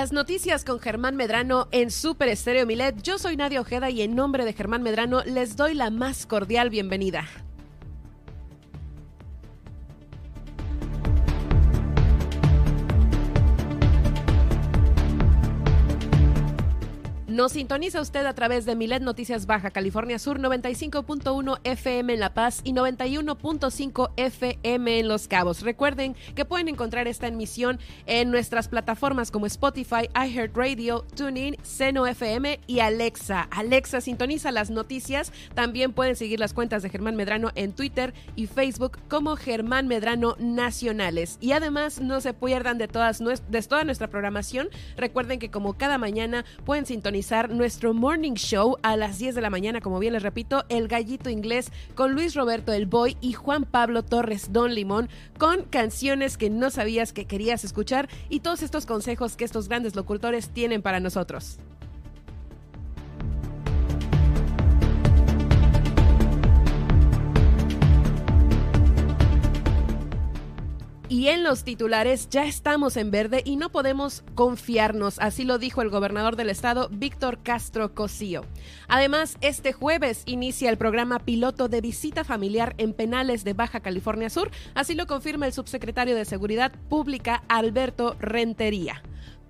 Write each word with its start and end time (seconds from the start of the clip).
Las 0.00 0.12
noticias 0.12 0.64
con 0.64 0.80
Germán 0.80 1.14
Medrano 1.14 1.68
en 1.72 1.90
Super 1.90 2.30
Estéreo 2.30 2.64
Milet. 2.64 3.02
Yo 3.02 3.18
soy 3.18 3.36
Nadia 3.36 3.60
Ojeda 3.60 3.90
y 3.90 4.00
en 4.00 4.14
nombre 4.14 4.46
de 4.46 4.54
Germán 4.54 4.82
Medrano 4.82 5.22
les 5.24 5.56
doy 5.56 5.74
la 5.74 5.90
más 5.90 6.24
cordial 6.24 6.70
bienvenida. 6.70 7.28
Nos 17.40 17.52
sintoniza 17.52 18.02
usted 18.02 18.26
a 18.26 18.34
través 18.34 18.66
de 18.66 18.76
Milet 18.76 19.02
Noticias 19.02 19.46
Baja 19.46 19.70
California 19.70 20.18
Sur 20.18 20.38
95.1 20.40 21.58
FM 21.64 22.12
en 22.12 22.20
La 22.20 22.34
Paz 22.34 22.60
y 22.64 22.74
91.5 22.74 24.10
FM 24.14 24.98
en 24.98 25.08
Los 25.08 25.26
Cabos. 25.26 25.62
Recuerden 25.62 26.14
que 26.34 26.44
pueden 26.44 26.68
encontrar 26.68 27.08
esta 27.08 27.28
emisión 27.28 27.80
en 28.04 28.30
nuestras 28.30 28.68
plataformas 28.68 29.30
como 29.30 29.46
Spotify, 29.46 30.10
iHeartRadio, 30.14 31.06
TuneIn, 31.16 31.56
Seno 31.62 32.06
FM 32.06 32.60
y 32.66 32.80
Alexa. 32.80 33.48
Alexa 33.50 34.02
sintoniza 34.02 34.52
las 34.52 34.68
noticias. 34.68 35.32
También 35.54 35.94
pueden 35.94 36.16
seguir 36.16 36.40
las 36.40 36.52
cuentas 36.52 36.82
de 36.82 36.90
Germán 36.90 37.16
Medrano 37.16 37.52
en 37.54 37.72
Twitter 37.72 38.12
y 38.36 38.48
Facebook 38.48 38.98
como 39.08 39.36
Germán 39.36 39.88
Medrano 39.88 40.36
Nacionales. 40.38 41.38
Y 41.40 41.52
además 41.52 42.02
no 42.02 42.20
se 42.20 42.34
pierdan 42.34 42.76
de, 42.76 42.86
todas, 42.86 43.18
de 43.18 43.62
toda 43.62 43.84
nuestra 43.84 44.08
programación. 44.08 44.68
Recuerden 44.98 45.38
que 45.38 45.50
como 45.50 45.78
cada 45.78 45.96
mañana 45.96 46.44
pueden 46.66 46.84
sintonizar 46.84 47.29
nuestro 47.30 47.94
morning 47.94 48.34
show 48.34 48.76
a 48.82 48.96
las 48.96 49.20
10 49.20 49.36
de 49.36 49.40
la 49.40 49.50
mañana, 49.50 49.80
como 49.80 50.00
bien 50.00 50.14
les 50.14 50.22
repito, 50.24 50.64
El 50.68 50.88
Gallito 50.88 51.30
Inglés 51.30 51.70
con 51.94 52.12
Luis 52.12 52.34
Roberto 52.34 52.72
El 52.72 52.86
Boy 52.86 53.16
y 53.20 53.34
Juan 53.34 53.64
Pablo 53.64 54.02
Torres 54.02 54.52
Don 54.52 54.74
Limón 54.74 55.08
con 55.38 55.62
canciones 55.62 56.36
que 56.36 56.50
no 56.50 56.70
sabías 56.70 57.12
que 57.12 57.26
querías 57.26 57.64
escuchar 57.64 58.08
y 58.28 58.40
todos 58.40 58.62
estos 58.62 58.84
consejos 58.84 59.36
que 59.36 59.44
estos 59.44 59.68
grandes 59.68 59.94
locutores 59.94 60.50
tienen 60.50 60.82
para 60.82 60.98
nosotros. 60.98 61.60
Y 71.10 71.26
en 71.26 71.42
los 71.42 71.64
titulares 71.64 72.28
ya 72.30 72.44
estamos 72.44 72.96
en 72.96 73.10
verde 73.10 73.42
y 73.44 73.56
no 73.56 73.72
podemos 73.72 74.22
confiarnos, 74.36 75.18
así 75.18 75.42
lo 75.42 75.58
dijo 75.58 75.82
el 75.82 75.90
gobernador 75.90 76.36
del 76.36 76.50
estado, 76.50 76.88
Víctor 76.88 77.40
Castro 77.42 77.96
Cosío. 77.96 78.44
Además, 78.86 79.36
este 79.40 79.72
jueves 79.72 80.22
inicia 80.26 80.70
el 80.70 80.78
programa 80.78 81.18
piloto 81.18 81.66
de 81.66 81.80
visita 81.80 82.22
familiar 82.22 82.76
en 82.78 82.92
penales 82.92 83.42
de 83.42 83.54
Baja 83.54 83.80
California 83.80 84.30
Sur, 84.30 84.52
así 84.74 84.94
lo 84.94 85.08
confirma 85.08 85.46
el 85.46 85.52
subsecretario 85.52 86.14
de 86.14 86.24
Seguridad 86.24 86.70
Pública, 86.88 87.42
Alberto 87.48 88.14
Rentería 88.20 89.02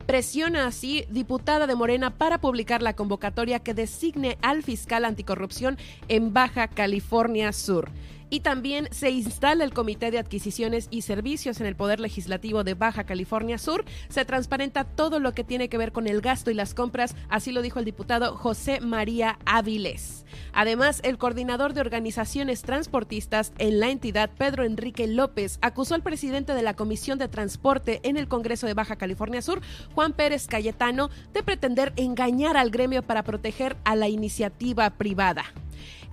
presiona 0.06 0.66
así 0.66 1.04
diputada 1.08 1.68
de 1.68 1.76
Morena 1.76 2.16
para 2.16 2.40
publicar 2.40 2.82
la 2.82 2.96
convocatoria 2.96 3.60
que 3.60 3.74
designe 3.74 4.38
al 4.42 4.64
fiscal 4.64 5.04
anticorrupción 5.04 5.78
en 6.08 6.32
Baja 6.32 6.66
California 6.66 7.52
Sur 7.52 7.92
y 8.30 8.40
también 8.40 8.88
se 8.92 9.10
instala 9.10 9.64
el 9.64 9.74
Comité 9.74 10.10
de 10.10 10.18
Adquisiciones 10.18 10.88
y 10.90 11.02
Servicios 11.02 11.60
en 11.60 11.66
el 11.66 11.76
Poder 11.76 12.00
Legislativo 12.00 12.64
de 12.64 12.74
Baja 12.74 13.04
California 13.04 13.58
Sur. 13.58 13.84
Se 14.08 14.24
transparenta 14.24 14.84
todo 14.84 15.18
lo 15.18 15.32
que 15.34 15.44
tiene 15.44 15.68
que 15.68 15.78
ver 15.78 15.92
con 15.92 16.06
el 16.06 16.20
gasto 16.20 16.50
y 16.50 16.54
las 16.54 16.74
compras, 16.74 17.14
así 17.28 17.52
lo 17.52 17.62
dijo 17.62 17.78
el 17.78 17.84
diputado 17.84 18.36
José 18.36 18.80
María 18.80 19.38
Áviles. 19.44 20.24
Además, 20.52 21.00
el 21.04 21.18
coordinador 21.18 21.74
de 21.74 21.80
organizaciones 21.80 22.62
transportistas 22.62 23.52
en 23.58 23.80
la 23.80 23.90
entidad, 23.90 24.30
Pedro 24.30 24.64
Enrique 24.64 25.06
López, 25.06 25.58
acusó 25.60 25.94
al 25.94 26.02
presidente 26.02 26.54
de 26.54 26.62
la 26.62 26.74
Comisión 26.74 27.18
de 27.18 27.28
Transporte 27.28 28.00
en 28.04 28.16
el 28.16 28.28
Congreso 28.28 28.66
de 28.66 28.74
Baja 28.74 28.96
California 28.96 29.42
Sur, 29.42 29.60
Juan 29.94 30.12
Pérez 30.12 30.46
Cayetano, 30.46 31.10
de 31.32 31.42
pretender 31.42 31.92
engañar 31.96 32.56
al 32.56 32.70
gremio 32.70 33.02
para 33.02 33.24
proteger 33.24 33.76
a 33.84 33.96
la 33.96 34.08
iniciativa 34.08 34.90
privada. 34.90 35.44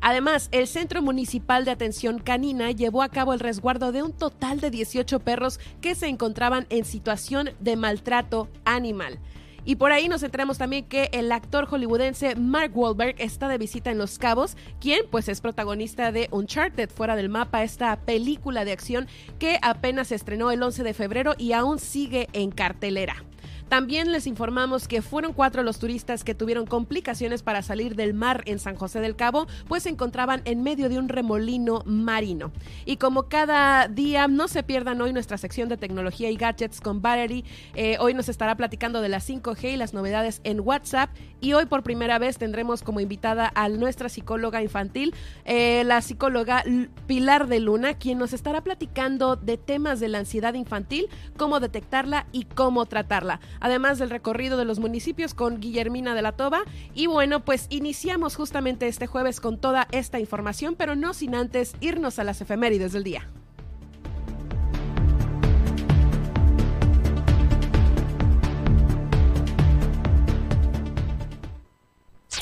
Además, 0.01 0.49
el 0.51 0.67
Centro 0.67 1.01
Municipal 1.01 1.65
de 1.65 1.71
Atención 1.71 2.19
Canina 2.19 2.71
llevó 2.71 3.01
a 3.01 3.09
cabo 3.09 3.33
el 3.33 3.39
resguardo 3.39 3.91
de 3.91 4.03
un 4.03 4.13
total 4.13 4.59
de 4.59 4.69
18 4.69 5.19
perros 5.19 5.59
que 5.81 5.95
se 5.95 6.07
encontraban 6.07 6.67
en 6.69 6.85
situación 6.85 7.49
de 7.59 7.75
maltrato 7.75 8.47
animal. 8.65 9.19
Y 9.67 9.75
por 9.75 9.91
ahí 9.91 10.07
nos 10.07 10.23
enteramos 10.23 10.57
también 10.57 10.85
que 10.85 11.09
el 11.11 11.29
actor 11.29 11.65
hollywoodense 11.65 12.37
Mark 12.37 12.71
Wahlberg 12.73 13.15
está 13.17 13.49
de 13.49 13.57
visita 13.57 13.91
en 13.91 13.97
Los 13.97 14.17
Cabos, 14.17 14.55
quien 14.79 15.01
pues 15.11 15.27
es 15.27 15.41
protagonista 15.41 16.13
de 16.13 16.29
Uncharted 16.31 16.89
fuera 16.89 17.17
del 17.17 17.27
mapa, 17.27 17.63
esta 17.63 17.97
película 17.97 18.63
de 18.63 18.71
acción 18.71 19.07
que 19.39 19.59
apenas 19.61 20.07
se 20.07 20.15
estrenó 20.15 20.51
el 20.51 20.63
11 20.63 20.83
de 20.83 20.93
febrero 20.93 21.33
y 21.37 21.51
aún 21.51 21.79
sigue 21.79 22.29
en 22.31 22.51
cartelera. 22.51 23.25
También 23.69 24.13
les 24.13 24.27
informamos 24.27 24.87
que 24.87 25.01
fueron 25.01 25.33
cuatro 25.33 25.61
los 25.61 25.77
turistas 25.77 26.23
que 26.23 26.33
tuvieron 26.33 26.65
complicaciones 26.65 27.43
para 27.43 27.61
salir 27.61 27.95
del 27.95 28.13
mar 28.13 28.43
en 28.45 28.59
San 28.59 28.75
José 28.75 29.01
del 29.01 29.17
Cabo, 29.17 29.45
pues 29.67 29.83
se 29.83 29.89
encontraban 29.89 30.41
en 30.45 30.63
medio 30.63 30.87
de 30.87 30.97
un 30.97 31.09
remolino 31.09 31.83
marino. 31.85 32.51
Y 32.85 32.95
como 32.95 33.23
cada 33.23 33.89
día, 33.89 34.27
no 34.29 34.47
se 34.47 34.63
pierdan 34.63 35.01
hoy 35.01 35.11
nuestra 35.11 35.37
sección 35.37 35.67
de 35.67 35.75
tecnología 35.75 36.29
y 36.29 36.37
gadgets 36.37 36.79
con 36.79 37.01
Battery. 37.01 37.43
Eh, 37.75 37.97
hoy 37.99 38.13
nos 38.13 38.29
estará 38.29 38.55
platicando 38.55 39.01
de 39.01 39.09
la 39.09 39.19
5G 39.19 39.73
y 39.73 39.77
las 39.77 39.93
novedades 39.93 40.39
en 40.45 40.61
WhatsApp. 40.61 41.09
Y 41.41 41.53
hoy 41.53 41.65
por 41.65 41.83
primera 41.83 42.19
vez 42.19 42.37
tendremos 42.37 42.81
como 42.83 43.01
invitada 43.01 43.51
a 43.53 43.67
nuestra 43.69 44.09
psicóloga 44.09 44.61
infantil, 44.63 45.13
eh, 45.45 45.83
la 45.85 46.01
psicóloga 46.01 46.63
Pilar 47.05 47.47
de 47.47 47.59
Luna, 47.59 47.95
quien 47.95 48.17
nos 48.17 48.33
estará 48.33 48.61
platicando 48.61 49.35
de 49.35 49.57
temas 49.57 49.99
de 49.99 50.07
la 50.07 50.19
ansiedad 50.19 50.53
infantil, 50.53 51.07
cómo 51.35 51.59
detectarla 51.59 52.25
y 52.31 52.45
cómo 52.45 52.85
tratarla 52.85 53.39
además 53.59 53.99
del 53.99 54.09
recorrido 54.09 54.57
de 54.57 54.65
los 54.65 54.79
municipios 54.79 55.33
con 55.33 55.59
Guillermina 55.59 56.15
de 56.15 56.21
la 56.21 56.31
Toba. 56.31 56.63
Y 56.93 57.07
bueno, 57.07 57.43
pues 57.43 57.67
iniciamos 57.69 58.35
justamente 58.35 58.87
este 58.87 59.07
jueves 59.07 59.39
con 59.39 59.57
toda 59.57 59.87
esta 59.91 60.19
información, 60.19 60.75
pero 60.77 60.95
no 60.95 61.13
sin 61.13 61.35
antes 61.35 61.75
irnos 61.79 62.19
a 62.19 62.23
las 62.23 62.41
efemérides 62.41 62.93
del 62.93 63.03
día. 63.03 63.27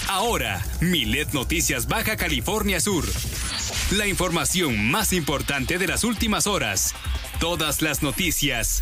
Ahora, 0.07 0.63
Milet 0.79 1.33
Noticias 1.33 1.87
Baja 1.87 2.15
California 2.15 2.79
Sur. 2.79 3.03
La 3.91 4.07
información 4.07 4.89
más 4.89 5.11
importante 5.11 5.77
de 5.77 5.87
las 5.87 6.03
últimas 6.03 6.47
horas. 6.47 6.95
Todas 7.39 7.81
las 7.81 8.01
noticias 8.01 8.81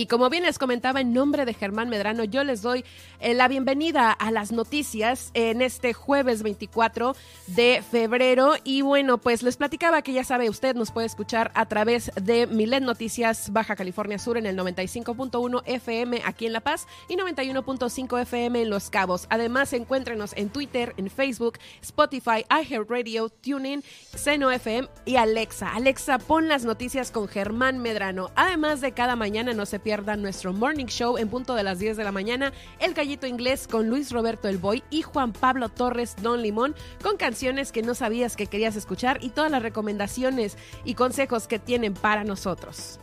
Y 0.00 0.06
como 0.06 0.30
bien 0.30 0.44
les 0.44 0.58
comentaba, 0.58 1.02
en 1.02 1.12
nombre 1.12 1.44
de 1.44 1.52
Germán 1.52 1.90
Medrano, 1.90 2.24
yo 2.24 2.42
les 2.42 2.62
doy 2.62 2.86
eh, 3.20 3.34
la 3.34 3.48
bienvenida 3.48 4.10
a 4.10 4.30
las 4.30 4.50
noticias 4.50 5.30
en 5.34 5.60
este 5.60 5.92
jueves 5.92 6.42
24 6.42 7.14
de 7.48 7.82
febrero. 7.82 8.54
Y 8.64 8.80
bueno, 8.80 9.18
pues 9.18 9.42
les 9.42 9.58
platicaba 9.58 10.00
que 10.00 10.14
ya 10.14 10.24
sabe, 10.24 10.48
usted 10.48 10.74
nos 10.74 10.90
puede 10.90 11.06
escuchar 11.06 11.50
a 11.54 11.66
través 11.66 12.12
de 12.18 12.46
Milet 12.46 12.82
Noticias 12.82 13.52
Baja 13.52 13.76
California 13.76 14.18
Sur 14.18 14.38
en 14.38 14.46
el 14.46 14.56
95.1 14.56 15.64
FM 15.66 16.22
aquí 16.24 16.46
en 16.46 16.54
La 16.54 16.60
Paz 16.60 16.86
y 17.10 17.16
91.5 17.16 18.22
FM 18.22 18.62
en 18.62 18.70
Los 18.70 18.88
Cabos. 18.88 19.26
Además, 19.28 19.74
encuéntrenos 19.74 20.32
en 20.34 20.48
Twitter, 20.48 20.94
en 20.96 21.10
Facebook, 21.10 21.58
Spotify, 21.82 22.46
iHeartRadio, 22.48 23.28
TuneIn, 23.28 23.84
Seno 24.14 24.50
FM 24.50 24.88
y 25.04 25.16
Alexa. 25.16 25.74
Alexa, 25.74 26.16
pon 26.16 26.48
las 26.48 26.64
noticias 26.64 27.10
con 27.10 27.28
Germán 27.28 27.80
Medrano. 27.80 28.30
Además 28.34 28.80
de 28.80 28.92
cada 28.92 29.14
mañana 29.14 29.52
no 29.52 29.66
se 29.66 29.78
nuestro 29.90 30.52
morning 30.52 30.86
show 30.86 31.18
en 31.18 31.28
punto 31.28 31.54
de 31.56 31.64
las 31.64 31.80
10 31.80 31.96
de 31.96 32.04
la 32.04 32.12
mañana, 32.12 32.52
El 32.78 32.94
Gallito 32.94 33.26
Inglés 33.26 33.66
con 33.66 33.88
Luis 33.88 34.12
Roberto 34.12 34.46
El 34.48 34.58
Boy 34.58 34.84
y 34.88 35.02
Juan 35.02 35.32
Pablo 35.32 35.68
Torres 35.68 36.14
Don 36.22 36.42
Limón, 36.42 36.76
con 37.02 37.16
canciones 37.16 37.72
que 37.72 37.82
no 37.82 37.96
sabías 37.96 38.36
que 38.36 38.46
querías 38.46 38.76
escuchar 38.76 39.18
y 39.20 39.30
todas 39.30 39.50
las 39.50 39.62
recomendaciones 39.62 40.56
y 40.84 40.94
consejos 40.94 41.48
que 41.48 41.58
tienen 41.58 41.94
para 41.94 42.22
nosotros. 42.22 43.00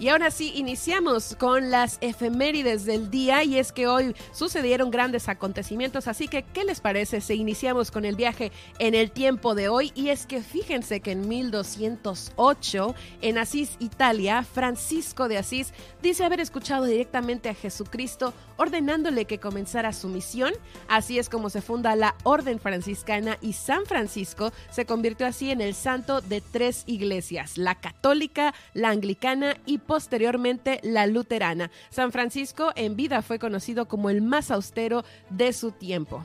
Y 0.00 0.08
ahora 0.08 0.30
sí, 0.30 0.50
iniciamos 0.56 1.36
con 1.38 1.70
las 1.70 1.98
efemérides 2.00 2.86
del 2.86 3.10
día 3.10 3.44
y 3.44 3.58
es 3.58 3.70
que 3.70 3.86
hoy 3.86 4.16
sucedieron 4.32 4.90
grandes 4.90 5.28
acontecimientos, 5.28 6.08
así 6.08 6.26
que 6.26 6.42
¿qué 6.42 6.64
les 6.64 6.80
parece 6.80 7.20
si 7.20 7.34
iniciamos 7.34 7.90
con 7.90 8.06
el 8.06 8.16
viaje 8.16 8.50
en 8.78 8.94
el 8.94 9.10
tiempo 9.10 9.54
de 9.54 9.68
hoy? 9.68 9.92
Y 9.94 10.08
es 10.08 10.24
que 10.24 10.42
fíjense 10.42 11.00
que 11.00 11.12
en 11.12 11.28
1208, 11.28 12.94
en 13.20 13.36
Asís, 13.36 13.76
Italia, 13.78 14.42
Francisco 14.42 15.28
de 15.28 15.36
Asís 15.36 15.74
dice 16.00 16.24
haber 16.24 16.40
escuchado 16.40 16.86
directamente 16.86 17.50
a 17.50 17.54
Jesucristo 17.54 18.32
ordenándole 18.56 19.26
que 19.26 19.38
comenzara 19.38 19.92
su 19.92 20.08
misión. 20.08 20.52
Así 20.88 21.18
es 21.18 21.28
como 21.28 21.50
se 21.50 21.60
funda 21.60 21.94
la 21.94 22.14
Orden 22.24 22.58
Franciscana 22.58 23.36
y 23.42 23.52
San 23.52 23.84
Francisco 23.84 24.50
se 24.70 24.86
convirtió 24.86 25.26
así 25.26 25.50
en 25.50 25.60
el 25.60 25.74
santo 25.74 26.22
de 26.22 26.40
tres 26.40 26.84
iglesias, 26.86 27.58
la 27.58 27.74
católica, 27.74 28.54
la 28.72 28.88
anglicana 28.90 29.58
y 29.66 29.78
posteriormente 29.90 30.78
la 30.84 31.08
luterana. 31.08 31.68
San 31.90 32.12
Francisco 32.12 32.70
en 32.76 32.94
vida 32.94 33.22
fue 33.22 33.40
conocido 33.40 33.88
como 33.88 34.08
el 34.08 34.22
más 34.22 34.52
austero 34.52 35.02
de 35.30 35.52
su 35.52 35.72
tiempo. 35.72 36.24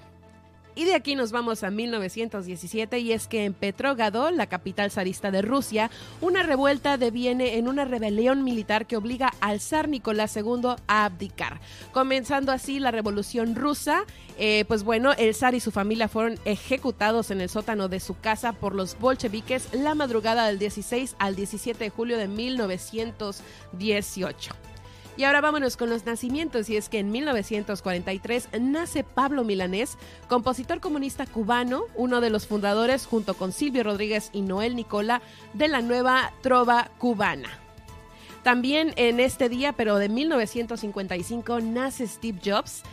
Y 0.75 0.83
de 0.83 0.93
aquí 0.93 1.15
nos 1.15 1.31
vamos 1.31 1.63
a 1.63 1.71
1917 1.71 2.99
y 2.99 3.13
es 3.13 3.27
que 3.27 3.45
en 3.45 3.53
Petrogrado, 3.53 4.29
la 4.29 4.47
capital 4.47 4.91
zarista 4.91 5.31
de 5.31 5.41
Rusia, 5.41 5.89
una 6.19 6.43
revuelta 6.43 6.97
deviene 6.97 7.57
en 7.57 7.69
una 7.69 7.85
rebelión 7.85 8.43
militar 8.43 8.85
que 8.85 8.97
obliga 8.97 9.33
al 9.39 9.61
zar 9.61 9.87
Nicolás 9.87 10.35
II 10.35 10.75
a 10.87 11.05
abdicar. 11.05 11.61
Comenzando 11.93 12.51
así 12.51 12.79
la 12.79 12.91
revolución 12.91 13.55
rusa, 13.55 14.03
eh, 14.37 14.65
pues 14.67 14.83
bueno, 14.83 15.13
el 15.13 15.33
zar 15.33 15.55
y 15.55 15.61
su 15.61 15.71
familia 15.71 16.09
fueron 16.09 16.37
ejecutados 16.43 17.31
en 17.31 17.39
el 17.39 17.47
sótano 17.47 17.87
de 17.87 18.01
su 18.01 18.19
casa 18.19 18.51
por 18.51 18.75
los 18.75 18.99
bolcheviques 18.99 19.73
la 19.73 19.95
madrugada 19.95 20.47
del 20.47 20.59
16 20.59 21.15
al 21.19 21.37
17 21.37 21.85
de 21.85 21.89
julio 21.89 22.17
de 22.17 22.27
1918. 22.27 24.74
Y 25.17 25.23
ahora 25.23 25.39
vámonos 25.39 25.77
con 25.77 25.89
los 25.89 26.05
nacimientos, 26.05 26.69
y 26.69 26.75
es 26.75 26.89
que 26.89 26.99
en 26.99 27.11
1943 27.11 28.49
nace 28.59 29.03
Pablo 29.03 29.45
Milanés, 29.45 29.97
compositor 30.27 30.81
comunista 30.81 31.25
cubano, 31.25 31.83
uno 31.95 32.19
de 32.19 32.29
los 32.29 32.47
fundadores, 32.47 33.05
junto 33.05 33.33
con 33.35 33.53
Silvio 33.53 33.83
Rodríguez 33.83 34.29
y 34.33 34.41
Noel 34.41 34.75
Nicola, 34.75 35.21
de 35.53 35.69
la 35.69 35.81
nueva 35.81 36.33
trova 36.41 36.91
cubana. 36.97 37.49
También 38.43 38.93
en 38.97 39.19
este 39.19 39.49
día, 39.49 39.73
pero 39.73 39.97
de 39.97 40.07
1955, 40.07 41.61
nace 41.61 42.05
Steve 42.05 42.39
Jobs, 42.45 42.83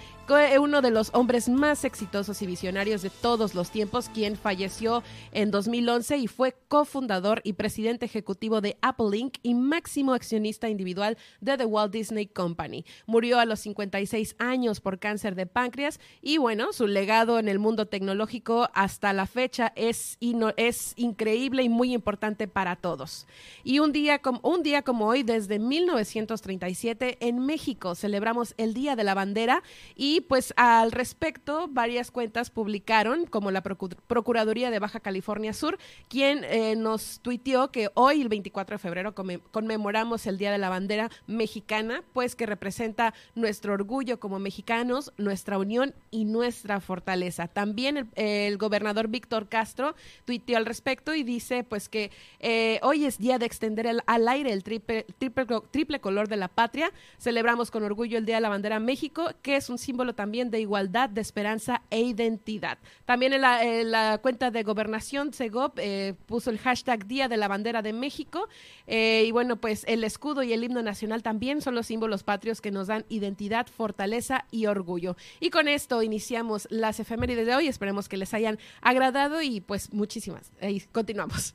uno 0.61 0.83
de 0.83 0.91
los 0.91 1.11
hombres 1.15 1.49
más 1.49 1.85
exitosos 1.85 2.41
y 2.43 2.47
visionarios 2.47 3.03
de 3.03 3.11
todos 3.11 3.55
los 3.55 3.71
tiempos, 3.71 4.09
quien 4.09 4.37
falleció 4.37 5.03
en 5.33 5.51
2011 5.51 6.17
y 6.17 6.27
fue 6.27 6.55
cofundador 6.69 7.41
y 7.45 7.53
presidente 7.53 8.07
ejecutivo 8.07 8.61
de 8.61 8.77
Apple 8.81 9.17
Inc. 9.17 9.35
y 9.43 9.55
máximo 9.55 10.15
accionista 10.15 10.69
individual 10.69 11.19
de 11.41 11.59
The 11.59 11.67
Walt 11.67 11.93
Disney 11.93 12.27
Company. 12.27 12.85
Murió 13.07 13.39
a 13.39 13.45
los 13.45 13.61
56 13.61 14.37
años 14.39 14.81
por 14.81 14.99
cáncer 14.99 15.35
de 15.35 15.47
páncreas 15.47 16.01
y 16.23 16.39
bueno, 16.39 16.73
su 16.73 16.87
legado 16.87 17.39
en 17.39 17.49
el 17.49 17.59
mundo 17.59 17.87
tecnológico 17.87 18.71
hasta 18.75 19.13
la 19.13 19.27
fecha 19.27 19.73
es, 19.77 20.19
es 20.57 20.95
increíble 20.97 21.63
y 21.63 21.69
muy 21.69 21.93
importante 21.93 22.49
para 22.49 22.77
todos. 22.77 23.27
Y 23.65 23.81
un 23.81 23.93
día, 23.93 24.21
como, 24.21 24.41
un 24.43 24.63
día 24.63 24.83
como 24.83 25.07
hoy, 25.07 25.23
desde 25.23 25.59
1937, 25.59 27.19
en 27.21 27.45
México 27.45 27.95
celebramos 27.95 28.55
el 28.57 28.75
Día 28.75 28.97
de 28.97 29.05
la 29.05 29.15
Bandera 29.15 29.63
y 29.95 30.22
pues 30.23 30.53
al 30.57 30.93
respecto, 30.93 31.69
varias 31.71 32.11
cuentas 32.11 32.51
publicaron, 32.51 33.27
como 33.27 33.51
la 33.51 33.63
Procuraduría 33.63 34.71
de 34.71 34.79
Baja 34.79 35.01
California 35.01 35.53
Sur, 35.53 35.79
quien 36.09 36.45
eh, 36.45 36.75
nos 36.77 37.21
tuiteó 37.21 37.71
que 37.71 37.91
hoy, 37.95 38.23
el 38.23 38.29
24 38.29 38.75
de 38.75 38.79
febrero, 38.79 39.15
conmemoramos 39.15 40.27
el 40.27 40.39
Día 40.39 40.51
de 40.51 40.59
la 40.59 40.69
Bandera 40.69 41.11
Mexicana, 41.27 42.03
pues 42.13 42.35
que 42.35 42.47
representa 42.47 43.15
nuestro 43.35 43.73
orgullo 43.73 44.21
como 44.21 44.39
mexicanos, 44.39 45.13
nuestra 45.17 45.59
unión 45.59 45.95
y 46.11 46.25
nuestra 46.25 46.81
fortaleza. 46.81 47.49
También 47.49 48.11
el, 48.15 48.59
gobernador 48.59 49.09
Víctor 49.09 49.49
Castro 49.49 49.95
tuiteó 50.25 50.57
al 50.57 50.67
respecto 50.67 51.15
y 51.15 51.23
dice 51.23 51.65
pues 51.65 51.89
que 51.89 52.11
eh, 52.41 52.79
hoy 52.83 53.05
es 53.07 53.19
día 53.19 53.39
de 53.39 53.47
extender 53.47 53.89
al 54.07 54.29
aire 54.29 54.53
el 54.53 54.63
triple, 54.63 55.07
triple, 55.19 55.47
triple 55.71 56.01
color 56.01 56.29
de 56.29 56.37
la 56.37 56.49
patria. 56.49 56.93
Celebramos 57.19 57.71
con 57.71 57.83
orgullo 57.83 58.19
el 58.19 58.27
Día 58.27 58.37
de 58.37 58.41
la 58.41 58.49
Bandera 58.49 58.81
México, 58.81 59.31
que 59.43 59.57
es 59.57 59.71
un 59.71 59.79
símbolo 59.79 60.02
también 60.13 60.51
de 60.51 60.61
igualdad, 60.61 61.09
de 61.09 61.21
esperanza 61.21 61.83
e 61.91 62.01
identidad. 62.01 62.79
También 63.05 63.33
en 63.33 63.91
la, 63.91 64.19
cuenta 64.19 64.51
de 64.51 64.63
Gobernación, 64.63 65.33
Segov 65.33 65.73
eh, 65.77 66.15
puso 66.27 66.51
el 66.51 66.59
hashtag 66.59 67.07
Día 67.07 67.29
de 67.29 67.37
la 67.37 67.49
Bandera 67.49 67.83
de 67.83 67.93
México. 67.93 68.49
Eh, 68.87 69.25
y 69.27 69.31
bueno, 69.31 69.57
pues 69.57 69.85
el 69.87 70.05
escudo 70.05 70.43
y 70.43 70.53
el 70.53 70.65
himno 70.65 70.83
nacional 70.83 71.23
también 71.23 71.61
son 71.61 71.75
los 71.75 71.87
símbolos 71.87 72.25
patrios 72.25 72.61
que 72.61 72.71
nos 72.71 72.89
dan 72.89 73.05
identidad, 73.09 73.67
fortaleza 73.69 74.47
y 74.51 74.67
orgullo. 74.67 75.17
Y 75.41 75.51
con 75.51 75.69
esto 75.69 76.03
iniciamos 76.03 76.67
las 76.71 76.99
efemérides 76.99 77.47
de 77.47 77.55
hoy. 77.55 77.69
Esperemos 77.69 78.09
que 78.09 78.17
les 78.17 78.35
hayan 78.35 78.59
agradado 78.81 79.41
y 79.43 79.61
pues 79.61 79.93
muchísimas. 79.93 80.53
Y 80.61 80.81
continuamos. 80.81 81.55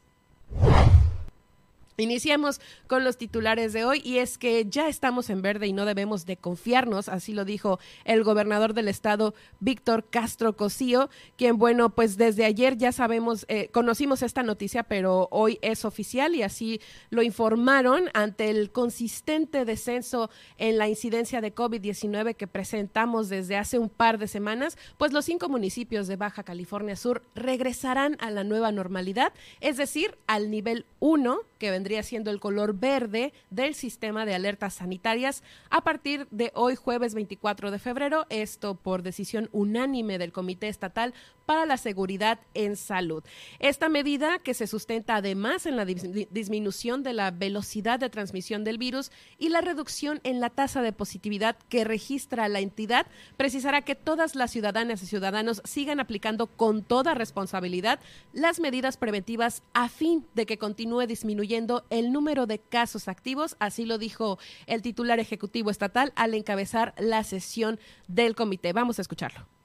Iniciamos 2.00 2.62
con 2.86 3.04
los 3.04 3.18
titulares 3.18 3.74
de 3.74 3.84
hoy 3.84 4.04
y 4.06 4.20
es 4.20 4.38
que 4.38 4.68
ya 4.70 4.88
estamos 4.88 5.32
en 5.32 5.42
verde 5.42 5.66
y 5.66 5.74
no 5.74 5.84
debemos 5.84 6.28
de 6.28 6.38
confiarnos, 6.38 7.10
así 7.10 7.34
lo 7.34 7.44
dijo 7.44 7.80
el 8.06 8.24
gobernador 8.24 8.76
del 8.76 8.88
estado, 8.88 9.34
Víctor 9.60 10.06
Castro 10.08 10.56
Cosío, 10.56 11.10
quien, 11.38 11.58
bueno, 11.58 11.90
pues 11.90 12.16
desde 12.16 12.46
ayer 12.46 12.78
ya 12.78 12.92
sabemos, 12.92 13.48
eh, 13.50 13.70
conocimos 13.70 14.22
esta 14.22 14.44
noticia, 14.44 14.84
pero 14.84 15.28
hoy 15.32 15.58
es 15.64 15.86
oficial 15.86 16.36
y 16.36 16.44
así 16.44 16.82
lo 17.10 17.24
informaron 17.24 18.12
ante 18.14 18.52
el 18.52 18.70
consistente 18.70 19.66
descenso 19.66 20.30
en 20.60 20.78
la 20.78 20.88
incidencia 20.88 21.42
de 21.42 21.56
COVID-19 21.56 22.36
que 22.36 22.46
presentamos 22.46 23.28
desde 23.28 23.58
hace 23.58 23.80
un 23.80 23.90
par 23.90 24.20
de 24.20 24.28
semanas, 24.28 24.78
pues 25.00 25.14
los 25.14 25.26
cinco 25.26 25.50
municipios 25.50 26.08
de 26.08 26.16
Baja 26.16 26.44
California 26.44 26.96
Sur 26.96 27.24
regresarán 27.34 28.18
a 28.20 28.30
la 28.30 28.44
nueva 28.44 28.72
normalidad, 28.72 29.34
es 29.62 29.78
decir, 29.78 30.16
al 30.28 30.52
nivel 30.52 30.86
1 31.00 31.40
que 31.58 31.72
vendría 31.88 32.04
siendo 32.04 32.32
el 32.32 32.42
color 32.42 32.78
verde 32.78 33.32
del 33.50 33.74
sistema 33.74 34.26
de 34.26 34.36
alertas 34.36 34.74
sanitarias. 34.74 35.42
A 35.70 35.86
partir 35.86 36.28
de 36.32 36.52
hoy 36.54 36.76
jueves 36.76 37.14
24 37.14 37.72
de 37.72 37.80
febrero, 37.80 38.26
esto 38.30 38.76
por 38.76 39.04
decisión 39.04 39.48
unánime 39.54 40.18
del 40.18 40.34
Comité 40.34 40.68
Estatal 40.68 41.14
para 41.48 41.66
la 41.66 41.78
Seguridad 41.78 42.40
en 42.54 42.76
Salud. 42.76 43.24
Esta 43.60 43.88
medida, 43.88 44.38
que 44.40 44.54
se 44.54 44.68
sustenta 44.68 45.16
además 45.16 45.66
en 45.66 45.78
la 45.78 45.86
disminución 45.86 47.04
de 47.04 47.14
la 47.14 47.32
velocidad 47.32 48.00
de 48.00 48.10
transmisión 48.10 48.66
del 48.66 48.78
virus 48.78 49.12
y 49.40 49.48
la 49.48 49.62
reducción 49.62 50.20
en 50.24 50.42
la 50.42 50.50
tasa 50.50 50.82
de 50.82 50.92
positividad 50.92 51.58
que 51.70 51.86
registra 51.86 52.50
la 52.50 52.60
entidad, 52.60 53.08
precisará 53.38 53.82
que 53.82 53.96
todas 53.96 54.36
las 54.36 54.52
ciudadanas 54.52 55.02
y 55.02 55.08
ciudadanos 55.08 55.62
sigan 55.64 56.02
aplicando 56.02 56.48
con 56.48 56.84
toda 56.84 57.14
responsabilidad 57.14 58.02
las 58.34 58.60
medidas 58.60 58.98
preventivas 58.98 59.64
a 59.74 59.88
fin 59.88 60.26
de 60.36 60.46
que 60.46 60.58
continúe 60.58 61.08
disminuyendo 61.08 61.86
el 61.90 62.12
número 62.12 62.46
de 62.46 62.60
casos 62.60 63.08
activos, 63.08 63.56
así 63.60 63.86
lo 63.86 63.98
dijo 63.98 64.38
el 64.66 64.82
titular 64.82 65.22
ejecutivo 65.22 65.72
estatal 65.72 66.12
al 66.18 66.34
encabezar 66.34 66.94
la 66.98 67.24
sesión 67.24 67.80
del 68.10 68.36
comité. 68.36 68.74
Vamos 68.74 69.00
a 69.00 69.02
escucharlo. 69.02 69.57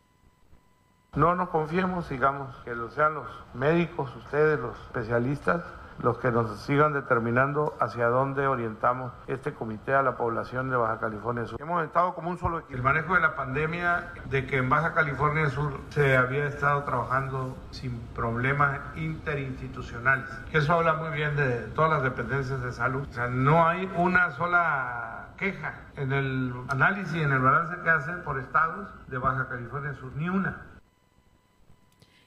No 1.14 1.35
nos 1.35 1.50
confiemos, 1.50 2.09
digamos, 2.09 2.57
que 2.64 2.75
lo 2.75 2.88
sean 2.88 3.12
los 3.12 3.26
médicos, 3.52 4.16
ustedes, 4.16 4.59
los 4.59 4.75
especialistas, 4.81 5.62
los 6.02 6.16
que 6.16 6.31
nos 6.31 6.59
sigan 6.62 6.95
determinando 6.95 7.76
hacia 7.81 8.07
dónde 8.07 8.47
orientamos 8.47 9.12
este 9.26 9.52
comité 9.52 9.95
a 9.95 10.00
la 10.00 10.16
población 10.16 10.71
de 10.71 10.76
Baja 10.76 11.00
California 11.00 11.45
Sur. 11.45 11.61
Hemos 11.61 11.85
estado 11.85 12.14
como 12.14 12.31
un 12.31 12.38
solo 12.38 12.61
equipo. 12.61 12.76
El 12.76 12.83
manejo 12.83 13.12
de 13.12 13.21
la 13.21 13.37
pandemia, 13.37 14.11
de 14.31 14.47
que 14.47 14.57
en 14.57 14.71
Baja 14.71 14.95
California 14.95 15.50
Sur 15.50 15.83
se 15.90 16.16
había 16.16 16.47
estado 16.47 16.85
trabajando 16.85 17.59
sin 17.73 18.00
problemas 18.14 18.81
interinstitucionales. 18.97 20.31
Eso 20.50 20.73
habla 20.73 20.95
muy 20.95 21.11
bien 21.11 21.37
de 21.37 21.59
todas 21.75 21.90
las 21.90 22.04
dependencias 22.04 22.62
de 22.62 22.73
salud. 22.73 23.07
O 23.11 23.12
sea, 23.12 23.26
no 23.26 23.69
hay 23.69 23.87
una 23.97 24.31
sola 24.31 25.28
queja 25.37 25.75
en 25.97 26.11
el 26.11 26.54
análisis 26.69 27.21
en 27.21 27.33
el 27.33 27.40
balance 27.40 27.76
que 27.83 27.90
hacen 27.90 28.23
por 28.23 28.38
estados 28.38 28.88
de 29.09 29.19
Baja 29.19 29.47
California 29.50 29.92
Sur, 29.92 30.11
ni 30.16 30.31
una. 30.31 30.72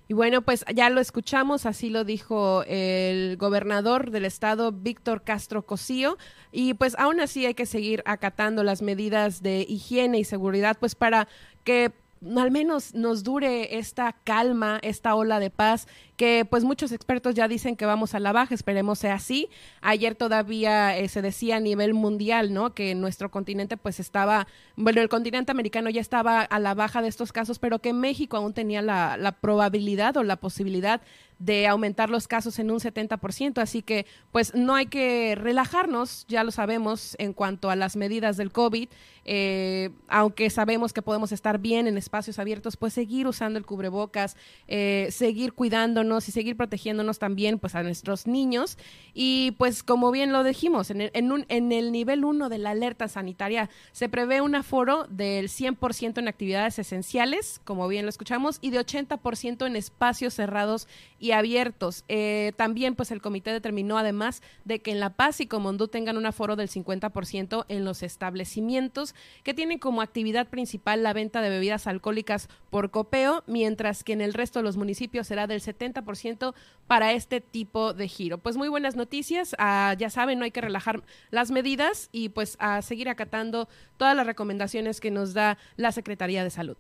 Y 0.08 0.14
bueno, 0.14 0.44
pues 0.44 0.64
ya 0.74 0.90
lo 0.90 1.02
escuchamos, 1.02 1.66
así 1.66 1.90
lo 1.90 2.04
dijo 2.04 2.64
el 2.68 3.38
gobernador 3.38 4.12
del 4.12 4.26
estado, 4.26 4.72
Víctor 4.72 5.24
Castro 5.24 5.66
Cosío, 5.66 6.18
y 6.52 6.76
pues 6.76 6.96
aún 7.00 7.20
así 7.20 7.46
hay 7.46 7.56
que 7.56 7.66
seguir 7.66 8.04
acatando 8.06 8.64
las 8.64 8.84
medidas 8.84 9.42
de 9.42 9.66
higiene 9.68 10.20
y 10.20 10.24
seguridad, 10.24 10.78
pues 10.80 10.94
para 10.94 11.28
que 11.64 11.92
al 12.38 12.52
menos 12.52 12.94
nos 12.96 13.24
dure 13.24 13.78
esta 13.78 14.14
calma, 14.24 14.80
esta 14.82 15.16
ola 15.16 15.40
de 15.40 15.50
paz, 15.50 15.88
que 16.18 16.46
pues 16.50 16.64
muchos 16.64 16.92
expertos 16.92 17.36
ya 17.36 17.48
dicen 17.48 17.76
que 17.76 17.86
vamos 17.86 18.16
a 18.16 18.20
la 18.20 18.32
baja, 18.32 18.56
esperemos 18.56 19.00
sea 19.00 19.16
así. 19.16 19.50
Ayer 19.82 20.16
todavía 20.16 20.98
eh, 20.98 21.08
se 21.10 21.22
decía 21.22 21.58
a 21.58 21.60
nivel 21.60 21.94
mundial, 21.94 22.54
¿no? 22.54 22.74
Que 22.74 22.96
nuestro 22.96 23.30
continente 23.30 23.78
pues 23.78 24.00
estaba, 24.00 24.48
bueno, 24.76 25.02
el 25.02 25.10
continente 25.10 25.52
americano 25.52 25.90
ya 25.90 26.02
estaba 26.02 26.42
a 26.42 26.60
la 26.60 26.74
baja 26.74 27.02
de 27.02 27.10
estos 27.10 27.32
casos, 27.32 27.60
pero 27.60 27.80
que 27.80 27.94
México 27.94 28.38
aún 28.38 28.54
tenía 28.54 28.82
la, 28.82 29.18
la 29.18 29.34
probabilidad 29.34 30.18
o 30.18 30.24
la 30.24 30.38
posibilidad 30.38 31.02
de 31.40 31.68
aumentar 31.68 32.10
los 32.10 32.28
casos 32.28 32.60
en 32.60 32.72
un 32.72 32.80
70%, 32.80 33.62
así 33.62 33.82
que 33.82 34.06
pues 34.32 34.54
no 34.56 34.76
hay 34.76 34.86
que 34.88 35.36
relajarnos, 35.36 36.26
ya 36.28 36.44
lo 36.44 36.52
sabemos 36.52 37.16
en 37.20 37.34
cuanto 37.34 37.70
a 37.70 37.76
las 37.76 37.96
medidas 37.96 38.38
del 38.38 38.52
COVID, 38.52 38.88
eh, 39.28 39.90
aunque 40.08 40.52
sabemos 40.52 40.94
que 40.94 41.02
podemos 41.02 41.32
estar 41.32 41.58
bien 41.58 41.88
en 41.88 41.98
espacios 41.98 42.38
abiertos, 42.38 42.78
pues 42.78 42.94
seguir 42.94 43.28
usando 43.28 43.58
el 43.58 43.66
cubrebocas, 43.66 44.38
eh, 44.68 45.08
seguir 45.12 45.54
cuidándonos 45.54 46.30
y 46.30 46.32
seguir 46.32 46.56
protegiéndonos 46.56 47.18
también 47.18 47.58
pues 47.58 47.74
a 47.74 47.82
nuestros 47.82 48.28
niños. 48.28 48.78
Y 49.14 49.52
pues 49.58 49.82
como 49.82 50.12
bien 50.12 50.32
lo 50.32 50.44
dijimos, 50.44 50.92
en 50.92 51.02
el, 51.02 51.32
un, 51.32 51.46
en 51.50 51.72
el 51.72 51.92
nivel 51.92 52.24
1 52.24 52.50
de 52.50 52.58
la 52.60 52.72
alerta 52.72 53.08
sanitaria 53.08 53.70
se 53.92 54.10
prevé 54.10 54.42
un 54.42 54.54
aforo 54.54 55.08
del 55.10 55.50
100% 55.50 56.20
en 56.20 56.28
actividades 56.28 56.78
esenciales, 56.78 57.60
como 57.64 57.88
bien 57.88 58.06
lo 58.06 58.10
escuchamos, 58.10 58.60
y 58.62 58.70
de 58.70 58.80
80% 58.80 59.66
en 59.66 59.76
espacios 59.76 60.36
cerrados 60.36 60.88
abiertos. 61.32 62.04
Eh, 62.08 62.54
también, 62.56 62.96
pues 62.96 63.12
el 63.12 63.22
comité 63.22 63.52
determinó 63.52 63.98
además 63.98 64.42
de 64.64 64.80
que 64.80 64.92
en 64.92 65.00
La 65.00 65.12
Paz 65.12 65.42
y 65.42 65.48
Comondú 65.48 65.88
tengan 65.88 66.18
un 66.18 66.26
aforo 66.26 66.56
del 66.56 66.70
50% 66.70 67.66
en 67.70 67.86
los 67.86 68.04
establecimientos 68.04 69.16
que 69.44 69.54
tienen 69.54 69.80
como 69.80 70.02
actividad 70.02 70.48
principal 70.48 71.04
la 71.04 71.14
venta 71.14 71.42
de 71.42 71.50
bebidas 71.50 71.88
alcohólicas 71.88 72.50
por 72.70 72.92
copeo, 72.92 73.44
mientras 73.48 74.04
que 74.04 74.14
en 74.14 74.22
el 74.22 74.34
resto 74.34 74.60
de 74.60 74.64
los 74.64 74.78
municipios 74.78 75.28
será 75.28 75.48
del 75.48 75.62
70% 75.62 76.54
para 76.88 77.14
este 77.14 77.42
tipo 77.42 77.94
de 77.94 78.08
giro. 78.08 78.38
Pues 78.38 78.58
muy 78.58 78.70
buenas 78.70 78.96
noticias, 78.96 79.56
ah, 79.60 79.96
ya 79.98 80.10
saben, 80.10 80.40
no 80.40 80.46
hay 80.46 80.52
que 80.52 80.62
relajar 80.62 81.04
las 81.32 81.52
medidas 81.52 82.10
y 82.12 82.30
pues 82.30 82.58
a 82.60 82.82
seguir 82.82 83.10
acatando 83.10 83.68
todas 83.98 84.16
las 84.16 84.26
recomendaciones 84.26 85.00
que 85.00 85.12
nos 85.12 85.34
da 85.34 85.58
la 85.78 85.92
Secretaría 85.92 86.44
de 86.44 86.50
Salud. 86.50 86.78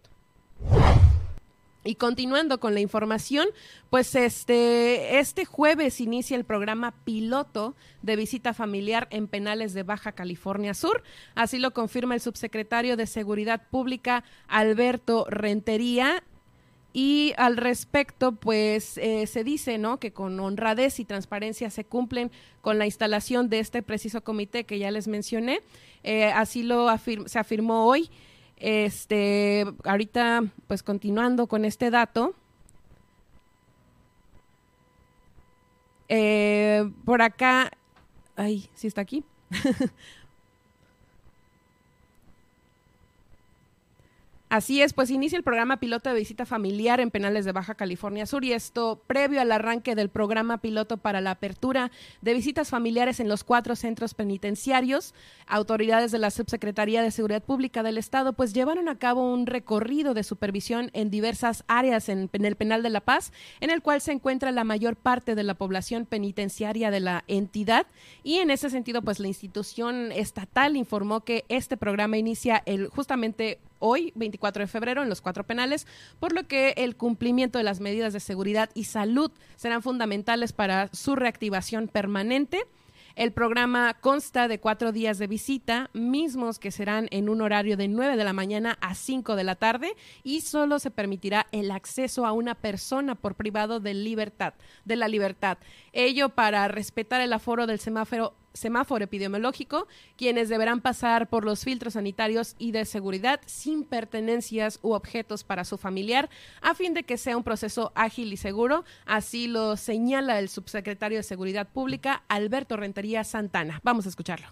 Y 1.87 1.95
continuando 1.95 2.59
con 2.59 2.73
la 2.73 2.79
información, 2.79 3.47
pues 3.91 4.15
este, 4.15 5.19
este 5.19 5.45
jueves 5.45 6.01
inicia 6.01 6.35
el 6.35 6.43
programa 6.43 6.95
piloto 7.05 7.75
de 8.01 8.15
visita 8.15 8.55
familiar 8.55 9.07
en 9.11 9.27
penales 9.27 9.75
de 9.75 9.83
Baja 9.83 10.13
California 10.13 10.73
Sur. 10.73 11.03
Así 11.35 11.59
lo 11.59 11.73
confirma 11.73 12.15
el 12.15 12.21
subsecretario 12.21 12.97
de 12.97 13.05
Seguridad 13.05 13.67
Pública, 13.69 14.23
Alberto 14.47 15.27
Rentería. 15.29 16.23
Y 16.91 17.33
al 17.37 17.55
respecto, 17.55 18.31
pues 18.31 18.97
eh, 18.97 19.27
se 19.27 19.43
dice, 19.43 19.77
¿no? 19.77 19.99
Que 19.99 20.11
con 20.11 20.39
honradez 20.39 20.99
y 20.99 21.05
transparencia 21.05 21.69
se 21.69 21.83
cumplen 21.83 22.31
con 22.61 22.79
la 22.79 22.87
instalación 22.87 23.47
de 23.47 23.59
este 23.59 23.83
preciso 23.83 24.23
comité 24.23 24.63
que 24.63 24.79
ya 24.79 24.89
les 24.89 25.07
mencioné. 25.07 25.59
Eh, 26.03 26.31
así 26.31 26.63
lo 26.63 26.87
se 27.27 27.37
afirmó 27.37 27.85
hoy. 27.85 28.09
Este, 28.57 29.65
ahorita, 29.83 30.43
pues 30.67 30.83
continuando 30.83 31.47
con 31.47 31.65
este 31.65 31.89
dato. 31.89 32.33
Eh, 36.07 36.89
por 37.03 37.21
acá, 37.21 37.71
ay, 38.35 38.69
sí 38.75 38.87
está 38.87 39.01
aquí. 39.01 39.23
Así 44.55 44.81
es, 44.81 44.93
pues 44.93 45.11
inicia 45.11 45.35
el 45.35 45.43
programa 45.43 45.81
piloto 45.81 46.09
de 46.09 46.15
visita 46.15 46.45
familiar 46.45 47.01
en 47.01 47.11
penales 47.11 47.43
de 47.43 47.51
Baja 47.51 47.75
California 47.75 48.25
Sur 48.25 48.45
y 48.45 48.53
esto 48.53 49.03
previo 49.05 49.41
al 49.41 49.51
arranque 49.51 49.95
del 49.95 50.07
programa 50.07 50.59
piloto 50.59 50.95
para 50.95 51.19
la 51.19 51.31
apertura 51.31 51.91
de 52.21 52.33
visitas 52.33 52.69
familiares 52.69 53.19
en 53.19 53.27
los 53.27 53.43
cuatro 53.43 53.75
centros 53.75 54.13
penitenciarios. 54.13 55.13
Autoridades 55.45 56.13
de 56.13 56.19
la 56.19 56.31
Subsecretaría 56.31 57.01
de 57.01 57.11
Seguridad 57.11 57.43
Pública 57.43 57.83
del 57.83 57.97
Estado 57.97 58.31
pues 58.31 58.53
llevaron 58.53 58.87
a 58.87 58.97
cabo 58.97 59.29
un 59.29 59.45
recorrido 59.45 60.13
de 60.13 60.23
supervisión 60.23 60.89
en 60.93 61.09
diversas 61.09 61.65
áreas 61.67 62.07
en, 62.07 62.29
en 62.31 62.45
el 62.45 62.55
penal 62.55 62.81
de 62.81 62.91
La 62.91 63.01
Paz, 63.01 63.33
en 63.59 63.71
el 63.71 63.81
cual 63.81 63.99
se 63.99 64.13
encuentra 64.13 64.53
la 64.53 64.63
mayor 64.63 64.95
parte 64.95 65.35
de 65.35 65.43
la 65.43 65.55
población 65.55 66.05
penitenciaria 66.05 66.91
de 66.91 67.01
la 67.01 67.25
entidad 67.27 67.87
y 68.23 68.35
en 68.35 68.51
ese 68.51 68.69
sentido 68.69 69.01
pues 69.01 69.19
la 69.19 69.27
institución 69.27 70.13
estatal 70.13 70.77
informó 70.77 71.25
que 71.25 71.43
este 71.49 71.75
programa 71.75 72.17
inicia 72.17 72.63
el 72.65 72.87
justamente 72.87 73.59
hoy, 73.79 74.11
24 74.15 74.63
de 74.63 74.67
febrero, 74.67 75.03
en 75.03 75.09
los 75.09 75.21
cuatro 75.21 75.45
penales, 75.45 75.87
por 76.19 76.33
lo 76.33 76.47
que 76.47 76.73
el 76.77 76.95
cumplimiento 76.95 77.57
de 77.57 77.63
las 77.63 77.79
medidas 77.79 78.13
de 78.13 78.19
seguridad 78.19 78.69
y 78.73 78.85
salud 78.85 79.31
serán 79.55 79.81
fundamentales 79.81 80.53
para 80.53 80.89
su 80.93 81.15
reactivación 81.15 81.87
permanente. 81.87 82.65
El 83.15 83.31
programa 83.31 83.93
consta 83.93 84.49
de 84.49 84.59
cuatro 84.59 84.91
días 84.91 85.17
de 85.17 85.27
visita, 85.27 85.89
mismos 85.93 86.59
que 86.59 86.69
serán 86.69 87.07
en 87.11 87.29
un 87.29 87.41
horario 87.41 87.77
de 87.77 87.87
9 87.87 88.17
de 88.17 88.23
la 88.25 88.33
mañana 88.33 88.77
a 88.81 88.93
5 88.93 89.37
de 89.37 89.45
la 89.45 89.55
tarde 89.55 89.93
y 90.21 90.41
solo 90.41 90.79
se 90.79 90.91
permitirá 90.91 91.47
el 91.53 91.71
acceso 91.71 92.25
a 92.25 92.33
una 92.33 92.55
persona 92.55 93.15
por 93.15 93.35
privado 93.35 93.79
de 93.79 93.93
libertad, 93.93 94.53
de 94.83 94.97
la 94.97 95.07
libertad. 95.07 95.59
Ello 95.93 96.27
para 96.27 96.67
respetar 96.67 97.21
el 97.21 97.31
aforo 97.31 97.67
del 97.67 97.79
semáforo 97.79 98.35
semáforo 98.55 99.03
epidemiológico, 99.03 99.87
quienes 100.17 100.49
deberán 100.49 100.81
pasar 100.81 101.29
por 101.29 101.45
los 101.45 101.63
filtros 101.63 101.93
sanitarios 101.93 102.55
y 102.57 102.71
de 102.71 102.85
seguridad 102.85 103.39
sin 103.45 103.83
pertenencias 103.83 104.79
u 104.81 104.93
objetos 104.93 105.43
para 105.43 105.65
su 105.65 105.77
familiar, 105.77 106.29
a 106.61 106.73
fin 106.73 106.93
de 106.93 107.03
que 107.03 107.17
sea 107.17 107.37
un 107.37 107.43
proceso 107.43 107.91
ágil 107.95 108.33
y 108.33 108.37
seguro. 108.37 108.83
Así 109.05 109.47
lo 109.47 109.77
señala 109.77 110.39
el 110.39 110.49
subsecretario 110.49 111.19
de 111.19 111.23
Seguridad 111.23 111.67
Pública, 111.67 112.23
Alberto 112.27 112.77
Rentería 112.77 113.23
Santana. 113.23 113.79
Vamos 113.83 114.05
a 114.05 114.09
escucharlo. 114.09 114.47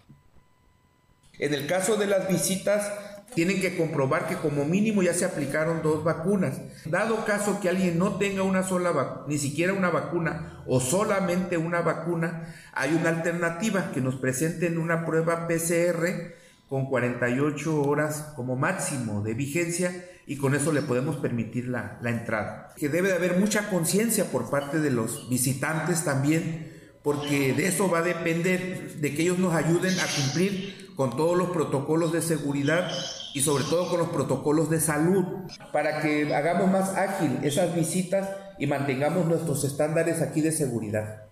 En 1.40 1.54
el 1.54 1.68
caso 1.68 1.96
de 1.96 2.08
las 2.08 2.28
visitas, 2.28 2.92
tienen 3.34 3.62
que 3.62 3.76
comprobar 3.76 4.28
que 4.28 4.36
como 4.36 4.66
mínimo 4.66 5.02
ya 5.02 5.14
se 5.14 5.26
aplicaron 5.26 5.82
dos 5.82 6.04
vacunas. 6.04 6.60
Dado 6.86 7.26
caso 7.26 7.60
que 7.60 7.70
alguien 7.70 7.98
no 7.98 8.18
tenga 8.18 8.44
una 8.44 8.64
sola 8.64 8.92
vacuna, 8.92 9.26
ni 9.28 9.38
siquiera 9.38 9.74
una 9.74 9.90
vacuna 9.90 10.64
o 10.68 10.80
solamente 10.80 11.58
una 11.58 11.82
vacuna, 11.82 12.54
hay 12.74 12.94
una 12.94 13.10
alternativa 13.10 13.92
que 13.92 14.02
nos 14.02 14.16
presenten 14.16 14.78
una 14.78 15.06
prueba 15.06 15.48
PCR 15.48 16.34
con 16.70 16.86
48 16.86 17.82
horas 17.82 18.34
como 18.36 18.56
máximo 18.56 19.22
de 19.22 19.34
vigencia 19.34 20.06
y 20.26 20.38
con 20.38 20.56
eso 20.56 20.72
le 20.72 20.82
podemos 20.82 21.18
permitir 21.18 21.68
la, 21.68 21.98
la 22.02 22.10
entrada. 22.10 22.74
Que 22.78 22.90
debe 22.90 23.10
de 23.10 23.16
haber 23.16 23.40
mucha 23.40 23.70
conciencia 23.70 24.26
por 24.26 24.50
parte 24.50 24.80
de 24.80 24.90
los 24.90 25.30
visitantes 25.30 26.06
también, 26.06 26.72
porque 27.04 27.54
de 27.54 27.68
eso 27.68 27.90
va 27.90 28.00
a 28.00 28.04
depender 28.04 28.94
de 28.96 29.14
que 29.14 29.24
ellos 29.24 29.40
nos 29.40 29.54
ayuden 29.54 29.94
a 30.00 30.06
cumplir 30.16 30.83
con 30.96 31.16
todos 31.18 31.38
los 31.38 31.50
protocolos 31.50 32.12
de 32.12 32.22
seguridad 32.22 32.92
y 33.34 33.42
sobre 33.42 33.64
todo 33.64 33.90
con 33.90 34.00
los 34.00 34.10
protocolos 34.10 34.70
de 34.70 34.80
salud 34.80 35.26
para 35.72 36.02
que 36.02 36.34
hagamos 36.36 36.72
más 36.72 36.96
ágil 36.96 37.40
esas 37.44 37.74
visitas 37.76 38.30
y 38.60 38.68
mantengamos 38.68 39.26
nuestros 39.26 39.64
estándares 39.64 40.22
aquí 40.22 40.42
de 40.42 40.52
seguridad. 40.52 41.23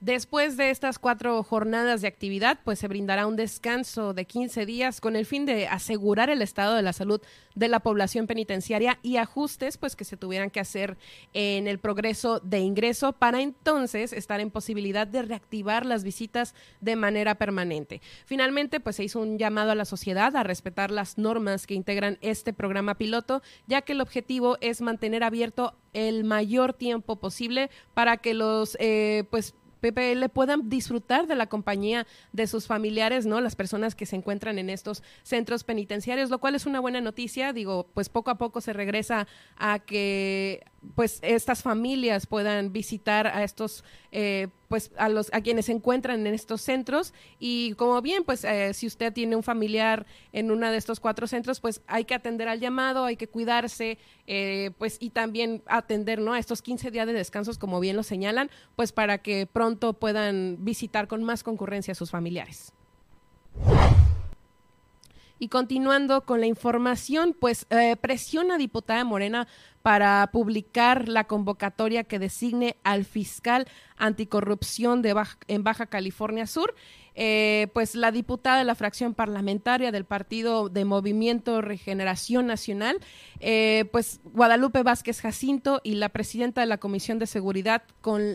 Después 0.00 0.56
de 0.56 0.70
estas 0.70 0.98
cuatro 0.98 1.42
jornadas 1.42 2.00
de 2.00 2.08
actividad, 2.08 2.58
pues 2.64 2.78
se 2.78 2.88
brindará 2.88 3.26
un 3.26 3.36
descanso 3.36 4.14
de 4.14 4.24
15 4.24 4.64
días 4.64 4.98
con 4.98 5.14
el 5.14 5.26
fin 5.26 5.44
de 5.44 5.68
asegurar 5.68 6.30
el 6.30 6.40
estado 6.40 6.74
de 6.74 6.80
la 6.80 6.94
salud 6.94 7.20
de 7.54 7.68
la 7.68 7.80
población 7.80 8.26
penitenciaria 8.26 8.98
y 9.02 9.18
ajustes 9.18 9.76
pues 9.76 9.96
que 9.96 10.06
se 10.06 10.16
tuvieran 10.16 10.48
que 10.48 10.60
hacer 10.60 10.96
en 11.34 11.66
el 11.66 11.78
progreso 11.78 12.40
de 12.40 12.60
ingreso 12.60 13.12
para 13.12 13.42
entonces 13.42 14.14
estar 14.14 14.40
en 14.40 14.50
posibilidad 14.50 15.06
de 15.06 15.20
reactivar 15.20 15.84
las 15.84 16.02
visitas 16.02 16.54
de 16.80 16.96
manera 16.96 17.34
permanente. 17.34 18.00
Finalmente, 18.24 18.80
pues 18.80 18.96
se 18.96 19.04
hizo 19.04 19.20
un 19.20 19.36
llamado 19.36 19.70
a 19.70 19.74
la 19.74 19.84
sociedad 19.84 20.34
a 20.34 20.44
respetar 20.44 20.90
las 20.90 21.18
normas 21.18 21.66
que 21.66 21.74
integran 21.74 22.16
este 22.22 22.54
programa 22.54 22.96
piloto, 22.96 23.42
ya 23.66 23.82
que 23.82 23.92
el 23.92 24.00
objetivo 24.00 24.56
es 24.62 24.80
mantener 24.80 25.24
abierto 25.24 25.74
el 25.92 26.24
mayor 26.24 26.72
tiempo 26.72 27.16
posible 27.16 27.68
para 27.92 28.16
que 28.16 28.32
los 28.32 28.76
eh, 28.80 29.24
pues 29.30 29.54
PPL 29.80 30.28
puedan 30.32 30.68
disfrutar 30.68 31.26
de 31.26 31.34
la 31.34 31.46
compañía 31.46 32.06
de 32.32 32.46
sus 32.46 32.66
familiares, 32.66 33.26
¿no? 33.26 33.40
Las 33.40 33.56
personas 33.56 33.94
que 33.94 34.06
se 34.06 34.16
encuentran 34.16 34.58
en 34.58 34.70
estos 34.70 35.02
centros 35.22 35.64
penitenciarios, 35.64 36.30
lo 36.30 36.38
cual 36.38 36.54
es 36.54 36.66
una 36.66 36.80
buena 36.80 37.00
noticia. 37.00 37.52
Digo, 37.52 37.88
pues 37.94 38.08
poco 38.08 38.30
a 38.30 38.38
poco 38.38 38.60
se 38.60 38.72
regresa 38.72 39.26
a 39.56 39.78
que 39.78 40.64
pues 40.94 41.18
estas 41.22 41.62
familias 41.62 42.26
puedan 42.26 42.72
visitar 42.72 43.26
a 43.26 43.44
estos 43.44 43.84
eh, 44.12 44.48
pues 44.68 44.92
a 44.96 45.08
los 45.08 45.32
a 45.32 45.40
quienes 45.40 45.66
se 45.66 45.72
encuentran 45.72 46.26
en 46.26 46.34
estos 46.34 46.62
centros. 46.62 47.12
Y 47.38 47.74
como 47.74 48.00
bien 48.02 48.24
pues 48.24 48.44
eh, 48.44 48.72
si 48.74 48.86
usted 48.86 49.12
tiene 49.12 49.36
un 49.36 49.42
familiar 49.42 50.06
en 50.32 50.50
uno 50.50 50.70
de 50.70 50.76
estos 50.76 51.00
cuatro 51.00 51.26
centros 51.26 51.60
pues 51.60 51.82
hay 51.86 52.04
que 52.04 52.14
atender 52.14 52.48
al 52.48 52.60
llamado 52.60 53.04
hay 53.04 53.16
que 53.16 53.28
cuidarse 53.28 53.98
eh, 54.26 54.70
pues 54.78 54.96
y 55.00 55.10
también 55.10 55.62
atender 55.66 56.20
no 56.20 56.32
a 56.32 56.38
estos 56.38 56.62
15 56.62 56.90
días 56.90 57.06
de 57.06 57.12
descansos 57.12 57.58
como 57.58 57.80
bien 57.80 57.96
lo 57.96 58.02
señalan 58.02 58.50
pues 58.76 58.92
para 58.92 59.18
que 59.18 59.46
pronto 59.46 59.94
puedan 59.94 60.58
visitar 60.60 61.08
con 61.08 61.24
más 61.24 61.42
concurrencia 61.42 61.92
a 61.92 61.94
sus 61.94 62.10
familiares 62.10 62.72
y 65.40 65.48
continuando 65.48 66.26
con 66.26 66.40
la 66.40 66.46
información, 66.46 67.34
pues 67.38 67.66
eh, 67.70 67.96
presiona 67.96 68.58
diputada 68.58 69.02
Morena 69.04 69.48
para 69.82 70.28
publicar 70.30 71.08
la 71.08 71.24
convocatoria 71.24 72.04
que 72.04 72.18
designe 72.18 72.76
al 72.84 73.06
fiscal 73.06 73.66
anticorrupción 73.96 75.00
de 75.00 75.16
en 75.48 75.64
Baja 75.64 75.86
California 75.86 76.46
Sur. 76.46 76.74
Eh, 77.14 77.68
pues 77.72 77.94
la 77.94 78.12
diputada 78.12 78.58
de 78.58 78.64
la 78.64 78.74
fracción 78.74 79.14
parlamentaria 79.14 79.92
del 79.92 80.04
Partido 80.04 80.68
de 80.68 80.84
Movimiento 80.84 81.60
Regeneración 81.60 82.46
Nacional, 82.46 82.98
eh, 83.40 83.86
pues 83.92 84.20
Guadalupe 84.24 84.82
Vázquez 84.82 85.20
Jacinto 85.20 85.80
y 85.82 85.94
la 85.94 86.08
presidenta 86.08 86.60
de 86.60 86.66
la 86.66 86.78
Comisión 86.78 87.18
de 87.18 87.26
Seguridad, 87.26 87.82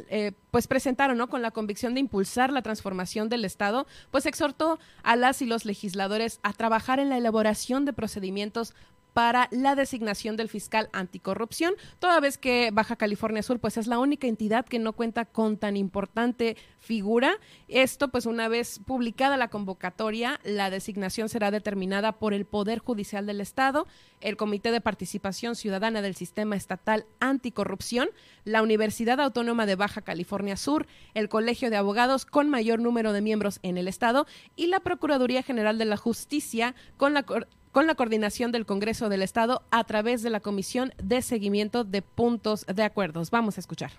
eh, 0.09 0.33
pues 0.51 0.67
presentaron, 0.67 1.17
¿no? 1.17 1.29
Con 1.29 1.41
la 1.41 1.51
convicción 1.51 1.93
de 1.93 2.01
impulsar 2.01 2.51
la 2.51 2.61
transformación 2.61 3.29
del 3.29 3.45
Estado, 3.45 3.87
pues 4.11 4.25
exhortó 4.25 4.79
a 5.03 5.15
las 5.15 5.41
y 5.41 5.45
los 5.45 5.65
legisladores 5.65 6.39
a 6.43 6.53
trabajar 6.53 6.99
en 6.99 7.09
la 7.09 7.17
elaboración 7.17 7.85
de 7.85 7.93
procedimientos 7.93 8.73
para 9.15 9.47
la 9.49 9.75
designación 9.75 10.35
del 10.35 10.49
fiscal 10.49 10.89
anticorrupción, 10.91 11.75
toda 11.99 12.19
vez 12.19 12.37
que 12.37 12.69
Baja 12.73 12.97
California 12.97 13.43
Sur 13.43 13.61
pues 13.61 13.77
es 13.77 13.87
la 13.87 13.97
única 13.97 14.27
entidad 14.27 14.65
que 14.65 14.77
no 14.77 14.91
cuenta 14.91 15.23
con 15.23 15.55
tan 15.55 15.77
importante 15.77 16.57
figura. 16.79 17.37
Esto 17.69 18.09
pues 18.09 18.25
una 18.25 18.49
vez 18.49 18.81
publicada 18.85 19.37
la 19.37 19.47
convocatoria, 19.47 20.41
la 20.43 20.69
designación 20.69 21.29
será 21.29 21.49
determinada 21.49 22.11
por 22.19 22.33
el 22.33 22.43
Poder 22.43 22.79
Judicial 22.79 23.25
del 23.25 23.39
Estado, 23.39 23.87
el 24.19 24.35
Comité 24.35 24.73
de 24.73 24.81
Participación 24.81 25.55
Ciudadana 25.55 26.01
del 26.01 26.17
Sistema 26.17 26.57
Estatal 26.57 27.05
Anticorrupción, 27.21 28.09
la 28.43 28.61
Universidad 28.61 29.21
Autónoma 29.21 29.65
de 29.65 29.77
Baja 29.77 30.01
California 30.01 30.57
Sur, 30.57 30.87
el 31.13 31.29
Colegio 31.29 31.69
de 31.69 31.77
Abogados 31.77 32.25
con 32.25 32.49
mayor 32.49 32.81
número 32.81 33.13
de 33.13 33.21
miembros 33.21 33.59
en 33.63 33.77
el 33.77 33.87
Estado 33.87 34.27
y 34.57 34.67
la 34.67 34.81
Procuraduría 34.81 35.41
General 35.41 35.77
de 35.77 35.85
la 35.85 35.95
Justicia 35.95 36.75
con 36.97 37.13
la 37.13 37.25
con 37.75 37.87
la 37.87 37.95
coordinación 37.95 38.53
del 38.53 38.65
Congreso 38.65 39.09
del 39.09 39.21
Estado 39.21 39.61
a 39.69 39.83
través 39.83 40.21
de 40.21 40.29
la 40.29 40.39
Comisión 40.39 40.93
de 41.03 41.21
Seguimiento 41.21 41.83
de 41.83 42.01
Puntos 42.01 42.65
de 42.73 42.83
Acuerdos. 42.83 43.31
Vamos 43.31 43.57
a 43.57 43.59
escuchar. 43.59 43.91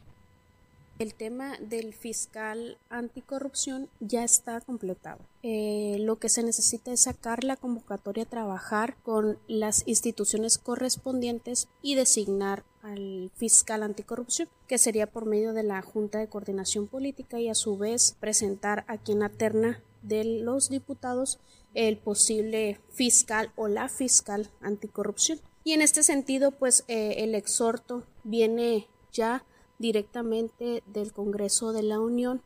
El 0.99 1.12
tema 1.12 1.59
del 1.61 1.92
fiscal 1.92 2.78
anticorrupción 2.88 3.90
ya 4.00 4.25
está 4.25 4.62
completado. 4.62 5.18
Eh, 5.42 5.99
lo 6.00 6.16
que 6.16 6.30
se 6.30 6.42
necesita 6.42 6.90
es 6.90 7.02
sacar 7.02 7.45
la 7.45 7.56
convocatoria 7.56 8.25
trabajar 8.25 8.97
con 9.02 9.37
las 9.47 9.87
instituciones 9.87 10.56
correspondientes 10.56 11.68
y 11.83 11.97
designar 11.97 12.62
al 12.83 13.30
fiscal 13.37 13.83
anticorrupción, 13.83 14.49
que 14.68 14.78
sería 14.78 15.06
por 15.06 15.26
medio 15.26 15.52
de 15.52 15.64
la 15.64 15.83
Junta 15.83 16.18
de 16.18 16.28
Coordinación 16.28 16.87
Política 16.87 17.40
y 17.40 17.50
a 17.50 17.54
su 17.54 17.76
vez 17.76 18.16
presentar 18.21 18.87
a 18.88 18.97
quien 18.97 19.23
aterna 19.23 19.83
de 20.00 20.25
los 20.25 20.71
diputados 20.71 21.38
el 21.76 21.99
posible 21.99 22.80
fiscal 22.90 23.52
o 23.54 23.68
la 23.68 23.88
fiscal 23.88 24.50
anticorrupción. 24.61 25.40
Y 25.62 25.73
en 25.73 25.83
este 25.83 26.02
sentido, 26.02 26.50
pues 26.50 26.85
eh, 26.88 27.16
el 27.18 27.35
exhorto 27.35 28.04
viene 28.25 28.88
ya 29.12 29.45
directamente 29.78 30.83
del 30.87 31.12
Congreso 31.12 31.73
de 31.73 31.83
la 31.83 32.00
Unión 32.00 32.42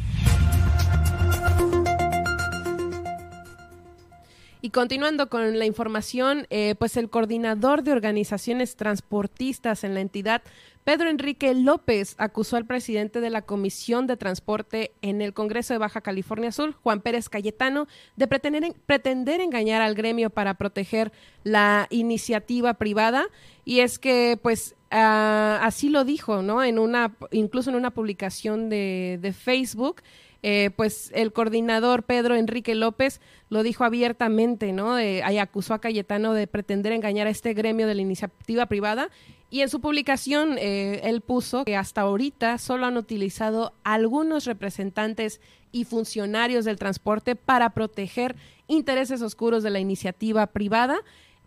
Y 4.66 4.70
continuando 4.70 5.28
con 5.28 5.60
la 5.60 5.66
información, 5.66 6.48
eh, 6.50 6.76
pues 6.80 6.96
el 6.96 7.10
coordinador 7.10 7.84
de 7.84 7.92
organizaciones 7.92 8.78
transportistas 8.78 9.84
en 9.84 9.94
la 9.94 10.00
entidad, 10.00 10.42
Pedro 10.86 11.10
Enrique 11.10 11.54
López, 11.54 12.16
acusó 12.18 12.56
al 12.56 12.66
presidente 12.66 13.20
de 13.20 13.30
la 13.30 13.42
Comisión 13.42 14.08
de 14.08 14.16
Transporte 14.16 14.94
en 15.02 15.22
el 15.22 15.34
Congreso 15.34 15.74
de 15.74 15.80
Baja 15.80 16.00
California 16.00 16.54
Sur, 16.54 16.76
Juan 16.82 17.02
Pérez 17.02 17.28
Cayetano, 17.28 17.90
de 18.16 18.26
pretender, 18.26 18.74
pretender 18.86 19.42
engañar 19.42 19.82
al 19.82 19.96
gremio 19.96 20.30
para 20.30 20.54
proteger 20.54 21.12
la 21.44 21.88
iniciativa 21.90 22.76
privada. 22.76 23.26
Y 23.66 23.82
es 23.82 24.00
que, 24.00 24.40
pues, 24.42 24.76
ah, 24.92 25.60
así 25.62 25.90
lo 25.90 26.06
dijo, 26.06 26.42
¿no? 26.42 26.64
En 26.64 26.80
una, 26.80 27.18
incluso 27.32 27.70
en 27.70 27.76
una 27.76 27.92
publicación 27.92 28.70
de, 28.70 29.20
de 29.22 29.34
Facebook. 29.34 30.02
Eh, 30.44 30.72
pues 30.76 31.10
el 31.16 31.32
coordinador 31.32 32.04
Pedro 32.04 32.36
Enrique 32.36 32.76
López 32.76 33.22
lo 33.50 33.64
dijo 33.64 33.86
abiertamente, 33.86 34.74
¿no? 34.74 34.96
ahí 34.96 35.38
acusó 35.38 35.74
a 35.74 35.80
Cayetano 35.80 36.34
de 36.34 36.48
pretender 36.48 36.92
engañar 36.92 37.28
a 37.28 37.30
este 37.30 37.54
gremio 37.54 37.88
de 37.88 37.96
la 37.96 38.02
iniciativa 38.02 38.66
privada 38.66 39.10
y 39.54 39.62
en 39.62 39.70
su 39.70 39.82
publicación 39.82 40.58
eh, 40.58 41.02
él 41.04 41.22
puso 41.22 41.64
que 41.64 41.78
hasta 41.78 42.02
ahorita 42.02 42.58
solo 42.58 42.88
han 42.88 42.98
utilizado 42.98 43.74
algunos 43.84 44.46
representantes 44.46 45.42
y 45.72 45.84
funcionarios 45.84 46.66
del 46.66 46.80
transporte 46.80 47.36
para 47.36 47.70
proteger 47.70 48.36
intereses 48.66 49.22
oscuros 49.22 49.62
de 49.62 49.70
la 49.70 49.80
iniciativa 49.80 50.48
privada. 50.48 50.98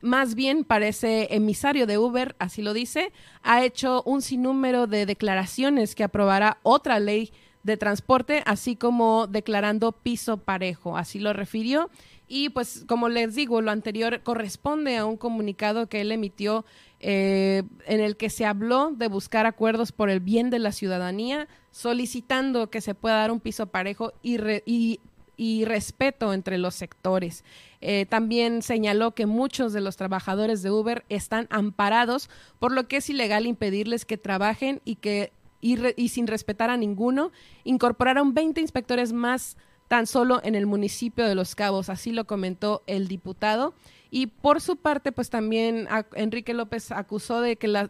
Más 0.02 0.36
bien 0.36 0.62
parece 0.62 1.34
emisario 1.34 1.88
de 1.88 1.98
Uber, 1.98 2.36
así 2.38 2.62
lo 2.62 2.74
dice, 2.74 3.12
ha 3.42 3.64
hecho 3.64 4.04
un 4.04 4.22
sinnúmero 4.22 4.86
de 4.86 5.04
declaraciones 5.04 5.96
que 5.96 6.04
aprobará 6.04 6.58
otra 6.62 7.00
ley 7.00 7.32
de 7.66 7.76
transporte, 7.76 8.42
así 8.46 8.76
como 8.76 9.26
declarando 9.26 9.90
piso 9.92 10.38
parejo. 10.38 10.96
Así 10.96 11.18
lo 11.18 11.32
refirió. 11.32 11.90
Y 12.28 12.48
pues 12.48 12.84
como 12.86 13.08
les 13.08 13.34
digo, 13.34 13.60
lo 13.60 13.70
anterior 13.70 14.20
corresponde 14.22 14.96
a 14.96 15.04
un 15.04 15.16
comunicado 15.16 15.88
que 15.88 16.00
él 16.00 16.12
emitió 16.12 16.64
eh, 17.00 17.64
en 17.86 18.00
el 18.00 18.16
que 18.16 18.30
se 18.30 18.46
habló 18.46 18.92
de 18.92 19.08
buscar 19.08 19.46
acuerdos 19.46 19.92
por 19.92 20.10
el 20.10 20.20
bien 20.20 20.48
de 20.48 20.58
la 20.58 20.72
ciudadanía, 20.72 21.48
solicitando 21.70 22.70
que 22.70 22.80
se 22.80 22.94
pueda 22.94 23.16
dar 23.16 23.30
un 23.30 23.40
piso 23.40 23.66
parejo 23.66 24.12
y, 24.22 25.00
y, 25.36 25.64
respeto 25.64 26.32
entre 26.32 26.58
los 26.58 26.74
sectores. 26.74 27.44
Eh, 27.80 28.06
también 28.08 28.62
señaló 28.62 29.12
que 29.12 29.26
muchos 29.26 29.72
de 29.72 29.80
los 29.80 29.96
trabajadores 29.96 30.62
de 30.62 30.70
Uber 30.70 31.04
están 31.08 31.46
amparados, 31.50 32.30
por 32.58 32.72
lo 32.72 32.88
que 32.88 32.96
es 32.96 33.10
ilegal 33.10 33.46
impedirles 33.46 34.04
que 34.04 34.16
trabajen 34.16 34.80
y 34.84 34.96
que 34.96 35.32
y, 35.60 36.08
sin 36.08 36.26
respetar 36.26 36.70
a 36.70 36.76
ninguno, 36.76 37.32
incorporaron 37.64 38.34
20 38.34 38.60
inspectores 38.60 39.12
más 39.12 39.56
tan 39.88 40.06
solo 40.06 40.40
en 40.42 40.54
el 40.54 40.66
municipio 40.66 41.26
de 41.26 41.34
Los 41.34 41.54
Cabos, 41.54 41.88
así 41.88 42.12
lo 42.12 42.26
comentó 42.26 42.82
el 42.86 43.08
diputado. 43.08 43.74
Y 44.10 44.26
por 44.26 44.60
su 44.60 44.76
parte, 44.76 45.12
pues 45.12 45.30
también 45.30 45.88
Enrique 46.14 46.54
López 46.54 46.90
acusó 46.90 47.40
de 47.40 47.56
que, 47.56 47.88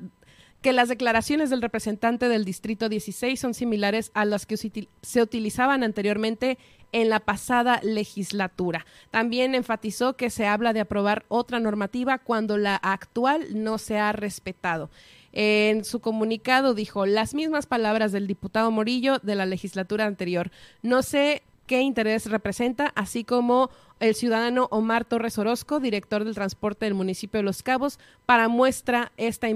que 0.60 0.72
las 0.72 0.88
declaraciones 0.88 1.50
del 1.50 1.62
representante 1.62 2.28
del 2.28 2.44
Distrito 2.44 2.88
16 2.88 3.38
son 3.38 3.54
similares 3.54 4.10
a 4.14 4.24
las 4.24 4.46
que 4.46 4.56
se 4.56 5.22
utilizaban 5.22 5.82
anteriormente 5.82 6.58
en 6.92 7.10
la 7.10 7.20
pasada 7.20 7.80
legislatura. 7.82 8.86
También 9.10 9.54
enfatizó 9.54 10.16
que 10.16 10.30
se 10.30 10.46
habla 10.46 10.72
de 10.72 10.80
aprobar 10.80 11.24
otra 11.28 11.60
normativa 11.60 12.18
cuando 12.18 12.56
la 12.56 12.76
actual 12.76 13.62
no 13.62 13.78
se 13.78 13.98
ha 13.98 14.12
respetado. 14.12 14.90
En 15.38 15.84
su 15.84 16.00
comunicado 16.00 16.72
dijo 16.72 17.04
las 17.04 17.34
mismas 17.34 17.66
palabras 17.66 18.10
del 18.10 18.26
diputado 18.26 18.70
Morillo 18.70 19.18
de 19.18 19.34
la 19.34 19.44
legislatura 19.44 20.06
anterior. 20.06 20.50
No 20.80 21.02
sé 21.02 21.42
qué 21.66 21.82
interés 21.82 22.30
representa, 22.30 22.90
así 22.94 23.22
como 23.22 23.68
el 24.00 24.14
ciudadano 24.14 24.66
Omar 24.70 25.04
Torres 25.04 25.36
Orozco, 25.36 25.78
director 25.78 26.24
del 26.24 26.34
transporte 26.34 26.86
del 26.86 26.94
municipio 26.94 27.36
de 27.36 27.44
Los 27.44 27.62
Cabos, 27.62 27.98
para 28.24 28.48
muestra 28.48 29.12
esta, 29.18 29.48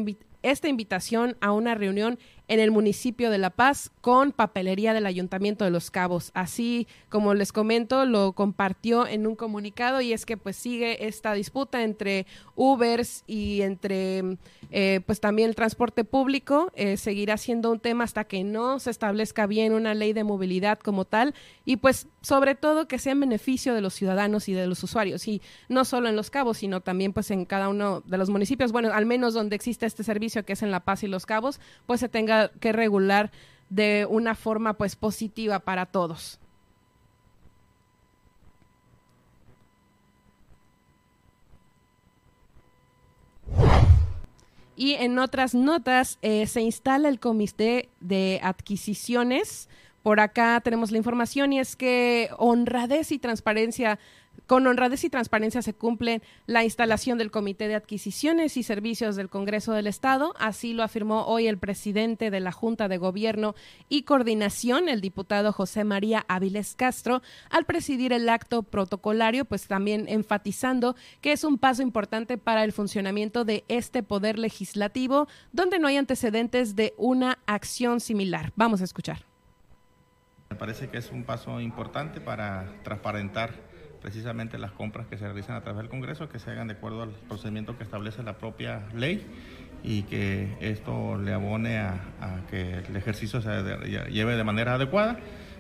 esta 0.42 0.68
invitación 0.68 1.38
a 1.40 1.50
una 1.52 1.74
reunión 1.74 2.18
en 2.50 2.58
el 2.58 2.72
municipio 2.72 3.30
de 3.30 3.38
La 3.38 3.50
Paz 3.50 3.92
con 4.00 4.32
papelería 4.32 4.92
del 4.92 5.06
Ayuntamiento 5.06 5.64
de 5.64 5.70
Los 5.70 5.92
Cabos. 5.92 6.32
Así 6.34 6.88
como 7.08 7.32
les 7.32 7.52
comento, 7.52 8.04
lo 8.06 8.32
compartió 8.32 9.06
en 9.06 9.28
un 9.28 9.36
comunicado 9.36 10.00
y 10.00 10.12
es 10.12 10.26
que 10.26 10.36
pues 10.36 10.56
sigue 10.56 11.06
esta 11.06 11.32
disputa 11.32 11.84
entre 11.84 12.26
Ubers 12.56 13.22
y 13.28 13.62
entre 13.62 14.36
eh, 14.72 15.00
pues 15.06 15.20
también 15.20 15.48
el 15.48 15.54
transporte 15.54 16.02
público. 16.02 16.72
Eh, 16.74 16.96
seguirá 16.96 17.36
siendo 17.36 17.70
un 17.70 17.78
tema 17.78 18.02
hasta 18.02 18.24
que 18.24 18.42
no 18.42 18.80
se 18.80 18.90
establezca 18.90 19.46
bien 19.46 19.72
una 19.72 19.94
ley 19.94 20.12
de 20.12 20.24
movilidad 20.24 20.80
como 20.80 21.04
tal 21.04 21.36
y 21.64 21.76
pues 21.76 22.08
sobre 22.20 22.56
todo 22.56 22.88
que 22.88 22.98
sea 22.98 23.12
en 23.12 23.20
beneficio 23.20 23.74
de 23.74 23.80
los 23.80 23.94
ciudadanos 23.94 24.48
y 24.48 24.54
de 24.54 24.66
los 24.66 24.82
usuarios 24.82 25.28
y 25.28 25.40
no 25.68 25.84
solo 25.84 26.08
en 26.08 26.16
Los 26.16 26.30
Cabos, 26.30 26.58
sino 26.58 26.80
también 26.80 27.12
pues 27.12 27.30
en 27.30 27.44
cada 27.44 27.68
uno 27.68 28.02
de 28.06 28.18
los 28.18 28.28
municipios, 28.28 28.72
bueno, 28.72 28.92
al 28.92 29.06
menos 29.06 29.34
donde 29.34 29.54
existe 29.54 29.86
este 29.86 30.02
servicio 30.02 30.44
que 30.44 30.54
es 30.54 30.62
en 30.62 30.72
La 30.72 30.80
Paz 30.80 31.04
y 31.04 31.06
Los 31.06 31.26
Cabos, 31.26 31.60
pues 31.86 32.00
se 32.00 32.08
tenga 32.08 32.39
que 32.48 32.72
regular 32.72 33.30
de 33.68 34.06
una 34.08 34.34
forma 34.34 34.74
pues 34.74 34.96
positiva 34.96 35.60
para 35.60 35.86
todos. 35.86 36.40
Y 44.80 44.94
en 44.94 45.18
otras 45.18 45.54
notas, 45.54 46.18
eh, 46.22 46.46
se 46.46 46.62
instala 46.62 47.10
el 47.10 47.20
Comité 47.20 47.90
de 48.00 48.40
Adquisiciones. 48.42 49.68
Por 50.02 50.20
acá 50.20 50.58
tenemos 50.64 50.90
la 50.90 50.96
información 50.96 51.52
y 51.52 51.60
es 51.60 51.76
que 51.76 52.30
honradez 52.38 53.12
y 53.12 53.18
transparencia 53.18 53.98
con 54.50 54.66
honradez 54.66 55.04
y 55.04 55.10
transparencia 55.10 55.62
se 55.62 55.74
cumple 55.74 56.22
la 56.46 56.64
instalación 56.64 57.18
del 57.18 57.30
Comité 57.30 57.68
de 57.68 57.76
Adquisiciones 57.76 58.56
y 58.56 58.64
Servicios 58.64 59.14
del 59.14 59.28
Congreso 59.28 59.72
del 59.72 59.86
Estado. 59.86 60.34
Así 60.40 60.72
lo 60.72 60.82
afirmó 60.82 61.24
hoy 61.26 61.46
el 61.46 61.56
presidente 61.56 62.32
de 62.32 62.40
la 62.40 62.50
Junta 62.50 62.88
de 62.88 62.98
Gobierno 62.98 63.54
y 63.88 64.02
Coordinación, 64.02 64.88
el 64.88 65.00
diputado 65.00 65.52
José 65.52 65.84
María 65.84 66.24
Áviles 66.26 66.74
Castro, 66.74 67.22
al 67.48 67.64
presidir 67.64 68.12
el 68.12 68.28
acto 68.28 68.64
protocolario, 68.64 69.44
pues 69.44 69.68
también 69.68 70.06
enfatizando 70.08 70.96
que 71.20 71.30
es 71.30 71.44
un 71.44 71.56
paso 71.56 71.82
importante 71.82 72.36
para 72.36 72.64
el 72.64 72.72
funcionamiento 72.72 73.44
de 73.44 73.62
este 73.68 74.02
poder 74.02 74.36
legislativo, 74.36 75.28
donde 75.52 75.78
no 75.78 75.86
hay 75.86 75.96
antecedentes 75.96 76.74
de 76.74 76.92
una 76.96 77.38
acción 77.46 78.00
similar. 78.00 78.52
Vamos 78.56 78.80
a 78.80 78.84
escuchar. 78.84 79.24
Me 80.50 80.56
parece 80.56 80.88
que 80.88 80.98
es 80.98 81.12
un 81.12 81.22
paso 81.22 81.60
importante 81.60 82.20
para 82.20 82.82
transparentar 82.82 83.69
precisamente 84.00 84.58
las 84.58 84.72
compras 84.72 85.06
que 85.06 85.16
se 85.18 85.24
realizan 85.24 85.56
a 85.56 85.62
través 85.62 85.82
del 85.82 85.88
Congreso, 85.88 86.28
que 86.28 86.38
se 86.38 86.50
hagan 86.50 86.68
de 86.68 86.74
acuerdo 86.74 87.02
al 87.02 87.10
procedimiento 87.10 87.76
que 87.76 87.84
establece 87.84 88.22
la 88.22 88.38
propia 88.38 88.82
ley 88.94 89.26
y 89.82 90.02
que 90.02 90.56
esto 90.60 91.18
le 91.18 91.32
abone 91.32 91.78
a, 91.78 92.00
que 92.50 92.78
el 92.78 92.96
ejercicio 92.96 93.40
se 93.40 93.50
lleve 94.10 94.36
de 94.36 94.44
manera 94.44 94.74
adecuada. 94.74 95.18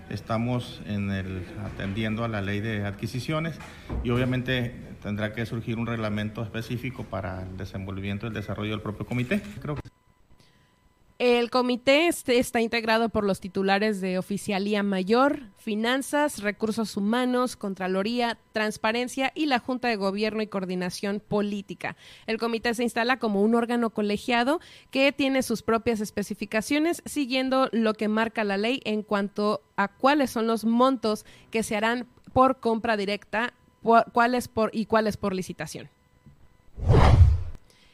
Estamos 0.08 0.82
en 0.86 1.10
el, 1.10 1.46
atendiendo 1.64 2.24
a 2.24 2.28
la 2.28 2.42
ley 2.42 2.60
de 2.60 2.84
adquisiciones 2.84 3.58
y 4.02 4.10
obviamente 4.10 4.74
tendrá 5.02 5.32
que 5.32 5.46
surgir 5.46 5.78
un 5.78 5.86
reglamento 5.86 6.42
específico 6.42 7.04
para 7.04 7.42
el 7.42 7.56
desenvolvimiento 7.56 8.26
y 8.26 8.28
el 8.28 8.34
desarrollo 8.34 8.72
del 8.72 8.80
propio 8.80 9.06
comité. 9.06 9.40
Creo 9.60 9.76
el 11.20 11.50
comité 11.50 12.08
está 12.08 12.62
integrado 12.62 13.10
por 13.10 13.24
los 13.24 13.40
titulares 13.40 14.00
de 14.00 14.16
Oficialía 14.16 14.82
Mayor, 14.82 15.40
Finanzas, 15.58 16.42
Recursos 16.42 16.96
Humanos, 16.96 17.56
Contraloría, 17.56 18.38
Transparencia 18.52 19.30
y 19.34 19.44
la 19.44 19.58
Junta 19.58 19.88
de 19.88 19.96
Gobierno 19.96 20.40
y 20.40 20.46
Coordinación 20.46 21.20
Política. 21.20 21.94
El 22.26 22.38
comité 22.38 22.72
se 22.72 22.84
instala 22.84 23.18
como 23.18 23.42
un 23.42 23.54
órgano 23.54 23.90
colegiado 23.90 24.60
que 24.90 25.12
tiene 25.12 25.42
sus 25.42 25.60
propias 25.60 26.00
especificaciones 26.00 27.02
siguiendo 27.04 27.68
lo 27.70 27.92
que 27.92 28.08
marca 28.08 28.42
la 28.42 28.56
ley 28.56 28.80
en 28.86 29.02
cuanto 29.02 29.60
a 29.76 29.88
cuáles 29.88 30.30
son 30.30 30.46
los 30.46 30.64
montos 30.64 31.26
que 31.50 31.62
se 31.62 31.76
harán 31.76 32.06
por 32.32 32.60
compra 32.60 32.96
directa 32.96 33.52
cuáles 33.82 34.48
por, 34.48 34.70
y 34.72 34.86
cuáles 34.86 35.18
por 35.18 35.34
licitación. 35.34 35.90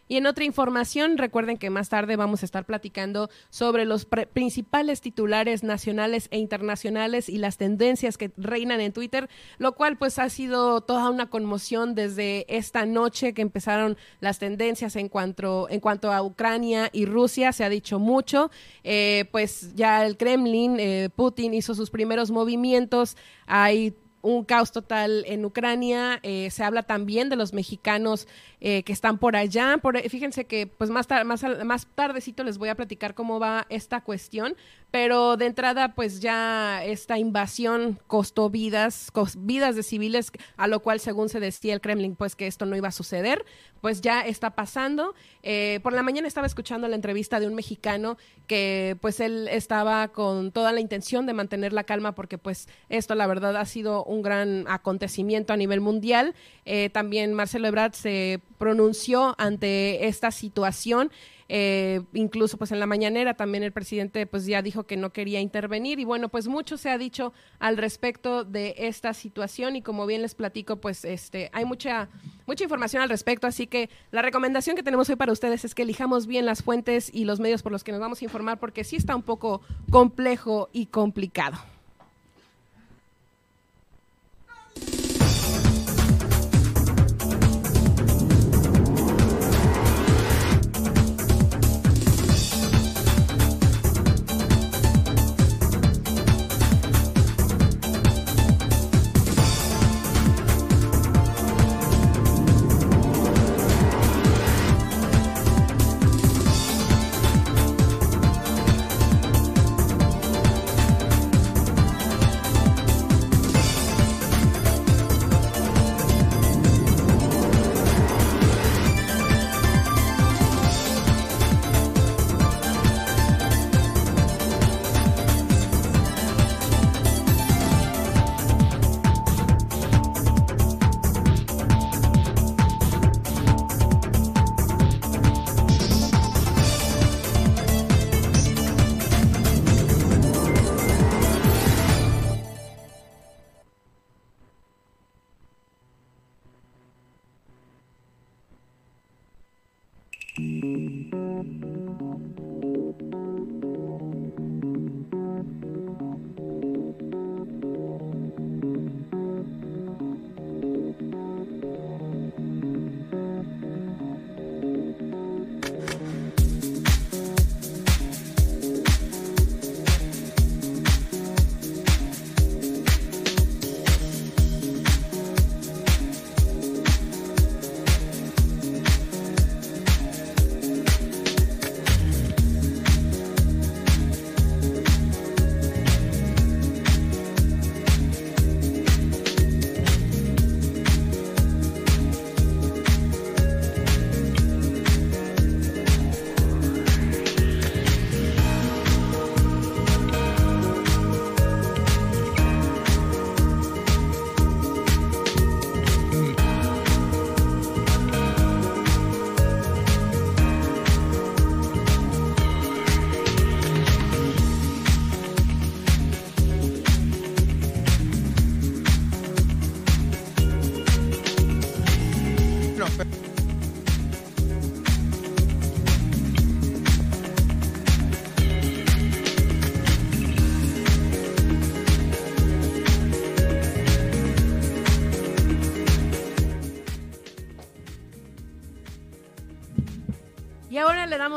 Y 0.09 0.17
en 0.17 0.27
otra 0.27 0.45
información, 0.45 1.19
recuerden 1.19 1.57
que 1.57 1.71
más 1.71 1.89
tarde 1.89 2.17
vamos 2.17 2.43
a 2.43 2.47
estar 2.47 2.65
platicando 2.65 3.29
sobre 3.51 3.85
los 3.85 4.07
principales 4.07 5.01
titulares 5.01 5.65
nacionales 5.65 6.29
e 6.31 6.39
internacionales 6.39 7.29
y 7.29 7.39
las 7.39 7.57
tendencias 7.57 8.17
que 8.17 8.31
reinan 8.37 8.81
en 8.81 8.93
Twitter, 8.93 9.29
lo 9.59 9.73
cual 9.73 9.97
pues 9.97 10.19
ha 10.19 10.29
sido 10.29 10.81
toda 10.81 11.11
una 11.11 11.29
conmoción 11.29 11.95
desde 11.95 12.47
esta 12.49 12.87
noche 12.87 13.35
que 13.35 13.43
empezaron 13.43 13.97
las 14.21 14.39
tendencias 14.39 14.97
en 14.97 15.09
cuanto, 15.09 15.69
en 15.71 15.81
cuanto 15.81 16.13
a 16.13 16.23
Ucrania 16.23 16.89
y 16.93 17.07
Rusia, 17.07 17.53
se 17.53 17.65
ha 17.65 17.69
dicho 17.69 17.99
mucho, 17.99 18.51
eh, 18.85 19.25
pues 19.33 19.75
ya 19.75 20.07
el 20.07 20.17
Kremlin, 20.17 20.79
eh, 20.79 21.09
Putin 21.15 21.55
hizo 21.55 21.75
sus 21.75 21.91
primeros 21.91 22.31
movimientos, 22.31 23.17
hay 23.47 23.95
un 24.27 24.45
caos 24.45 24.73
total 24.73 25.25
en 25.27 25.45
Ucrania. 25.45 26.19
Eh, 26.23 26.51
se 26.51 26.65
habla 26.65 26.83
también 26.83 27.29
de 27.29 27.37
los 27.37 27.53
mexicanos 27.53 28.27
eh, 28.61 28.83
que 28.85 28.93
están 28.93 29.19
por 29.19 29.37
allá. 29.37 29.81
Fíjense 30.09 30.47
que 30.47 30.67
pues 30.67 30.91
más, 30.91 31.07
más, 31.25 31.45
más 31.65 31.87
tardecito 31.95 32.43
les 32.43 32.59
voy 32.59 32.71
a 32.71 32.75
platicar 32.75 33.15
cómo 33.15 33.39
va 33.39 33.67
esta 33.69 34.01
cuestión, 34.01 34.57
pero 34.91 35.37
de 35.37 35.47
entrada 35.47 35.95
pues 35.95 36.21
ya 36.21 36.83
esta 36.85 37.19
invasión 37.19 37.99
costó 38.07 38.49
vidas, 38.49 39.13
vidas 39.37 39.77
de 39.77 39.83
civiles, 39.83 40.33
a 40.57 40.69
lo 40.69 40.81
cual 40.81 41.01
según 41.01 41.29
se 41.29 41.41
decía 41.41 41.75
el 41.75 41.81
Kremlin 41.81 42.17
pues 42.17 42.35
que 42.35 42.47
esto 42.47 42.65
no 42.65 42.77
iba 42.77 42.89
a 42.89 42.93
suceder, 42.93 43.45
pues 43.81 44.01
ya 44.01 44.23
está 44.23 44.51
pasando. 44.51 45.15
Eh, 45.43 45.81
por 45.83 45.93
la 45.93 46.03
mañana 46.03 46.27
estaba 46.27 46.47
escuchando 46.47 46.89
la 46.89 46.97
entrevista 46.97 47.39
de 47.39 47.47
un 47.47 47.55
mexicano 47.55 48.17
que 48.47 48.97
pues 49.01 49.21
él 49.21 49.49
estaba 49.49 50.09
con 50.09 50.51
toda 50.51 50.73
la 50.73 50.81
intención 50.81 51.27
de 51.27 51.35
mantener 51.35 51.73
la 51.73 51.85
calma 51.85 52.15
porque 52.15 52.39
pues 52.39 52.69
esto 52.89 53.15
la 53.15 53.27
verdad 53.27 53.57
ha 53.57 53.65
sido 53.65 54.03
un 54.05 54.23
gran 54.23 54.65
acontecimiento 54.69 55.53
a 55.53 55.57
nivel 55.57 55.81
mundial. 55.81 56.35
Eh, 56.65 56.91
también 56.91 57.35
Marcelo 57.35 57.69
Ebrard 57.69 57.93
se 57.93 58.41
pronunció 58.59 59.35
ante 59.39 60.07
esta 60.07 60.31
situación. 60.31 61.11
Eh, 61.49 62.03
incluso 62.13 62.57
pues 62.57 62.73
en 62.73 62.81
la 62.81 62.87
mañanera 62.87 63.35
también 63.35 63.63
el 63.63 63.71
presidente 63.71 64.27
pues 64.27 64.47
ya 64.47 64.63
dijo 64.63 64.85
que 64.85 64.97
no 64.97 65.13
quería 65.13 65.41
intervenir 65.41 66.01
y 66.01 66.05
bueno 66.05 66.29
pues 66.29 66.49
mucho 66.49 66.77
se 66.77 66.91
ha 66.91 66.99
dicho 66.99 67.33
al 67.61 67.77
respecto 67.77 68.43
de 68.43 68.75
esta 68.79 69.15
situación 69.15 69.77
y 69.77 69.83
como 69.83 70.07
bien 70.07 70.23
les 70.23 70.35
platico 70.35 70.81
pues 70.81 71.05
este 71.05 71.49
hay 71.53 71.65
mucha 71.65 72.09
mucha 72.49 72.65
información 72.65 73.01
al 73.01 73.11
respecto 73.11 73.47
así 73.47 73.69
que 73.69 73.91
la 74.11 74.23
recomendación 74.23 74.75
que 74.75 74.83
tenemos 74.83 75.09
hoy 75.09 75.15
para 75.15 75.31
ustedes 75.31 75.65
es 75.65 75.77
que 75.77 75.83
elijamos 75.83 76.27
bien 76.27 76.47
las 76.47 76.65
fuentes 76.65 77.15
y 77.15 77.25
los 77.25 77.39
medios 77.39 77.63
por 77.63 77.71
los 77.71 77.85
que 77.85 77.93
nos 77.93 78.01
vamos 78.01 78.21
a 78.23 78.25
informar 78.25 78.59
porque 78.59 78.83
sí 78.83 78.97
está 78.97 79.15
un 79.15 79.23
poco 79.23 79.61
complejo 79.89 80.69
y 80.73 80.87
complicado. 80.87 81.76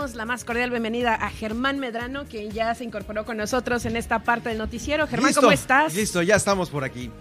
Damos 0.10 0.16
la 0.16 0.26
más 0.26 0.44
cordial 0.44 0.72
bienvenida 0.72 1.14
a 1.14 1.30
Germán 1.30 1.78
Medrano, 1.78 2.26
quien 2.26 2.50
ya 2.52 2.74
se 2.74 2.84
incorporó 2.84 3.26
con 3.26 3.38
nosotros 3.38 3.86
en 3.86 3.96
esta 3.96 4.24
parte 4.24 4.50
del 4.50 4.58
noticiero. 4.58 5.06
Germán, 5.06 5.34
¿cómo 5.34 5.52
estás? 5.52 5.94
Listo, 5.94 6.24
ya 6.24 6.36
estamos 6.36 6.70
por 6.70 6.84
aquí. 6.84 7.12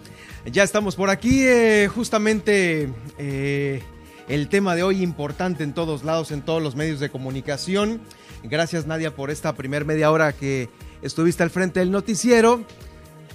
Ya 0.45 0.63
estamos 0.63 0.95
por 0.95 1.11
aquí. 1.11 1.45
Eh, 1.45 1.87
justamente 1.93 2.89
eh, 3.19 3.83
el 4.27 4.49
tema 4.49 4.75
de 4.75 4.83
hoy 4.83 5.03
importante 5.03 5.63
en 5.63 5.73
todos 5.73 6.03
lados, 6.03 6.31
en 6.31 6.41
todos 6.41 6.63
los 6.63 6.75
medios 6.75 6.99
de 6.99 7.09
comunicación. 7.09 8.01
Gracias 8.43 8.87
Nadia 8.87 9.13
por 9.13 9.29
esta 9.29 9.53
primer 9.53 9.85
media 9.85 10.09
hora 10.09 10.33
que 10.33 10.69
estuviste 11.03 11.43
al 11.43 11.51
frente 11.51 11.81
del 11.81 11.91
noticiero. 11.91 12.63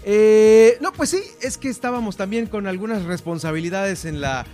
Eh, 0.04 0.78
no, 0.80 0.92
pues 0.92 1.10
sí, 1.10 1.22
es 1.42 1.58
que 1.58 1.68
estábamos 1.68 2.16
también 2.16 2.46
con 2.46 2.66
algunas 2.66 3.04
responsabilidades 3.04 4.04
en 4.04 4.20
la, 4.20 4.46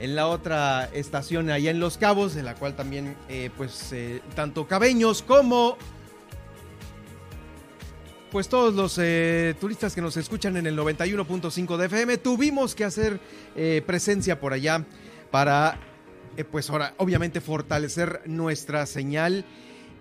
en 0.00 0.16
la 0.16 0.26
otra 0.26 0.88
estación 0.92 1.50
allá 1.50 1.70
en 1.70 1.78
Los 1.78 1.98
Cabos, 1.98 2.34
en 2.36 2.46
la 2.46 2.54
cual 2.54 2.74
también, 2.74 3.16
eh, 3.28 3.50
pues, 3.56 3.92
eh, 3.92 4.22
tanto 4.34 4.66
cabeños 4.66 5.22
como, 5.22 5.76
pues, 8.30 8.48
todos 8.48 8.74
los 8.74 8.94
turistas 9.60 9.94
que 9.94 10.00
nos 10.00 10.16
escuchan 10.16 10.56
en 10.56 10.66
el 10.66 10.74
91.5 10.74 11.76
de 11.76 11.86
FM, 11.86 12.16
tuvimos 12.18 12.74
que 12.74 12.84
hacer 12.84 13.20
presencia 13.86 14.40
por 14.40 14.52
allá 14.52 14.84
para, 15.30 15.78
pues, 16.50 16.70
ahora, 16.70 16.94
obviamente, 16.96 17.40
fortalecer 17.40 18.22
nuestra 18.24 18.86
señal 18.86 19.44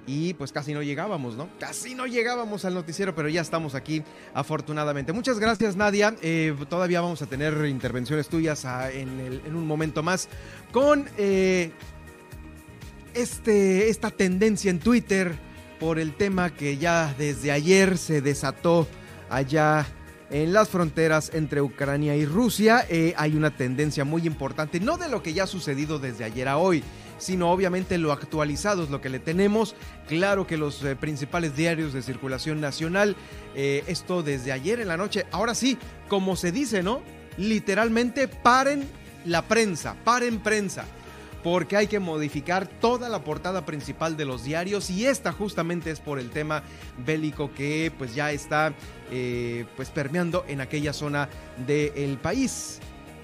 y 0.08 0.34
pues 0.34 0.52
casi 0.52 0.74
no 0.74 0.82
llegábamos, 0.82 1.36
¿no? 1.36 1.50
Casi 1.60 1.96
no 1.96 2.08
llegábamos 2.08 2.66
al 2.66 2.74
noticiero, 2.74 3.14
pero 3.14 3.30
ya 3.30 3.42
estamos 3.42 3.76
aquí 3.76 4.04
afortunadamente. 4.34 5.14
Muchas 5.14 5.40
gracias 5.40 5.76
Nadia, 5.76 6.16
eh, 6.22 6.56
todavía 6.70 7.02
vamos 7.02 7.22
a 7.22 7.28
tener 7.28 7.66
intervenciones 7.66 8.28
tuyas 8.28 8.66
ah, 8.66 8.92
en, 8.92 9.56
un 9.56 9.68
momento 9.68 10.02
más 10.04 10.28
con 10.72 11.08
eh, 11.18 11.72
este, 13.14 13.90
esta 13.90 14.12
tendencia 14.12 14.72
en 14.72 14.80
Twitter 14.80 15.36
por 15.80 16.00
el 16.00 16.16
tema 16.16 16.50
que 16.50 16.78
ya 16.78 17.14
desde 17.18 17.52
ayer 17.52 17.98
se 17.98 18.22
desató 18.22 18.88
allá 19.30 19.88
en 20.30 20.54
las 20.54 20.70
fronteras 20.70 21.32
entre 21.34 21.62
Ucrania 21.62 22.16
y 22.16 22.26
Rusia. 22.26 22.86
Eh, 22.90 23.14
hay 23.18 23.36
una 23.36 23.56
tendencia 23.56 24.06
muy 24.06 24.28
importante, 24.28 24.80
no 24.80 24.98
de 24.98 25.10
lo 25.10 25.24
que 25.24 25.34
ya 25.34 25.44
ha 25.44 25.48
sucedido 25.48 26.00
desde 26.00 26.24
ayer 26.24 26.48
a 26.48 26.58
hoy, 26.58 26.84
sino 27.20 27.52
obviamente 27.52 27.98
lo 27.98 28.12
actualizado 28.12 28.84
es 28.84 28.90
lo 28.90 29.02
que 29.02 29.10
le 29.10 29.20
tenemos. 29.20 29.76
Claro 30.08 30.48
que 30.48 30.58
los 30.58 30.84
eh, 30.84 30.96
principales 30.96 31.56
diarios 31.56 31.94
de 31.94 32.02
circulación 32.02 32.60
nacional, 32.60 33.16
eh, 33.56 33.84
esto 33.88 34.24
desde 34.24 34.52
ayer 34.52 34.80
en 34.80 34.88
la 34.88 34.98
noche, 34.98 35.26
ahora 35.32 35.54
sí, 35.54 35.78
como 36.08 36.36
se 36.36 36.52
dice, 36.52 36.82
¿no? 36.82 37.02
Literalmente 37.38 38.28
paren 38.28 38.88
la 39.26 39.44
prensa, 39.44 39.96
paren 40.04 40.40
prensa 40.40 40.86
porque 41.44 41.78
hay 41.78 41.88
que 41.88 42.00
modificar 42.00 42.68
toda 42.68 43.08
la 43.10 43.24
portada 43.24 43.66
principal 43.66 44.18
de 44.18 44.26
los 44.26 44.44
diarios 44.44 44.90
y 44.90 45.06
esta 45.06 45.32
justamente 45.32 45.92
es 45.92 46.00
por 46.00 46.20
el 46.20 46.30
tema 46.32 46.64
bélico 47.06 47.54
que 47.54 47.92
pues 47.98 48.14
ya 48.14 48.32
está 48.32 48.74
eh, 49.12 49.66
pues 49.76 49.90
permeando 49.90 50.44
en 50.48 50.62
aquella 50.62 50.94
zona 50.94 51.30
del 51.66 52.18
país 52.18 52.80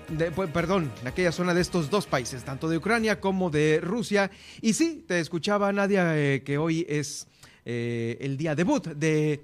de, 0.10 0.32
perdón, 0.32 0.92
en 1.02 1.08
aquella 1.08 1.32
zona 1.32 1.54
de 1.54 1.62
estos 1.62 1.90
dos 1.90 2.06
países, 2.06 2.44
tanto 2.44 2.70
de 2.70 2.78
Ucrania 2.78 3.20
como 3.20 3.50
de 3.50 3.80
Rusia. 3.82 4.32
Y 4.62 4.74
sí, 4.74 5.04
te 5.08 5.20
escuchaba 5.20 5.72
Nadia 5.72 6.18
eh, 6.18 6.44
que 6.44 6.58
hoy 6.58 6.86
es 6.88 7.28
eh, 7.66 8.18
el 8.22 8.38
día 8.38 8.56
debut 8.56 8.88
de 8.88 9.42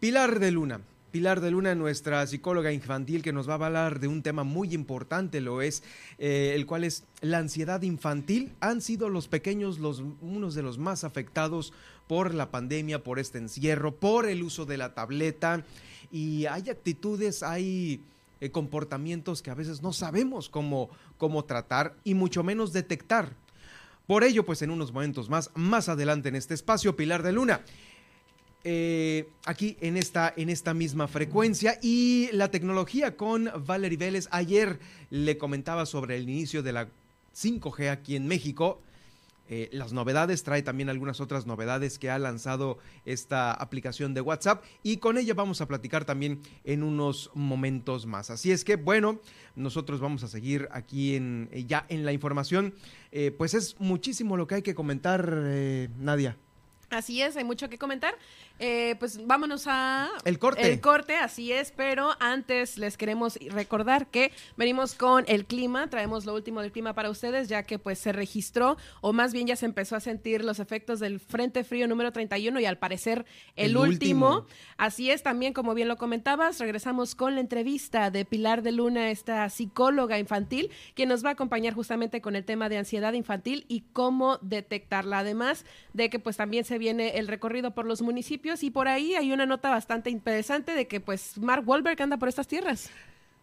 Pilar 0.00 0.38
de 0.38 0.50
Luna. 0.50 0.80
Pilar 1.10 1.40
de 1.40 1.50
Luna, 1.50 1.74
nuestra 1.74 2.26
psicóloga 2.26 2.70
infantil, 2.70 3.22
que 3.22 3.32
nos 3.32 3.48
va 3.48 3.52
a 3.52 3.66
hablar 3.66 3.98
de 3.98 4.08
un 4.08 4.22
tema 4.22 4.44
muy 4.44 4.74
importante, 4.74 5.40
lo 5.40 5.62
es, 5.62 5.82
eh, 6.18 6.52
el 6.54 6.66
cual 6.66 6.84
es 6.84 7.04
la 7.22 7.38
ansiedad 7.38 7.80
infantil. 7.82 8.52
Han 8.60 8.82
sido 8.82 9.08
los 9.08 9.26
pequeños 9.26 9.78
los, 9.78 10.02
unos 10.20 10.54
de 10.54 10.62
los 10.62 10.76
más 10.76 11.04
afectados 11.04 11.72
por 12.06 12.34
la 12.34 12.50
pandemia, 12.50 13.02
por 13.02 13.18
este 13.18 13.38
encierro, 13.38 13.94
por 13.94 14.26
el 14.26 14.42
uso 14.42 14.66
de 14.66 14.76
la 14.76 14.94
tableta. 14.94 15.64
Y 16.12 16.46
hay 16.46 16.68
actitudes, 16.68 17.42
hay 17.42 18.00
eh, 18.40 18.50
comportamientos 18.50 19.42
que 19.42 19.50
a 19.50 19.54
veces 19.54 19.82
no 19.82 19.92
sabemos 19.92 20.48
cómo, 20.48 20.90
cómo 21.16 21.44
tratar 21.44 21.96
y 22.04 22.14
mucho 22.14 22.42
menos 22.42 22.72
detectar. 22.72 23.32
Por 24.06 24.24
ello, 24.24 24.46
pues 24.46 24.62
en 24.62 24.70
unos 24.70 24.92
momentos 24.92 25.28
más, 25.28 25.50
más 25.54 25.88
adelante 25.88 26.28
en 26.28 26.36
este 26.36 26.54
espacio, 26.54 26.96
Pilar 26.96 27.22
de 27.22 27.32
Luna. 27.32 27.60
Eh, 28.64 29.28
aquí 29.44 29.76
en 29.80 29.96
esta, 29.96 30.32
en 30.36 30.48
esta 30.48 30.74
misma 30.74 31.06
frecuencia 31.08 31.78
y 31.80 32.28
la 32.32 32.50
tecnología 32.50 33.16
con 33.16 33.50
Valerie 33.66 33.98
Vélez. 33.98 34.28
Ayer 34.30 34.80
le 35.10 35.38
comentaba 35.38 35.86
sobre 35.86 36.16
el 36.16 36.28
inicio 36.28 36.62
de 36.62 36.72
la 36.72 36.88
5G 37.34 37.90
aquí 37.90 38.16
en 38.16 38.26
México. 38.26 38.82
Eh, 39.48 39.68
las 39.72 39.92
novedades, 39.92 40.42
trae 40.42 40.62
también 40.62 40.88
algunas 40.88 41.20
otras 41.20 41.46
novedades 41.46 41.98
que 41.98 42.10
ha 42.10 42.18
lanzado 42.18 42.78
esta 43.04 43.52
aplicación 43.52 44.14
de 44.14 44.20
WhatsApp 44.20 44.62
y 44.82 44.98
con 44.98 45.18
ella 45.18 45.34
vamos 45.34 45.60
a 45.60 45.66
platicar 45.66 46.04
también 46.04 46.40
en 46.64 46.82
unos 46.82 47.30
momentos 47.34 48.06
más. 48.06 48.30
Así 48.30 48.52
es 48.52 48.64
que 48.64 48.76
bueno, 48.76 49.20
nosotros 49.56 50.00
vamos 50.00 50.22
a 50.22 50.28
seguir 50.28 50.68
aquí 50.70 51.16
en, 51.16 51.48
eh, 51.52 51.64
ya 51.64 51.86
en 51.88 52.04
la 52.04 52.12
información. 52.12 52.74
Eh, 53.10 53.30
pues 53.30 53.54
es 53.54 53.80
muchísimo 53.80 54.36
lo 54.36 54.46
que 54.46 54.56
hay 54.56 54.62
que 54.62 54.74
comentar, 54.74 55.32
Nadia. 55.98 56.36
Así 56.90 57.20
es, 57.20 57.36
hay 57.36 57.44
mucho 57.44 57.68
que 57.68 57.76
comentar. 57.76 58.14
Eh, 58.60 58.96
pues 58.98 59.24
vámonos 59.26 59.66
a... 59.66 60.08
El 60.24 60.38
corte. 60.38 60.66
El 60.72 60.80
corte, 60.80 61.16
así 61.16 61.52
es, 61.52 61.70
pero 61.70 62.10
antes 62.18 62.78
les 62.78 62.96
queremos 62.96 63.38
recordar 63.50 64.06
que 64.06 64.32
venimos 64.56 64.94
con 64.94 65.24
el 65.28 65.44
clima, 65.44 65.88
traemos 65.90 66.24
lo 66.24 66.34
último 66.34 66.60
del 66.62 66.72
clima 66.72 66.94
para 66.94 67.10
ustedes, 67.10 67.48
ya 67.48 67.62
que 67.62 67.78
pues 67.78 67.98
se 67.98 68.12
registró, 68.12 68.76
o 69.00 69.12
más 69.12 69.32
bien 69.32 69.46
ya 69.46 69.54
se 69.54 69.66
empezó 69.66 69.96
a 69.96 70.00
sentir 70.00 70.44
los 70.44 70.58
efectos 70.58 70.98
del 70.98 71.20
Frente 71.20 71.62
Frío 71.62 71.86
número 71.86 72.10
31 72.10 72.58
y 72.58 72.64
al 72.64 72.78
parecer 72.78 73.26
el, 73.54 73.76
último. 73.76 74.46
Así 74.76 75.10
es, 75.10 75.22
también 75.22 75.52
como 75.52 75.74
bien 75.74 75.86
lo 75.86 75.96
comentabas, 75.96 76.58
regresamos 76.58 77.14
con 77.14 77.34
la 77.34 77.40
entrevista 77.40 78.10
de 78.10 78.24
Pilar 78.24 78.62
de 78.62 78.72
Luna, 78.72 79.10
esta 79.10 79.48
psicóloga 79.50 80.18
infantil, 80.18 80.70
quien 80.94 81.10
nos 81.10 81.24
va 81.24 81.30
a 81.30 81.32
acompañar 81.32 81.74
justamente 81.74 82.20
con 82.20 82.34
el 82.34 82.44
tema 82.44 82.68
de 82.68 82.78
ansiedad 82.78 83.12
infantil 83.12 83.66
y 83.68 83.82
cómo 83.92 84.38
detectarla, 84.38 85.20
además 85.20 85.64
de 85.92 86.10
que 86.10 86.18
pues 86.18 86.36
también 86.36 86.64
se 86.64 86.77
viene 86.78 87.18
el 87.18 87.28
recorrido 87.28 87.72
por 87.72 87.86
los 87.86 88.02
municipios 88.02 88.62
y 88.62 88.70
por 88.70 88.88
ahí 88.88 89.14
hay 89.14 89.32
una 89.32 89.46
nota 89.46 89.70
bastante 89.70 90.10
interesante 90.10 90.72
de 90.72 90.86
que 90.86 91.00
pues 91.00 91.38
Mark 91.38 91.68
Wahlberg 91.68 92.00
anda 92.02 92.16
por 92.16 92.28
estas 92.28 92.48
tierras. 92.48 92.90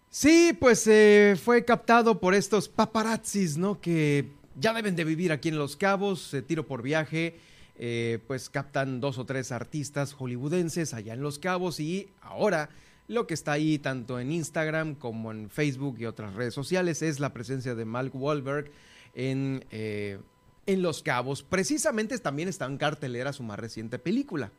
Sí, 0.10 0.56
pues 0.60 0.88
eh, 0.88 1.36
fue 1.42 1.66
captado 1.66 2.20
por 2.20 2.34
estos 2.34 2.70
paparazzis, 2.70 3.58
¿no? 3.58 3.82
Que 3.82 4.30
ya 4.56 4.74
deben 4.74 4.96
de 4.96 5.04
vivir 5.04 5.32
aquí 5.32 5.50
en 5.50 5.58
Los 5.58 5.76
Cabos, 5.76 6.36
tiro 6.48 6.66
por 6.66 6.82
viaje, 6.82 7.38
eh, 7.78 8.20
pues 8.28 8.50
captan 8.50 9.02
dos 9.02 9.18
o 9.18 9.26
tres 9.26 9.52
artistas 9.52 10.14
hollywoodenses 10.14 10.94
allá 10.94 11.14
en 11.14 11.22
Los 11.22 11.40
Cabos 11.40 11.82
y 11.82 12.10
ahora 12.22 12.70
lo 13.08 13.28
que 13.28 13.34
está 13.34 13.52
ahí 13.52 13.78
tanto 13.80 14.20
en 14.20 14.32
Instagram 14.32 14.96
como 14.96 15.32
en 15.32 15.50
Facebook 15.50 15.98
y 16.00 16.06
otras 16.06 16.34
redes 16.34 16.54
sociales 16.54 17.02
es 17.02 17.20
la 17.20 17.34
presencia 17.34 17.76
de 17.76 17.86
Mark 17.86 18.12
Wahlberg 18.16 18.72
en, 19.14 19.66
eh, 19.72 20.20
en 20.66 20.82
Los 20.82 21.04
Cabos. 21.04 21.44
Precisamente 21.44 22.18
también 22.20 22.50
está 22.50 22.66
en 22.66 22.78
cartelera 22.78 23.34
su 23.34 23.44
más 23.44 23.60
reciente 23.60 24.00
película 24.00 24.52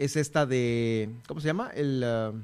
es 0.00 0.16
esta 0.16 0.46
de, 0.46 1.10
¿cómo 1.28 1.40
se 1.40 1.46
llama? 1.46 1.70
El... 1.74 2.02
Uh, 2.02 2.40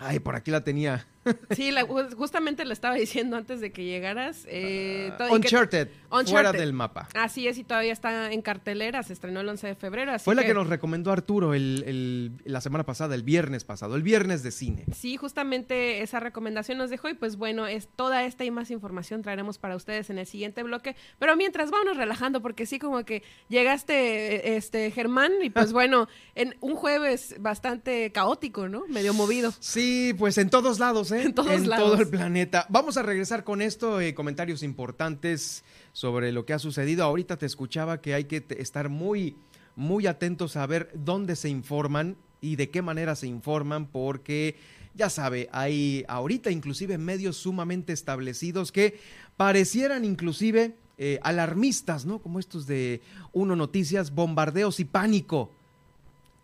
ay, 0.00 0.18
por 0.18 0.34
aquí 0.34 0.50
la 0.50 0.64
tenía. 0.64 1.06
Sí, 1.50 1.70
justamente 2.16 2.64
lo 2.64 2.72
estaba 2.72 2.94
diciendo 2.94 3.36
antes 3.36 3.60
de 3.60 3.72
que 3.72 3.84
llegaras. 3.84 4.46
Eh, 4.48 5.12
ah, 5.18 5.28
Uncharted, 5.30 5.88
fuera 6.26 6.52
del 6.52 6.72
mapa. 6.72 7.08
Así 7.14 7.46
es, 7.46 7.58
y 7.58 7.64
todavía 7.64 7.92
está 7.92 8.32
en 8.32 8.42
cartelera, 8.42 9.02
se 9.02 9.12
estrenó 9.12 9.40
el 9.40 9.48
11 9.48 9.66
de 9.68 9.74
febrero. 9.74 10.18
Fue 10.18 10.34
la 10.34 10.44
que 10.44 10.54
nos 10.54 10.68
recomendó 10.68 11.12
Arturo 11.12 11.54
el, 11.54 12.32
la 12.44 12.60
semana 12.60 12.84
pasada, 12.84 13.14
el 13.14 13.22
viernes 13.22 13.64
pasado, 13.64 13.96
el 13.96 14.02
viernes 14.02 14.42
de 14.42 14.50
cine. 14.50 14.84
Sí, 14.94 15.16
justamente 15.16 16.02
esa 16.02 16.20
recomendación 16.20 16.78
nos 16.78 16.90
dejó 16.90 17.08
y 17.08 17.14
pues 17.14 17.36
bueno, 17.36 17.66
es 17.66 17.88
toda 17.88 18.24
esta 18.24 18.44
y 18.44 18.50
más 18.50 18.70
información 18.70 19.22
traeremos 19.22 19.58
para 19.58 19.76
ustedes 19.76 20.10
en 20.10 20.18
el 20.18 20.26
siguiente 20.26 20.62
bloque. 20.62 20.96
Pero 21.18 21.36
mientras, 21.36 21.70
vámonos 21.70 21.96
relajando 21.96 22.40
porque 22.40 22.66
sí 22.66 22.78
como 22.78 23.04
que 23.04 23.22
llegaste, 23.48 24.56
este, 24.56 24.90
Germán, 24.90 25.32
y 25.42 25.50
pues 25.50 25.72
bueno, 25.72 26.08
en 26.34 26.56
un 26.60 26.76
jueves 26.76 27.34
bastante 27.38 28.10
caótico, 28.12 28.68
¿no? 28.68 28.84
Medio 28.88 29.14
movido. 29.14 29.52
Sí, 29.58 30.14
pues 30.18 30.38
en 30.38 30.50
todos 30.50 30.78
lados 30.78 31.09
¿eh? 31.12 31.22
En, 31.22 31.34
todo 31.34 31.52
el 31.52 32.08
planeta. 32.08 32.66
Vamos 32.68 32.96
a 32.96 33.02
regresar 33.02 33.44
con 33.44 33.62
esto, 33.62 34.00
eh, 34.00 34.14
comentarios 34.14 34.62
importantes 34.62 35.64
sobre 35.92 36.32
lo 36.32 36.44
que 36.44 36.52
ha 36.52 36.58
sucedido. 36.58 37.04
Ahorita 37.04 37.36
te 37.36 37.46
escuchaba 37.46 38.00
que 38.00 38.14
hay 38.14 38.24
que 38.24 38.44
estar 38.58 38.88
muy, 38.88 39.36
muy 39.76 40.06
atentos 40.06 40.56
a 40.56 40.66
ver 40.66 40.90
dónde 40.94 41.36
se 41.36 41.48
informan 41.48 42.16
y 42.40 42.56
de 42.56 42.70
qué 42.70 42.82
manera 42.82 43.14
se 43.16 43.26
informan, 43.26 43.86
porque 43.86 44.56
ya 44.94 45.10
sabe, 45.10 45.48
hay 45.52 46.04
ahorita 46.08 46.50
inclusive 46.50 46.98
medios 46.98 47.36
sumamente 47.36 47.92
establecidos 47.92 48.72
que 48.72 48.98
parecieran 49.36 50.04
inclusive 50.04 50.74
eh, 50.98 51.18
alarmistas, 51.22 52.04
¿no? 52.04 52.18
Como 52.20 52.38
estos 52.38 52.66
de 52.66 53.00
Uno 53.32 53.56
Noticias, 53.56 54.14
bombardeos 54.14 54.80
y 54.80 54.84
pánico. 54.84 55.50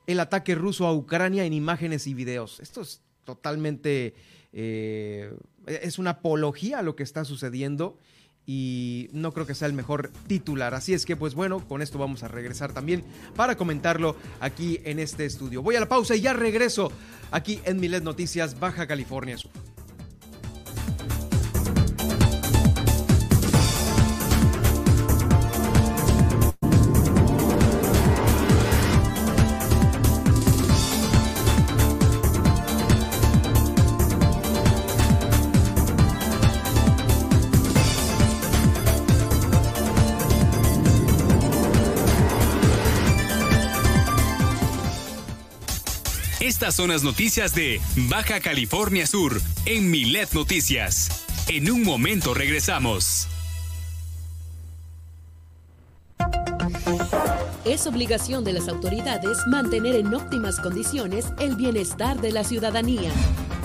El 0.06 0.20
ataque 0.20 0.54
ruso 0.54 0.86
a 0.86 0.94
Ucrania 0.94 1.44
en 1.44 1.52
imágenes 1.52 2.06
y 2.06 2.14
videos. 2.14 2.60
Esto 2.60 2.80
es 2.80 3.02
totalmente 3.24 4.14
eh, 4.58 5.34
es 5.66 5.98
una 5.98 6.10
apología 6.10 6.78
a 6.78 6.82
lo 6.82 6.96
que 6.96 7.02
está 7.02 7.26
sucediendo 7.26 7.98
y 8.46 9.10
no 9.12 9.32
creo 9.32 9.46
que 9.46 9.54
sea 9.54 9.68
el 9.68 9.74
mejor 9.74 10.10
titular. 10.26 10.72
Así 10.72 10.94
es 10.94 11.04
que 11.04 11.14
pues 11.14 11.34
bueno, 11.34 11.60
con 11.68 11.82
esto 11.82 11.98
vamos 11.98 12.22
a 12.22 12.28
regresar 12.28 12.72
también 12.72 13.04
para 13.34 13.56
comentarlo 13.56 14.16
aquí 14.40 14.80
en 14.84 14.98
este 14.98 15.26
estudio. 15.26 15.62
Voy 15.62 15.76
a 15.76 15.80
la 15.80 15.88
pausa 15.90 16.16
y 16.16 16.22
ya 16.22 16.32
regreso 16.32 16.90
aquí 17.32 17.60
en 17.66 17.80
Milet 17.80 18.02
Noticias 18.02 18.58
Baja 18.58 18.86
California. 18.86 19.36
Estas 46.66 46.82
son 46.82 46.90
las 46.90 47.04
noticias 47.04 47.54
de 47.54 47.80
Baja 48.08 48.40
California 48.40 49.06
Sur 49.06 49.40
en 49.66 49.88
Milet 49.88 50.32
Noticias. 50.32 51.24
En 51.46 51.70
un 51.70 51.84
momento 51.84 52.34
regresamos. 52.34 53.28
Es 57.64 57.86
obligación 57.86 58.42
de 58.42 58.54
las 58.54 58.66
autoridades 58.66 59.38
mantener 59.46 59.94
en 59.94 60.12
óptimas 60.12 60.58
condiciones 60.58 61.26
el 61.38 61.54
bienestar 61.54 62.20
de 62.20 62.32
la 62.32 62.42
ciudadanía. 62.42 63.12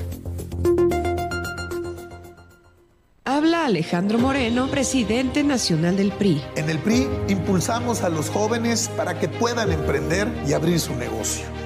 Habla 3.24 3.66
Alejandro 3.66 4.20
Moreno, 4.20 4.68
presidente 4.68 5.44
nacional 5.44 5.98
del 5.98 6.12
PRI. 6.12 6.44
En 6.56 6.70
el 6.70 6.78
PRI 6.78 7.08
impulsamos 7.28 8.04
a 8.04 8.10
los 8.10 8.30
jóvenes 8.30 8.88
para 8.96 9.20
que 9.20 9.28
puedan 9.28 9.72
emprender 9.72 10.32
y 10.48 10.54
abrir 10.54 10.80
su 10.80 10.96
negocio 10.96 11.55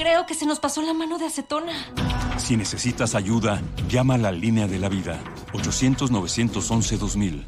Creo 0.00 0.24
que 0.24 0.32
se 0.32 0.46
nos 0.46 0.60
pasó 0.60 0.80
la 0.80 0.94
mano 0.94 1.18
de 1.18 1.26
acetona. 1.26 1.74
Si 2.38 2.56
necesitas 2.56 3.14
ayuda, 3.14 3.60
llama 3.86 4.14
a 4.14 4.16
la 4.16 4.32
línea 4.32 4.66
de 4.66 4.78
la 4.78 4.88
vida. 4.88 5.22
800-911-2000. 5.52 7.44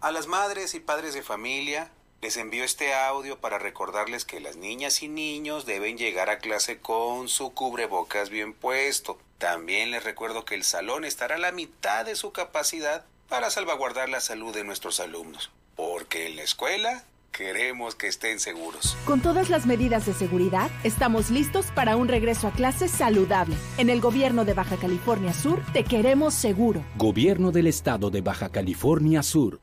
A 0.00 0.10
las 0.10 0.26
madres 0.26 0.74
y 0.74 0.80
padres 0.80 1.12
de 1.12 1.22
familia, 1.22 1.90
les 2.22 2.38
envío 2.38 2.64
este 2.64 2.94
audio 2.94 3.38
para 3.40 3.58
recordarles 3.58 4.24
que 4.24 4.40
las 4.40 4.56
niñas 4.56 5.02
y 5.02 5.08
niños 5.08 5.66
deben 5.66 5.98
llegar 5.98 6.30
a 6.30 6.38
clase 6.38 6.78
con 6.78 7.28
su 7.28 7.52
cubrebocas 7.52 8.30
bien 8.30 8.54
puesto. 8.54 9.18
También 9.36 9.90
les 9.90 10.02
recuerdo 10.02 10.46
que 10.46 10.54
el 10.54 10.64
salón 10.64 11.04
estará 11.04 11.34
a 11.34 11.38
la 11.38 11.52
mitad 11.52 12.06
de 12.06 12.16
su 12.16 12.32
capacidad 12.32 13.04
para 13.28 13.50
salvaguardar 13.50 14.08
la 14.08 14.22
salud 14.22 14.54
de 14.54 14.64
nuestros 14.64 14.98
alumnos. 14.98 15.50
Porque 15.74 16.26
en 16.26 16.36
la 16.36 16.42
escuela 16.42 17.04
Queremos 17.36 17.94
que 17.94 18.06
estén 18.06 18.40
seguros. 18.40 18.96
Con 19.04 19.20
todas 19.20 19.50
las 19.50 19.66
medidas 19.66 20.06
de 20.06 20.14
seguridad, 20.14 20.70
estamos 20.84 21.28
listos 21.28 21.66
para 21.66 21.94
un 21.94 22.08
regreso 22.08 22.48
a 22.48 22.50
clases 22.50 22.90
saludable. 22.90 23.54
En 23.76 23.90
el 23.90 24.00
gobierno 24.00 24.46
de 24.46 24.54
Baja 24.54 24.78
California 24.78 25.34
Sur, 25.34 25.62
te 25.74 25.84
queremos 25.84 26.32
seguro. 26.32 26.82
Gobierno 26.96 27.52
del 27.52 27.66
Estado 27.66 28.08
de 28.08 28.22
Baja 28.22 28.48
California 28.48 29.22
Sur. 29.22 29.60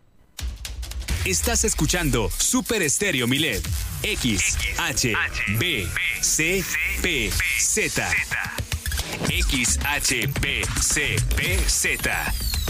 Estás 1.26 1.64
escuchando 1.64 2.30
Super 2.30 2.84
Estéreo 2.84 3.28
Milet. 3.28 3.68
X, 4.04 4.56
H, 4.78 5.14
B, 5.58 5.88
C, 6.22 6.64
P, 7.02 7.32
Z. 7.32 8.08
X, 9.30 9.80
H, 9.84 10.28
B, 10.40 10.62
C, 10.80 11.16
P, 11.36 11.58
Z 11.58 12.34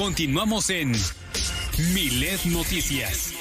Continuamos 0.00 0.70
en 0.70 0.92
Milet 1.92 2.42
Noticias. 2.46 3.34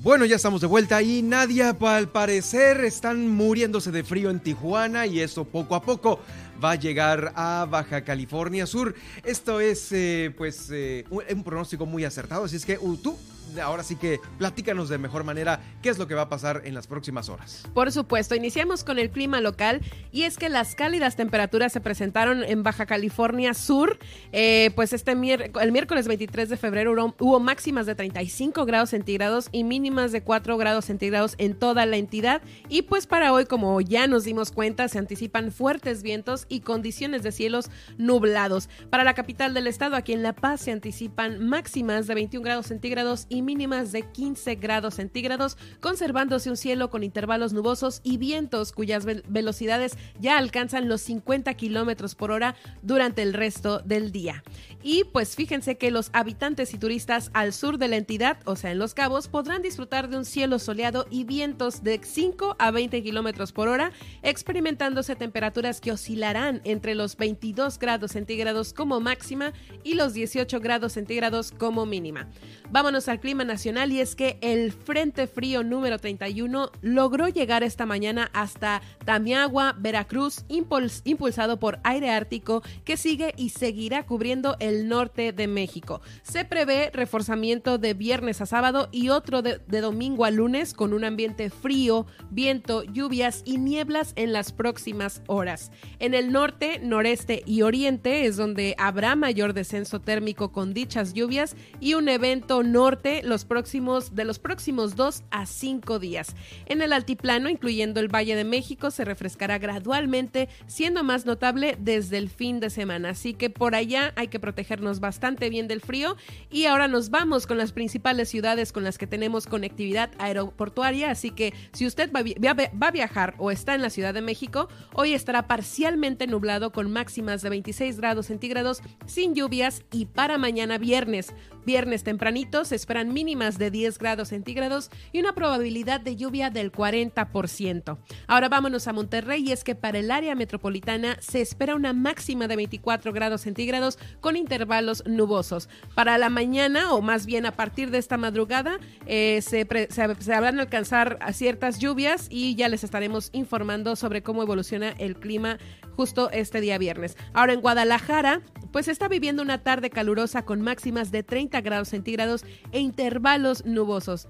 Bueno, 0.00 0.24
ya 0.24 0.36
estamos 0.36 0.62
de 0.62 0.66
vuelta 0.66 1.02
y 1.02 1.20
Nadia, 1.20 1.76
al 1.78 2.08
parecer 2.08 2.82
están 2.86 3.28
muriéndose 3.28 3.90
de 3.90 4.02
frío 4.02 4.30
en 4.30 4.40
Tijuana 4.40 5.06
y 5.06 5.20
eso 5.20 5.44
poco 5.44 5.74
a 5.74 5.82
poco 5.82 6.18
va 6.64 6.70
a 6.70 6.76
llegar 6.76 7.34
a 7.36 7.66
Baja 7.68 8.02
California 8.02 8.66
Sur. 8.66 8.94
Esto 9.24 9.60
es 9.60 9.92
eh, 9.92 10.34
pues 10.38 10.70
eh, 10.72 11.04
un, 11.10 11.44
pronóstico 11.44 11.84
muy 11.84 12.06
acertado, 12.06 12.44
así 12.44 12.56
es 12.56 12.64
que 12.64 12.78
uh, 12.78 12.96
tú 12.96 13.14
ahora 13.58 13.82
sí 13.82 13.96
que 13.96 14.20
platícanos 14.38 14.88
de 14.88 14.98
mejor 14.98 15.24
manera 15.24 15.60
qué 15.82 15.88
es 15.88 15.98
lo 15.98 16.06
que 16.06 16.14
va 16.14 16.22
a 16.22 16.28
pasar 16.28 16.62
en 16.64 16.74
las 16.74 16.86
próximas 16.86 17.28
horas. 17.28 17.66
Por 17.74 17.92
supuesto, 17.92 18.34
iniciamos 18.34 18.84
con 18.84 18.98
el 18.98 19.10
clima 19.10 19.40
local 19.40 19.80
y 20.12 20.22
es 20.22 20.36
que 20.36 20.48
las 20.48 20.74
cálidas 20.74 21.16
temperaturas 21.16 21.72
se 21.72 21.80
presentaron 21.80 22.44
en 22.44 22.62
Baja 22.62 22.86
California 22.86 23.54
Sur, 23.54 23.98
eh, 24.32 24.70
pues 24.74 24.92
este 24.92 25.12
el 25.12 25.72
miércoles 25.72 26.08
23 26.08 26.48
de 26.48 26.56
febrero 26.56 27.14
hubo, 27.18 27.40
máximas 27.40 27.86
de 27.86 27.94
35 27.94 28.64
grados 28.64 28.90
centígrados 28.90 29.48
y 29.52 29.64
mínimas 29.64 30.12
de 30.12 30.22
4 30.22 30.56
grados 30.56 30.86
centígrados 30.86 31.34
en 31.38 31.54
toda 31.54 31.86
la 31.86 31.96
entidad 31.96 32.42
y 32.68 32.82
pues 32.82 33.06
para 33.06 33.32
hoy 33.32 33.46
como 33.46 33.80
ya 33.80 34.06
nos 34.06 34.24
dimos 34.24 34.52
cuenta 34.52 34.88
se 34.88 34.98
anticipan 34.98 35.52
fuertes 35.52 36.02
vientos 36.02 36.46
y 36.48 36.60
condiciones 36.60 37.22
de 37.22 37.32
cielos 37.32 37.70
nublados. 37.98 38.68
Para 38.90 39.04
la 39.04 39.14
capital 39.14 39.54
del 39.54 39.66
estado, 39.66 39.96
aquí 39.96 40.12
en 40.12 40.22
La 40.22 40.32
Paz, 40.32 40.62
se 40.62 40.72
anticipan 40.72 41.46
máximas 41.46 42.06
de 42.06 42.14
21 42.14 42.44
grados 42.44 42.66
centígrados 42.66 43.26
y 43.28 43.41
mínimas 43.44 43.92
de 43.92 44.02
15 44.02 44.54
grados 44.56 44.94
centígrados, 44.94 45.56
conservándose 45.80 46.50
un 46.50 46.56
cielo 46.56 46.90
con 46.90 47.02
intervalos 47.02 47.52
nubosos 47.52 48.00
y 48.02 48.16
vientos 48.16 48.72
cuyas 48.72 49.04
velocidades 49.04 49.96
ya 50.20 50.38
alcanzan 50.38 50.88
los 50.88 51.00
50 51.02 51.54
kilómetros 51.54 52.14
por 52.14 52.30
hora 52.30 52.56
durante 52.82 53.22
el 53.22 53.34
resto 53.34 53.80
del 53.80 54.12
día. 54.12 54.42
Y 54.82 55.04
pues 55.04 55.36
fíjense 55.36 55.76
que 55.78 55.90
los 55.90 56.10
habitantes 56.12 56.74
y 56.74 56.78
turistas 56.78 57.30
al 57.34 57.52
sur 57.52 57.78
de 57.78 57.88
la 57.88 57.96
entidad, 57.96 58.38
o 58.44 58.56
sea 58.56 58.72
en 58.72 58.78
Los 58.78 58.94
Cabos, 58.94 59.28
podrán 59.28 59.62
disfrutar 59.62 60.08
de 60.08 60.16
un 60.16 60.24
cielo 60.24 60.58
soleado 60.58 61.06
y 61.10 61.24
vientos 61.24 61.82
de 61.82 62.00
5 62.02 62.56
a 62.58 62.70
20 62.70 63.02
kilómetros 63.02 63.52
por 63.52 63.68
hora, 63.68 63.92
experimentándose 64.22 65.16
temperaturas 65.16 65.80
que 65.80 65.92
oscilarán 65.92 66.60
entre 66.64 66.94
los 66.94 67.16
22 67.16 67.78
grados 67.78 68.12
centígrados 68.12 68.72
como 68.72 69.00
máxima 69.00 69.52
y 69.84 69.94
los 69.94 70.14
18 70.14 70.60
grados 70.60 70.92
centígrados 70.92 71.52
como 71.52 71.86
mínima. 71.86 72.28
Vámonos 72.70 73.08
al 73.08 73.20
clima 73.20 73.31
nacional 73.32 73.92
y 73.92 74.00
es 74.00 74.14
que 74.14 74.36
el 74.42 74.72
Frente 74.72 75.26
Frío 75.26 75.64
número 75.64 75.98
31 75.98 76.70
logró 76.82 77.28
llegar 77.28 77.62
esta 77.62 77.86
mañana 77.86 78.30
hasta 78.34 78.82
Tamiagua, 79.06 79.74
Veracruz, 79.78 80.44
impulsado 80.48 81.58
por 81.58 81.80
aire 81.82 82.10
ártico 82.10 82.62
que 82.84 82.98
sigue 82.98 83.32
y 83.38 83.48
seguirá 83.48 84.04
cubriendo 84.04 84.56
el 84.60 84.86
norte 84.86 85.32
de 85.32 85.46
México. 85.46 86.02
Se 86.22 86.44
prevé 86.44 86.90
reforzamiento 86.92 87.78
de 87.78 87.94
viernes 87.94 88.42
a 88.42 88.46
sábado 88.46 88.90
y 88.92 89.08
otro 89.08 89.40
de, 89.40 89.58
domingo 89.66 90.26
a 90.26 90.30
lunes 90.30 90.74
con 90.74 90.92
un 90.92 91.04
ambiente 91.04 91.48
frío, 91.48 92.06
viento, 92.30 92.84
lluvias 92.84 93.42
y 93.46 93.56
nieblas 93.56 94.12
en 94.16 94.34
las 94.34 94.52
próximas 94.52 95.22
horas. 95.26 95.72
En 95.98 96.12
el 96.12 96.32
norte, 96.32 96.80
noreste 96.82 97.42
y 97.46 97.62
oriente 97.62 98.26
es 98.26 98.36
donde 98.36 98.74
habrá 98.78 99.16
mayor 99.16 99.54
descenso 99.54 100.00
térmico 100.00 100.52
con 100.52 100.74
dichas 100.74 101.14
lluvias 101.14 101.56
y 101.80 101.94
un 101.94 102.10
evento 102.10 102.62
norte 102.62 103.21
los 103.22 103.44
próximos 103.44 104.14
de 104.14 104.24
los 104.24 104.38
próximos 104.38 104.94
a 105.30 105.46
cinco 105.46 105.98
días. 105.98 106.36
En 106.66 106.82
el 106.82 106.92
altiplano, 106.92 107.48
incluyendo 107.48 108.00
el 108.00 108.08
Valle 108.14 108.36
de 108.36 108.44
México, 108.44 108.90
se 108.90 109.04
refrescará 109.04 109.58
gradualmente, 109.58 110.48
siendo 110.66 111.02
más 111.02 111.26
notable 111.26 111.76
desde 111.80 112.18
el 112.18 112.28
fin 112.28 112.60
de 112.60 112.70
semana. 112.70 113.10
Así 113.10 113.34
que 113.34 113.50
por 113.50 113.74
allá 113.74 114.12
hay 114.16 114.28
que 114.28 114.38
protegernos 114.38 115.00
bastante 115.00 115.50
bien 115.50 115.68
del 115.68 115.80
frío. 115.80 116.16
Y 116.50 116.66
ahora 116.66 116.88
nos 116.88 117.10
vamos 117.10 117.46
con 117.46 117.58
las 117.58 117.72
principales 117.72 118.28
ciudades 118.28 118.72
con 118.72 118.84
las 118.84 118.98
que 118.98 119.06
tenemos 119.06 119.46
conectividad 119.46 120.10
aeroportuaria. 120.18 121.10
Así 121.10 121.30
que 121.30 121.52
si 121.72 121.86
usted 121.86 122.12
va, 122.12 122.22
va 122.22 122.86
a 122.86 122.90
viajar 122.90 123.34
o 123.38 123.50
está 123.50 123.74
en 123.74 123.82
la 123.82 123.90
Ciudad 123.90 124.14
de 124.14 124.22
México, 124.22 124.68
hoy 124.94 125.14
estará 125.14 125.48
parcialmente 125.48 126.26
nublado 126.26 126.72
con 126.72 126.90
máximas 126.92 127.42
de 127.42 127.50
26 127.50 127.98
grados 127.98 128.26
centígrados, 128.26 128.80
sin 129.06 129.34
lluvias 129.34 129.82
y 129.90 130.06
para 130.06 130.38
mañana 130.38 130.78
viernes 130.78 131.34
Viernes 131.64 132.02
tempranito 132.02 132.64
se 132.64 132.74
esperan 132.74 133.12
mínimas 133.12 133.58
de 133.58 133.70
10 133.70 133.98
grados 133.98 134.28
centígrados 134.28 134.90
y 135.12 135.20
una 135.20 135.32
probabilidad 135.32 136.00
de 136.00 136.16
lluvia 136.16 136.50
del 136.50 136.72
40%. 136.72 137.98
Ahora 138.26 138.48
vámonos 138.48 138.88
a 138.88 138.92
Monterrey 138.92 139.44
y 139.46 139.52
es 139.52 139.62
que 139.64 139.74
para 139.74 139.98
el 139.98 140.10
área 140.10 140.34
metropolitana 140.34 141.16
se 141.20 141.40
espera 141.40 141.74
una 141.74 141.92
máxima 141.92 142.48
de 142.48 142.56
24 142.56 143.12
grados 143.12 143.42
centígrados 143.42 143.98
con 144.20 144.36
intervalos 144.36 145.04
nubosos. 145.06 145.68
Para 145.94 146.18
la 146.18 146.30
mañana 146.30 146.92
o 146.92 147.00
más 147.00 147.26
bien 147.26 147.46
a 147.46 147.52
partir 147.52 147.90
de 147.90 147.98
esta 147.98 148.16
madrugada 148.16 148.78
eh, 149.06 149.40
se, 149.42 149.66
a 150.02 150.48
alcanzar 150.48 151.18
ciertas 151.32 151.78
lluvias 151.78 152.26
y 152.30 152.54
ya 152.56 152.68
les 152.68 152.84
estaremos 152.84 153.30
informando 153.32 153.96
sobre 153.96 154.22
cómo 154.22 154.42
evoluciona 154.42 154.90
el 154.98 155.16
clima 155.16 155.58
justo 155.96 156.30
este 156.30 156.60
día 156.60 156.78
viernes. 156.78 157.16
Ahora 157.32 157.52
en 157.52 157.60
Guadalajara, 157.60 158.42
pues 158.72 158.88
está 158.88 159.06
viviendo 159.08 159.42
una 159.42 159.62
tarde 159.62 159.90
calurosa 159.90 160.44
con 160.44 160.60
máximas 160.62 161.10
de 161.12 161.22
30 161.22 161.60
grados 161.60 161.88
centígrados 161.88 162.44
e 162.72 162.80
intervalos 162.80 163.64
nubosos. 163.64 164.28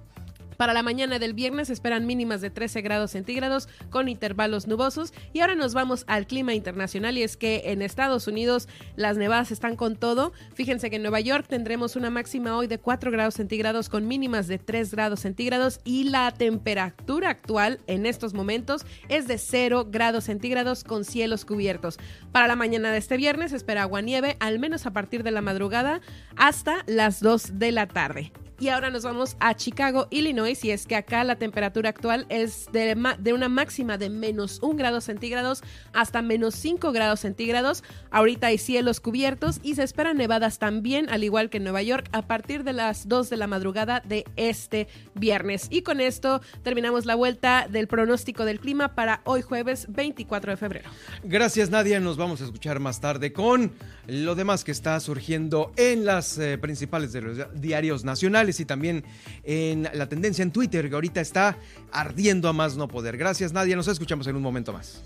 Para 0.62 0.74
la 0.74 0.84
mañana 0.84 1.18
del 1.18 1.34
viernes 1.34 1.70
esperan 1.70 2.06
mínimas 2.06 2.40
de 2.40 2.48
13 2.48 2.82
grados 2.82 3.10
centígrados 3.10 3.68
con 3.90 4.08
intervalos 4.08 4.68
nubosos. 4.68 5.12
Y 5.32 5.40
ahora 5.40 5.56
nos 5.56 5.74
vamos 5.74 6.04
al 6.06 6.28
clima 6.28 6.54
internacional 6.54 7.18
y 7.18 7.24
es 7.24 7.36
que 7.36 7.62
en 7.64 7.82
Estados 7.82 8.28
Unidos 8.28 8.68
las 8.94 9.16
nevadas 9.16 9.50
están 9.50 9.74
con 9.74 9.96
todo. 9.96 10.32
Fíjense 10.54 10.88
que 10.88 10.94
en 10.94 11.02
Nueva 11.02 11.18
York 11.18 11.46
tendremos 11.48 11.96
una 11.96 12.10
máxima 12.10 12.56
hoy 12.56 12.68
de 12.68 12.78
4 12.78 13.10
grados 13.10 13.34
centígrados 13.34 13.88
con 13.88 14.06
mínimas 14.06 14.46
de 14.46 14.60
3 14.60 14.92
grados 14.92 15.18
centígrados 15.18 15.80
y 15.82 16.04
la 16.04 16.30
temperatura 16.30 17.30
actual 17.30 17.80
en 17.88 18.06
estos 18.06 18.32
momentos 18.32 18.86
es 19.08 19.26
de 19.26 19.38
0 19.38 19.88
grados 19.90 20.22
centígrados 20.22 20.84
con 20.84 21.04
cielos 21.04 21.44
cubiertos. 21.44 21.98
Para 22.30 22.46
la 22.46 22.54
mañana 22.54 22.92
de 22.92 22.98
este 22.98 23.16
viernes 23.16 23.52
espera 23.52 23.82
agua 23.82 24.00
nieve 24.00 24.36
al 24.38 24.60
menos 24.60 24.86
a 24.86 24.92
partir 24.92 25.24
de 25.24 25.32
la 25.32 25.42
madrugada 25.42 26.00
hasta 26.36 26.84
las 26.86 27.18
2 27.18 27.58
de 27.58 27.72
la 27.72 27.88
tarde. 27.88 28.30
Y 28.62 28.68
ahora 28.68 28.90
nos 28.90 29.02
vamos 29.02 29.36
a 29.40 29.56
Chicago, 29.56 30.06
Illinois, 30.10 30.64
y 30.64 30.70
es 30.70 30.86
que 30.86 30.94
acá 30.94 31.24
la 31.24 31.34
temperatura 31.34 31.88
actual 31.88 32.26
es 32.28 32.68
de, 32.70 32.94
una 33.32 33.48
máxima 33.48 33.98
de 33.98 34.08
menos 34.08 34.60
un 34.62 34.76
grado 34.76 35.00
centígrados 35.00 35.64
hasta 35.92 36.22
menos 36.22 36.54
5 36.54 36.92
grados 36.92 37.18
centígrados. 37.18 37.82
Ahorita 38.12 38.46
hay 38.46 38.58
cielos 38.58 39.00
cubiertos 39.00 39.58
y 39.64 39.74
se 39.74 39.82
esperan 39.82 40.16
nevadas 40.16 40.60
también, 40.60 41.10
al 41.10 41.24
igual 41.24 41.50
que 41.50 41.56
en 41.56 41.64
Nueva 41.64 41.82
York, 41.82 42.08
a 42.12 42.22
partir 42.28 42.62
de 42.62 42.72
las 42.72 43.08
2 43.08 43.30
de 43.30 43.36
la 43.36 43.48
madrugada 43.48 44.00
de 44.06 44.24
este 44.36 44.86
viernes. 45.16 45.66
Y 45.68 45.82
con 45.82 46.00
esto 46.00 46.40
terminamos 46.62 47.04
la 47.04 47.16
vuelta 47.16 47.66
del 47.68 47.88
pronóstico 47.88 48.44
del 48.44 48.60
clima 48.60 48.94
para 48.94 49.22
hoy 49.24 49.42
jueves 49.42 49.88
24 49.88 50.52
de 50.52 50.56
febrero. 50.56 50.88
Gracias 51.24 51.68
Nadia, 51.68 51.98
nos 51.98 52.16
vamos 52.16 52.40
a 52.40 52.44
escuchar 52.44 52.78
más 52.78 53.00
tarde 53.00 53.32
con 53.32 53.72
lo 54.06 54.36
demás 54.36 54.62
que 54.62 54.70
está 54.70 55.00
surgiendo 55.00 55.72
en 55.76 56.04
las 56.04 56.38
eh, 56.38 56.58
principales 56.58 57.12
de 57.12 57.22
los 57.22 57.60
diarios 57.60 58.04
nacionales 58.04 58.51
y 58.61 58.64
también 58.64 59.05
en 59.44 59.88
la 59.94 60.09
tendencia 60.09 60.42
en 60.42 60.53
Twitter, 60.53 60.88
que 60.88 60.94
ahorita 60.94 61.20
está 61.20 61.57
ardiendo 61.92 62.48
a 62.48 62.53
más 62.53 62.76
no 62.76 62.88
poder. 62.88 63.16
Gracias, 63.16 63.53
Nadia. 63.53 63.76
Nos 63.76 63.88
escuchamos 63.88 64.26
en 64.26 64.36
un 64.36 64.42
momento 64.42 64.72
más. 64.72 65.03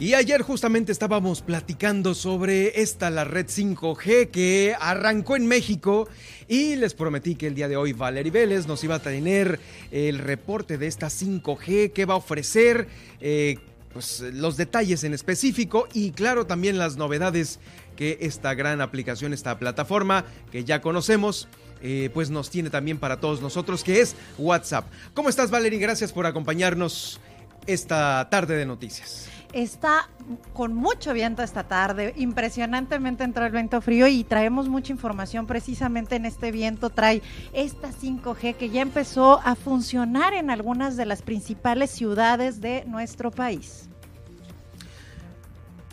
Y 0.00 0.14
ayer 0.14 0.42
justamente 0.42 0.92
estábamos 0.92 1.42
platicando 1.42 2.14
sobre 2.14 2.80
esta, 2.80 3.10
la 3.10 3.24
red 3.24 3.46
5G 3.46 4.28
que 4.30 4.76
arrancó 4.80 5.34
en 5.34 5.48
México 5.48 6.08
y 6.46 6.76
les 6.76 6.94
prometí 6.94 7.34
que 7.34 7.48
el 7.48 7.56
día 7.56 7.66
de 7.66 7.76
hoy 7.76 7.94
Valerie 7.94 8.30
Vélez 8.30 8.68
nos 8.68 8.84
iba 8.84 8.94
a 8.94 8.98
tener 9.00 9.58
el 9.90 10.20
reporte 10.20 10.78
de 10.78 10.86
esta 10.86 11.08
5G, 11.08 11.92
que 11.92 12.04
va 12.04 12.14
a 12.14 12.18
ofrecer, 12.18 12.86
eh, 13.20 13.58
pues, 13.92 14.20
los 14.20 14.56
detalles 14.56 15.02
en 15.02 15.14
específico 15.14 15.88
y 15.92 16.12
claro 16.12 16.46
también 16.46 16.78
las 16.78 16.96
novedades 16.96 17.58
que 17.96 18.18
esta 18.20 18.54
gran 18.54 18.80
aplicación, 18.80 19.32
esta 19.32 19.58
plataforma 19.58 20.24
que 20.52 20.62
ya 20.62 20.80
conocemos, 20.80 21.48
eh, 21.82 22.08
pues 22.14 22.30
nos 22.30 22.50
tiene 22.50 22.70
también 22.70 22.98
para 22.98 23.18
todos 23.18 23.42
nosotros, 23.42 23.82
que 23.82 24.00
es 24.00 24.14
WhatsApp. 24.38 24.86
¿Cómo 25.12 25.28
estás 25.28 25.50
Valerie? 25.50 25.80
Gracias 25.80 26.12
por 26.12 26.24
acompañarnos 26.24 27.18
esta 27.66 28.28
tarde 28.30 28.54
de 28.54 28.64
noticias. 28.64 29.28
Está 29.52 30.10
con 30.52 30.74
mucho 30.74 31.14
viento 31.14 31.42
esta 31.42 31.64
tarde, 31.64 32.12
impresionantemente 32.16 33.24
entró 33.24 33.46
el 33.46 33.52
viento 33.52 33.80
frío 33.80 34.06
y 34.06 34.22
traemos 34.22 34.68
mucha 34.68 34.92
información 34.92 35.46
precisamente 35.46 36.16
en 36.16 36.26
este 36.26 36.52
viento. 36.52 36.90
Trae 36.90 37.22
esta 37.54 37.90
5G 37.90 38.56
que 38.56 38.68
ya 38.68 38.82
empezó 38.82 39.40
a 39.42 39.54
funcionar 39.54 40.34
en 40.34 40.50
algunas 40.50 40.96
de 40.98 41.06
las 41.06 41.22
principales 41.22 41.90
ciudades 41.90 42.60
de 42.60 42.84
nuestro 42.86 43.30
país. 43.30 43.88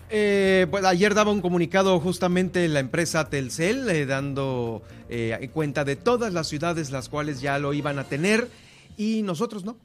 Eh, 0.09 0.67
pues 0.69 0.85
ayer 0.85 1.15
daba 1.15 1.31
un 1.31 1.41
comunicado 1.41 1.99
justamente 1.99 2.67
la 2.67 2.79
empresa 2.79 3.27
Telcel 3.27 3.89
eh, 3.89 4.05
dando 4.05 4.83
eh, 5.09 5.49
cuenta 5.51 5.83
de 5.83 5.95
todas 5.95 6.31
las 6.31 6.47
ciudades 6.47 6.91
las 6.91 7.09
cuales 7.09 7.41
ya 7.41 7.57
lo 7.57 7.73
iban 7.73 7.97
a 7.97 8.03
tener 8.03 8.49
y 8.97 9.23
nosotros 9.23 9.65
no. 9.65 9.77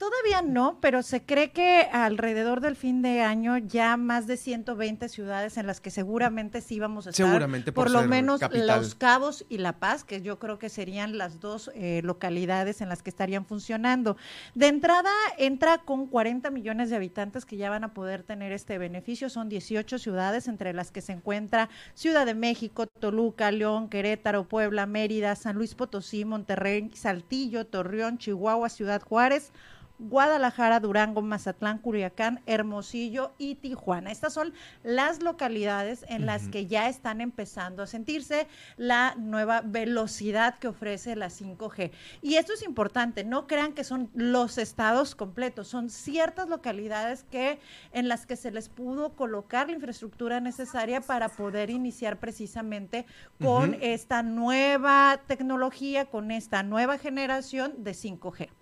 Todavía 0.00 0.40
no, 0.40 0.78
pero 0.80 1.02
se 1.02 1.20
cree 1.26 1.50
que 1.50 1.82
alrededor 1.92 2.62
del 2.62 2.74
fin 2.74 3.02
de 3.02 3.20
año 3.20 3.58
ya 3.58 3.98
más 3.98 4.26
de 4.26 4.38
120 4.38 5.10
ciudades 5.10 5.58
en 5.58 5.66
las 5.66 5.82
que 5.82 5.90
seguramente 5.90 6.62
sí 6.62 6.80
vamos 6.80 7.06
a 7.06 7.10
estar. 7.10 7.26
Seguramente, 7.26 7.70
por, 7.70 7.90
lo 7.90 8.04
menos 8.04 8.40
Los 8.50 8.94
Cabos 8.94 9.44
y 9.50 9.58
La 9.58 9.74
Paz, 9.78 10.04
que 10.04 10.22
yo 10.22 10.38
creo 10.38 10.58
que 10.58 10.70
serían 10.70 11.18
las 11.18 11.38
dos 11.38 11.70
eh, 11.74 12.00
localidades 12.02 12.80
en 12.80 12.88
las 12.88 13.02
que 13.02 13.10
estarían 13.10 13.44
funcionando. 13.44 14.16
De 14.54 14.68
entrada 14.68 15.10
entra 15.36 15.82
con 15.82 16.06
40 16.06 16.48
millones 16.48 16.88
de 16.88 16.96
habitantes 16.96 17.44
que 17.44 17.58
ya 17.58 17.68
van 17.68 17.84
a 17.84 17.92
poder 17.92 18.22
tener 18.22 18.52
este 18.52 18.78
beneficio. 18.78 19.28
Son 19.28 19.50
18 19.50 19.98
ciudades 19.98 20.48
entre 20.48 20.72
las 20.72 20.90
que 20.90 21.02
se 21.02 21.12
encuentra 21.12 21.68
Ciudad 21.92 22.24
de 22.24 22.32
México, 22.32 22.86
Toluca, 22.86 23.52
León, 23.52 23.90
Querétaro, 23.90 24.44
Puebla, 24.48 24.86
Mérida, 24.86 25.36
San 25.36 25.56
Luis 25.56 25.74
Potosí, 25.74 26.24
Monterrey, 26.24 26.90
Saltillo, 26.94 27.66
Torreón, 27.66 28.16
Chihuahua, 28.16 28.70
Ciudad 28.70 29.02
Juárez. 29.02 29.52
Guadalajara, 30.00 30.80
Durango, 30.80 31.20
Mazatlán, 31.20 31.78
Culiacán, 31.78 32.40
Hermosillo 32.46 33.32
y 33.36 33.56
Tijuana. 33.56 34.10
Estas 34.10 34.32
son 34.32 34.54
las 34.82 35.22
localidades 35.22 36.06
en 36.08 36.24
las 36.24 36.48
que 36.48 36.66
ya 36.66 36.88
están 36.88 37.20
empezando 37.20 37.82
a 37.82 37.86
sentirse 37.86 38.48
la 38.78 39.14
nueva 39.16 39.60
velocidad 39.60 40.58
que 40.58 40.68
ofrece 40.68 41.16
la 41.16 41.28
5G. 41.28 41.90
Y 42.22 42.36
esto 42.36 42.54
es 42.54 42.62
importante, 42.62 43.24
no 43.24 43.46
crean 43.46 43.74
que 43.74 43.84
son 43.84 44.10
los 44.14 44.56
estados 44.56 45.14
completos, 45.14 45.68
son 45.68 45.90
ciertas 45.90 46.48
localidades 46.48 47.24
que 47.24 47.60
en 47.92 48.08
las 48.08 48.24
que 48.24 48.36
se 48.36 48.50
les 48.50 48.70
pudo 48.70 49.10
colocar 49.10 49.68
la 49.68 49.74
infraestructura 49.74 50.40
necesaria 50.40 51.02
para 51.02 51.28
poder 51.28 51.68
iniciar 51.68 52.18
precisamente 52.18 53.04
con 53.38 53.76
esta 53.82 54.22
nueva 54.22 55.20
tecnología, 55.26 56.06
con 56.06 56.30
esta 56.30 56.62
nueva 56.62 56.96
generación 56.96 57.84
de 57.84 57.92
5G. 57.92 58.59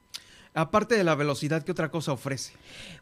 Aparte 0.55 0.97
de 0.97 1.05
la 1.05 1.15
velocidad, 1.15 1.63
¿qué 1.63 1.73
otra 1.73 1.91
cosa 1.91 2.13
ofrece? 2.13 2.53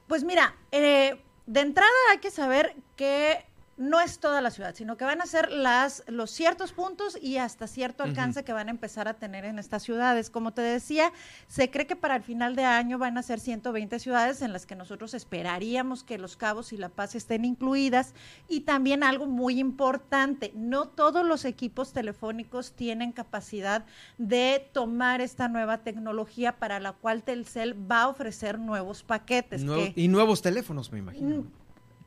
Pues 0.07 0.25
mira, 0.25 0.55
eh, 0.73 1.21
de 1.47 1.61
entrada 1.61 1.91
hay 2.13 2.19
que 2.19 2.31
saber 2.31 2.75
que 2.97 3.45
no 3.79 4.01
es 4.01 4.19
toda 4.21 4.41
la 4.41 4.51
ciudad, 4.51 4.75
sino 4.75 4.97
que 4.97 5.05
van 5.05 5.21
a 5.21 5.27
ser 5.27 5.53
las, 5.53 6.03
los 6.07 6.31
ciertos 6.31 6.73
puntos 6.73 7.19
y 7.21 7.37
hasta 7.37 7.67
cierto 7.67 8.05
alcance 8.05 8.43
que 8.43 8.53
van 8.55 8.69
a 8.69 8.71
empezar 8.71 9.07
a 9.07 9.15
tener 9.15 9.45
en 9.45 9.59
estas 9.59 9.83
ciudades. 9.83 10.31
Como 10.31 10.53
te 10.55 10.63
decía, 10.63 11.13
se 11.47 11.71
cree 11.71 11.87
que 11.87 11.95
para 11.95 12.17
el 12.17 12.23
final 12.23 12.57
de 12.57 12.65
año 12.65 12.97
van 12.99 13.19
a 13.19 13.23
ser 13.23 13.39
120 13.39 13.99
ciudades 13.99 14.41
en 14.41 14.55
las 14.55 14.65
que 14.65 14.77
nosotros 14.77 15.13
esperaríamos 15.13 16.05
que 16.05 16.17
Los 16.17 16.37
Cabos 16.39 16.73
y 16.73 16.79
La 16.79 16.89
Paz 16.89 17.15
estén 17.15 17.45
incluidas. 17.45 18.15
Y 18.49 18.61
también 18.61 19.03
algo 19.03 19.27
muy 19.27 19.59
importante, 19.61 20.53
no 20.55 20.87
todos 20.89 21.27
los 21.27 21.45
equipos 21.45 21.93
telefónicos 21.93 22.73
tienen 22.73 23.13
capacidad 23.13 23.85
de 24.17 24.69
tomar 24.73 25.21
esta 25.21 25.49
nueva 25.49 25.79
tecnología 25.79 26.57
para 26.57 26.81
la 26.81 26.93
cual 26.93 27.23
Telcel 27.23 27.75
va 27.91 28.05
a 28.05 28.09
ofrecer 28.09 28.59
nuevos 28.59 29.03
paquetes. 29.03 29.63
Nuevo- 29.65 29.93
y 29.95 30.09
nuevos 30.09 30.41
teléfonos, 30.41 30.91
me 30.93 30.99
imagino. 31.01 31.45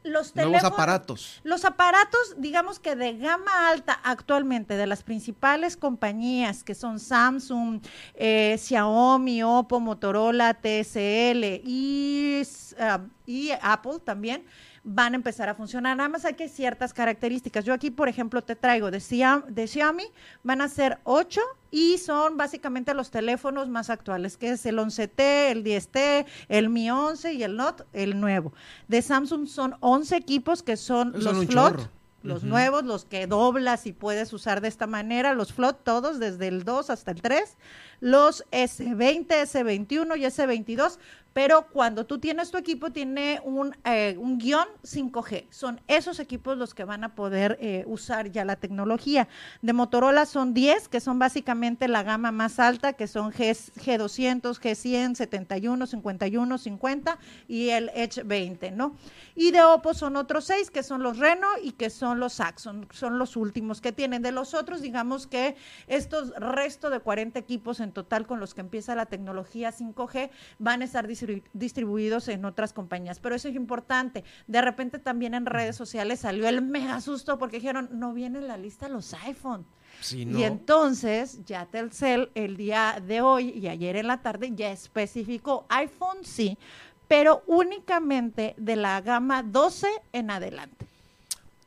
Los 0.04 0.36
Nuevos 0.36 0.64
aparatos. 0.64 1.42
Los 1.44 1.66
aparatos, 1.66 2.36
digamos 2.38 2.80
que 2.80 2.96
de 2.96 3.18
gama 3.18 3.70
alta 3.70 4.00
actualmente 4.04 4.78
de 4.78 4.88
las 4.88 5.04
principales 5.04 5.76
compañías 5.76 6.64
que 6.64 6.76
son 6.76 7.00
Samsung, 7.00 7.82
eh, 8.16 8.58
Xiaomi, 8.58 9.44
Oppo, 9.44 9.80
Motorola, 9.80 10.54
TCL 10.54 11.62
y, 11.64 12.42
ah, 12.80 13.02
y 13.26 13.52
Apple 13.62 14.00
también 14.04 14.46
van 14.92 15.14
a 15.14 15.18
empezar 15.18 15.50
a 15.50 15.54
funcionar. 15.54 15.96
Nada 15.96 16.10
más 16.10 16.26
hay 16.26 16.34
que 16.34 16.50
ciertas 16.50 16.94
características. 16.94 17.64
Yo 17.64 17.74
aquí, 17.74 17.92
por 17.92 18.10
ejemplo, 18.10 18.42
te 18.42 18.56
traigo 18.56 18.90
de, 18.90 18.98
Xia- 18.98 19.46
de 19.46 19.68
Xiaomi, 19.68 20.06
van 20.44 20.62
a 20.62 20.68
ser 20.68 20.98
8 21.04 21.40
y 21.70 22.00
son 22.00 22.38
básicamente 22.38 22.96
los 22.96 23.12
teléfonos 23.12 23.70
más 23.70 23.92
actuales, 23.92 24.36
que 24.36 24.50
es 24.50 24.66
el 24.66 24.80
11T, 24.80 25.12
el 25.52 25.64
10T, 25.64 26.26
el 26.48 26.70
Mi 26.70 26.90
11 26.90 27.34
y 27.34 27.44
el 27.44 27.56
Note, 27.56 27.84
el 27.94 28.20
nuevo. 28.20 28.52
De 28.88 29.04
Samsung 29.04 29.48
son 29.48 29.76
11 29.82 30.16
equipos 30.16 30.64
que 30.64 30.76
son 30.76 31.12
los 31.14 31.46
Flot, 31.46 31.76
chorro. 31.78 31.90
los 32.24 32.44
nuevos, 32.44 32.84
los 32.84 33.06
que 33.06 33.28
doblas 33.28 33.86
y 33.86 33.94
puedes 33.94 34.34
usar 34.34 34.60
de 34.60 34.70
esta 34.70 34.88
manera, 34.88 35.36
los 35.36 35.54
Flot 35.54 35.84
todos, 35.84 36.18
desde 36.20 36.48
el 36.48 36.64
2 36.64 36.90
hasta 36.90 37.12
el 37.12 37.22
3, 37.22 37.58
los 38.02 38.44
S20, 38.52 39.28
S21 39.28 40.18
y 40.18 40.24
S22, 40.26 40.98
pero 41.40 41.68
cuando 41.72 42.06
tú 42.06 42.20
tienes 42.20 42.52
tu 42.52 42.58
equipo 42.58 42.92
tiene 42.92 43.40
un, 43.46 43.74
eh, 43.86 44.18
un 44.20 44.40
guion 44.40 44.68
5G. 44.84 45.46
Son 45.50 45.80
esos 45.88 46.20
equipos 46.20 46.58
los 46.58 46.74
que 46.74 46.84
van 46.84 47.06
a 47.06 47.16
poder 47.16 47.58
eh, 47.62 47.86
usar 47.88 48.30
ya 48.30 48.44
la 48.44 48.58
tecnología. 48.58 49.30
De 49.62 49.72
Motorola 49.72 50.26
son 50.26 50.54
10, 50.54 50.90
que 50.90 51.00
son 51.00 51.18
básicamente 51.18 51.88
la 51.88 52.04
gama 52.04 52.34
más 52.34 52.60
alta, 52.60 52.92
que 52.92 53.08
son 53.08 53.32
G, 53.32 53.52
G200, 53.52 54.60
G100, 54.60 55.16
71, 55.16 55.88
51, 55.88 56.58
50 56.58 57.20
y 57.48 57.70
el 57.70 57.90
Edge 57.96 58.22
20, 58.26 58.72
¿no? 58.72 58.98
Y 59.34 59.52
de 59.52 59.64
Oppo 59.64 59.94
son 59.94 60.18
otros 60.18 60.44
6, 60.44 60.70
que 60.72 60.84
son 60.84 61.04
los 61.04 61.20
Reno 61.20 61.48
y 61.64 61.72
que 61.72 61.90
son 61.90 62.20
los 62.20 62.34
Saxon, 62.34 62.90
son 62.92 63.18
los 63.18 63.38
últimos 63.38 63.80
que 63.80 63.94
tienen. 63.94 64.22
De 64.24 64.34
los 64.34 64.54
otros, 64.54 64.82
digamos 64.82 65.26
que 65.26 65.56
estos 65.88 66.32
resto 66.32 66.90
de 66.90 67.00
40 67.00 67.40
equipos 67.40 67.80
en 67.80 67.94
total 67.94 68.28
con 68.28 68.42
los 68.42 68.54
que 68.54 68.60
empieza 68.60 68.94
la 68.94 69.06
tecnología 69.06 69.72
5G 69.72 70.32
van 70.58 70.82
a 70.82 70.84
estar 70.84 71.08
distribu- 71.30 71.44
distribuidos 71.54 72.28
en 72.28 72.46
otras 72.46 72.74
compañías. 72.74 73.20
Pero 73.20 73.36
eso 73.36 73.48
es 73.48 73.56
importante. 73.56 74.24
De 74.48 74.62
repente 74.62 75.00
también 75.00 75.34
en 75.34 75.46
redes 75.46 75.76
sociales 75.76 76.20
salió 76.20 76.48
el 76.48 76.62
mega 76.62 77.00
susto 77.02 77.38
porque 77.38 77.58
dijeron, 77.58 77.90
no 77.92 78.14
viene 78.14 78.40
en 78.40 78.48
la 78.48 78.58
lista 78.58 78.90
los 78.90 79.14
iPhone. 79.14 79.66
Sí, 80.02 80.24
Y 80.24 80.44
entonces 80.44 81.44
ya 81.46 81.66
Telcel 81.66 82.30
el 82.36 82.56
día 82.56 83.02
de 83.06 83.22
hoy 83.22 83.50
y 83.50 83.68
ayer 83.68 83.98
en 83.98 84.08
la 84.08 84.22
tarde 84.22 84.52
ya 84.56 84.72
especificó 84.72 85.66
iPhone 85.68 86.20
sí, 86.24 86.58
pero 87.08 87.44
únicamente 87.48 88.54
de 88.58 88.76
la 88.78 89.02
gama 89.02 89.44
12 89.44 89.88
en 90.14 90.32
adelante. 90.32 90.86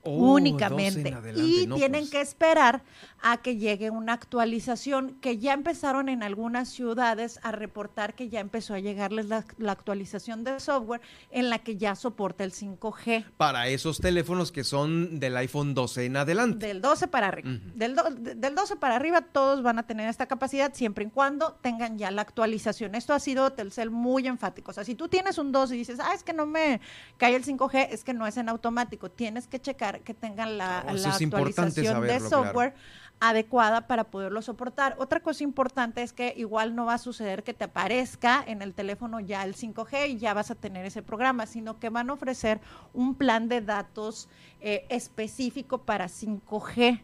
Oh, 0.04 0.32
únicamente. 0.34 0.98
12 1.00 1.08
en 1.08 1.14
adelante, 1.14 1.42
y 1.50 1.66
no, 1.66 1.76
tienen 1.76 2.00
pues. 2.02 2.10
que 2.10 2.20
esperar 2.22 2.82
a 3.22 3.36
que 3.40 3.56
llegue 3.56 3.90
una 3.90 4.12
actualización 4.14 5.16
que 5.20 5.38
ya 5.38 5.52
empezaron 5.52 6.08
en 6.08 6.22
algunas 6.22 6.68
ciudades 6.68 7.38
a 7.42 7.52
reportar 7.52 8.14
que 8.14 8.28
ya 8.28 8.40
empezó 8.40 8.74
a 8.74 8.80
llegarles 8.80 9.26
la, 9.26 9.44
la 9.58 9.72
actualización 9.72 10.42
del 10.44 10.60
software 10.60 11.00
en 11.30 11.48
la 11.48 11.60
que 11.60 11.76
ya 11.76 11.94
soporta 11.94 12.42
el 12.44 12.52
5G. 12.52 13.24
Para 13.36 13.68
esos 13.68 13.98
teléfonos 13.98 14.50
que 14.50 14.64
son 14.64 15.20
del 15.20 15.36
iPhone 15.36 15.72
12 15.74 16.06
en 16.06 16.16
adelante. 16.16 16.66
Del 16.66 16.80
12 16.82 17.08
para 17.08 17.28
arriba. 17.28 17.50
del, 17.74 17.94
do- 17.94 18.10
de- 18.10 18.34
del 18.34 18.54
12 18.54 18.76
para 18.76 18.96
arriba 18.96 19.20
todos 19.22 19.62
van 19.62 19.78
a 19.78 19.86
tener 19.86 20.08
esta 20.08 20.26
capacidad 20.26 20.74
siempre 20.74 21.04
y 21.04 21.08
cuando 21.10 21.52
tengan 21.62 21.98
ya 21.98 22.10
la 22.10 22.22
actualización. 22.22 22.94
Esto 22.96 23.14
ha 23.14 23.20
sido 23.20 23.52
Telcel 23.52 23.90
muy 23.90 24.26
enfático. 24.26 24.72
O 24.72 24.74
sea, 24.74 24.84
si 24.84 24.94
tú 24.96 25.08
tienes 25.08 25.38
un 25.38 25.52
12 25.52 25.74
y 25.74 25.78
dices, 25.78 26.00
ah, 26.00 26.12
es 26.14 26.24
que 26.24 26.32
no 26.32 26.44
me 26.46 26.80
cae 27.18 27.36
el 27.36 27.44
5G, 27.44 27.88
es 27.90 28.02
que 28.02 28.14
no 28.14 28.26
es 28.26 28.36
en 28.36 28.48
automático. 28.48 29.10
Tienes 29.10 29.46
que 29.46 29.60
checar 29.60 30.00
que 30.00 30.12
tengan 30.14 30.58
la, 30.58 30.82
Oh, 30.88 30.92
la 30.92 30.92
actualización 31.36 31.94
de 32.02 32.08
claro. 32.52 32.74
Adecuada 33.22 33.86
para 33.86 34.02
poderlo 34.02 34.42
soportar. 34.42 34.96
Otra 34.98 35.20
cosa 35.20 35.44
importante 35.44 36.02
es 36.02 36.12
que 36.12 36.34
igual 36.36 36.74
no 36.74 36.86
va 36.86 36.94
a 36.94 36.98
suceder 36.98 37.44
que 37.44 37.54
te 37.54 37.62
aparezca 37.62 38.42
en 38.44 38.62
el 38.62 38.74
teléfono 38.74 39.20
ya 39.20 39.44
el 39.44 39.54
5G 39.54 40.10
y 40.10 40.16
ya 40.18 40.34
vas 40.34 40.50
a 40.50 40.56
tener 40.56 40.84
ese 40.84 41.02
programa, 41.02 41.46
sino 41.46 41.78
que 41.78 41.88
van 41.88 42.10
a 42.10 42.14
ofrecer 42.14 42.60
un 42.92 43.14
plan 43.14 43.48
de 43.48 43.60
datos 43.60 44.28
eh, 44.60 44.86
específico 44.88 45.78
para 45.78 46.06
5G. 46.06 47.00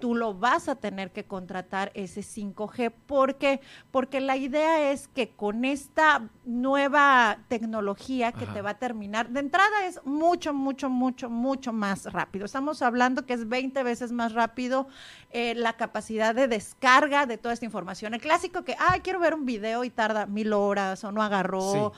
Tú 0.00 0.14
lo 0.14 0.34
vas 0.34 0.68
a 0.68 0.74
tener 0.76 1.12
que 1.12 1.24
contratar 1.24 1.90
ese 1.94 2.20
5G. 2.22 2.92
¿Por 3.06 3.36
qué? 3.36 3.60
Porque 3.90 4.20
la 4.20 4.36
idea 4.36 4.90
es 4.90 5.08
que 5.08 5.30
con 5.30 5.64
esta 5.64 6.28
nueva 6.44 7.38
tecnología 7.48 8.32
que 8.32 8.44
Ajá. 8.44 8.54
te 8.54 8.62
va 8.62 8.70
a 8.70 8.78
terminar, 8.78 9.30
de 9.30 9.40
entrada 9.40 9.86
es 9.86 10.00
mucho, 10.04 10.52
mucho, 10.52 10.88
mucho, 10.90 11.30
mucho 11.30 11.72
más 11.72 12.04
rápido. 12.12 12.44
Estamos 12.44 12.82
hablando 12.82 13.26
que 13.26 13.32
es 13.34 13.48
20 13.48 13.82
veces 13.82 14.12
más 14.12 14.32
rápido 14.32 14.88
eh, 15.30 15.54
la 15.54 15.74
capacidad 15.74 16.34
de 16.34 16.48
descarga 16.48 17.26
de 17.26 17.38
toda 17.38 17.54
esta 17.54 17.64
información. 17.64 18.14
El 18.14 18.20
clásico 18.20 18.62
que, 18.64 18.76
ay, 18.78 19.00
quiero 19.00 19.18
ver 19.20 19.34
un 19.34 19.46
video 19.46 19.84
y 19.84 19.90
tarda 19.90 20.26
mil 20.26 20.52
horas 20.52 21.02
o 21.04 21.12
no 21.12 21.22
agarró. 21.22 21.60
O- 21.86 21.92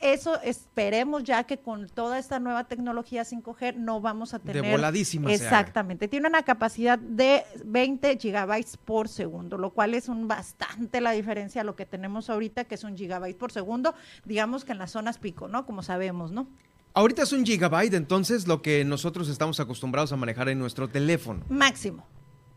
Eso 0.00 0.40
esperemos 0.42 1.24
ya 1.24 1.44
que 1.44 1.58
con 1.58 1.88
toda 1.88 2.18
esta 2.18 2.38
nueva 2.38 2.64
tecnología 2.64 3.24
5G 3.24 3.74
no 3.76 4.00
vamos 4.00 4.34
a 4.34 4.38
De 4.38 4.52
tener. 4.52 4.70
voladísima 4.72 5.28
se 5.30 5.34
haga. 5.36 5.44
Exactamente. 5.44 6.08
Tiene 6.08 6.28
una 6.28 6.42
capacidad 6.42 6.98
de 6.98 7.35
20 7.64 8.18
gigabytes 8.18 8.76
por 8.76 9.08
segundo, 9.08 9.58
lo 9.58 9.70
cual 9.70 9.94
es 9.94 10.08
un 10.08 10.28
bastante 10.28 11.00
la 11.00 11.12
diferencia 11.12 11.60
a 11.60 11.64
lo 11.64 11.76
que 11.76 11.86
tenemos 11.86 12.30
ahorita, 12.30 12.64
que 12.64 12.74
es 12.76 12.84
un 12.84 12.96
gigabyte 12.96 13.36
por 13.36 13.52
segundo, 13.52 13.94
digamos 14.24 14.64
que 14.64 14.72
en 14.72 14.78
las 14.78 14.92
zonas 14.92 15.18
pico, 15.18 15.48
¿no? 15.48 15.66
Como 15.66 15.82
sabemos, 15.82 16.32
¿no? 16.32 16.46
Ahorita 16.94 17.22
es 17.22 17.32
un 17.32 17.44
gigabyte, 17.44 17.94
entonces 17.94 18.46
lo 18.46 18.62
que 18.62 18.84
nosotros 18.84 19.28
estamos 19.28 19.60
acostumbrados 19.60 20.12
a 20.12 20.16
manejar 20.16 20.48
en 20.48 20.58
nuestro 20.58 20.88
teléfono. 20.88 21.44
Máximo. 21.48 22.06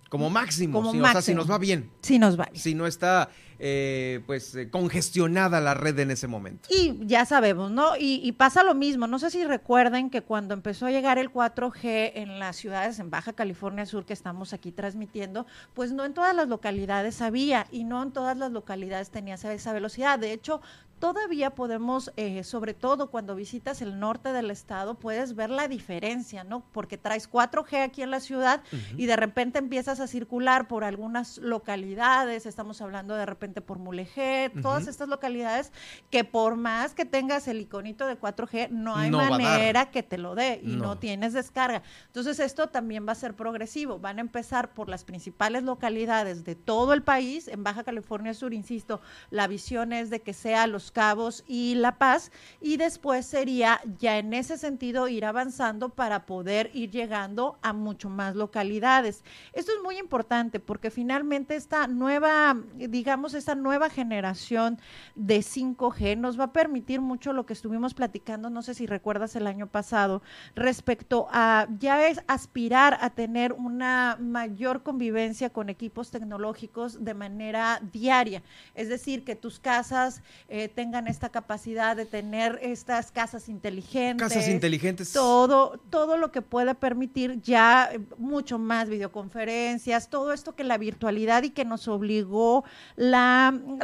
Como 0.10 0.30
máximo. 0.30 0.80
Como 0.80 0.92
sí, 0.92 1.00
O 1.00 1.02
sea, 1.02 1.10
si 1.10 1.16
máximo. 1.16 1.38
nos 1.38 1.52
va 1.52 1.58
bien. 1.58 1.92
Sí 2.02 2.18
nos 2.20 2.40
va 2.40 2.46
bien. 2.46 2.62
Si 2.62 2.74
no 2.74 2.88
está, 2.88 3.30
eh, 3.60 4.22
pues, 4.26 4.56
eh, 4.56 4.70
congestionada 4.70 5.60
la 5.60 5.74
red 5.74 6.00
en 6.00 6.12
ese 6.12 6.28
momento. 6.28 6.70
Y 6.72 7.06
ya 7.06 7.26
sabemos, 7.26 7.72
¿no? 7.72 7.98
Y, 7.98 8.22
y 8.24 8.32
pasa 8.32 8.64
lo 8.64 8.74
mismo. 8.74 9.06
No 9.06 9.20
sé 9.20 9.30
si 9.30 9.44
recuerden 9.44 10.10
que 10.10 10.22
cuando 10.22 10.54
empezó 10.54 10.86
a 10.86 10.92
llegar 10.92 11.18
el 11.18 11.32
4G 11.32 12.14
en 12.16 12.40
las 12.40 12.56
ciudades 12.56 13.00
en 13.00 13.10
Baja 13.10 13.34
California 13.34 13.86
Sur 13.86 14.06
que 14.06 14.14
estamos 14.14 14.54
aquí 14.54 14.72
transmitiendo, 14.72 15.46
pues 15.74 15.92
no 15.92 16.06
en 16.06 16.14
todas 16.14 16.36
las 16.36 16.48
localidades 16.48 17.22
había 17.22 17.68
y 17.72 17.84
no 17.84 18.02
en 18.02 18.12
todas 18.12 18.38
las 18.38 18.52
localidades 18.52 19.10
tenía 19.10 19.36
esa, 19.36 19.54
esa 19.54 19.74
velocidad. 19.74 20.20
De 20.20 20.32
hecho, 20.32 20.62
todavía 21.00 21.52
podemos, 21.52 22.12
eh, 22.18 22.44
sobre 22.44 22.74
todo 22.74 23.10
cuando 23.10 23.36
visitas 23.36 23.82
el 23.82 24.00
norte 24.00 24.32
del 24.34 24.52
estado, 24.52 24.96
puedes 24.96 25.36
ver 25.36 25.50
la 25.50 25.68
diferencia, 25.68 26.44
¿no? 26.44 26.64
Porque 26.72 26.98
traes 26.98 27.30
4G 27.30 27.84
aquí 27.84 28.02
en 28.02 28.12
la 28.12 28.20
ciudad 28.20 28.62
y 28.98 29.06
de 29.06 29.16
repente 29.16 29.60
empiezas 29.60 30.00
a 30.00 30.08
circular 30.08 30.68
por 30.68 30.84
algunas 30.84 31.38
localidades, 31.38 32.46
estamos 32.46 32.82
hablando 32.82 33.16
de 33.16 33.26
repente 33.26 33.49
por 33.62 33.80
Mulegé, 33.80 34.52
todas 34.62 34.88
estas 34.88 35.10
localidades 35.10 35.72
que 36.10 36.24
por 36.24 36.56
más 36.56 36.94
que 36.94 37.06
tengas 37.06 37.48
el 37.48 37.62
iconito 37.62 38.08
de 38.08 38.20
4G, 38.20 38.70
no 38.70 38.96
hay 38.96 39.10
No 39.10 39.18
manera 39.30 39.92
que 39.92 40.04
te 40.04 40.18
lo 40.18 40.36
dé 40.36 40.62
y 40.64 40.76
no. 40.76 40.90
No. 40.90 40.98
tienes 40.98 41.34
descarga. 41.34 41.84
Entonces 42.08 42.40
esto 42.40 42.68
también 42.68 43.08
va 43.08 43.12
a 43.12 43.16
ser 43.16 43.36
progresivo. 43.36 44.00
Van 44.00 44.18
a 44.18 44.22
empezar 44.22 44.74
por 44.74 44.90
las 44.90 45.04
principales 45.04 45.64
localidades 45.64 46.44
de 46.44 46.56
todo 46.56 46.94
el 46.94 47.04
país. 47.04 47.48
En 47.48 47.64
Baja 47.64 47.84
California 47.84 48.34
Sur, 48.34 48.54
insisto, 48.54 49.02
la 49.30 49.48
visión 49.48 49.94
es 49.94 50.10
de 50.10 50.22
que 50.22 50.34
sea 50.34 50.68
Los 50.68 50.92
Cabos 50.92 51.44
y 51.48 51.76
La 51.76 51.98
Paz 51.98 52.32
y 52.62 52.78
después 52.78 53.26
sería 53.26 53.82
ya 54.00 54.18
en 54.18 54.34
ese 54.34 54.58
sentido 54.58 55.08
ir 55.08 55.26
avanzando 55.26 55.90
para 55.90 56.26
poder 56.26 56.72
ir 56.74 56.92
llegando 56.92 57.58
a 57.62 57.74
mucho 57.74 58.10
más 58.10 58.36
localidades. 58.36 59.24
Esto 59.54 59.72
es 59.72 59.84
muy 59.84 59.98
importante 59.98 60.60
porque 60.60 60.90
finalmente 60.90 61.56
esta 61.56 61.88
nueva, 61.88 62.56
digamos, 62.76 63.34
esta 63.40 63.56
nueva 63.56 63.90
generación 63.90 64.80
de 65.16 65.40
5G 65.40 66.18
nos 66.18 66.40
va 66.40 66.46
a 66.46 66.54
permitir 66.54 67.02
mucho 67.02 67.34
lo 67.34 67.46
que 67.46 67.54
estuvimos 67.54 67.94
platicando, 67.94 68.50
no 68.50 68.62
sé 68.62 68.74
si 68.74 68.86
recuerdas 68.86 69.36
el 69.36 69.48
año 69.48 69.68
pasado, 69.68 70.22
respecto 70.56 71.28
a 71.32 71.68
ya 71.80 72.08
es 72.08 72.22
aspirar 72.28 72.98
a 73.02 73.10
tener 73.10 73.54
una 73.54 74.18
mayor 74.20 74.84
convivencia 74.84 75.50
con 75.50 75.70
equipos 75.70 76.12
tecnológicos 76.12 77.04
de 77.04 77.14
manera 77.14 77.82
diaria. 77.92 78.44
Es 78.76 78.90
decir, 78.90 79.24
que 79.24 79.36
tus 79.36 79.60
casas 79.60 80.22
eh, 80.48 80.68
tengan 80.68 81.08
esta 81.08 81.30
capacidad 81.30 81.96
de 81.96 82.06
tener 82.06 82.60
estas 82.62 83.12
casas 83.12 83.50
inteligentes. 83.50 84.28
Casas 84.28 84.50
inteligentes. 84.50 85.14
Todo, 85.14 85.80
todo 85.90 86.18
lo 86.18 86.32
que 86.32 86.42
pueda 86.42 86.74
permitir 86.74 87.42
ya 87.42 87.90
eh, 87.92 88.00
mucho 88.18 88.60
más 88.60 88.90
videoconferencias, 88.90 90.10
todo 90.10 90.34
esto 90.34 90.56
que 90.56 90.64
la 90.64 90.78
virtualidad 90.78 91.44
y 91.44 91.52
que 91.52 91.66
nos 91.66 91.88
obligó 91.88 92.64
la, 92.96 93.29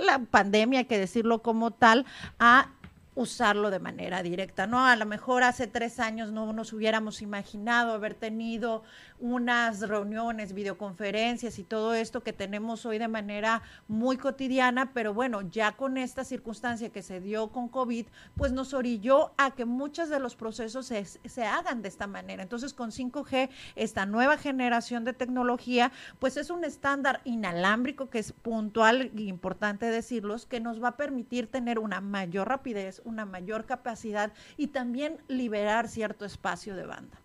la 0.01 0.19
pandemia, 0.29 0.79
hay 0.79 0.85
que 0.85 0.99
decirlo 0.99 1.41
como 1.41 1.71
tal, 1.71 2.05
a 2.39 2.69
usarlo 3.15 3.71
de 3.71 3.79
manera 3.79 4.21
directa, 4.21 4.67
¿no? 4.67 4.85
A 4.85 4.95
lo 4.95 5.05
mejor 5.05 5.43
hace 5.43 5.67
tres 5.67 5.99
años 5.99 6.31
no 6.31 6.51
nos 6.51 6.73
hubiéramos 6.73 7.21
imaginado 7.21 7.93
haber 7.93 8.13
tenido 8.13 8.83
unas 9.19 9.81
reuniones, 9.81 10.53
videoconferencias 10.53 11.59
y 11.59 11.63
todo 11.63 11.93
esto 11.93 12.21
que 12.21 12.33
tenemos 12.33 12.85
hoy 12.85 12.97
de 12.97 13.07
manera 13.07 13.61
muy 13.87 14.17
cotidiana, 14.17 14.91
pero 14.93 15.13
bueno, 15.13 15.41
ya 15.41 15.71
con 15.73 15.97
esta 15.97 16.23
circunstancia 16.23 16.89
que 16.89 17.01
se 17.01 17.19
dio 17.19 17.49
con 17.49 17.69
COVID, 17.69 18.05
pues 18.35 18.51
nos 18.51 18.73
orilló 18.73 19.33
a 19.37 19.51
que 19.51 19.65
muchos 19.65 20.09
de 20.09 20.19
los 20.19 20.35
procesos 20.35 20.87
se, 20.87 21.05
se 21.05 21.43
hagan 21.45 21.81
de 21.81 21.89
esta 21.89 22.07
manera. 22.07 22.43
Entonces, 22.43 22.73
con 22.73 22.91
5G, 22.91 23.49
esta 23.75 24.05
nueva 24.05 24.37
generación 24.37 25.05
de 25.05 25.13
tecnología, 25.13 25.91
pues 26.19 26.37
es 26.37 26.49
un 26.49 26.63
estándar 26.63 27.21
inalámbrico 27.23 28.09
que 28.09 28.19
es 28.19 28.33
puntual 28.33 29.11
e 29.15 29.21
importante 29.21 29.85
decirlos, 29.85 30.45
que 30.45 30.59
nos 30.59 30.83
va 30.83 30.89
a 30.89 30.97
permitir 30.97 31.47
tener 31.47 31.79
una 31.79 32.01
mayor 32.01 32.49
rapidez, 32.49 33.01
una 33.05 33.25
mayor 33.25 33.65
capacidad 33.65 34.33
y 34.57 34.67
también 34.67 35.17
liberar 35.27 35.87
cierto 35.87 36.25
espacio 36.25 36.75
de 36.75 36.85
banda. 36.85 37.24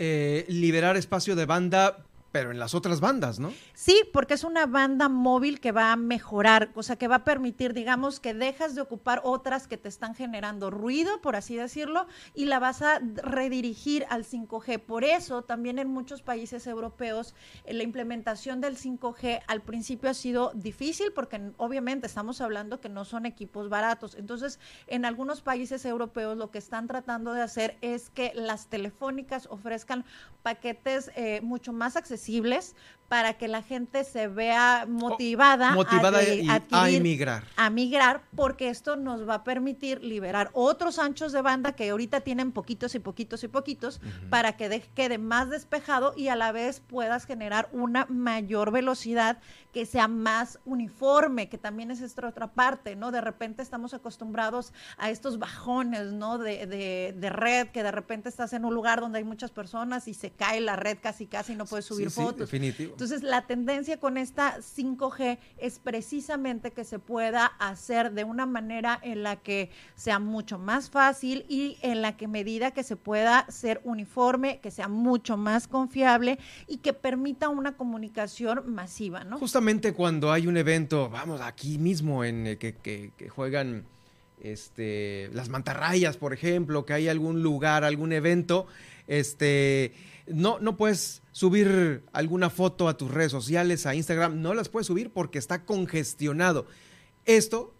Eh, 0.00 0.44
liberar 0.48 0.96
espacio 0.96 1.34
de 1.34 1.44
banda 1.44 2.06
pero 2.32 2.50
en 2.50 2.58
las 2.58 2.74
otras 2.74 3.00
bandas, 3.00 3.38
¿no? 3.38 3.52
Sí, 3.72 4.02
porque 4.12 4.34
es 4.34 4.44
una 4.44 4.66
banda 4.66 5.08
móvil 5.08 5.60
que 5.60 5.72
va 5.72 5.92
a 5.92 5.96
mejorar, 5.96 6.70
o 6.74 6.82
sea, 6.82 6.96
que 6.96 7.08
va 7.08 7.16
a 7.16 7.24
permitir, 7.24 7.72
digamos, 7.72 8.20
que 8.20 8.34
dejas 8.34 8.74
de 8.74 8.82
ocupar 8.82 9.22
otras 9.24 9.66
que 9.66 9.78
te 9.78 9.88
están 9.88 10.14
generando 10.14 10.70
ruido, 10.70 11.20
por 11.22 11.36
así 11.36 11.56
decirlo, 11.56 12.06
y 12.34 12.44
la 12.44 12.58
vas 12.58 12.82
a 12.82 13.00
redirigir 13.00 14.04
al 14.10 14.24
5G. 14.24 14.78
Por 14.78 15.04
eso, 15.04 15.42
también 15.42 15.78
en 15.78 15.88
muchos 15.88 16.20
países 16.20 16.66
europeos, 16.66 17.34
eh, 17.64 17.72
la 17.72 17.82
implementación 17.82 18.60
del 18.60 18.76
5G 18.76 19.40
al 19.46 19.62
principio 19.62 20.10
ha 20.10 20.14
sido 20.14 20.52
difícil, 20.54 21.12
porque 21.14 21.52
obviamente 21.56 22.06
estamos 22.06 22.42
hablando 22.42 22.80
que 22.80 22.90
no 22.90 23.06
son 23.06 23.24
equipos 23.24 23.70
baratos. 23.70 24.14
Entonces, 24.16 24.60
en 24.86 25.06
algunos 25.06 25.40
países 25.40 25.84
europeos 25.86 26.36
lo 26.36 26.50
que 26.50 26.58
están 26.58 26.88
tratando 26.88 27.32
de 27.32 27.40
hacer 27.40 27.78
es 27.80 28.10
que 28.10 28.32
las 28.34 28.66
telefónicas 28.66 29.46
ofrezcan 29.50 30.04
paquetes 30.42 31.10
eh, 31.16 31.40
mucho 31.42 31.72
más 31.72 31.96
accesibles 31.96 32.17
accesibles 32.18 32.74
para 33.08 33.34
que 33.38 33.48
la 33.48 33.62
gente 33.62 34.04
se 34.04 34.28
vea 34.28 34.84
motivada, 34.86 35.72
motivada 35.72 36.20
a, 36.70 36.84
a, 36.84 36.88
migrar. 37.00 37.44
A 37.56 37.70
migrar, 37.70 38.22
porque 38.36 38.68
esto 38.68 38.96
nos 38.96 39.26
va 39.26 39.34
a 39.34 39.44
permitir 39.44 40.04
liberar 40.04 40.50
otros 40.52 40.98
anchos 40.98 41.32
de 41.32 41.40
banda 41.40 41.72
que 41.72 41.88
ahorita 41.88 42.20
tienen 42.20 42.52
poquitos 42.52 42.94
y 42.94 42.98
poquitos 42.98 43.42
y 43.44 43.48
poquitos, 43.48 44.00
para 44.28 44.56
que 44.56 44.82
quede 44.94 45.16
más 45.16 45.48
despejado 45.48 46.12
y 46.16 46.28
a 46.28 46.36
la 46.36 46.52
vez 46.52 46.80
puedas 46.80 47.24
generar 47.24 47.70
una 47.72 48.06
mayor 48.10 48.72
velocidad 48.72 49.38
que 49.72 49.86
sea 49.86 50.08
más 50.08 50.58
uniforme, 50.64 51.48
que 51.48 51.58
también 51.58 51.90
es 51.90 52.00
esta 52.00 52.26
otra 52.26 52.52
parte, 52.52 52.96
¿no? 52.96 53.10
De 53.10 53.20
repente 53.20 53.62
estamos 53.62 53.94
acostumbrados 53.94 54.72
a 54.96 55.10
estos 55.10 55.38
bajones, 55.38 56.12
¿no? 56.12 56.38
De, 56.38 56.66
de, 56.66 57.30
red, 57.30 57.68
que 57.68 57.82
de 57.82 57.90
repente 57.90 58.28
estás 58.28 58.52
en 58.54 58.64
un 58.64 58.74
lugar 58.74 59.00
donde 59.00 59.18
hay 59.18 59.24
muchas 59.24 59.50
personas 59.50 60.08
y 60.08 60.14
se 60.14 60.30
cae 60.30 60.60
la 60.60 60.76
red 60.76 60.98
casi 61.00 61.26
casi 61.26 61.54
no 61.54 61.66
puedes 61.66 61.84
subir 61.84 62.10
fotos. 62.10 62.50
Entonces, 62.98 63.22
la 63.22 63.46
tendencia 63.46 64.00
con 64.00 64.18
esta 64.18 64.56
5G 64.58 65.38
es 65.58 65.78
precisamente 65.78 66.72
que 66.72 66.82
se 66.82 66.98
pueda 66.98 67.46
hacer 67.46 68.10
de 68.10 68.24
una 68.24 68.44
manera 68.44 68.98
en 69.04 69.22
la 69.22 69.36
que 69.36 69.70
sea 69.94 70.18
mucho 70.18 70.58
más 70.58 70.90
fácil 70.90 71.46
y 71.48 71.78
en 71.82 72.02
la 72.02 72.16
que 72.16 72.26
medida 72.26 72.72
que 72.72 72.82
se 72.82 72.96
pueda 72.96 73.46
ser 73.50 73.80
uniforme, 73.84 74.58
que 74.58 74.72
sea 74.72 74.88
mucho 74.88 75.36
más 75.36 75.68
confiable 75.68 76.40
y 76.66 76.78
que 76.78 76.92
permita 76.92 77.48
una 77.48 77.76
comunicación 77.76 78.74
masiva, 78.74 79.22
¿no? 79.22 79.38
Justamente 79.38 79.92
cuando 79.92 80.32
hay 80.32 80.48
un 80.48 80.56
evento, 80.56 81.08
vamos, 81.08 81.40
aquí 81.40 81.78
mismo 81.78 82.24
en 82.24 82.48
el 82.48 82.58
que, 82.58 82.74
que, 82.74 83.28
juegan 83.28 83.84
este, 84.40 85.30
las 85.32 85.48
mantarrayas, 85.50 86.16
por 86.16 86.32
ejemplo, 86.32 86.84
que 86.84 86.94
hay 86.94 87.06
algún 87.06 87.44
lugar, 87.44 87.84
algún 87.84 88.12
evento, 88.12 88.66
este, 89.06 89.94
no, 90.32 90.58
no 90.60 90.76
puedes 90.76 91.22
subir 91.32 92.04
alguna 92.12 92.50
foto 92.50 92.88
a 92.88 92.96
tus 92.96 93.10
redes 93.10 93.32
sociales, 93.32 93.86
a 93.86 93.94
Instagram, 93.94 94.40
no 94.40 94.54
las 94.54 94.68
puedes 94.68 94.86
subir 94.86 95.10
porque 95.10 95.38
está 95.38 95.64
congestionado. 95.64 96.66
Esto 97.24 97.74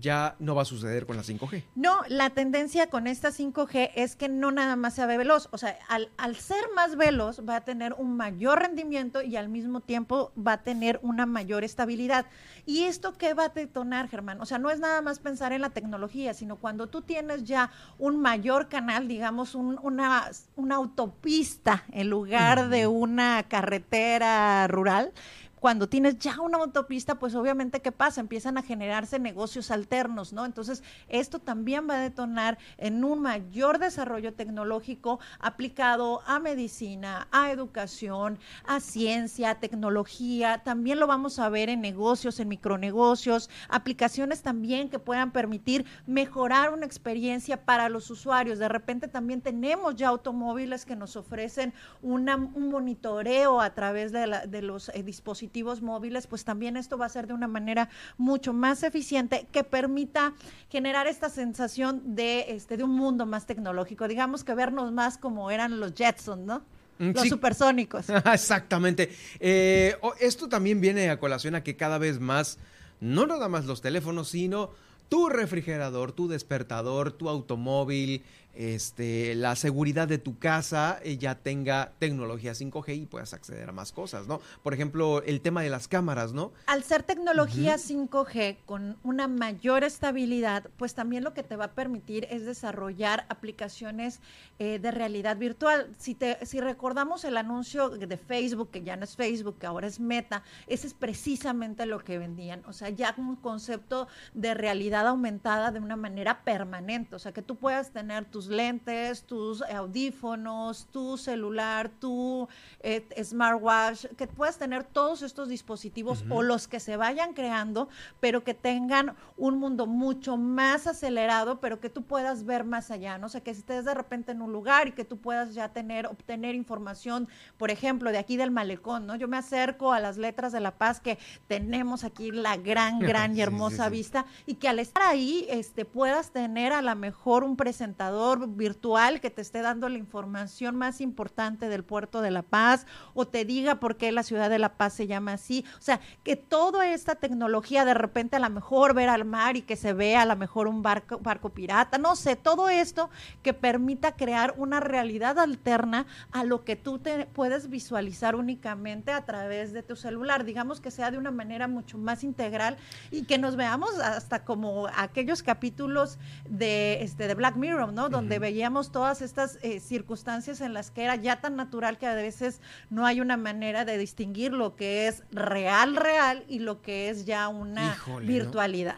ya 0.00 0.36
no 0.38 0.54
va 0.54 0.62
a 0.62 0.64
suceder 0.64 1.06
con 1.06 1.16
la 1.16 1.22
5G. 1.22 1.64
No, 1.74 1.98
la 2.08 2.30
tendencia 2.30 2.88
con 2.88 3.06
esta 3.06 3.30
5G 3.30 3.90
es 3.94 4.16
que 4.16 4.28
no 4.28 4.50
nada 4.50 4.76
más 4.76 4.94
sea 4.94 5.06
veloz, 5.06 5.48
o 5.50 5.58
sea, 5.58 5.78
al, 5.88 6.10
al, 6.16 6.36
ser 6.36 6.64
más 6.74 6.96
veloz 6.96 7.40
va 7.48 7.56
a 7.56 7.60
tener 7.62 7.94
un 7.94 8.16
mayor 8.16 8.60
rendimiento 8.60 9.22
y 9.22 9.36
al 9.36 9.48
mismo 9.48 9.80
tiempo 9.80 10.32
va 10.36 10.54
a 10.54 10.62
tener 10.62 11.00
una 11.02 11.26
mayor 11.26 11.64
estabilidad. 11.64 12.26
¿Y 12.66 12.84
esto 12.84 13.14
qué 13.16 13.34
va 13.34 13.44
a 13.44 13.48
detonar, 13.48 14.08
Germán? 14.08 14.40
O 14.40 14.46
sea, 14.46 14.58
no 14.58 14.70
es 14.70 14.80
nada 14.80 15.02
más 15.02 15.18
pensar 15.18 15.52
en 15.52 15.62
la 15.62 15.70
tecnología, 15.70 16.34
sino 16.34 16.56
cuando 16.56 16.86
tú 16.86 17.02
tienes 17.02 17.44
ya 17.44 17.70
un 17.98 18.20
mayor 18.20 18.68
canal, 18.68 19.08
digamos, 19.08 19.54
una, 19.54 20.30
una 20.56 20.74
autopista 20.74 21.84
en 21.92 22.10
lugar 22.10 22.68
de 22.68 22.86
una 22.86 23.44
carretera 23.48 24.66
rural, 24.68 25.12
cuando 25.60 25.88
tienes 25.88 26.18
ya 26.18 26.40
una 26.40 26.58
autopista, 26.58 27.18
pues 27.18 27.34
obviamente, 27.34 27.80
¿qué 27.80 27.92
pasa? 27.92 28.20
Empiezan 28.20 28.58
a 28.58 28.62
generarse 28.62 29.18
negocios 29.18 29.70
alternos, 29.70 30.32
¿no? 30.32 30.44
Entonces, 30.44 30.82
esto 31.08 31.38
también 31.38 31.88
va 31.88 31.94
a 31.94 32.00
detonar 32.00 32.58
en 32.76 33.04
un 33.04 33.20
mayor 33.20 33.78
desarrollo 33.78 34.34
tecnológico 34.34 35.18
aplicado 35.40 36.22
a 36.26 36.38
medicina, 36.38 37.28
a 37.32 37.50
educación, 37.50 38.38
a 38.66 38.80
ciencia, 38.80 39.56
tecnología. 39.56 40.62
También 40.64 41.00
lo 41.00 41.06
vamos 41.06 41.38
a 41.38 41.48
ver 41.48 41.68
en 41.68 41.80
negocios, 41.80 42.38
en 42.40 42.48
micronegocios, 42.48 43.50
aplicaciones 43.68 44.42
también 44.42 44.88
que 44.88 44.98
puedan 44.98 45.32
permitir 45.32 45.84
mejorar 46.06 46.72
una 46.72 46.86
experiencia 46.86 47.64
para 47.64 47.88
los 47.88 48.10
usuarios. 48.10 48.58
De 48.58 48.68
repente 48.68 49.08
también 49.08 49.40
tenemos 49.40 49.96
ya 49.96 50.08
automóviles 50.08 50.84
que 50.84 50.96
nos 50.96 51.16
ofrecen 51.16 51.72
un 52.02 52.28
monitoreo 52.70 53.60
a 53.60 53.74
través 53.74 54.12
de, 54.12 54.42
de 54.48 54.62
los 54.62 54.90
eh, 54.90 55.02
dispositivos 55.02 55.47
móviles, 55.82 56.26
pues 56.26 56.44
también 56.44 56.76
esto 56.76 56.98
va 56.98 57.06
a 57.06 57.08
ser 57.08 57.26
de 57.26 57.34
una 57.34 57.48
manera 57.48 57.88
mucho 58.16 58.52
más 58.52 58.82
eficiente 58.82 59.46
que 59.52 59.64
permita 59.64 60.34
generar 60.70 61.06
esta 61.06 61.28
sensación 61.28 62.14
de, 62.14 62.46
este, 62.48 62.76
de 62.76 62.84
un 62.84 62.92
mundo 62.92 63.26
más 63.26 63.46
tecnológico, 63.46 64.08
digamos 64.08 64.44
que 64.44 64.54
vernos 64.54 64.92
más 64.92 65.18
como 65.18 65.50
eran 65.50 65.80
los 65.80 65.94
Jetsons, 65.94 66.44
¿no? 66.44 66.62
Mm, 66.98 67.10
los 67.14 67.28
supersónicos. 67.28 68.06
Exactamente. 68.32 69.10
Eh, 69.40 69.96
esto 70.20 70.48
también 70.48 70.80
viene 70.80 71.10
a 71.10 71.18
colación 71.18 71.54
a 71.54 71.62
que 71.62 71.76
cada 71.76 71.98
vez 71.98 72.20
más, 72.20 72.58
no 73.00 73.26
nada 73.26 73.48
más 73.48 73.64
los 73.66 73.80
teléfonos, 73.80 74.28
sino 74.28 74.70
tu 75.08 75.28
refrigerador, 75.28 76.12
tu 76.12 76.28
despertador, 76.28 77.12
tu 77.12 77.28
automóvil, 77.28 78.24
este, 78.54 79.34
la 79.34 79.54
seguridad 79.56 80.08
de 80.08 80.18
tu 80.18 80.38
casa 80.38 81.00
ya 81.04 81.36
tenga 81.36 81.92
tecnología 81.98 82.52
5G 82.52 83.02
y 83.02 83.06
puedas 83.06 83.32
acceder 83.32 83.68
a 83.68 83.72
más 83.72 83.92
cosas, 83.92 84.26
¿no? 84.26 84.40
Por 84.62 84.74
ejemplo, 84.74 85.22
el 85.22 85.40
tema 85.40 85.62
de 85.62 85.70
las 85.70 85.88
cámaras, 85.88 86.32
¿no? 86.32 86.52
Al 86.66 86.82
ser 86.82 87.02
tecnología 87.02 87.76
5G 87.76 88.56
con 88.66 88.96
una 89.04 89.28
mayor 89.28 89.84
estabilidad, 89.84 90.68
pues 90.76 90.94
también 90.94 91.24
lo 91.24 91.34
que 91.34 91.42
te 91.42 91.56
va 91.56 91.66
a 91.66 91.72
permitir 91.72 92.26
es 92.30 92.44
desarrollar 92.44 93.26
aplicaciones 93.28 94.20
eh, 94.58 94.78
de 94.78 94.90
realidad 94.90 95.36
virtual. 95.36 95.94
Si, 95.98 96.14
te, 96.14 96.44
si 96.44 96.60
recordamos 96.60 97.24
el 97.24 97.36
anuncio 97.36 97.90
de 97.90 98.16
Facebook, 98.16 98.70
que 98.70 98.82
ya 98.82 98.96
no 98.96 99.04
es 99.04 99.14
Facebook, 99.16 99.58
que 99.58 99.66
ahora 99.66 99.86
es 99.86 100.00
Meta, 100.00 100.42
ese 100.66 100.88
es 100.88 100.94
precisamente 100.94 101.86
lo 101.86 102.00
que 102.00 102.18
vendían. 102.18 102.64
O 102.66 102.72
sea, 102.72 102.88
ya 102.88 103.14
un 103.16 103.36
concepto 103.36 104.08
de 104.34 104.54
realidad 104.54 105.06
aumentada 105.06 105.70
de 105.70 105.80
una 105.80 105.96
manera 105.96 106.42
permanente. 106.44 107.16
O 107.16 107.18
sea, 107.18 107.32
que 107.32 107.42
tú 107.42 107.56
puedas 107.56 107.90
tener 107.90 108.24
tu 108.24 108.37
tus 108.38 108.46
lentes, 108.46 109.24
tus 109.24 109.62
audífonos, 109.62 110.86
tu 110.92 111.16
celular, 111.16 111.88
tu 111.88 112.46
eh, 112.78 113.04
smartwatch, 113.24 114.06
que 114.16 114.28
puedas 114.28 114.58
tener 114.58 114.84
todos 114.84 115.22
estos 115.22 115.48
dispositivos 115.48 116.24
o 116.30 116.44
los 116.44 116.68
que 116.68 116.78
se 116.78 116.96
vayan 116.96 117.34
creando, 117.34 117.88
pero 118.20 118.44
que 118.44 118.54
tengan 118.54 119.16
un 119.36 119.58
mundo 119.58 119.88
mucho 119.88 120.36
más 120.36 120.86
acelerado, 120.86 121.58
pero 121.58 121.80
que 121.80 121.90
tú 121.90 122.04
puedas 122.04 122.44
ver 122.44 122.62
más 122.62 122.92
allá, 122.92 123.18
¿no? 123.18 123.26
O 123.26 123.28
sea, 123.28 123.40
que 123.40 123.50
estés 123.50 123.84
de 123.84 123.94
repente 123.94 124.30
en 124.30 124.40
un 124.40 124.52
lugar 124.52 124.86
y 124.86 124.92
que 124.92 125.04
tú 125.04 125.16
puedas 125.16 125.52
ya 125.54 125.70
tener, 125.70 126.06
obtener 126.06 126.54
información, 126.54 127.26
por 127.56 127.72
ejemplo, 127.72 128.12
de 128.12 128.18
aquí 128.18 128.36
del 128.36 128.52
malecón, 128.52 129.04
¿no? 129.08 129.16
Yo 129.16 129.26
me 129.26 129.36
acerco 129.36 129.92
a 129.92 129.98
las 129.98 130.16
letras 130.16 130.52
de 130.52 130.60
La 130.60 130.78
Paz 130.78 131.00
que 131.00 131.18
tenemos 131.48 132.04
aquí 132.04 132.30
la 132.30 132.56
gran, 132.56 133.00
gran 133.00 133.36
y 133.36 133.40
hermosa 133.40 133.88
vista 133.88 134.26
y 134.46 134.54
que 134.54 134.68
al 134.68 134.78
estar 134.78 135.02
ahí, 135.02 135.44
este, 135.50 135.84
puedas 135.84 136.30
tener 136.30 136.72
a 136.72 136.82
lo 136.82 136.94
mejor 136.94 137.42
un 137.42 137.56
presentador 137.56 138.27
virtual 138.36 139.20
que 139.20 139.30
te 139.30 139.42
esté 139.42 139.62
dando 139.62 139.88
la 139.88 139.98
información 139.98 140.76
más 140.76 141.00
importante 141.00 141.68
del 141.68 141.84
puerto 141.84 142.20
de 142.20 142.30
La 142.30 142.42
Paz 142.42 142.86
o 143.14 143.26
te 143.26 143.44
diga 143.44 143.80
por 143.80 143.96
qué 143.96 144.12
la 144.12 144.22
ciudad 144.22 144.50
de 144.50 144.58
La 144.58 144.74
Paz 144.76 144.94
se 144.94 145.06
llama 145.06 145.32
así. 145.32 145.64
O 145.78 145.82
sea, 145.82 146.00
que 146.22 146.36
toda 146.36 146.92
esta 146.92 147.14
tecnología 147.14 147.84
de 147.84 147.94
repente 147.94 148.36
a 148.36 148.40
lo 148.40 148.50
mejor 148.50 148.94
ver 148.94 149.08
al 149.08 149.24
mar 149.24 149.56
y 149.56 149.62
que 149.62 149.76
se 149.76 149.92
vea 149.92 150.22
a 150.22 150.26
lo 150.26 150.36
mejor 150.36 150.68
un 150.68 150.82
barco, 150.82 151.18
barco 151.18 151.50
pirata, 151.50 151.98
no 151.98 152.16
sé, 152.16 152.36
todo 152.36 152.68
esto 152.68 153.10
que 153.42 153.54
permita 153.54 154.12
crear 154.12 154.54
una 154.56 154.80
realidad 154.80 155.38
alterna 155.38 156.06
a 156.30 156.44
lo 156.44 156.64
que 156.64 156.76
tú 156.76 156.98
te 156.98 157.26
puedes 157.26 157.70
visualizar 157.70 158.36
únicamente 158.36 159.12
a 159.12 159.24
través 159.24 159.72
de 159.72 159.82
tu 159.82 159.96
celular. 159.96 160.44
Digamos 160.44 160.80
que 160.80 160.90
sea 160.90 161.10
de 161.10 161.18
una 161.18 161.30
manera 161.30 161.68
mucho 161.68 161.98
más 161.98 162.24
integral 162.24 162.76
y 163.10 163.24
que 163.24 163.38
nos 163.38 163.56
veamos 163.56 163.98
hasta 163.98 164.44
como 164.44 164.88
aquellos 164.96 165.42
capítulos 165.42 166.18
de, 166.48 167.02
este, 167.02 167.26
de 167.26 167.34
Black 167.34 167.56
Mirror, 167.56 167.92
¿no? 167.92 168.08
Donde 168.18 168.38
veíamos 168.38 168.90
todas 168.90 169.22
estas 169.22 169.58
eh, 169.62 169.80
circunstancias 169.80 170.60
en 170.60 170.74
las 170.74 170.90
que 170.90 171.04
era 171.04 171.16
ya 171.16 171.40
tan 171.40 171.56
natural 171.56 171.98
que 171.98 172.06
a 172.06 172.14
veces 172.14 172.60
no 172.90 173.06
hay 173.06 173.20
una 173.20 173.36
manera 173.36 173.84
de 173.84 173.96
distinguir 173.98 174.52
lo 174.52 174.76
que 174.76 175.08
es 175.08 175.22
real, 175.30 175.94
real 175.96 176.44
y 176.48 176.58
lo 176.58 176.82
que 176.82 177.10
es 177.10 177.26
ya 177.26 177.48
una 177.48 177.96
virtualidad. 178.22 178.96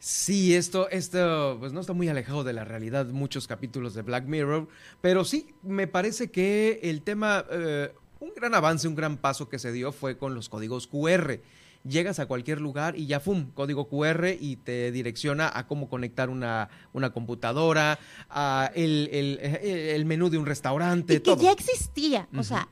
Sí, 0.00 0.54
esto, 0.54 0.90
esto, 0.90 1.56
pues 1.58 1.72
no 1.72 1.80
está 1.80 1.94
muy 1.94 2.08
alejado 2.08 2.44
de 2.44 2.52
la 2.52 2.64
realidad, 2.64 3.06
muchos 3.06 3.46
capítulos 3.46 3.94
de 3.94 4.02
Black 4.02 4.26
Mirror, 4.26 4.68
pero 5.00 5.24
sí, 5.24 5.54
me 5.62 5.86
parece 5.86 6.30
que 6.30 6.80
el 6.82 7.00
tema, 7.00 7.46
eh, 7.50 7.90
un 8.20 8.34
gran 8.34 8.54
avance, 8.54 8.86
un 8.86 8.96
gran 8.96 9.16
paso 9.16 9.48
que 9.48 9.58
se 9.58 9.72
dio 9.72 9.92
fue 9.92 10.18
con 10.18 10.34
los 10.34 10.50
códigos 10.50 10.86
QR. 10.88 11.40
Llegas 11.86 12.18
a 12.18 12.26
cualquier 12.26 12.60
lugar 12.60 12.96
y 12.96 13.06
ya, 13.06 13.20
¡fum!, 13.20 13.50
código 13.52 13.88
QR 13.88 14.28
y 14.40 14.56
te 14.56 14.90
direcciona 14.90 15.50
a 15.52 15.66
cómo 15.66 15.88
conectar 15.88 16.30
una, 16.30 16.70
una 16.92 17.12
computadora, 17.12 17.98
a 18.30 18.70
el, 18.74 19.08
el, 19.12 20.04
menú 20.06 20.30
de 20.30 20.38
un 20.38 20.46
restaurante. 20.46 21.14
Y 21.14 21.20
que 21.20 21.36
ya 21.36 21.52
existía, 21.52 22.26
o 22.36 22.42
sea, 22.42 22.68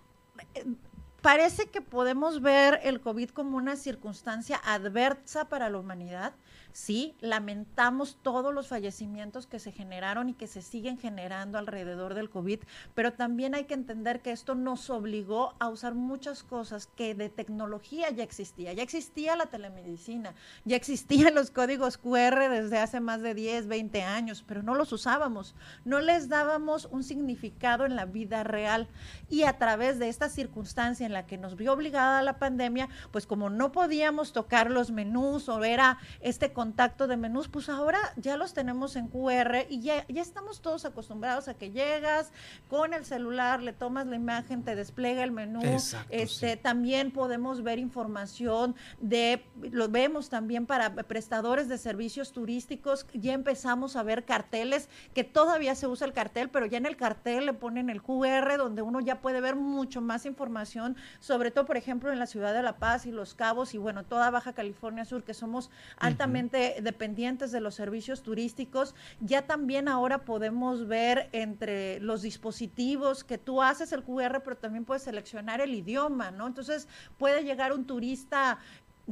parece 1.23 1.67
que 1.67 1.81
podemos 1.81 2.43
ver 2.43 2.81
el 2.83 3.01
COVID 3.01 3.31
como 3.31 3.57
una 3.57 3.77
circunstancia 3.77 4.61
adversa 4.65 5.49
para 5.49 5.71
la 5.71 5.79
humanidad, 5.79 6.35
Sí, 6.73 7.15
lamentamos 7.21 8.19
todos 8.23 8.55
los 8.55 8.69
fallecimientos 8.69 9.47
que 9.47 9.59
se 9.59 9.73
generaron 9.73 10.31
y 10.31 10.35
que 10.35 10.47
se 10.47 10.63
siguen 10.63 10.99
generando 10.99 11.59
alrededor 11.59 12.15
del 12.15 12.31
COVID, 12.31 12.61
pero 12.95 13.13
también 13.13 13.55
hay 13.55 13.65
que 13.65 13.75
entender 13.75 14.23
que 14.23 14.33
esto 14.33 14.55
nos 14.55 14.89
obligó 14.89 15.55
a 15.59 15.69
usar 15.69 15.95
muchas 15.95 16.43
cosas 16.43 16.87
que 16.87 17.15
de 17.15 17.29
tecnología 17.29 18.11
ya 18.11 18.25
existía. 18.25 18.73
Ya 18.73 18.83
existía 18.83 19.37
la 19.37 19.47
telemedicina, 19.47 20.35
ya 20.65 20.77
existían 20.77 21.35
los 21.35 21.51
códigos 21.51 21.99
QR 21.99 22.49
desde 22.49 22.79
hace 22.79 23.01
más 23.01 23.21
de 23.21 23.35
10, 23.35 23.69
20 23.69 24.03
años, 24.03 24.45
pero 24.47 24.63
no 24.63 24.75
los 24.75 24.93
usábamos, 24.93 25.55
no 25.85 26.01
les 26.01 26.29
dábamos 26.29 26.89
un 26.91 27.05
significado 27.05 27.85
en 27.85 27.97
la 27.97 28.07
vida 28.07 28.45
real. 28.45 28.89
Y 29.29 29.43
a 29.45 29.59
través 29.59 29.99
de 29.99 30.09
esta 30.09 30.29
circunstancia 30.29 31.05
en 31.05 31.13
la 31.13 31.27
que 31.27 31.37
nos 31.37 31.57
vio 31.57 31.73
obligada 31.73 32.23
la 32.23 32.39
pandemia, 32.39 32.89
pues 33.11 33.27
como 33.27 33.51
no 33.51 33.73
podíamos 33.73 34.33
tocar 34.33 34.71
los 34.71 34.91
menús 34.91 35.49
o 35.49 35.63
era 35.65 35.99
este 36.21 36.53
contacto 36.63 37.09
de 37.09 37.17
menús, 37.17 37.49
pues 37.49 37.69
ahora 37.69 37.99
ya 38.15 38.37
los 38.37 38.55
tenemos 38.55 38.95
en 38.95 39.09
QR 39.09 39.67
y 39.69 39.81
ya, 39.81 40.07
ya 40.07 40.23
estamos 40.23 40.61
todos 40.61 40.85
acostumbrados 40.85 41.49
a 41.49 41.55
que 41.55 41.73
llegas 41.73 42.31
con 42.69 42.95
el 42.95 43.05
celular, 43.05 43.61
le 43.61 43.73
tomas 43.73 44.07
la 44.07 44.15
imagen, 44.15 44.63
te 44.63 44.77
despliega 44.77 45.25
el 45.25 45.33
menú. 45.33 45.61
este, 46.09 46.57
También 46.57 47.11
podemos 47.11 47.65
ver 47.65 47.81
información 47.81 48.77
de, 49.01 49.45
lo 49.73 49.89
vemos 49.89 50.29
también 50.29 50.67
para 50.67 50.95
prestadores 50.95 51.69
de 51.69 51.79
servicios 51.79 52.31
turísticos, 52.31 53.09
ya 53.13 53.33
empezamos 53.33 53.97
a 53.97 54.05
ver 54.05 54.25
carteles, 54.25 54.89
que 55.15 55.25
todavía 55.25 55.75
se 55.75 55.89
usa 55.89 56.07
el 56.07 56.13
cartel, 56.13 56.49
pero 56.49 56.67
ya 56.67 56.79
en 56.79 56.87
el 56.87 56.97
cartel 56.97 57.47
le 57.47 57.55
ponen 57.55 57.91
el 57.91 58.03
QR, 58.03 58.57
donde 58.57 58.83
uno 58.83 59.01
ya 59.01 59.21
puede 59.21 59.41
ver 59.41 59.57
mucho 59.57 60.01
más 60.01 60.27
información, 60.27 60.95
sobre 61.19 61.51
todo, 61.51 61.67
por 61.67 61.77
ejemplo, 61.77 62.13
en 62.13 62.21
la 62.21 62.27
ciudad 62.27 62.55
de 62.55 62.63
La 62.63 62.77
Paz 62.77 63.05
y 63.07 63.11
Los 63.11 63.35
Cabos 63.35 63.75
y 63.75 63.79
bueno, 63.79 64.05
toda 64.05 64.31
Baja 64.31 64.53
California 64.53 65.05
Sur, 65.05 65.25
que 65.25 65.35
somos 65.35 65.69
altamente 65.99 66.52
dependientes 66.53 67.51
de 67.51 67.61
los 67.61 67.75
servicios 67.75 68.23
turísticos, 68.23 68.95
ya 69.21 69.43
también 69.43 69.89
ahora 69.89 70.25
podemos 70.25 70.87
ver 70.87 71.29
entre 71.33 71.99
los 72.01 72.23
dispositivos 72.23 73.25
que 73.25 73.39
tú 73.39 73.63
haces 73.63 73.93
el 73.93 74.05
QR, 74.05 74.43
pero 74.45 74.57
también 74.57 74.85
puedes 74.85 75.03
seleccionar 75.03 75.61
el 75.61 75.75
idioma, 75.75 76.31
¿no? 76.31 76.47
Entonces 76.47 76.87
puede 77.19 77.43
llegar 77.43 77.73
un 77.73 77.87
turista 77.87 78.59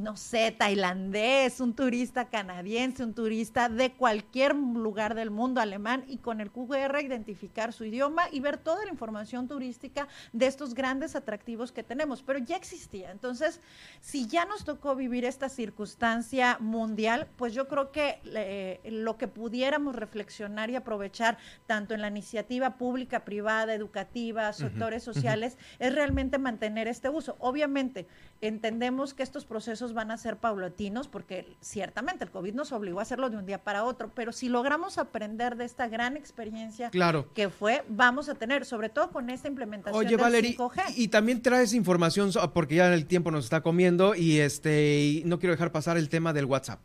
no 0.03 0.17
sé, 0.17 0.51
tailandés, 0.51 1.61
un 1.61 1.75
turista 1.75 2.29
canadiense, 2.29 3.05
un 3.05 3.15
turista 3.15 3.69
de 3.69 3.93
cualquier 3.93 4.55
lugar 4.55 5.15
del 5.15 5.31
mundo 5.31 5.61
alemán 5.61 6.05
y 6.09 6.19
con 6.19 6.41
el 6.41 6.51
QR 6.51 7.01
identificar 7.01 7.73
su 7.73 7.85
idioma 7.85 8.25
y 8.33 8.41
ver 8.41 8.59
toda 8.59 8.85
la 8.85 8.91
información 8.91 9.49
turística 9.49 10.09
de 10.33 10.47
estos 10.47 10.75
grandes 10.75 11.17
atractivos 11.17 11.73
que 11.73 11.83
tenemos. 11.83 12.23
Pero 12.23 12.39
ya 12.39 12.57
existía. 12.57 13.11
Entonces, 13.11 13.61
si 14.01 14.27
ya 14.27 14.45
nos 14.45 14.65
tocó 14.65 14.97
vivir 14.97 15.25
esta 15.25 15.49
circunstancia 15.49 16.57
mundial, 16.61 17.29
pues 17.37 17.53
yo 17.53 17.69
creo 17.69 17.93
que 17.93 18.21
eh, 18.25 18.81
lo 18.91 19.17
que 19.17 19.29
pudiéramos 19.29 19.95
reflexionar 19.95 20.71
y 20.71 20.77
aprovechar 20.77 21.39
tanto 21.67 21.95
en 21.95 22.01
la 22.01 22.09
iniciativa 22.09 22.77
pública, 22.77 23.25
privada, 23.25 23.75
educativa, 23.75 24.53
sectores 24.53 25.03
sociales, 25.03 25.59
es 25.79 25.95
realmente 25.95 26.39
mantener 26.39 26.89
este 26.89 27.09
uso. 27.09 27.37
Obviamente, 27.39 28.07
entendemos 28.41 29.15
que 29.15 29.23
estos 29.23 29.45
procesos 29.45 29.90
van 29.95 30.11
a 30.11 30.17
ser 30.17 30.37
paulatinos 30.37 31.09
porque 31.09 31.57
ciertamente 31.61 32.25
el 32.25 32.31
COVID 32.31 32.55
nos 32.55 32.73
obligó 32.73 32.99
a 33.01 33.03
hacerlo 33.03 33.31
de 33.31 33.37
un 33.37 33.47
día 33.47 33.63
para 33.63 33.85
otro, 33.85 34.11
pero 34.15 34.33
si 34.33 34.49
logramos 34.49 34.99
aprender 34.99 35.57
de 35.57 35.65
esta 35.65 35.89
gran 35.89 36.17
experiencia 36.17 36.91
que 37.35 37.49
fue, 37.49 37.85
vamos 37.89 38.29
a 38.29 38.35
tener, 38.35 38.65
sobre 38.65 38.89
todo 38.89 39.11
con 39.11 39.31
esta 39.31 39.49
implementación 39.49 40.05
Oye, 40.05 40.17
del 40.17 40.57
5G. 40.57 40.83
Y, 40.97 41.09
también 41.09 41.43
traes 41.43 41.73
información 41.73 42.31
porque 42.53 42.77
ya 42.77 42.93
el 42.93 43.07
tiempo 43.07 43.31
nos 43.31 43.45
está 43.45 43.61
comiendo 43.61 44.15
y 44.15 44.39
este 44.39 45.23
no 45.25 45.39
quiero 45.39 45.55
dejar 45.55 45.73
pasar 45.73 45.97
el 45.97 46.09
tema 46.09 46.33
del 46.33 46.45
WhatsApp. 46.45 46.81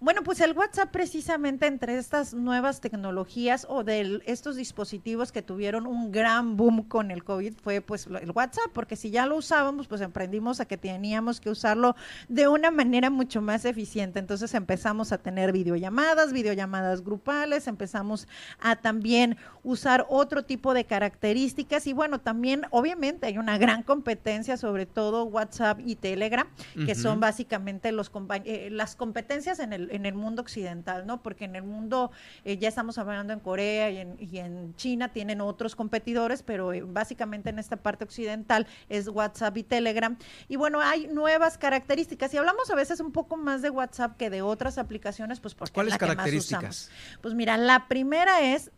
Bueno, 0.00 0.22
pues 0.22 0.40
el 0.40 0.52
WhatsApp 0.52 0.90
precisamente 0.90 1.66
entre 1.66 1.98
estas 1.98 2.34
nuevas 2.34 2.80
tecnologías 2.80 3.66
o 3.68 3.84
de 3.84 4.20
estos 4.26 4.56
dispositivos 4.56 5.32
que 5.32 5.42
tuvieron 5.42 5.86
un 5.86 6.12
gran 6.12 6.56
boom 6.56 6.82
con 6.82 7.10
el 7.10 7.24
COVID 7.24 7.54
fue 7.62 7.80
pues 7.80 8.06
el 8.06 8.30
WhatsApp, 8.30 8.70
porque 8.72 8.96
si 8.96 9.10
ya 9.10 9.26
lo 9.26 9.36
usábamos, 9.36 9.86
pues 9.88 10.00
aprendimos 10.02 10.60
a 10.60 10.66
que 10.66 10.76
teníamos 10.76 11.40
que 11.40 11.50
usarlo 11.50 11.96
de 12.36 12.48
una 12.48 12.70
manera 12.70 13.08
mucho 13.08 13.40
más 13.40 13.64
eficiente. 13.64 14.18
Entonces 14.18 14.52
empezamos 14.52 15.10
a 15.10 15.16
tener 15.18 15.52
videollamadas, 15.52 16.34
videollamadas 16.34 17.02
grupales, 17.02 17.66
empezamos 17.66 18.28
a 18.60 18.76
también 18.76 19.38
usar 19.62 20.06
otro 20.10 20.44
tipo 20.44 20.74
de 20.74 20.84
características 20.84 21.86
y 21.86 21.94
bueno, 21.94 22.20
también 22.20 22.66
obviamente 22.70 23.26
hay 23.26 23.38
una 23.38 23.56
gran 23.56 23.82
competencia, 23.82 24.58
sobre 24.58 24.84
todo 24.84 25.24
WhatsApp 25.24 25.80
y 25.82 25.96
Telegram, 25.96 26.46
que 26.74 26.94
son 26.94 27.20
básicamente 27.20 27.90
los 27.90 28.12
eh, 28.44 28.68
las 28.70 28.96
competencias 28.96 29.58
en 29.58 29.72
el, 29.72 29.90
en 29.90 30.04
el 30.04 30.14
mundo 30.14 30.42
occidental, 30.42 31.06
¿no? 31.06 31.22
Porque 31.22 31.46
en 31.46 31.56
el 31.56 31.62
mundo, 31.62 32.10
eh, 32.44 32.58
ya 32.58 32.68
estamos 32.68 32.98
hablando 32.98 33.32
en 33.32 33.40
Corea 33.40 33.90
y 33.90 33.96
en, 33.96 34.16
y 34.18 34.38
en 34.38 34.74
China, 34.76 35.08
tienen 35.08 35.40
otros 35.40 35.74
competidores, 35.74 36.42
pero 36.42 36.74
eh, 36.74 36.82
básicamente 36.82 37.48
en 37.48 37.58
esta 37.58 37.76
parte 37.76 38.04
occidental 38.04 38.66
es 38.90 39.08
WhatsApp 39.08 39.56
y 39.56 39.62
Telegram. 39.62 40.18
Y 40.48 40.56
bueno, 40.56 40.80
hay 40.82 41.06
nuevas 41.06 41.56
características. 41.56 42.25
Y 42.32 42.36
hablamos 42.36 42.70
a 42.70 42.74
veces 42.74 43.00
un 43.00 43.12
poco 43.12 43.36
más 43.36 43.62
de 43.62 43.70
WhatsApp 43.70 44.16
que 44.16 44.30
de 44.30 44.42
otras 44.42 44.78
aplicaciones, 44.78 45.40
pues 45.40 45.54
porque 45.54 45.72
¿Cuáles 45.72 45.92
la 45.92 45.98
características? 45.98 46.60
Que 46.60 46.66
más 46.66 46.80
usamos. 46.82 47.20
Pues 47.22 47.34
mira, 47.34 47.56
la 47.56 47.88
primera 47.88 48.40
es 48.40 48.70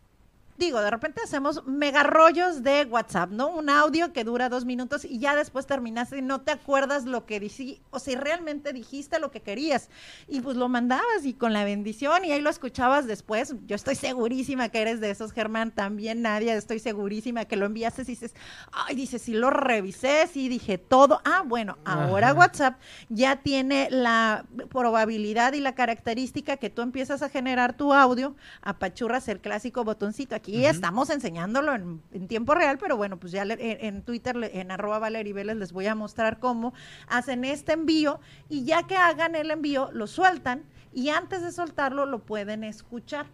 digo, 0.59 0.81
de 0.81 0.91
repente 0.91 1.21
hacemos 1.23 1.65
mega 1.65 2.03
rollos 2.03 2.61
de 2.63 2.83
WhatsApp, 2.83 3.31
¿no? 3.31 3.47
Un 3.47 3.69
audio 3.69 4.11
que 4.11 4.25
dura 4.25 4.49
dos 4.49 4.65
minutos 4.65 5.05
y 5.05 5.17
ya 5.17 5.35
después 5.35 5.65
terminaste 5.65 6.17
y 6.17 6.21
no 6.21 6.41
te 6.41 6.51
acuerdas 6.51 7.05
lo 7.05 7.25
que 7.25 7.39
dijiste, 7.39 7.81
o 7.91 7.99
si 7.99 8.15
realmente 8.15 8.73
dijiste 8.73 9.19
lo 9.19 9.31
que 9.31 9.41
querías. 9.41 9.89
Y 10.27 10.41
pues 10.41 10.57
lo 10.57 10.67
mandabas 10.67 11.23
y 11.23 11.33
con 11.33 11.53
la 11.53 11.63
bendición 11.63 12.25
y 12.25 12.33
ahí 12.33 12.41
lo 12.41 12.49
escuchabas 12.49 13.07
después. 13.07 13.55
Yo 13.65 13.75
estoy 13.75 13.95
segurísima 13.95 14.67
que 14.69 14.81
eres 14.81 14.99
de 14.99 15.09
esos, 15.09 15.31
Germán, 15.31 15.71
también 15.71 16.21
nadie, 16.21 16.53
estoy 16.53 16.79
segurísima 16.79 17.45
que 17.45 17.55
lo 17.55 17.65
enviaste 17.65 18.01
y 18.01 18.05
dices, 18.05 18.35
ay, 18.73 18.95
dices, 18.95 19.21
si 19.21 19.33
lo 19.33 19.49
revisé, 19.49 20.27
sí 20.27 20.49
dije 20.49 20.77
todo. 20.77 21.21
Ah, 21.23 21.43
bueno, 21.45 21.77
ahora 21.85 22.33
WhatsApp 22.33 22.79
ya 23.07 23.37
tiene 23.37 23.87
la 23.89 24.45
probabilidad 24.69 25.53
y 25.53 25.61
la 25.61 25.73
característica 25.73 26.57
que 26.57 26.69
tú 26.69 26.81
empiezas 26.81 27.21
a 27.21 27.29
generar 27.29 27.77
tu 27.77 27.93
audio, 27.93 28.35
apachurras 28.61 29.29
el 29.29 29.39
clásico 29.39 29.85
botoncito 29.85 30.35
aquí 30.35 30.48
aquí 30.49 30.65
estamos 30.65 31.09
enseñándolo 31.09 31.73
en, 31.75 32.27
tiempo 32.27 32.55
real, 32.55 32.77
pero 32.77 32.97
bueno, 32.97 33.17
pues 33.17 33.31
ya 33.31 33.43
en, 33.43 34.03
Twitter, 34.03 34.35
en 34.53 34.71
arroba 34.71 34.99
Valerie 34.99 35.33
Vélez, 35.33 35.57
les 35.57 35.71
voy 35.71 35.87
a 35.87 35.95
mostrar 35.95 36.39
cómo 36.39 36.73
hacen 37.07 37.45
este 37.45 37.73
envío 37.73 38.19
y 38.49 38.63
ya 38.65 38.83
que 38.83 38.95
hagan 38.95 39.35
el 39.35 39.51
envío, 39.51 39.89
lo 39.91 40.07
sueltan 40.07 40.63
y 40.93 41.09
antes 41.09 41.41
de 41.41 41.51
soltarlo 41.51 42.05
lo 42.05 42.19
pueden 42.19 42.63
escuchar. 42.63 43.27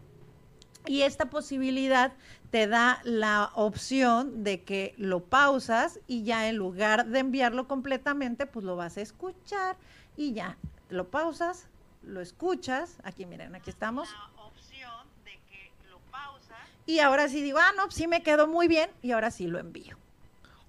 Y 0.88 1.01
esta 1.01 1.30
posibilidad 1.32 2.13
te 2.51 2.68
da 2.68 3.01
la 3.03 3.51
opción 3.55 4.43
de 4.43 4.63
que 4.63 4.93
lo 4.97 5.24
pausas 5.24 5.99
y 6.07 6.24
ya 6.24 6.47
en 6.47 6.57
lugar 6.57 7.07
de 7.07 7.20
enviarlo 7.20 7.68
completamente, 7.68 8.45
pues 8.45 8.63
lo 8.66 8.76
vas 8.76 8.97
a 8.97 9.01
escuchar 9.01 9.78
y 10.16 10.34
ya 10.34 10.57
lo 10.89 11.09
pausas, 11.09 11.68
lo 12.03 12.22
escuchas. 12.22 12.97
Aquí 13.03 13.26
miren, 13.26 13.55
aquí 13.55 13.72
estamos. 13.72 14.09
La 14.11 14.43
opción 14.43 15.07
de 15.24 15.32
que 15.49 15.72
lo 15.89 15.97
pausas. 16.11 16.57
Y 16.86 17.00
ahora 17.00 17.30
sí 17.30 17.42
digo, 17.42 17.58
ah, 17.60 17.72
no, 17.76 17.90
sí 17.90 18.08
me 18.08 18.24
quedó 18.24 18.48
muy 18.48 18.68
bien 18.68 18.90
y 19.02 19.12
ahora 19.12 19.32
sí 19.32 19.48
lo 19.48 19.60
envío. 19.60 19.98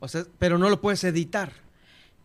O 0.01 0.09
sea, 0.09 0.25
pero 0.39 0.59
no 0.59 0.69
lo 0.71 0.81
puedes 0.81 1.05
editar. 1.05 1.53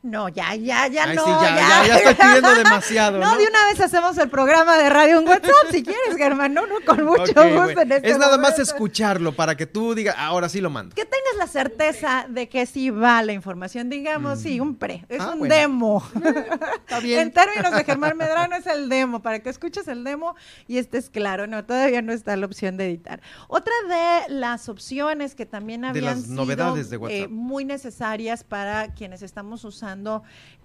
No, 0.04 0.30
ya, 0.30 0.56
ya, 0.56 0.88
ya 0.88 1.04
Ay, 1.04 1.16
no. 1.16 1.26
Sí, 1.26 1.30
ya, 1.30 1.56
ya, 1.56 1.88
ya, 1.88 1.98
estoy 1.98 2.16
pidiendo 2.16 2.56
demasiado. 2.64 3.20
No, 3.20 3.38
de 3.38 3.46
una 3.46 3.66
vez 3.66 3.80
hacemos 3.82 4.18
el 4.18 4.30
programa 4.30 4.76
de 4.78 4.90
radio 4.90 5.20
en 5.20 5.28
WhatsApp, 5.28 5.70
si 5.70 5.84
quieres, 5.84 6.18
Germán. 6.18 6.56
No, 6.56 6.66
no, 6.66 6.76
con 6.84 7.06
mucho 7.06 7.22
gusto. 7.24 7.82
En 7.82 7.92
este 7.92 8.10
es 8.10 8.18
nada 8.18 8.40
más 8.40 8.58
escucharlo 8.58 9.34
para 9.34 9.56
que 9.56 9.68
tú 9.68 9.94
digas, 9.94 10.16
ahora 10.18 10.50
sí 10.50 10.60
lo 10.60 10.72
mando. 10.72 10.96
Que 10.96 11.06
tengas 11.06 11.38
la 11.38 11.46
certeza 11.46 12.26
de 12.28 12.50
que 12.50 12.66
sí 12.66 12.90
va 12.90 13.22
la 13.22 13.34
información. 13.34 13.92
Digamos, 13.92 14.40
sí, 14.40 14.60
un 14.60 14.76
pre. 14.76 15.06
Es 15.08 15.22
ah, 15.22 15.36
un 15.38 15.48
demo. 15.48 16.04
Está 16.78 17.00
bien. 17.00 17.20
en 17.20 17.32
términos 17.32 17.72
de 17.72 17.84
Germán 17.84 18.18
Medrano 18.18 18.56
es 18.56 18.66
el 18.66 18.90
demo, 18.90 19.22
para 19.22 19.40
que 19.40 19.50
escuches 19.50 19.88
el 19.88 20.04
demo 20.04 20.36
y 20.68 20.80
estés 20.80 21.12
claro. 21.12 21.46
No, 21.46 21.64
todavía 21.64 22.02
no 22.02 22.12
está 22.12 22.36
la 22.36 22.48
opción 22.48 22.76
de 22.76 22.88
editar. 22.88 23.22
Otra 23.48 23.74
de 23.88 24.34
las 24.34 24.68
opciones 24.68 25.36
que 25.36 25.46
también 25.46 25.86
habían 25.86 26.06
de 26.06 26.10
las 26.10 26.28
novedades 26.28 26.90
de 26.90 26.98
WhatsApp. 26.98 27.20
Eh, 27.20 27.28
muy 27.28 27.66
necesarias 27.66 28.44
para 28.44 28.96
quienes 28.96 29.22
estamos 29.22 29.64
usando 29.64 29.91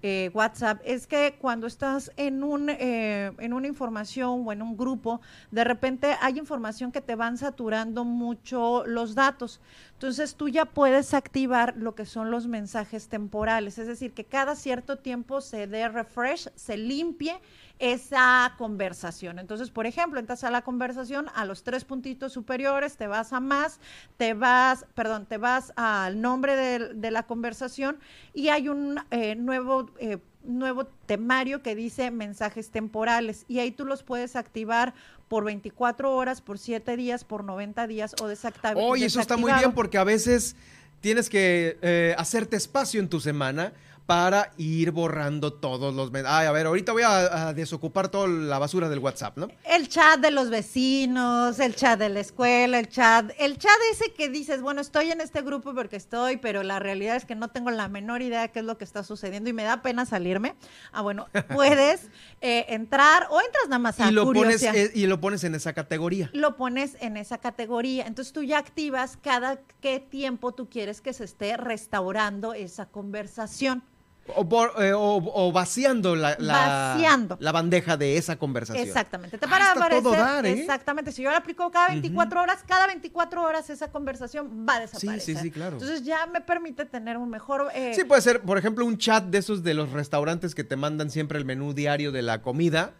eh, 0.03 0.29
WhatsApp 0.33 0.79
es 0.85 1.07
que 1.07 1.35
cuando 1.39 1.65
estás 1.65 2.11
en, 2.17 2.43
un, 2.43 2.69
eh, 2.69 3.31
en 3.39 3.53
una 3.53 3.67
información 3.67 4.43
o 4.45 4.51
en 4.51 4.61
un 4.61 4.77
grupo, 4.77 5.21
de 5.49 5.63
repente 5.63 6.15
hay 6.21 6.37
información 6.37 6.91
que 6.91 7.01
te 7.01 7.15
van 7.15 7.37
saturando 7.37 8.05
mucho 8.05 8.85
los 8.85 9.15
datos. 9.15 9.59
Entonces 9.93 10.35
tú 10.35 10.49
ya 10.49 10.65
puedes 10.65 11.13
activar 11.13 11.75
lo 11.77 11.95
que 11.95 12.05
son 12.05 12.29
los 12.29 12.47
mensajes 12.47 13.07
temporales, 13.07 13.77
es 13.79 13.87
decir, 13.87 14.13
que 14.13 14.23
cada 14.23 14.55
cierto 14.55 14.97
tiempo 14.97 15.41
se 15.41 15.65
dé 15.65 15.87
refresh, 15.87 16.49
se 16.55 16.77
limpie 16.77 17.35
esa 17.79 18.53
conversación. 18.57 19.39
Entonces, 19.39 19.69
por 19.69 19.85
ejemplo, 19.85 20.19
entras 20.19 20.43
a 20.43 20.51
la 20.51 20.63
conversación, 20.63 21.27
a 21.35 21.45
los 21.45 21.63
tres 21.63 21.85
puntitos 21.85 22.33
superiores, 22.33 22.97
te 22.97 23.07
vas 23.07 23.33
a 23.33 23.39
más, 23.39 23.79
te 24.17 24.33
vas, 24.33 24.85
perdón, 24.95 25.25
te 25.25 25.37
vas 25.37 25.73
al 25.75 26.21
nombre 26.21 26.55
de, 26.55 27.11
la 27.11 27.23
conversación 27.23 27.99
y 28.33 28.49
hay 28.49 28.69
un 28.69 28.99
eh, 29.11 29.35
nuevo... 29.35 29.89
Eh, 29.99 30.17
nuevo 30.43 30.85
temario 30.85 31.61
que 31.61 31.75
dice 31.75 32.09
mensajes 32.09 32.69
temporales 32.69 33.43
y 33.49 33.59
ahí 33.59 33.71
tú 33.71 33.83
los 33.83 34.03
puedes 34.03 34.37
activar 34.37 34.93
por 35.27 35.43
24 35.43 36.15
horas, 36.15 36.41
por 36.41 36.57
7 36.57 36.95
días, 36.95 37.25
por 37.25 37.43
90 37.43 37.85
días 37.87 38.15
o 38.21 38.27
desactivar. 38.27 38.77
Oye, 38.77 39.07
eso 39.07 39.19
está 39.19 39.35
muy 39.35 39.51
bien 39.51 39.73
porque 39.73 39.97
a 39.97 40.05
veces 40.05 40.55
tienes 41.01 41.29
que 41.29 41.77
eh, 41.81 42.15
hacerte 42.17 42.55
espacio 42.55 42.99
en 42.99 43.09
tu 43.09 43.19
semana 43.19 43.73
para 44.07 44.53
ir 44.55 44.91
borrando 44.91 45.51
todos 45.51 45.93
los... 45.93 46.09
Ay, 46.25 46.47
a 46.47 46.51
ver, 46.53 46.65
ahorita 46.65 46.93
voy 46.93 47.03
a, 47.05 47.53
desocupar 47.53 48.07
toda 48.07 48.29
la 48.29 48.57
basura 48.57 48.87
del 48.87 48.99
WhatsApp, 48.99 49.37
¿no? 49.37 49.49
El 49.65 49.89
chat 49.89 50.21
de 50.21 50.31
los 50.31 50.49
vecinos, 50.49 51.59
el 51.59 51.75
chat 51.75 51.99
de 51.99 52.07
la 52.07 52.21
escuela, 52.21 52.79
el 52.79 52.87
chat, 52.87 53.31
el 53.37 53.57
chat 53.57 53.73
ese 53.91 54.13
que 54.13 54.29
dices, 54.29 54.61
bueno, 54.61 54.79
estoy 54.79 55.11
en 55.11 55.19
este 55.19 55.41
grupo 55.41 55.75
porque 55.75 55.97
estoy, 55.97 56.37
pero 56.37 56.63
la 56.63 56.79
realidad 56.79 57.17
es 57.17 57.25
que 57.25 57.35
no 57.35 57.49
tengo 57.49 57.69
la 57.69 57.89
menor 57.89 58.21
idea 58.21 58.43
de 58.43 58.49
qué 58.49 58.59
es 58.59 58.65
lo 58.65 58.77
que 58.77 58.85
está 58.85 59.03
sucediendo 59.03 59.49
y 59.49 59.53
me 59.53 59.63
da 59.63 59.81
pena 59.81 60.05
salirme. 60.05 60.55
Ah, 60.93 61.01
bueno, 61.01 61.27
puedes 61.53 62.07
eh, 62.39 62.65
entrar 62.69 63.27
o 63.29 63.41
entras 63.41 63.65
nada 63.67 63.79
más 63.79 63.99
a 63.99 64.07
y 64.09 64.13
lo 64.13 64.31
pones 64.31 64.63
eh, 64.63 64.89
Y 64.95 65.07
lo 65.07 65.19
pones 65.19 65.43
en 65.43 65.53
esa 65.53 65.73
categoría. 65.73 66.29
Lo 66.31 66.55
pones 66.55 66.95
en 67.01 67.17
esa 67.17 67.39
categoría. 67.39 68.07
Entonces 68.07 68.31
tú 68.31 68.41
ya 68.41 68.57
activas 68.57 69.17
cada 69.21 69.59
qué 69.81 69.99
tiempo 69.99 70.53
tú 70.53 70.69
quieres 70.69 71.01
que 71.01 71.11
se 71.11 71.25
esté 71.25 71.57
restaurando 71.57 72.53
esa 72.53 72.85
conversación. 72.85 73.83
Eh, 74.27 74.91
o, 74.93 75.51
vaciando 75.53 76.15
la, 76.15 76.35
la, 76.39 77.51
bandeja 77.51 77.95
de 77.95 78.17
esa 78.17 78.37
conversación. 78.37 78.85
Exactamente. 78.85 79.37
Te 79.37 79.47
para 79.47 79.71
aparecer, 79.71 80.45
¿eh? 80.45 80.59
Exactamente. 80.59 81.11
Si 81.11 81.21
yo 81.21 81.31
la 81.31 81.37
aplico 81.37 81.71
cada 81.71 81.89
24 81.89 82.41
horas, 82.41 82.63
cada 82.67 82.87
24 82.87 83.41
horas 83.41 83.69
esa 83.69 83.89
conversación 83.89 84.65
va 84.67 84.75
a 84.75 84.79
desaparecer. 84.81 85.21
Sí, 85.21 85.35
sí, 85.35 85.41
sí, 85.41 85.51
claro. 85.51 85.77
Entonces 85.77 86.03
ya 86.03 86.25
me 86.27 86.41
permite 86.41 86.85
tener 86.85 87.17
un 87.17 87.29
mejor. 87.29 87.69
Eh, 87.73 87.93
sí, 87.95 88.03
puede 88.03 88.21
ser, 88.21 88.41
por 88.41 88.57
ejemplo, 88.57 88.85
un 88.85 88.97
chat 88.97 89.23
de 89.23 89.37
esos 89.37 89.63
de 89.63 89.73
los 89.73 89.91
restaurantes 89.91 90.53
que 90.53 90.63
te 90.63 90.75
mandan 90.75 91.09
siempre 91.09 91.37
el 91.37 91.45
menú 91.45 91.73
diario 91.73 92.11
de 92.11 92.21
la 92.21 92.41
comida. 92.41 92.93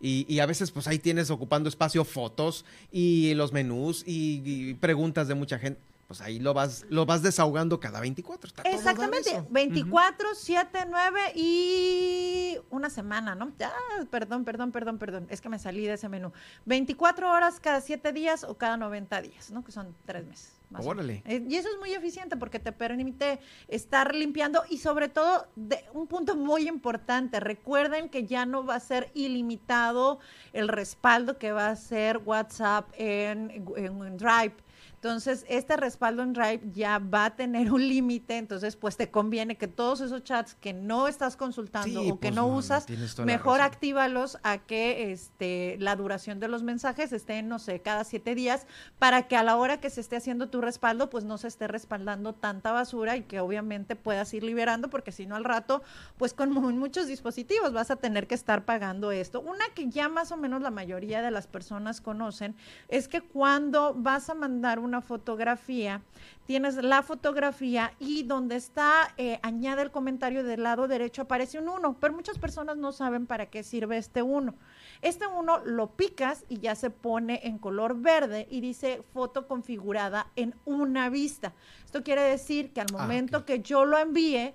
Y, 0.00 0.38
a 0.38 0.46
veces 0.46 0.70
pues 0.70 0.86
ahí 0.86 1.00
tienes 1.00 1.28
ocupando 1.28 1.68
espacio 1.68 2.04
fotos 2.04 2.64
y 2.92 3.34
los 3.34 3.52
menús 3.52 4.04
y 4.06 4.74
preguntas 4.74 5.26
de 5.26 5.34
mucha 5.34 5.58
gente 5.58 5.80
pues 6.08 6.22
ahí 6.22 6.38
lo 6.38 6.54
vas, 6.54 6.86
lo 6.88 7.04
vas 7.04 7.22
desahogando 7.22 7.80
cada 7.80 8.00
24. 8.00 8.48
Está 8.48 8.62
Exactamente, 8.62 9.44
24, 9.50 10.34
7, 10.34 10.86
9 10.88 11.20
y 11.34 12.56
una 12.70 12.88
semana, 12.88 13.34
¿no? 13.34 13.52
Ya, 13.58 13.70
perdón, 14.10 14.46
perdón, 14.46 14.72
perdón, 14.72 14.96
perdón, 14.98 15.26
es 15.28 15.42
que 15.42 15.50
me 15.50 15.58
salí 15.58 15.84
de 15.84 15.92
ese 15.92 16.08
menú. 16.08 16.32
24 16.64 17.30
horas 17.30 17.60
cada 17.60 17.82
7 17.82 18.10
días 18.14 18.42
o 18.42 18.56
cada 18.56 18.78
90 18.78 19.20
días, 19.20 19.50
¿no? 19.50 19.62
Que 19.62 19.70
son 19.70 19.94
3 20.06 20.26
meses. 20.26 20.58
Órale. 20.78 21.22
Eh, 21.26 21.44
y 21.46 21.56
eso 21.56 21.68
es 21.68 21.78
muy 21.78 21.92
eficiente 21.92 22.38
porque 22.38 22.58
te 22.58 22.72
permite 22.72 23.38
estar 23.68 24.14
limpiando 24.14 24.62
y 24.70 24.78
sobre 24.78 25.10
todo, 25.10 25.46
de, 25.56 25.84
un 25.92 26.06
punto 26.06 26.36
muy 26.36 26.68
importante, 26.68 27.38
recuerden 27.38 28.08
que 28.08 28.24
ya 28.24 28.46
no 28.46 28.64
va 28.64 28.76
a 28.76 28.80
ser 28.80 29.10
ilimitado 29.12 30.20
el 30.54 30.68
respaldo 30.68 31.38
que 31.38 31.52
va 31.52 31.66
a 31.66 31.72
hacer 31.72 32.16
WhatsApp 32.24 32.88
en, 32.96 33.66
en 33.76 34.16
Drive 34.16 34.54
entonces, 35.00 35.46
este 35.48 35.76
respaldo 35.76 36.24
en 36.24 36.32
Drive 36.32 36.60
ya 36.72 36.98
va 36.98 37.26
a 37.26 37.36
tener 37.36 37.70
un 37.70 37.86
límite, 37.86 38.36
entonces 38.36 38.74
pues 38.74 38.96
te 38.96 39.12
conviene 39.12 39.56
que 39.56 39.68
todos 39.68 40.00
esos 40.00 40.24
chats 40.24 40.56
que 40.56 40.72
no 40.72 41.06
estás 41.06 41.36
consultando 41.36 42.00
o 42.02 42.18
que 42.18 42.30
pues, 42.30 42.34
no, 42.34 42.48
usas, 42.48 42.86
mejor 43.20 43.60
actívalos 43.60 44.38
a 44.42 44.58
que 44.58 45.12
este 45.12 45.76
la 45.78 45.94
duración 45.94 46.40
de 46.40 46.48
los 46.48 46.64
mensajes 46.64 47.12
esté, 47.12 47.40
no 47.44 47.60
sé, 47.60 47.80
cada 47.80 48.02
siete 48.02 48.34
días, 48.34 48.66
para 48.98 49.28
que 49.28 49.36
a 49.36 49.44
la 49.44 49.54
hora 49.54 49.78
que 49.78 49.88
se 49.88 50.00
esté 50.00 50.16
haciendo 50.16 50.48
tu 50.48 50.60
respaldo, 50.60 51.10
pues 51.10 51.22
no 51.22 51.38
se 51.38 51.46
esté 51.46 51.68
respaldando 51.68 52.32
tanta 52.32 52.72
basura 52.72 53.16
y 53.16 53.22
que 53.22 53.38
obviamente 53.38 53.94
puedas 53.94 54.34
ir 54.34 54.42
liberando, 54.42 54.90
porque 54.90 55.12
si 55.12 55.26
no 55.26 55.36
al 55.36 55.44
rato, 55.44 55.80
pues 56.16 56.34
con 56.34 56.50
muchos 56.50 57.06
dispositivos 57.06 57.72
vas 57.72 57.92
a 57.92 57.96
tener 57.96 58.26
que 58.26 58.34
estar 58.34 58.64
pagando 58.64 59.12
esto. 59.12 59.40
Una 59.40 59.64
que 59.76 59.88
ya 59.88 60.08
más 60.08 60.32
o 60.32 60.36
menos 60.36 60.60
la 60.60 60.72
mayoría 60.72 61.22
de 61.22 61.30
las 61.30 61.46
personas 61.46 62.00
conocen 62.00 62.56
es 62.88 63.06
que 63.06 63.20
cuando 63.20 63.94
vas 63.94 64.28
a 64.28 64.34
mandar 64.34 64.80
un 64.80 64.87
una 64.88 65.00
fotografía, 65.00 66.02
tienes 66.46 66.76
la 66.76 67.02
fotografía 67.02 67.92
y 67.98 68.24
donde 68.24 68.56
está, 68.56 69.14
eh, 69.16 69.38
añade 69.42 69.82
el 69.82 69.90
comentario 69.90 70.42
del 70.42 70.62
lado 70.62 70.88
derecho, 70.88 71.22
aparece 71.22 71.58
un 71.58 71.68
1, 71.68 71.96
pero 72.00 72.14
muchas 72.14 72.38
personas 72.38 72.76
no 72.76 72.92
saben 72.92 73.26
para 73.26 73.46
qué 73.46 73.62
sirve 73.62 73.98
este 73.98 74.22
1. 74.22 74.54
Este 75.02 75.26
1 75.26 75.64
lo 75.66 75.90
picas 75.90 76.44
y 76.48 76.58
ya 76.58 76.74
se 76.74 76.90
pone 76.90 77.40
en 77.44 77.58
color 77.58 78.00
verde 78.00 78.48
y 78.50 78.60
dice 78.60 79.02
foto 79.12 79.46
configurada 79.46 80.26
en 80.34 80.54
una 80.64 81.08
vista. 81.10 81.52
Esto 81.84 82.02
quiere 82.02 82.22
decir 82.22 82.72
que 82.72 82.80
al 82.80 82.88
ah, 82.94 82.98
momento 82.98 83.44
que 83.44 83.60
yo 83.60 83.84
lo 83.84 83.98
envíe, 83.98 84.54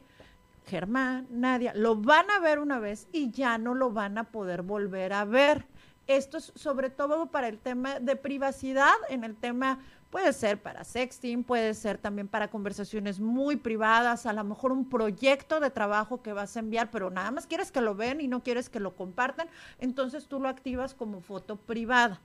Germán, 0.65 1.27
Nadia, 1.29 1.73
lo 1.75 1.95
van 1.95 2.29
a 2.31 2.39
ver 2.39 2.59
una 2.59 2.79
vez 2.79 3.07
y 3.11 3.31
ya 3.31 3.57
no 3.57 3.73
lo 3.73 3.91
van 3.91 4.17
a 4.17 4.25
poder 4.25 4.61
volver 4.61 5.13
a 5.13 5.25
ver. 5.25 5.65
Esto 6.07 6.37
es 6.37 6.51
sobre 6.55 6.89
todo 6.89 7.27
para 7.27 7.47
el 7.47 7.59
tema 7.59 7.99
de 7.99 8.15
privacidad, 8.15 8.93
en 9.09 9.23
el 9.23 9.35
tema 9.35 9.79
Puede 10.13 10.31
ser 10.31 10.61
para 10.61 10.83
sexting, 10.83 11.43
puede 11.43 11.73
ser 11.73 11.97
también 11.97 12.27
para 12.27 12.47
conversaciones 12.47 13.19
muy 13.19 13.55
privadas, 13.55 14.27
a 14.27 14.33
lo 14.33 14.43
mejor 14.43 14.71
un 14.71 14.87
proyecto 14.87 15.59
de 15.59 15.71
trabajo 15.71 16.21
que 16.21 16.33
vas 16.33 16.55
a 16.55 16.59
enviar, 16.59 16.91
pero 16.91 17.09
nada 17.09 17.31
más 17.31 17.47
quieres 17.47 17.71
que 17.71 17.81
lo 17.81 17.95
vean 17.95 18.21
y 18.21 18.27
no 18.27 18.43
quieres 18.43 18.69
que 18.69 18.79
lo 18.79 18.95
compartan, 18.95 19.47
entonces 19.79 20.27
tú 20.27 20.39
lo 20.39 20.49
activas 20.49 20.93
como 20.93 21.19
foto 21.19 21.55
privada. 21.55 22.21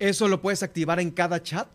¿Eso 0.00 0.26
lo 0.26 0.42
puedes 0.42 0.64
activar 0.64 0.98
en 0.98 1.12
cada 1.12 1.40
chat? 1.40 1.68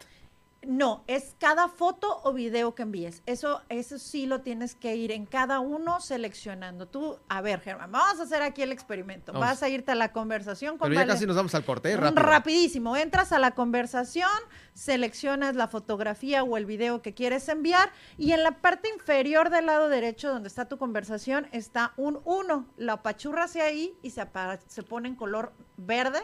No, 0.62 1.06
es 1.08 1.36
cada 1.40 1.70
foto 1.70 2.20
o 2.24 2.34
video 2.34 2.76
que 2.76 2.82
envíes. 2.82 3.24
Eso, 3.26 3.62
eso 3.70 3.98
sí 3.98 4.26
lo 4.26 4.42
tienes 4.42 4.76
que 4.76 4.96
ir 4.96 5.12
en 5.12 5.26
cada 5.26 5.62
uno 5.62 6.02
seleccionando. 6.02 6.86
Tú, 6.86 7.18
a 7.30 7.40
ver, 7.40 7.62
Germán, 7.62 7.92
vamos 7.92 8.20
a 8.20 8.24
hacer 8.24 8.42
aquí 8.42 8.62
el 8.62 8.74
experimento. 8.74 9.32
Vas 9.32 9.64
a 9.64 9.70
irte 9.70 9.94
a 9.94 9.96
la 9.96 10.12
conversación 10.12 10.78
con 10.78 10.90
Pero 10.90 11.00
ya 11.00 11.08
casi 11.08 11.26
nos 11.26 11.38
vamos 11.38 11.56
al 11.56 11.64
corte, 11.64 11.96
rápido. 11.96 12.22
Rapidísimo. 12.22 12.98
Entras 12.98 13.32
a 13.32 13.40
la 13.40 13.52
conversación, 13.52 14.30
seleccionas 14.74 15.56
la 15.56 15.70
fotografía 15.70 16.44
o 16.44 16.58
el 16.58 16.66
video 16.66 17.02
que 17.02 17.14
quieres 17.14 17.48
enviar 17.48 17.92
y 18.18 18.34
en 18.34 18.44
la 18.44 18.60
parte 18.60 18.90
inferior 18.90 19.50
del 19.50 19.68
lado 19.68 19.88
derecho 19.88 20.30
donde 20.30 20.50
está 20.50 20.68
tu 20.68 20.78
conversación 20.78 21.48
está 21.54 21.94
un 21.96 22.20
1. 22.26 22.66
Lo 22.78 22.92
apachurras 22.92 23.56
ahí 23.56 23.98
y 24.02 24.10
se, 24.10 24.28
se 24.68 24.84
pone 24.84 25.08
en 25.08 25.16
color 25.16 25.54
verde 25.78 26.20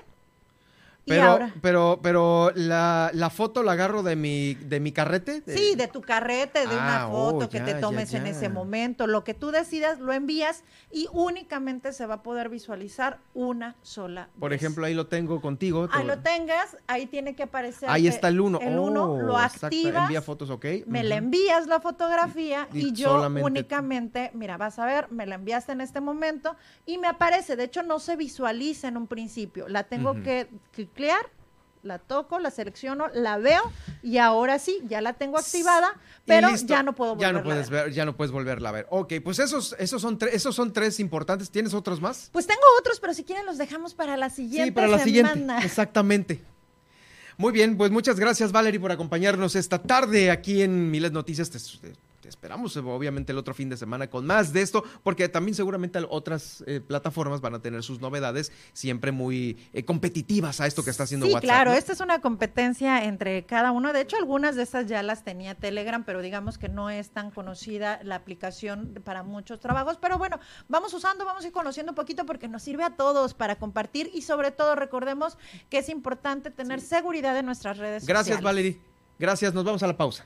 Pero, 1.05 1.51
pero, 1.61 1.99
pero 2.01 2.51
la, 2.55 3.11
la, 3.13 3.29
foto 3.29 3.61
la 3.61 3.73
agarro 3.73 4.01
de 4.01 4.15
mi, 4.15 4.55
de 4.55 4.79
mi 4.79 4.91
carrete. 4.91 5.43
Sí, 5.45 5.75
de 5.75 5.87
tu 5.87 6.01
carrete, 6.01 6.61
de 6.61 6.75
una 6.75 7.03
ah, 7.03 7.09
foto 7.09 7.45
oh, 7.45 7.49
que 7.49 7.59
te 7.61 7.75
tomes 7.75 8.13
en 8.13 8.25
ese 8.25 8.49
momento. 8.49 9.05
Lo 9.05 9.23
que 9.23 9.35
tú 9.35 9.51
decidas, 9.51 9.99
lo 9.99 10.13
envías 10.13 10.63
y 10.91 11.07
únicamente 11.11 11.93
se 11.93 12.05
va 12.07 12.15
a 12.15 12.23
poder 12.23 12.49
visualizar 12.49 13.19
una 13.35 13.75
sola. 13.83 14.29
Por 14.39 14.53
ejemplo, 14.53 14.85
ahí 14.85 14.95
lo 14.95 15.05
tengo 15.05 15.41
contigo. 15.41 15.87
Ahí 15.91 16.05
lo 16.05 16.19
tengas, 16.19 16.77
ahí 16.87 17.05
tiene 17.05 17.35
que 17.35 17.43
aparecer. 17.43 17.89
Ahí 17.89 18.07
está 18.07 18.29
el 18.29 18.41
uno. 18.41 18.59
El 18.59 18.79
uno, 18.79 19.11
oh, 19.11 19.21
lo 19.21 19.37
activas. 19.37 20.03
Envía 20.03 20.21
fotos, 20.23 20.49
ok. 20.49 20.65
Me 20.87 21.03
le 21.03 21.15
envías 21.15 21.67
la 21.67 21.79
fotografía 21.79 22.67
y, 22.73 22.93
yo 22.93 23.27
únicamente, 23.43 24.31
mira, 24.33 24.57
vas 24.57 24.79
a 24.79 24.85
ver, 24.85 25.11
me 25.11 25.27
la 25.27 25.35
enviaste 25.35 25.71
en 25.71 25.81
este 25.81 26.01
momento 26.01 26.55
y 26.85 26.97
me 26.97 27.07
aparece. 27.07 27.55
De 27.55 27.65
hecho, 27.65 27.83
no 27.83 27.99
se 27.99 28.15
visualiza 28.15 28.87
en 28.87 28.97
un 28.97 29.05
principio. 29.05 29.67
La 29.67 29.83
tengo 29.83 30.15
que 30.23 30.49
cliclear 30.95 31.29
la 31.83 31.99
toco, 31.99 32.39
la 32.39 32.49
selecciono, 32.49 33.09
la 33.13 33.37
veo 33.37 33.61
y 34.01 34.17
ahora 34.17 34.57
sí, 34.57 34.81
ya 34.87 35.01
la 35.01 35.13
tengo 35.13 35.37
activada, 35.37 35.93
pero 36.25 36.49
ya 36.55 36.81
no 36.81 36.95
puedo 36.95 37.13
volverla 37.13 37.31
ya 37.31 37.37
no 37.37 37.43
puedes 37.43 37.69
ver. 37.69 37.91
Ya 37.91 38.05
no 38.05 38.17
puedes 38.17 38.31
volverla 38.31 38.69
a 38.69 38.71
ver. 38.71 38.87
Ok, 38.89 39.13
pues 39.23 39.37
esos, 39.37 39.75
esos, 39.77 40.01
son, 40.01 40.17
esos 40.31 40.55
son 40.55 40.73
tres 40.73 40.99
importantes. 40.99 41.51
¿Tienes 41.51 41.75
otros 41.75 42.01
más? 42.01 42.29
Pues 42.33 42.47
tengo 42.47 42.61
otros, 42.79 42.99
pero 42.99 43.13
si 43.13 43.23
quieren 43.23 43.45
los 43.45 43.59
dejamos 43.59 43.93
para 43.93 44.17
la 44.17 44.31
siguiente 44.31 44.65
Sí, 44.65 44.71
para 44.71 44.87
la 44.87 44.97
siguiente, 44.97 45.53
exactamente. 45.63 46.41
Muy 47.37 47.51
bien, 47.51 47.77
pues 47.77 47.91
muchas 47.91 48.19
gracias 48.19 48.51
Valerie 48.51 48.79
por 48.79 48.91
acompañarnos 48.91 49.55
esta 49.55 49.83
tarde 49.83 50.31
aquí 50.31 50.63
en 50.63 50.89
Miles 50.89 51.11
Noticias 51.11 51.51
esperamos 52.27 52.75
obviamente 52.77 53.31
el 53.31 53.37
otro 53.37 53.53
fin 53.53 53.69
de 53.69 53.77
semana 53.77 54.09
con 54.09 54.25
más 54.25 54.53
de 54.53 54.61
esto, 54.61 54.83
porque 55.03 55.29
también 55.29 55.55
seguramente 55.55 55.99
otras 56.09 56.63
eh, 56.67 56.81
plataformas 56.81 57.41
van 57.41 57.55
a 57.55 57.61
tener 57.61 57.83
sus 57.83 58.01
novedades 58.01 58.51
siempre 58.73 59.11
muy 59.11 59.57
eh, 59.73 59.85
competitivas 59.85 60.61
a 60.61 60.67
esto 60.67 60.83
que 60.83 60.89
está 60.89 61.03
haciendo 61.03 61.25
sí, 61.25 61.33
WhatsApp. 61.33 61.43
Claro, 61.43 61.73
esta 61.73 61.93
es 61.93 61.99
una 61.99 62.21
competencia 62.21 63.05
entre 63.05 63.45
cada 63.45 63.71
uno. 63.71 63.93
De 63.93 64.01
hecho, 64.01 64.17
algunas 64.17 64.55
de 64.55 64.63
estas 64.63 64.87
ya 64.87 65.03
las 65.03 65.23
tenía 65.23 65.55
Telegram, 65.55 66.03
pero 66.03 66.21
digamos 66.21 66.57
que 66.57 66.69
no 66.69 66.89
es 66.89 67.11
tan 67.11 67.31
conocida 67.31 67.99
la 68.03 68.15
aplicación 68.15 69.01
para 69.03 69.23
muchos 69.23 69.59
trabajos. 69.59 69.97
Pero 70.01 70.17
bueno, 70.17 70.39
vamos 70.67 70.93
usando, 70.93 71.25
vamos 71.25 71.43
a 71.43 71.47
ir 71.47 71.53
conociendo 71.53 71.91
un 71.91 71.95
poquito 71.95 72.25
porque 72.25 72.47
nos 72.47 72.63
sirve 72.63 72.83
a 72.83 72.95
todos 72.95 73.33
para 73.33 73.57
compartir 73.57 74.09
y 74.13 74.21
sobre 74.21 74.51
todo 74.51 74.75
recordemos 74.75 75.37
que 75.69 75.79
es 75.79 75.89
importante 75.89 76.51
tener 76.51 76.81
seguridad 76.81 77.37
en 77.37 77.45
nuestras 77.45 77.77
redes 77.77 78.05
Gracias, 78.05 78.37
sociales. 78.37 78.41
Gracias, 78.41 78.43
Valerie. 78.43 78.79
Gracias, 79.17 79.53
nos 79.53 79.63
vamos 79.63 79.83
a 79.83 79.87
la 79.87 79.95
pausa. 79.95 80.25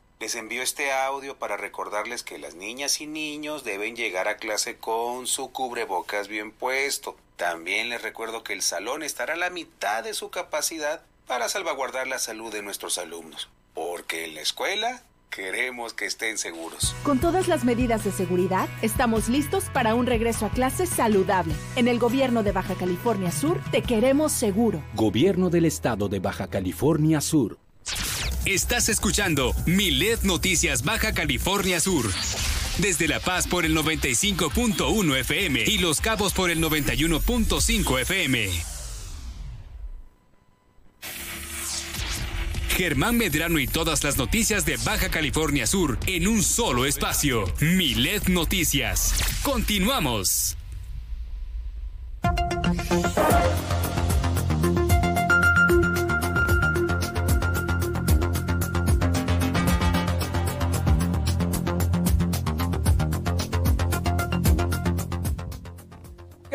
les 0.21 0.35
envío 0.35 0.61
este 0.61 0.91
audio 0.91 1.35
para 1.35 1.57
recordarles 1.57 2.21
que 2.21 2.37
las 2.37 2.53
niñas 2.53 3.01
y 3.01 3.07
niños 3.07 3.63
deben 3.63 3.95
llegar 3.95 4.27
a 4.27 4.37
clase 4.37 4.77
con 4.77 5.25
su 5.25 5.51
cubrebocas 5.51 6.27
bien 6.27 6.51
puesto. 6.51 7.17
También 7.37 7.89
les 7.89 8.03
recuerdo 8.03 8.43
que 8.43 8.53
el 8.53 8.61
salón 8.61 9.01
estará 9.01 9.33
a 9.33 9.37
la 9.37 9.49
mitad 9.49 10.03
de 10.03 10.13
su 10.13 10.29
capacidad 10.29 11.01
para 11.25 11.49
salvaguardar 11.49 12.05
la 12.05 12.19
salud 12.19 12.53
de 12.53 12.61
nuestros 12.61 12.99
alumnos. 12.99 13.49
Porque 13.73 14.25
en 14.25 14.35
la 14.35 14.41
escuela 14.41 15.01
queremos 15.31 15.95
que 15.95 16.05
estén 16.05 16.37
seguros. 16.37 16.93
Con 17.01 17.19
todas 17.19 17.47
las 17.47 17.63
medidas 17.63 18.03
de 18.03 18.11
seguridad, 18.11 18.69
estamos 18.83 19.27
listos 19.27 19.71
para 19.73 19.95
un 19.95 20.05
regreso 20.05 20.45
a 20.45 20.49
clases 20.51 20.89
saludable. 20.89 21.55
En 21.75 21.87
el 21.87 21.97
gobierno 21.97 22.43
de 22.43 22.51
Baja 22.51 22.75
California 22.75 23.31
Sur, 23.31 23.59
te 23.71 23.81
queremos 23.81 24.31
seguro. 24.33 24.83
Gobierno 24.93 25.49
del 25.49 25.65
estado 25.65 26.09
de 26.09 26.19
Baja 26.19 26.47
California 26.47 27.21
Sur. 27.21 27.57
Estás 28.45 28.89
escuchando 28.89 29.53
Milet 29.67 30.23
Noticias 30.23 30.83
Baja 30.83 31.13
California 31.13 31.79
Sur. 31.79 32.11
Desde 32.79 33.07
La 33.07 33.19
Paz 33.19 33.47
por 33.47 33.65
el 33.65 33.77
95.1 33.77 35.19
FM 35.19 35.63
y 35.67 35.77
Los 35.77 36.01
Cabos 36.01 36.33
por 36.33 36.49
el 36.49 36.59
91.5 36.59 38.01
FM. 38.01 38.49
Germán 42.75 43.15
Medrano 43.15 43.59
y 43.59 43.67
todas 43.67 44.03
las 44.03 44.17
noticias 44.17 44.65
de 44.65 44.77
Baja 44.77 45.09
California 45.09 45.67
Sur 45.67 45.99
en 46.07 46.27
un 46.27 46.41
solo 46.41 46.87
espacio. 46.87 47.45
Milet 47.59 48.27
Noticias. 48.27 49.13
Continuamos. 49.43 50.57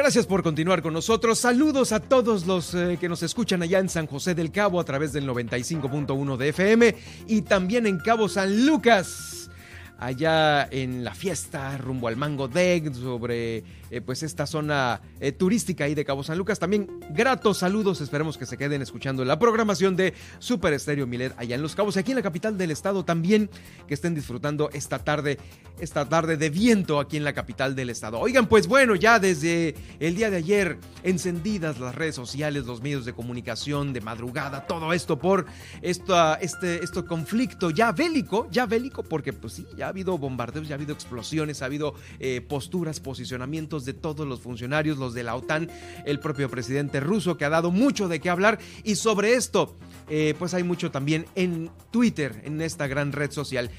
Gracias 0.07 0.27
por 0.29 0.45
continuar 0.45 0.83
con 0.83 0.93
nosotros. 0.93 1.37
Saludos 1.41 1.91
a 1.91 1.99
todos 1.99 2.47
los 2.47 2.73
eh, 2.75 2.97
que 3.01 3.09
nos 3.09 3.25
escuchan 3.25 3.61
allá 3.63 3.81
en 3.81 3.89
San 3.89 4.07
José 4.07 4.37
del 4.37 4.53
Cabo 4.53 4.79
a 4.79 4.85
través 4.85 5.13
del 5.13 5.29
95.1 5.29 6.37
de 6.37 6.49
FM 6.51 6.95
y 7.27 7.43
también 7.43 7.89
en 7.89 7.99
Cabo 7.99 8.29
San 8.29 8.67
Lucas 8.67 9.51
allá 9.99 10.69
en 10.71 11.03
la 11.03 11.13
fiesta 11.13 11.77
rumbo 11.77 12.07
al 12.07 12.17
Mango 12.17 12.47
Deck 12.47 12.95
sobre 12.95 13.65
eh, 13.91 14.01
pues 14.01 14.23
esta 14.23 14.47
zona 14.47 15.01
eh, 15.21 15.33
turística 15.33 15.85
ahí 15.85 15.95
de 15.95 16.05
Cabo 16.05 16.23
San 16.23 16.39
Lucas. 16.39 16.59
También 16.59 16.89
gratos 17.11 17.59
saludos, 17.59 18.01
esperemos 18.01 18.39
que 18.39 18.47
se 18.47 18.57
queden 18.57 18.83
escuchando 18.83 19.25
la 19.25 19.39
programación 19.39 19.97
de 19.97 20.15
Super 20.39 20.73
Estéreo 20.73 21.07
Milet 21.07 21.35
allá 21.37 21.55
en 21.55 21.63
Los 21.63 21.75
Cabos, 21.75 21.97
aquí 21.97 22.13
en 22.13 22.17
la 22.17 22.23
capital 22.23 22.59
del 22.59 22.71
estado 22.71 23.05
también, 23.05 23.51
que 23.87 23.95
estén 23.95 24.15
disfrutando 24.15 24.71
esta 24.73 24.99
tarde, 24.99 25.39
esta 25.81 26.09
tarde 26.09 26.37
de 26.37 26.51
viento 26.51 27.01
aquí 27.01 27.17
en 27.17 27.25
la 27.25 27.33
capital 27.33 27.75
del 27.75 27.91
estado. 27.91 28.19
Oigan, 28.19 28.47
pues 28.49 28.67
bueno, 28.67 28.95
ya 28.95 29.19
desde 29.19 29.75
el 30.01 30.17
día 30.17 30.31
de 30.31 30.37
ayer 30.37 30.79
encendidas 31.03 31.79
las 31.79 31.95
redes 31.95 32.15
sociales, 32.15 32.67
los 32.67 32.83
medios 32.83 33.05
de 33.05 33.13
comunicación 33.13 33.93
de 33.93 34.01
madrugada, 34.01 34.67
todo 34.67 34.93
esto 34.93 35.19
por 35.19 35.47
este, 35.83 36.15
este 36.41 37.05
conflicto 37.05 37.71
ya 37.71 37.93
bélico, 37.93 38.49
ya 38.51 38.67
bélico, 38.67 39.03
porque 39.03 39.33
pues 39.33 39.55
sí, 39.55 39.67
ya 39.71 39.77
Ya 39.77 39.87
ha 39.87 39.89
habido 39.91 40.19
bombardeos, 40.19 40.69
ya 40.69 40.75
ha 40.75 40.79
habido 40.79 40.93
explosiones, 40.93 41.63
ha 41.63 41.67
habido 41.67 41.95
eh, 42.19 42.41
posturas, 42.41 43.01
posicionamientos 43.01 43.76
de 43.85 43.95
todos 43.95 44.27
los 44.27 44.41
funcionarios, 44.41 44.99
los 44.99 45.15
de 45.15 45.23
la 45.23 45.35
OTAN, 45.35 45.69
el 46.05 46.21
propio 46.21 46.49
presidente 46.51 47.01
ruso 47.01 47.37
que 47.37 47.45
ha 47.45 47.51
dado 47.51 47.71
mucho 47.71 48.09
de 48.09 48.21
qué 48.21 48.31
hablar 48.31 48.59
y 48.85 48.97
sobre 48.97 49.35
esto, 49.35 49.77
eh, 50.09 50.35
pues 50.39 50.55
hay 50.55 50.63
mucho 50.63 50.91
también 50.91 51.27
en 51.35 51.71
Twitter, 51.91 52.43
en 52.45 52.61
esta 52.61 52.87
gran 52.87 53.13
red 53.13 53.31
social. 53.31 53.71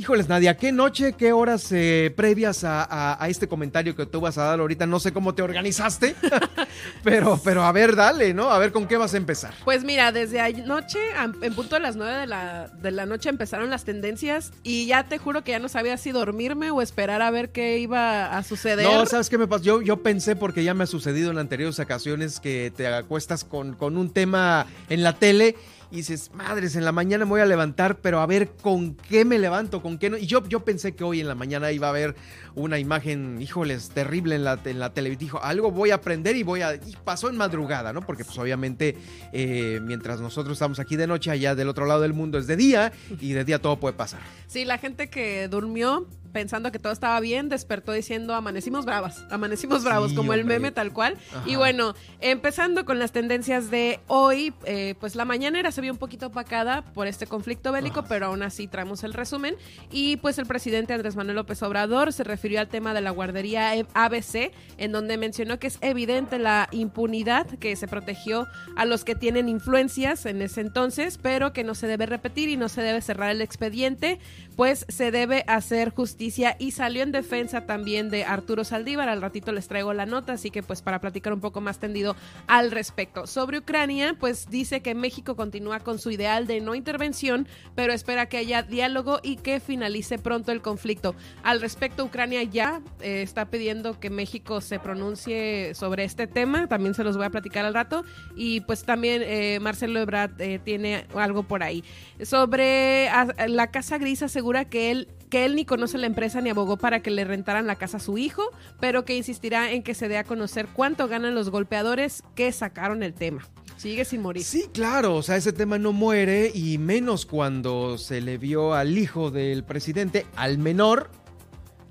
Híjoles, 0.00 0.30
Nadia, 0.30 0.56
¿qué 0.56 0.72
noche, 0.72 1.12
qué 1.12 1.34
horas 1.34 1.70
eh, 1.72 2.10
previas 2.16 2.64
a, 2.64 3.18
este 3.28 3.48
comentario 3.48 3.94
que 3.94 4.06
tú 4.06 4.18
vas 4.18 4.38
a 4.38 4.44
dar 4.44 4.58
ahorita? 4.58 4.86
No 4.86 4.98
sé 4.98 5.12
cómo 5.12 5.34
te 5.34 5.42
organizaste, 5.42 6.16
pero, 7.04 7.38
pero 7.44 7.64
a 7.64 7.72
ver, 7.72 7.94
dale, 7.94 8.32
¿no? 8.32 8.50
A 8.50 8.58
ver 8.58 8.72
con 8.72 8.88
qué 8.88 8.96
vas 8.96 9.12
a 9.12 9.18
empezar. 9.18 9.52
Pues 9.62 9.84
mira, 9.84 10.10
desde 10.10 10.40
anoche, 10.40 10.98
en 11.42 11.54
punto 11.54 11.74
de 11.74 11.82
las 11.82 11.96
nueve 11.96 12.14
de 12.14 12.26
la, 12.26 12.68
de 12.68 12.92
la 12.92 13.04
noche 13.04 13.28
empezaron 13.28 13.68
las 13.68 13.84
tendencias 13.84 14.54
y 14.62 14.86
ya 14.86 15.06
te 15.06 15.18
juro 15.18 15.44
que 15.44 15.50
ya 15.50 15.58
no 15.58 15.68
sabía 15.68 15.98
si 15.98 16.12
dormirme 16.12 16.70
o 16.70 16.80
esperar 16.80 17.20
a 17.20 17.30
ver 17.30 17.50
qué 17.50 17.78
iba 17.78 18.34
a 18.34 18.42
suceder. 18.42 18.86
No, 18.86 19.04
¿sabes 19.04 19.28
qué 19.28 19.36
me 19.36 19.46
pasó? 19.46 19.64
Yo, 19.64 19.82
yo 19.82 20.02
pensé, 20.02 20.34
porque 20.34 20.64
ya 20.64 20.72
me 20.72 20.84
ha 20.84 20.86
sucedido 20.86 21.30
en 21.30 21.36
anteriores 21.36 21.78
ocasiones, 21.78 22.40
que 22.40 22.72
te 22.74 22.86
acuestas 22.86 23.44
con, 23.44 23.74
con 23.74 23.98
un 23.98 24.10
tema 24.10 24.66
en 24.88 25.02
la 25.02 25.12
tele 25.12 25.56
y 25.90 25.96
dices, 25.96 26.30
madres, 26.32 26.76
en 26.76 26.84
la 26.84 26.92
mañana 26.92 27.24
me 27.24 27.30
voy 27.30 27.40
a 27.40 27.46
levantar, 27.46 27.98
pero 27.98 28.20
a 28.20 28.26
ver 28.26 28.50
con 28.62 28.94
qué 28.94 29.24
me 29.24 29.38
levanto, 29.38 29.82
con 29.82 29.98
qué 29.98 30.08
no. 30.08 30.16
Y 30.16 30.26
yo, 30.26 30.46
yo 30.46 30.60
pensé 30.60 30.94
que 30.94 31.02
hoy 31.02 31.20
en 31.20 31.26
la 31.26 31.34
mañana 31.34 31.72
iba 31.72 31.88
a 31.88 31.90
haber 31.90 32.14
una 32.54 32.78
imagen, 32.78 33.40
híjoles, 33.40 33.90
terrible 33.90 34.36
en 34.36 34.44
la, 34.44 34.58
en 34.64 34.78
la 34.78 34.92
televisión. 34.92 35.20
Dijo, 35.20 35.42
algo 35.42 35.70
voy 35.70 35.90
a 35.90 35.96
aprender 35.96 36.36
y 36.36 36.42
voy 36.42 36.62
a... 36.62 36.74
Y 36.74 36.96
pasó 37.04 37.28
en 37.28 37.36
madrugada, 37.36 37.92
¿no? 37.92 38.02
Porque 38.02 38.24
pues 38.24 38.38
obviamente 38.38 38.96
eh, 39.32 39.80
mientras 39.82 40.20
nosotros 40.20 40.54
estamos 40.54 40.78
aquí 40.78 40.96
de 40.96 41.06
noche, 41.06 41.30
allá 41.30 41.54
del 41.54 41.68
otro 41.68 41.86
lado 41.86 42.02
del 42.02 42.12
mundo 42.12 42.38
es 42.38 42.46
de 42.46 42.56
día 42.56 42.92
y 43.20 43.32
de 43.32 43.44
día 43.44 43.60
todo 43.60 43.80
puede 43.80 43.94
pasar. 43.94 44.20
Sí, 44.46 44.64
la 44.64 44.78
gente 44.78 45.10
que 45.10 45.48
durmió 45.48 46.06
pensando 46.32 46.72
que 46.72 46.78
todo 46.78 46.92
estaba 46.92 47.18
bien, 47.20 47.48
despertó 47.48 47.92
diciendo 47.92 48.34
amanecimos 48.34 48.84
bravas, 48.84 49.24
amanecimos 49.30 49.84
bravos, 49.84 50.12
como 50.12 50.32
el 50.32 50.44
meme 50.44 50.70
tal 50.70 50.92
cual. 50.92 51.16
Y 51.46 51.56
bueno, 51.56 51.94
empezando 52.20 52.84
con 52.84 52.98
las 52.98 53.12
tendencias 53.12 53.70
de 53.70 54.00
hoy, 54.06 54.52
eh, 54.64 54.94
pues 55.00 55.14
la 55.14 55.24
mañanera 55.24 55.72
se 55.72 55.80
vio 55.80 55.92
un 55.92 55.98
poquito 55.98 56.28
opacada 56.28 56.82
por 56.82 57.06
este 57.06 57.26
conflicto 57.26 57.72
bélico, 57.72 58.04
pero 58.04 58.26
aún 58.26 58.42
así 58.42 58.66
traemos 58.66 59.04
el 59.04 59.12
resumen. 59.12 59.56
Y 59.90 60.16
pues 60.18 60.38
el 60.38 60.46
presidente 60.46 60.92
Andrés 60.92 61.16
Manuel 61.16 61.36
López 61.36 61.62
Obrador 61.62 62.12
se 62.12 62.24
refirió 62.24 62.60
al 62.60 62.68
tema 62.68 62.94
de 62.94 63.00
la 63.00 63.10
guardería 63.10 63.72
ABC, 63.94 64.52
en 64.78 64.92
donde 64.92 65.16
mencionó 65.16 65.58
que 65.58 65.66
es 65.66 65.78
evidente 65.80 66.38
la 66.38 66.68
impunidad 66.70 67.46
que 67.58 67.74
se 67.76 67.88
protegió 67.88 68.46
a 68.76 68.84
los 68.84 69.04
que 69.04 69.14
tienen 69.14 69.48
influencias 69.48 70.26
en 70.26 70.42
ese 70.42 70.60
entonces, 70.60 71.18
pero 71.18 71.52
que 71.52 71.64
no 71.64 71.74
se 71.74 71.86
debe 71.86 72.06
repetir 72.06 72.48
y 72.48 72.56
no 72.56 72.68
se 72.68 72.82
debe 72.82 73.00
cerrar 73.00 73.30
el 73.30 73.40
expediente, 73.40 74.18
pues 74.56 74.86
se 74.88 75.10
debe 75.10 75.44
hacer 75.46 75.90
justicia 75.90 76.19
y 76.20 76.70
salió 76.70 77.02
en 77.02 77.12
defensa 77.12 77.66
también 77.66 78.10
de 78.10 78.24
Arturo 78.24 78.64
Saldívar. 78.64 79.08
Al 79.08 79.22
ratito 79.22 79.52
les 79.52 79.68
traigo 79.68 79.94
la 79.94 80.04
nota, 80.04 80.34
así 80.34 80.50
que 80.50 80.62
pues 80.62 80.82
para 80.82 81.00
platicar 81.00 81.32
un 81.32 81.40
poco 81.40 81.60
más 81.60 81.78
tendido 81.78 82.14
al 82.46 82.70
respecto. 82.70 83.26
Sobre 83.26 83.58
Ucrania, 83.58 84.16
pues 84.20 84.50
dice 84.50 84.82
que 84.82 84.94
México 84.94 85.34
continúa 85.34 85.80
con 85.80 85.98
su 85.98 86.10
ideal 86.10 86.46
de 86.46 86.60
no 86.60 86.74
intervención, 86.74 87.48
pero 87.74 87.92
espera 87.92 88.26
que 88.26 88.36
haya 88.36 88.62
diálogo 88.62 89.20
y 89.22 89.36
que 89.36 89.60
finalice 89.60 90.18
pronto 90.18 90.52
el 90.52 90.60
conflicto. 90.60 91.14
Al 91.42 91.60
respecto, 91.60 92.04
Ucrania 92.04 92.42
ya 92.42 92.82
eh, 93.00 93.22
está 93.22 93.46
pidiendo 93.46 93.98
que 93.98 94.10
México 94.10 94.60
se 94.60 94.78
pronuncie 94.78 95.74
sobre 95.74 96.04
este 96.04 96.26
tema, 96.26 96.66
también 96.68 96.94
se 96.94 97.04
los 97.04 97.16
voy 97.16 97.26
a 97.26 97.30
platicar 97.30 97.64
al 97.64 97.74
rato, 97.74 98.04
y 98.36 98.60
pues 98.62 98.84
también 98.84 99.22
eh, 99.24 99.58
Marcelo 99.60 100.00
Ebrard 100.00 100.40
eh, 100.40 100.60
tiene 100.62 101.06
algo 101.14 101.44
por 101.44 101.62
ahí. 101.62 101.82
Sobre 102.22 103.08
la 103.48 103.70
Casa 103.70 103.98
Gris 103.98 104.22
asegura 104.22 104.66
que 104.66 104.90
él 104.90 105.08
que 105.30 105.44
él 105.44 105.54
ni 105.54 105.64
conoce 105.64 105.96
la 105.96 106.06
empresa 106.06 106.40
ni 106.40 106.50
abogó 106.50 106.76
para 106.76 107.00
que 107.00 107.10
le 107.10 107.24
rentaran 107.24 107.66
la 107.66 107.76
casa 107.76 107.96
a 107.96 108.00
su 108.00 108.18
hijo, 108.18 108.42
pero 108.80 109.04
que 109.04 109.16
insistirá 109.16 109.70
en 109.72 109.82
que 109.82 109.94
se 109.94 110.08
dé 110.08 110.18
a 110.18 110.24
conocer 110.24 110.66
cuánto 110.74 111.08
ganan 111.08 111.34
los 111.34 111.50
golpeadores 111.50 112.22
que 112.34 112.52
sacaron 112.52 113.02
el 113.02 113.14
tema. 113.14 113.48
Sigue 113.76 114.04
sin 114.04 114.20
morir. 114.20 114.44
Sí, 114.44 114.68
claro, 114.74 115.16
o 115.16 115.22
sea, 115.22 115.36
ese 115.36 115.54
tema 115.54 115.78
no 115.78 115.92
muere 115.92 116.50
y 116.52 116.76
menos 116.76 117.24
cuando 117.24 117.96
se 117.96 118.20
le 118.20 118.36
vio 118.36 118.74
al 118.74 118.98
hijo 118.98 119.30
del 119.30 119.64
presidente, 119.64 120.26
al 120.36 120.58
menor, 120.58 121.10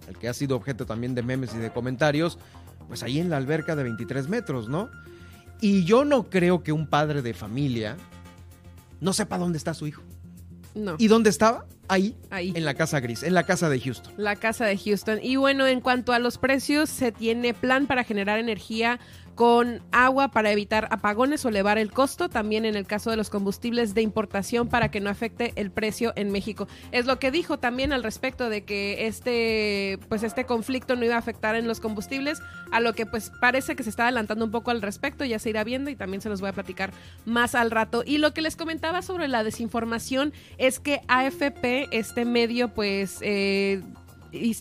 el 0.08 0.18
que 0.18 0.28
ha 0.28 0.34
sido 0.34 0.56
objeto 0.56 0.86
también 0.86 1.16
de 1.16 1.24
memes 1.24 1.56
y 1.56 1.58
de 1.58 1.72
comentarios, 1.72 2.38
pues 2.88 3.02
ahí 3.02 3.20
en 3.20 3.30
la 3.30 3.38
alberca 3.38 3.76
de 3.76 3.84
23 3.84 4.28
metros, 4.28 4.70
¿no? 4.70 4.90
Y 5.62 5.84
yo 5.84 6.06
no 6.06 6.30
creo 6.30 6.62
que 6.62 6.72
un 6.72 6.88
padre 6.88 7.22
de 7.22 7.34
familia 7.34 7.98
no 9.02 9.14
sepa 9.14 9.38
dónde 9.38 9.58
está 9.58 9.74
su 9.74 9.88
hijo. 9.88 10.04
No. 10.80 10.96
¿Y 10.98 11.08
dónde 11.08 11.30
estaba? 11.30 11.66
Ahí, 11.88 12.16
Ahí, 12.30 12.54
en 12.56 12.66
la 12.66 12.76
Casa 12.76 13.00
Gris, 13.00 13.24
en 13.24 13.34
la 13.34 13.44
Casa 13.44 13.68
de 13.68 13.80
Houston. 13.80 14.14
La 14.18 14.36
Casa 14.36 14.66
de 14.66 14.78
Houston. 14.78 15.20
Y 15.24 15.38
bueno, 15.38 15.66
en 15.66 15.82
cuanto 15.82 16.14
a 16.14 16.20
los 16.20 16.38
precios, 16.38 16.88
se 16.88 17.12
tiene 17.12 17.56
plan 17.56 17.88
para 17.88 18.04
generar 18.04 18.38
energía 18.38 19.00
con 19.40 19.82
agua 19.94 20.28
para 20.28 20.52
evitar 20.52 20.90
apagones 20.92 21.46
o 21.46 21.48
elevar 21.48 21.78
el 21.78 21.94
costo, 21.94 22.28
también 22.28 22.66
en 22.66 22.76
el 22.76 22.86
caso 22.86 23.10
de 23.10 23.16
los 23.16 23.30
combustibles 23.30 23.94
de 23.94 24.02
importación 24.02 24.68
para 24.68 24.92
que 24.92 25.00
no 25.00 25.10
afecte 25.10 25.54
el 25.56 25.72
precio 25.72 26.12
en 26.18 26.30
México. 26.30 26.68
Es 26.92 27.06
lo 27.06 27.20
que 27.20 27.32
dijo 27.32 27.58
también 27.58 27.94
al 27.94 28.04
respecto 28.04 28.50
de 28.50 28.66
que 28.66 29.08
este 29.08 29.98
pues 30.10 30.24
este 30.24 30.44
conflicto 30.44 30.98
no 30.98 31.06
iba 31.06 31.16
a 31.16 31.20
afectar 31.20 31.56
en 31.56 31.70
los 31.70 31.80
combustibles, 31.80 32.42
a 32.74 32.82
lo 32.82 32.92
que 32.92 33.06
pues 33.06 33.32
parece 33.40 33.78
que 33.78 33.84
se 33.84 33.92
está 33.92 34.04
adelantando 34.04 34.44
un 34.44 34.52
poco 34.52 34.72
al 34.72 34.82
respecto, 34.82 35.24
ya 35.24 35.40
se 35.40 35.52
irá 35.52 35.64
viendo 35.64 35.90
y 35.90 35.96
también 35.96 36.20
se 36.20 36.28
los 36.28 36.42
voy 36.42 36.50
a 36.50 36.54
platicar 36.54 36.92
más 37.24 37.56
al 37.56 37.72
rato. 37.72 38.04
Y 38.06 38.18
lo 38.18 38.34
que 38.34 38.42
les 38.42 38.58
comentaba 38.58 39.02
sobre 39.02 39.30
la 39.30 39.46
desinformación 39.46 40.34
es 40.58 40.82
que 40.82 41.00
AFP, 41.08 41.88
este 41.98 42.26
medio 42.26 42.74
pues 42.74 43.20
eh, 43.22 43.82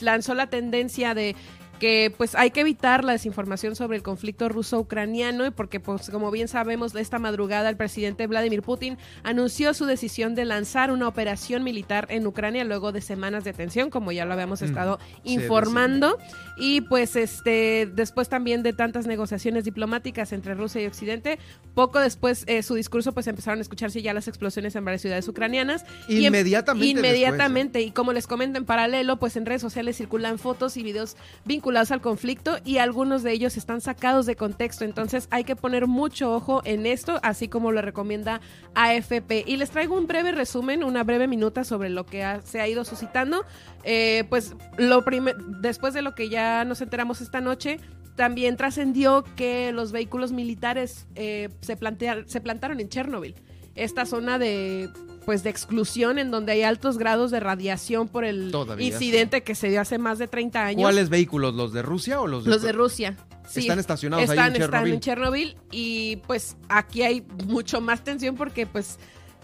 lanzó 0.03 0.35
la 0.35 0.49
tendencia 0.49 1.15
de 1.15 1.35
que 1.79 2.13
pues 2.17 2.35
hay 2.35 2.51
que 2.51 2.61
evitar 2.61 3.05
la 3.05 3.13
desinformación 3.13 3.77
sobre 3.77 3.97
el 3.97 4.03
conflicto 4.03 4.49
ruso-ucraniano 4.49 5.47
y 5.47 5.51
porque 5.51 5.81
pues 5.81 6.11
como 6.11 6.31
bien 6.31 6.49
sabemos 6.49 6.95
esta 6.95 7.19
madrugada 7.19 7.69
el 7.69 7.77
presidente 7.77 8.27
Vladimir 8.27 8.63
Putin 8.63 8.99
anunció 9.23 9.73
su 9.75 9.87
decisión 9.87 10.35
de 10.35 10.45
lanzar 10.45 10.91
una 10.91 11.09
operación 11.09 11.63
militar 11.63 12.07
en 12.11 12.27
Ucrania 12.27 12.65
luego 12.65 12.93
de 12.93 13.01
semanas 13.01 13.45
de 13.45 13.53
tensión 13.53 13.91
como 13.91 14.13
ya 14.13 14.25
lo 14.25 14.33
habíamos 14.33 14.61
mm, 14.61 14.65
estado 14.65 14.99
informando. 15.25 16.19
Y 16.57 16.81
pues 16.83 17.15
este 17.15 17.89
después 17.95 18.29
también 18.29 18.63
de 18.63 18.73
tantas 18.73 19.07
negociaciones 19.07 19.65
diplomáticas 19.65 20.33
entre 20.33 20.55
Rusia 20.55 20.83
y 20.83 20.87
Occidente 20.87 21.39
poco 21.75 22.01
después 22.01 22.45
eh, 22.49 22.63
su 22.65 22.75
discurso 22.75 23.13
pues 23.13 23.29
empezaron 23.29 23.61
a 23.61 23.63
escucharse 23.63 24.03
ya 24.03 24.13
las 24.13 24.27
explosiones 24.27 24.75
en 24.75 24.85
varias 24.85 25.03
ciudades 25.03 25.29
ucranianas. 25.29 25.85
Inmediatamente 26.09 26.87
y 26.87 26.91
inmediatamente 26.91 27.81
y 27.81 27.91
como 27.93 28.13
les 28.13 28.27
comento 28.27 28.59
en 28.59 28.65
paralelo 28.65 29.19
pues 29.19 29.37
en 29.37 29.47
redes 29.47 29.63
sociales 29.63 29.97
circulan 29.97 30.39
fotos 30.39 30.77
y 30.77 30.83
videos 30.83 31.17
vinculados 31.45 31.68
al 31.77 32.01
conflicto 32.01 32.59
y 32.65 32.79
algunos 32.79 33.23
de 33.23 33.33
ellos 33.33 33.57
están 33.57 33.81
sacados 33.81 34.27
de 34.27 34.37
contexto. 34.37 34.85
Entonces 34.85 35.29
hay 35.31 35.45
que 35.45 35.57
poner 35.57 35.87
mucho 35.87 36.33
ojo 36.35 36.63
en 36.65 36.87
esto, 36.87 37.21
así 37.23 37.49
como 37.49 37.73
lo 37.73 37.83
recomienda 37.83 38.41
AFP. 38.75 39.45
Y 39.47 39.57
les 39.57 39.71
traigo 39.71 39.97
un 39.97 40.07
breve 40.07 40.33
resumen, 40.33 40.83
una 40.83 41.05
breve 41.05 41.27
minuta 41.27 41.65
sobre 41.65 41.91
lo 41.91 42.07
que 42.07 42.25
se 42.45 42.61
ha 42.61 42.69
ido 42.69 42.85
suscitando. 42.85 43.45
Eh, 43.85 44.25
pues 44.29 44.55
lo 44.77 45.05
después 45.61 45.95
de 45.95 46.03
lo 46.03 46.15
que 46.15 46.29
ya 46.29 46.65
nos 46.65 46.81
enteramos 46.81 47.21
esta 47.21 47.41
noche, 47.41 47.79
también 48.17 48.57
trascendió 48.57 49.25
que 49.37 49.71
los 49.73 49.93
vehículos 49.93 50.33
militares 50.33 51.07
eh, 51.15 51.51
se, 51.61 51.79
se 52.27 52.41
plantaron 52.41 52.81
en 52.81 52.89
Chernobyl, 52.89 53.37
esta 53.77 54.07
zona 54.07 54.39
de 54.41 54.91
pues 55.29 55.43
de 55.43 55.51
exclusión 55.51 56.19
en 56.19 56.31
donde 56.31 56.53
hay 56.53 56.63
altos 56.63 56.97
grados 56.97 57.31
de 57.31 57.39
radiación 57.39 58.09
por 58.09 58.25
el 58.25 58.51
incidente 58.79 59.43
que 59.43 59.55
se 59.55 59.69
dio 59.69 59.83
hace 59.83 59.99
más 59.99 60.19
de 60.19 60.27
30 60.27 60.65
años. 60.65 60.81
¿Cuáles 60.81 61.11
vehículos? 61.11 61.53
¿Los 61.53 61.75
de 61.75 61.83
Rusia 61.83 62.23
o 62.23 62.27
los 62.27 62.45
de 62.47 62.51
Los 62.51 62.63
de 62.63 62.73
Rusia. 62.73 63.15
Sí, 63.47 63.61
están 63.61 63.79
estacionados 63.79 64.31
ahí 64.31 64.39
en 64.39 64.55
Chernobyl. 64.55 64.63
Están 64.65 64.87
en 64.87 65.01
Chernobyl 65.01 65.57
y 65.71 66.17
pues 66.27 66.57
aquí 66.71 67.03
hay 67.03 67.27
mucho 67.45 67.83
más 67.83 68.03
tensión 68.05 68.37
porque 68.37 68.67
pues 68.67 68.99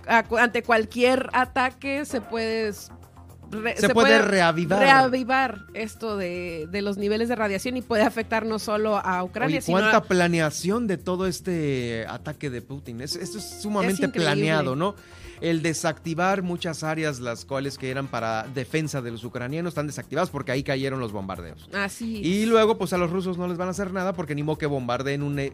ante 0.07 0.63
cualquier 0.63 1.29
ataque 1.35 2.07
se 2.07 2.23
puede 2.23 2.73
se, 2.73 3.89
puede, 3.91 4.23
reavivar. 4.23 4.79
reavivar 4.79 5.67
esto 5.75 6.17
de, 6.17 6.67
los 6.83 6.97
niveles 6.97 7.29
de 7.29 7.37
radiación 7.37 7.77
y 7.77 7.83
puede 7.83 8.05
afectar 8.05 8.47
no 8.47 8.59
solo 8.59 8.97
a 8.97 9.23
Ucrania, 9.23 9.59
Oye, 9.59 9.71
¿cuánta 9.71 10.03
planeación 10.05 10.87
de 10.87 10.97
todo 10.97 11.27
este 11.27 12.07
ataque 12.09 12.49
de 12.49 12.63
Putin? 12.63 13.03
Esto 13.03 13.21
es 13.21 13.61
sumamente 13.61 14.09
planeado, 14.09 14.77
¿no? 14.77 14.95
El 15.41 15.63
desactivar 15.63 16.43
muchas 16.43 16.83
áreas 16.83 17.21
las 17.21 17.45
cuales 17.45 17.79
que 17.79 17.91
eran 17.91 18.07
para 18.07 18.47
defensa 18.55 19.03
de 19.03 19.11
los 19.11 19.25
ucranianos 19.25 19.73
están 19.73 19.87
desactivadas 19.87 20.31
porque 20.31 20.53
ahí 20.53 20.63
cayeron 20.63 21.01
los 21.01 21.13
bombardeos. 21.13 21.69
Así. 21.73 22.21
Y 22.25 22.47
luego 22.47 22.79
pues 22.79 22.93
a 22.93 22.99
los 22.99 23.11
rusos 23.11 23.39
no 23.39 23.49
les 23.49 23.57
van 23.57 23.69
a 23.69 23.73
hacer 23.73 23.93
nada 23.93 24.13
porque 24.13 24.35
ni 24.35 24.43
modo 24.43 24.59
que 24.59 24.67
bombardeen 24.67 25.23
un 25.23 25.39
eh, 25.39 25.53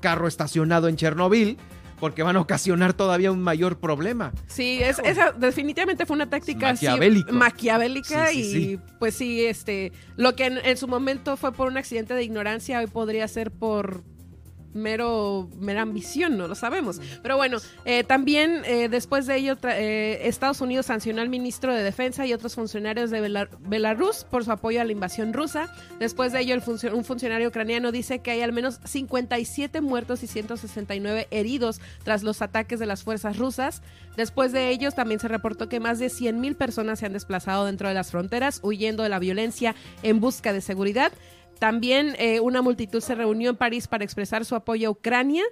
carro 0.00 0.28
estacionado 0.28 0.88
en 0.88 0.96
Chernobyl 0.96 1.56
porque 2.02 2.24
van 2.24 2.34
a 2.34 2.40
ocasionar 2.40 2.94
todavía 2.94 3.30
un 3.30 3.40
mayor 3.40 3.78
problema. 3.78 4.32
Sí, 4.48 4.80
es, 4.82 4.98
esa 5.04 5.30
definitivamente 5.30 6.04
fue 6.04 6.16
una 6.16 6.28
táctica 6.28 6.74
maquiavélica 7.30 8.32
y 8.32 8.80
pues 8.98 9.14
sí, 9.14 9.46
este, 9.46 9.92
lo 10.16 10.34
que 10.34 10.46
en, 10.46 10.76
su 10.76 10.88
momento 10.88 11.36
fue 11.36 11.52
por 11.52 11.68
un 11.68 11.76
accidente 11.76 12.14
de 12.14 12.24
ignorancia 12.24 12.80
hoy 12.80 12.88
podría 12.88 13.28
ser 13.28 13.52
por 13.52 14.02
mero 14.74 15.48
mera 15.58 15.82
ambición, 15.82 16.36
no 16.36 16.48
lo 16.48 16.54
sabemos. 16.54 17.00
Pero 17.22 17.36
bueno, 17.36 17.58
eh, 17.84 18.04
también 18.04 18.62
eh, 18.64 18.88
después 18.88 19.26
de 19.26 19.36
ello, 19.36 19.56
eh, 19.64 20.20
Estados 20.24 20.60
Unidos 20.60 20.86
sancionó 20.86 21.22
al 21.22 21.28
ministro 21.28 21.74
de 21.74 21.82
Defensa 21.82 22.26
y 22.26 22.32
otros 22.32 22.54
funcionarios 22.54 23.10
de 23.10 23.48
Belarus 23.60 24.24
por 24.24 24.44
su 24.44 24.52
apoyo 24.52 24.80
a 24.80 24.84
la 24.84 24.92
invasión 24.92 25.32
rusa. 25.32 25.72
Después 25.98 26.32
de 26.32 26.40
ello, 26.40 26.54
el 26.54 26.62
un 26.92 27.04
funcionario 27.04 27.48
ucraniano 27.48 27.92
dice 27.92 28.20
que 28.20 28.30
hay 28.30 28.40
al 28.40 28.52
menos 28.52 28.80
57 28.84 29.80
muertos 29.80 30.22
y 30.22 30.26
169 30.26 31.28
heridos 31.30 31.80
tras 32.04 32.22
los 32.22 32.42
ataques 32.42 32.78
de 32.78 32.86
las 32.86 33.02
fuerzas 33.02 33.38
rusas. 33.38 33.82
Después 34.16 34.52
de 34.52 34.70
ellos, 34.70 34.94
también 34.94 35.20
se 35.20 35.28
reportó 35.28 35.68
que 35.68 35.80
más 35.80 35.98
de 35.98 36.06
100.000 36.06 36.56
personas 36.56 36.98
se 36.98 37.06
han 37.06 37.12
desplazado 37.12 37.66
dentro 37.66 37.88
de 37.88 37.94
las 37.94 38.10
fronteras, 38.10 38.60
huyendo 38.62 39.02
de 39.02 39.08
la 39.08 39.18
violencia 39.18 39.74
en 40.02 40.20
busca 40.20 40.52
de 40.52 40.60
seguridad. 40.60 41.12
También 41.62 42.16
eh, 42.18 42.40
una 42.40 42.60
multitud 42.60 43.00
se 43.00 43.14
reunió 43.14 43.50
en 43.50 43.56
París 43.56 43.86
para 43.86 44.02
expresar 44.02 44.44
su 44.44 44.56
apoyo 44.56 44.88
a 44.88 44.90
Ucrania 44.90 45.44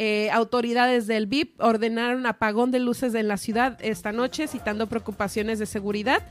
eh, 0.00 0.30
autoridades 0.30 1.08
del 1.08 1.26
BIP 1.26 1.60
ordenaron 1.60 2.24
apagón 2.24 2.70
de 2.70 2.78
luces 2.78 3.12
en 3.16 3.26
la 3.26 3.36
ciudad 3.36 3.76
esta 3.82 4.12
noche, 4.12 4.46
citando 4.46 4.86
preocupaciones 4.86 5.58
de 5.58 5.66
seguridad. 5.66 6.22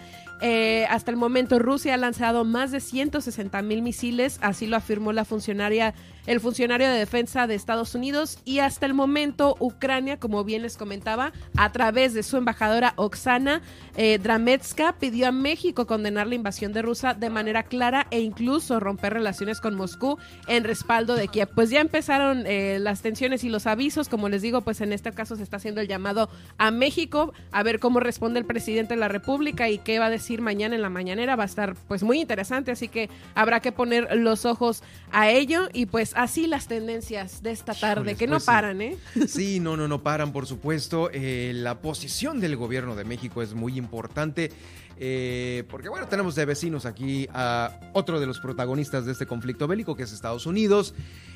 Eh, 0.42 0.86
hasta 0.90 1.12
el 1.12 1.18
momento, 1.18 1.60
Rusia 1.60 1.96
ha 1.96 1.98
lanzado 1.98 2.46
más 2.46 2.72
de 2.72 2.80
160 2.80 3.62
mil 3.64 3.82
misiles, 3.82 4.38
así 4.42 4.68
lo 4.68 4.78
afirmó 4.78 5.12
la 5.12 5.26
funcionaria, 5.26 5.96
el 6.28 6.40
funcionario 6.40 6.88
de 6.88 6.98
defensa 6.98 7.48
de 7.48 7.56
Estados 7.56 7.96
Unidos. 7.96 8.40
Y 8.46 8.60
hasta 8.60 8.86
el 8.86 8.94
momento, 8.94 9.56
Ucrania, 9.60 10.20
como 10.20 10.44
bien 10.44 10.62
les 10.62 10.78
comentaba, 10.78 11.32
a 11.56 11.72
través 11.72 12.14
de 12.14 12.24
su 12.24 12.38
embajadora 12.38 12.94
Oksana 12.98 13.62
eh, 13.96 14.20
Drametska, 14.22 14.98
pidió 15.00 15.28
a 15.28 15.32
México 15.32 15.88
condenar 15.88 16.28
la 16.28 16.36
invasión 16.36 16.72
de 16.72 16.82
Rusia 16.82 17.14
de 17.14 17.30
manera 17.30 17.64
clara 17.64 18.08
e 18.12 18.20
incluso 18.20 18.80
romper 18.80 19.14
relaciones 19.14 19.60
con 19.60 19.76
Moscú 19.76 20.18
en 20.48 20.64
respaldo 20.64 21.16
de 21.16 21.28
Kiev. 21.28 21.50
Pues 21.56 21.70
ya 21.70 21.82
empezaron 21.82 22.44
las 22.48 23.02
tensiones 23.02 23.44
y 23.44 23.50
los 23.50 23.66
avisos. 23.66 24.10
Como 24.10 24.30
les 24.30 24.42
digo, 24.42 24.62
pues 24.62 24.82
en 24.82 24.94
este 24.94 25.12
caso 25.12 25.36
se 25.36 25.44
está 25.44 25.58
haciendo 25.58 25.82
el 25.82 25.88
llamado 25.88 26.30
a 26.58 26.72
México 26.72 27.34
a 27.52 27.64
ver 27.64 27.80
cómo 27.80 28.00
responde 28.00 28.40
el 28.40 28.46
presidente 28.46 28.94
de 28.94 29.00
la 29.00 29.08
República 29.08 29.70
y 29.70 29.80
qué 29.80 30.00
va 30.00 30.08
a 30.08 30.10
decir 30.10 30.27
mañana 30.36 30.76
en 30.76 30.82
la 30.82 30.90
mañanera. 30.90 31.36
Va 31.36 31.44
a 31.44 31.45
estar 31.45 31.76
pues 31.88 32.04
muy 32.04 32.20
interesante, 32.20 32.72
así 32.72 32.88
que 32.88 33.10
habrá 33.36 33.60
que 33.60 33.72
poner 33.72 34.16
los 34.16 34.45
ojos 34.45 34.84
a 35.12 35.30
ello 35.30 35.70
y 35.74 35.86
pues 35.86 36.14
así 36.16 36.48
las 36.48 36.68
tendencias 36.68 37.41
de 37.41 37.52
esta 37.52 37.74
tarde, 37.74 38.16
que 38.16 38.28
no 38.28 38.36
pues 38.36 38.45
paran, 38.45 38.82
¿eh? 38.82 38.98
Sí, 39.28 39.60
no, 39.60 39.78
no, 39.78 39.88
no 39.88 40.04
paran, 40.04 40.32
por 40.32 40.45
supuesto. 40.45 41.10
Eh, 41.14 41.52
la 41.56 41.80
posición 41.82 42.40
del 42.40 42.56
gobierno 42.56 42.95
de 42.95 43.06
México 43.06 43.41
es 43.41 43.54
muy 43.54 43.78
importante. 43.78 44.52
Eh, 44.99 45.64
porque 45.70 45.90
bueno, 45.90 46.08
tenemos 46.08 46.34
de 46.36 46.45
vecinos 46.45 46.86
aquí 46.86 47.28
a 47.32 47.80
otro 47.94 48.20
de 48.20 48.26
los 48.26 48.40
protagonistas 48.40 49.06
de 49.06 49.12
este 49.12 49.28
conflicto 49.28 49.68
bélico, 49.68 49.95
que 49.95 50.04
es 50.04 50.12
Estados 50.12 50.45
Unidos. 50.45 50.95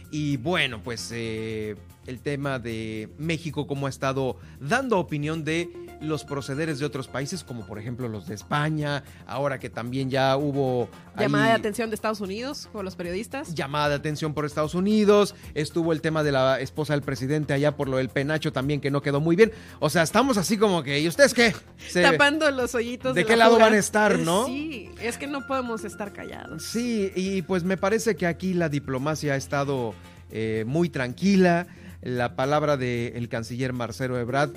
Y 0.10 0.38
bueno, 0.38 0.82
pues 0.84 1.10
eh, 1.14 1.76
el 2.06 2.20
tema 2.20 2.60
de 2.60 3.10
México, 3.18 3.68
cómo 3.68 3.88
ha 3.88 3.90
estado 3.90 4.38
dando 4.60 5.00
opinión 5.00 5.44
de 5.44 5.70
los 6.02 6.24
procederes 6.24 6.80
de 6.80 6.86
otros 6.86 7.08
países, 7.08 7.44
como 7.44 7.66
por 7.66 7.80
ejemplo 7.80 8.10
los 8.10 8.28
de 8.28 8.36
España, 8.36 9.04
ahora 9.28 9.60
que 9.60 9.70
también 9.70 10.10
ya 10.10 10.36
hubo... 10.38 10.90
Llamada 11.18 11.48
de 11.48 11.54
atención 11.54 11.90
de 11.90 11.96
Estados 11.96 12.22
Unidos 12.22 12.70
por 12.74 12.84
los 12.84 12.96
periodistas. 12.96 13.54
Llamada 13.54 13.90
de 13.90 13.96
atención 13.96 14.34
por 14.34 14.46
Estados 14.46 14.76
Unidos, 14.76 15.36
estuvo 15.54 15.94
el 15.94 16.02
tema 16.02 16.24
de 16.24 16.32
la 16.32 16.60
esposa 16.60 16.94
del 16.94 17.04
presidente 17.04 17.54
allá 17.54 17.76
por 17.76 17.88
lo 17.88 17.98
del 17.98 18.10
penacho 18.10 18.52
también, 18.52 18.82
que 18.82 18.92
no 18.92 19.02
quedó 19.02 19.20
muy 19.20 19.36
bien. 19.36 19.52
O 19.80 19.90
sea, 19.90 20.04
estamos 20.04 20.38
así 20.38 20.58
como 20.58 20.84
que, 20.84 21.00
¿y 21.00 21.08
ustedes 21.08 21.34
qué? 21.34 21.54
Tapando 21.94 22.50
los 22.52 22.74
hoyitos. 22.76 23.14
¿De, 23.14 23.26
qué 23.26 23.38
lado 23.38 23.60
van 23.60 23.74
a 23.74 23.78
estar, 23.78 24.18
no? 24.20 24.48
Sí, 24.48 24.90
es 25.02 25.18
que 25.18 25.28
no 25.28 25.46
podemos 25.46 25.84
estar 25.86 26.12
callados. 26.12 26.64
Sí, 26.64 27.12
y 27.16 27.44
pues 27.44 27.64
me 27.64 27.78
parece 27.78 28.16
que 28.16 28.26
aquí 28.26 28.54
la 28.54 28.70
diplomacia 28.70 29.34
ha 29.34 29.38
estado 29.38 29.94
eh, 30.32 30.64
muy 30.66 30.90
tranquila. 30.90 31.68
La 32.02 32.36
palabra 32.36 32.78
del 32.78 33.30
canciller 33.30 33.74
Marcelo 33.74 34.18
Ebrard 34.18 34.52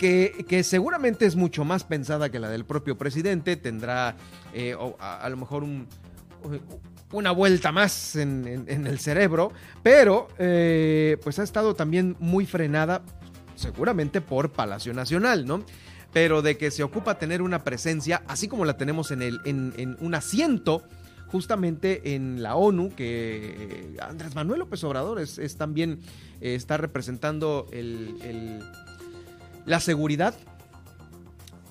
que, 0.00 0.62
seguramente 0.64 1.26
es 1.26 1.36
mucho 1.36 1.64
más 1.64 1.84
pensada 1.84 2.30
que 2.30 2.38
la 2.38 2.48
del 2.48 2.64
propio 2.64 2.96
presidente, 2.96 3.56
tendrá 3.56 4.16
eh, 4.54 4.74
a, 4.98 5.28
lo 5.28 5.36
mejor 5.36 5.62
una 7.12 7.30
vuelta 7.32 7.70
más 7.70 8.16
en, 8.16 8.66
el 8.66 8.98
cerebro, 8.98 9.52
pero 9.82 10.28
eh, 10.38 11.18
pues 11.22 11.38
ha 11.38 11.42
estado 11.42 11.74
también 11.74 12.16
muy 12.18 12.46
frenada, 12.46 13.02
seguramente 13.56 14.22
por 14.22 14.50
Palacio 14.52 14.94
Nacional, 14.94 15.44
¿no? 15.44 15.62
Pero 16.14 16.40
de 16.40 16.56
que 16.56 16.70
se 16.70 16.82
ocupa 16.82 17.18
tener 17.18 17.42
una 17.42 17.62
presencia, 17.62 18.22
así 18.26 18.48
como 18.48 18.64
la 18.64 18.78
tenemos 18.78 19.10
en, 19.10 19.20
el, 19.20 19.96
un 20.00 20.14
asiento 20.14 20.82
justamente 21.30 22.14
en 22.14 22.42
la 22.42 22.56
ONU, 22.56 22.90
que 22.96 23.94
Andrés 24.00 24.34
Manuel 24.34 24.60
López 24.60 24.82
Obrador 24.82 25.20
es, 25.20 25.56
también, 25.56 26.00
eh, 26.40 26.54
está 26.54 26.78
representando 26.78 27.68
el, 27.70 28.62
la 29.70 29.80
seguridad. 29.80 30.34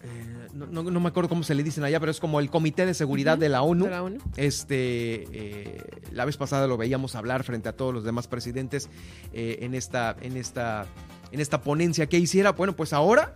Eh, 0.04 0.48
no, 0.54 0.84
me 0.84 1.08
acuerdo 1.08 1.30
cómo 1.30 1.44
se 1.44 1.54
le 1.54 1.64
dicen 1.64 1.84
allá, 1.84 2.00
pero 2.00 2.12
es 2.12 2.20
como 2.20 2.40
el 2.40 2.50
Comité 2.50 2.86
de 2.86 2.94
Seguridad 2.94 3.38
de, 3.38 3.50
la 3.50 3.62
ONU. 3.62 3.88
Este, 4.36 5.26
eh, 5.32 5.84
la 6.12 6.26
vez 6.26 6.38
pasada 6.38 6.68
lo 6.68 6.78
veíamos 6.78 7.16
hablar 7.16 7.44
frente 7.44 7.70
a 7.70 7.74
todos 7.74 7.94
los 7.94 8.04
demás 8.04 8.28
presidentes 8.28 8.90
en, 9.34 9.76
esta, 9.76 10.16
en, 10.22 10.38
esta, 10.38 10.88
en 11.32 11.40
esta 11.40 11.62
ponencia 11.62 12.08
que 12.08 12.18
hiciera. 12.18 12.54
Bueno, 12.54 12.76
pues 12.76 12.94
ahora 12.94 13.34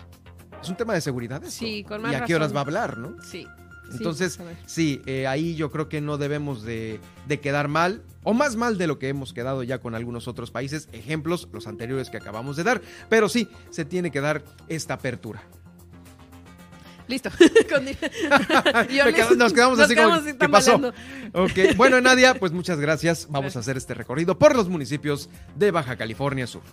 es 0.62 0.70
un 0.70 0.78
tema 0.78 0.94
de 0.94 1.02
seguridad. 1.02 1.44
Sí, 1.48 1.84
con 1.84 2.02
más 2.02 2.14
¿Y 2.14 2.16
a 2.16 2.26
qué 2.26 2.36
horas 2.36 2.54
va 2.56 2.60
a 2.60 2.64
hablar, 2.64 2.98
no? 2.98 3.22
Sí. 3.22 3.46
Entonces, 3.94 4.40
sí, 4.66 5.02
eh, 5.06 5.28
ahí 5.28 5.56
yo 5.56 5.72
creo 5.72 5.90
que 5.90 6.02
no 6.02 6.18
debemos 6.18 6.64
de, 6.64 7.00
quedar 7.42 7.68
mal, 7.68 8.04
o 8.24 8.34
más 8.34 8.56
mal 8.56 8.78
de 8.78 8.88
lo 8.88 9.00
que 9.00 9.10
hemos 9.10 9.34
quedado 9.34 9.64
ya 9.64 9.80
con 9.80 9.96
algunos 9.96 10.28
otros 10.28 10.52
países, 10.52 10.90
ejemplos, 10.92 11.48
los 11.52 11.68
anteriores 11.68 12.10
que 12.10 12.18
acabamos 12.18 12.56
de 12.56 12.64
dar, 12.64 12.82
pero 13.10 13.30
sí, 13.30 13.48
se 13.70 13.86
tiene 13.86 14.12
que 14.12 14.22
dar 14.22 14.44
esta 14.68 14.96
apertura. 14.96 15.44
Listo. 17.08 17.30
nos 19.38 19.54
quedamos 19.54 19.80
así 19.80 19.96
como, 19.96 20.24
¿qué 20.40 20.50
pasó? 20.50 20.94
Okay. 21.34 21.74
Bueno, 21.76 22.00
Nadia, 22.00 22.36
pues 22.36 22.54
muchas 22.54 22.80
gracias. 22.80 23.28
Vamos 23.30 23.56
a 23.56 23.60
hacer 23.60 23.76
este 23.76 23.94
recorrido 23.94 24.40
por 24.40 24.56
los 24.56 24.70
municipios 24.70 25.30
de 25.56 25.72
Baja 25.72 25.98
California 25.98 26.48
Sur. 26.48 26.64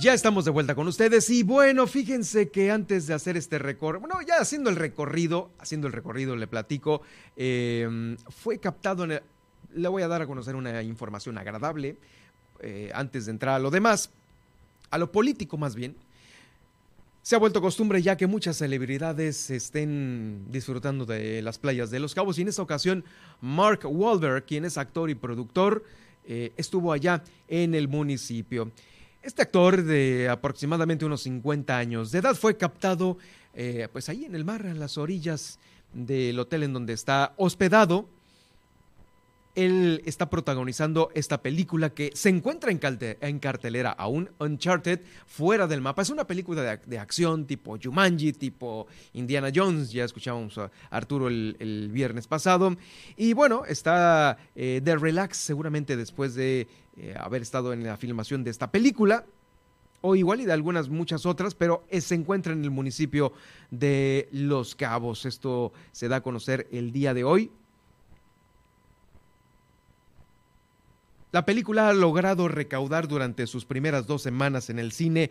Ya 0.00 0.14
estamos 0.14 0.46
de 0.46 0.50
vuelta 0.50 0.74
con 0.74 0.88
ustedes 0.88 1.28
y 1.28 1.42
bueno, 1.42 1.86
fíjense 1.86 2.48
que 2.48 2.70
antes 2.70 3.06
de 3.06 3.12
hacer 3.12 3.36
este 3.36 3.58
recorrido, 3.58 4.00
bueno, 4.00 4.16
ya 4.26 4.36
haciendo 4.36 4.70
el 4.70 4.76
recorrido, 4.76 5.50
haciendo 5.58 5.88
el 5.88 5.92
recorrido, 5.92 6.36
le 6.36 6.46
platico, 6.46 7.02
em, 7.36 8.16
fue 8.28 8.56
captado, 8.58 9.04
en 9.04 9.20
le 9.74 9.88
voy 9.88 10.02
a 10.02 10.08
dar 10.08 10.22
a 10.22 10.26
conocer 10.26 10.56
una 10.56 10.82
información 10.82 11.36
agradable 11.36 11.98
eh, 12.60 12.90
antes 12.94 13.26
de 13.26 13.32
entrar 13.32 13.56
a 13.56 13.58
lo 13.58 13.70
demás, 13.70 14.08
a 14.90 14.96
lo 14.96 15.12
político 15.12 15.58
más 15.58 15.74
bien. 15.74 15.94
Se 17.28 17.36
ha 17.36 17.38
vuelto 17.38 17.60
costumbre 17.60 18.00
ya 18.00 18.16
que 18.16 18.26
muchas 18.26 18.56
celebridades 18.56 19.50
estén 19.50 20.46
disfrutando 20.50 21.04
de 21.04 21.42
las 21.42 21.58
playas 21.58 21.90
de 21.90 22.00
Los 22.00 22.14
Cabos 22.14 22.38
y 22.38 22.40
en 22.40 22.48
esta 22.48 22.62
ocasión 22.62 23.04
Mark 23.42 23.80
Wahlberg, 23.84 24.46
quien 24.46 24.64
es 24.64 24.78
actor 24.78 25.10
y 25.10 25.14
productor, 25.14 25.84
eh, 26.26 26.52
estuvo 26.56 26.90
allá 26.90 27.22
en 27.46 27.74
el 27.74 27.86
municipio. 27.86 28.72
Este 29.22 29.42
actor 29.42 29.84
de 29.84 30.30
aproximadamente 30.30 31.04
unos 31.04 31.20
50 31.24 31.76
años 31.76 32.12
de 32.12 32.20
edad 32.20 32.34
fue 32.34 32.56
captado 32.56 33.18
eh, 33.52 33.88
pues 33.92 34.08
ahí 34.08 34.24
en 34.24 34.34
el 34.34 34.46
mar, 34.46 34.64
en 34.64 34.80
las 34.80 34.96
orillas 34.96 35.58
del 35.92 36.38
hotel 36.38 36.62
en 36.62 36.72
donde 36.72 36.94
está 36.94 37.34
hospedado 37.36 38.08
él 39.54 40.02
está 40.04 40.30
protagonizando 40.30 41.10
esta 41.14 41.42
película 41.42 41.90
que 41.90 42.10
se 42.14 42.28
encuentra 42.28 42.70
en, 42.70 43.38
cartelera 43.38 43.90
aún, 43.90 44.30
Uncharted, 44.38 45.00
fuera 45.26 45.66
del 45.66 45.80
mapa. 45.80 46.02
Es 46.02 46.10
una 46.10 46.26
película 46.26 46.76
de, 46.76 46.98
acción 46.98 47.46
tipo 47.46 47.76
Jumanji, 47.82 48.32
tipo 48.32 48.86
Indiana 49.12 49.50
Jones. 49.54 49.90
Ya 49.90 50.04
escuchábamos 50.04 50.58
a 50.58 50.70
Arturo 50.90 51.28
el, 51.28 51.90
viernes 51.92 52.26
pasado. 52.26 52.76
Y 53.16 53.32
bueno, 53.32 53.64
está 53.66 54.38
eh, 54.54 54.80
de 54.82 54.96
relax 54.96 55.36
seguramente 55.36 55.96
después 55.96 56.34
de 56.34 56.68
eh, 56.96 57.14
haber 57.18 57.42
estado 57.42 57.72
en 57.72 57.84
la 57.84 57.96
filmación 57.96 58.44
de 58.44 58.50
esta 58.50 58.70
película 58.70 59.24
o 60.00 60.14
igual 60.14 60.40
y 60.40 60.44
de 60.44 60.52
algunas 60.52 60.88
muchas 60.88 61.26
otras, 61.26 61.54
pero 61.54 61.84
se 61.90 62.14
encuentra 62.14 62.52
en 62.52 62.62
el 62.62 62.70
municipio 62.70 63.32
de 63.70 64.28
Los 64.30 64.74
Cabos. 64.74 65.26
Esto 65.26 65.72
se 65.92 66.08
da 66.08 66.16
a 66.16 66.20
conocer 66.20 66.68
el 66.70 66.92
día 66.92 67.14
de 67.14 67.24
hoy. 67.24 67.50
La 71.30 71.44
película 71.44 71.88
ha 71.88 71.92
logrado 71.92 72.48
recaudar 72.48 73.06
durante 73.06 73.46
sus 73.46 73.66
primeras 73.66 74.06
dos 74.06 74.22
semanas 74.22 74.70
en 74.70 74.78
el 74.78 74.92
cine 74.92 75.30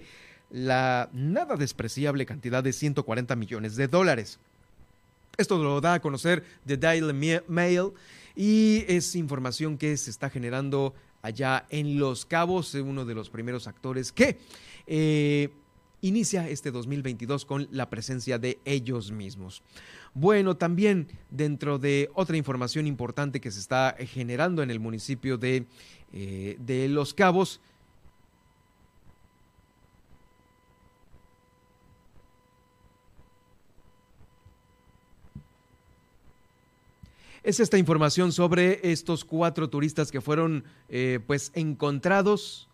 la 0.52 1.10
nada 1.12 1.56
despreciable 1.56 2.26
cantidad 2.26 2.64
de 2.64 2.72
140 2.72 3.36
millones 3.36 3.76
de 3.76 3.88
dólares. 3.88 4.40
Esto 5.38 5.58
lo 5.62 5.82
da 5.82 5.96
a 5.96 6.00
conocer 6.00 6.44
The 6.66 6.78
Daily 6.78 7.42
Mail 7.48 7.92
y 8.36 8.86
es 8.88 9.16
información 9.16 9.78
que 9.78 9.98
se 9.98 10.12
está 10.12 10.30
generando 10.30 10.94
allá 11.24 11.66
en 11.70 12.00
Los 12.00 12.26
Cabos, 12.26 12.76
uno 12.76 13.04
de 13.04 13.16
los 13.16 13.30
primeros 13.32 13.68
actores 13.68 14.12
que 14.12 14.38
eh, 14.86 15.50
inicia 16.02 16.48
este 16.48 16.72
2022 16.72 17.46
con 17.46 17.68
la 17.72 17.90
presencia 17.90 18.38
de 18.38 18.60
ellos 18.66 19.12
mismos. 19.12 19.64
Bueno, 20.20 20.58
también 20.58 21.08
dentro 21.30 21.78
de 21.78 22.10
otra 22.16 22.38
información 22.38 22.88
importante 22.88 23.40
que 23.40 23.52
se 23.52 23.60
está 23.60 23.96
generando 24.00 24.64
en 24.64 24.72
el 24.72 24.80
municipio 24.80 25.38
de, 25.38 25.68
eh, 26.12 26.58
de 26.60 26.90
Los 26.90 27.14
Cabos, 27.14 27.62
es 37.44 37.60
esta 37.60 37.78
información 37.78 38.32
sobre 38.32 38.92
estos 38.92 39.24
cuatro 39.24 39.70
turistas 39.70 40.12
que 40.12 40.20
fueron 40.20 40.64
eh, 40.90 41.20
pues 41.28 41.52
encontrados 41.54 42.67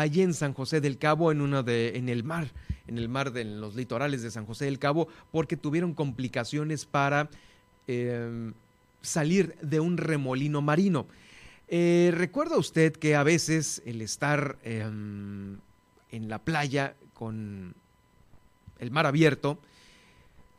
allí 0.00 0.22
en 0.22 0.34
San 0.34 0.54
José 0.54 0.80
del 0.80 0.98
Cabo 0.98 1.32
en 1.32 1.40
uno 1.40 1.62
de 1.62 1.96
en 1.96 2.08
el 2.08 2.24
mar 2.24 2.52
en 2.86 2.98
el 2.98 3.08
mar 3.08 3.32
de 3.32 3.44
los 3.44 3.74
litorales 3.74 4.22
de 4.22 4.30
San 4.30 4.46
José 4.46 4.64
del 4.66 4.78
Cabo 4.78 5.08
porque 5.30 5.56
tuvieron 5.56 5.94
complicaciones 5.94 6.86
para 6.86 7.28
em, 7.86 8.54
salir 9.02 9.56
de 9.62 9.80
un 9.80 9.96
remolino 9.96 10.62
marino. 10.62 11.06
Eh, 11.68 12.12
¿Recuerda 12.14 12.56
usted 12.56 12.94
que 12.94 13.14
a 13.14 13.22
veces 13.22 13.82
el 13.84 14.00
estar 14.00 14.58
em, 14.62 15.58
en 16.10 16.28
la 16.28 16.38
playa 16.38 16.94
con 17.12 17.74
el 18.78 18.90
mar 18.90 19.06
abierto 19.06 19.58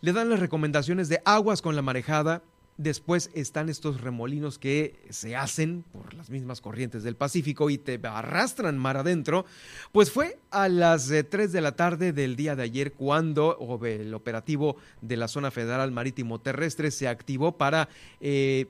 le 0.01 0.13
dan 0.13 0.29
las 0.29 0.39
recomendaciones 0.39 1.09
de 1.09 1.21
aguas 1.25 1.61
con 1.61 1.75
la 1.75 1.81
marejada, 1.81 2.41
Después 2.79 3.29
están 3.33 3.67
estos 3.67 3.99
remolinos 3.99 4.57
que 4.57 5.05
se 5.09 5.35
hacen 5.35 5.83
por 5.91 6.13
las 6.13 6.29
mismas 6.29 6.61
corrientes 6.61 7.03
del 7.03 7.17
Pacífico 7.17 7.69
y 7.69 7.77
te 7.77 7.99
arrastran 8.01 8.77
mar 8.77 8.95
adentro. 8.95 9.45
Pues 9.91 10.11
fue 10.11 10.39
a 10.49 10.69
las 10.69 11.09
3 11.09 11.33
eh, 11.33 11.47
de 11.49 11.59
la 11.59 11.73
tarde 11.73 12.13
del 12.13 12.37
día 12.37 12.55
de 12.55 12.63
ayer 12.63 12.93
cuando 12.93 13.79
el 13.83 14.13
operativo 14.13 14.77
de 15.01 15.17
la 15.17 15.27
Zona 15.27 15.51
Federal 15.51 15.91
Marítimo 15.91 16.39
Terrestre 16.39 16.89
se 16.91 17.09
activó 17.09 17.57
para 17.57 17.89
eh, 18.21 18.67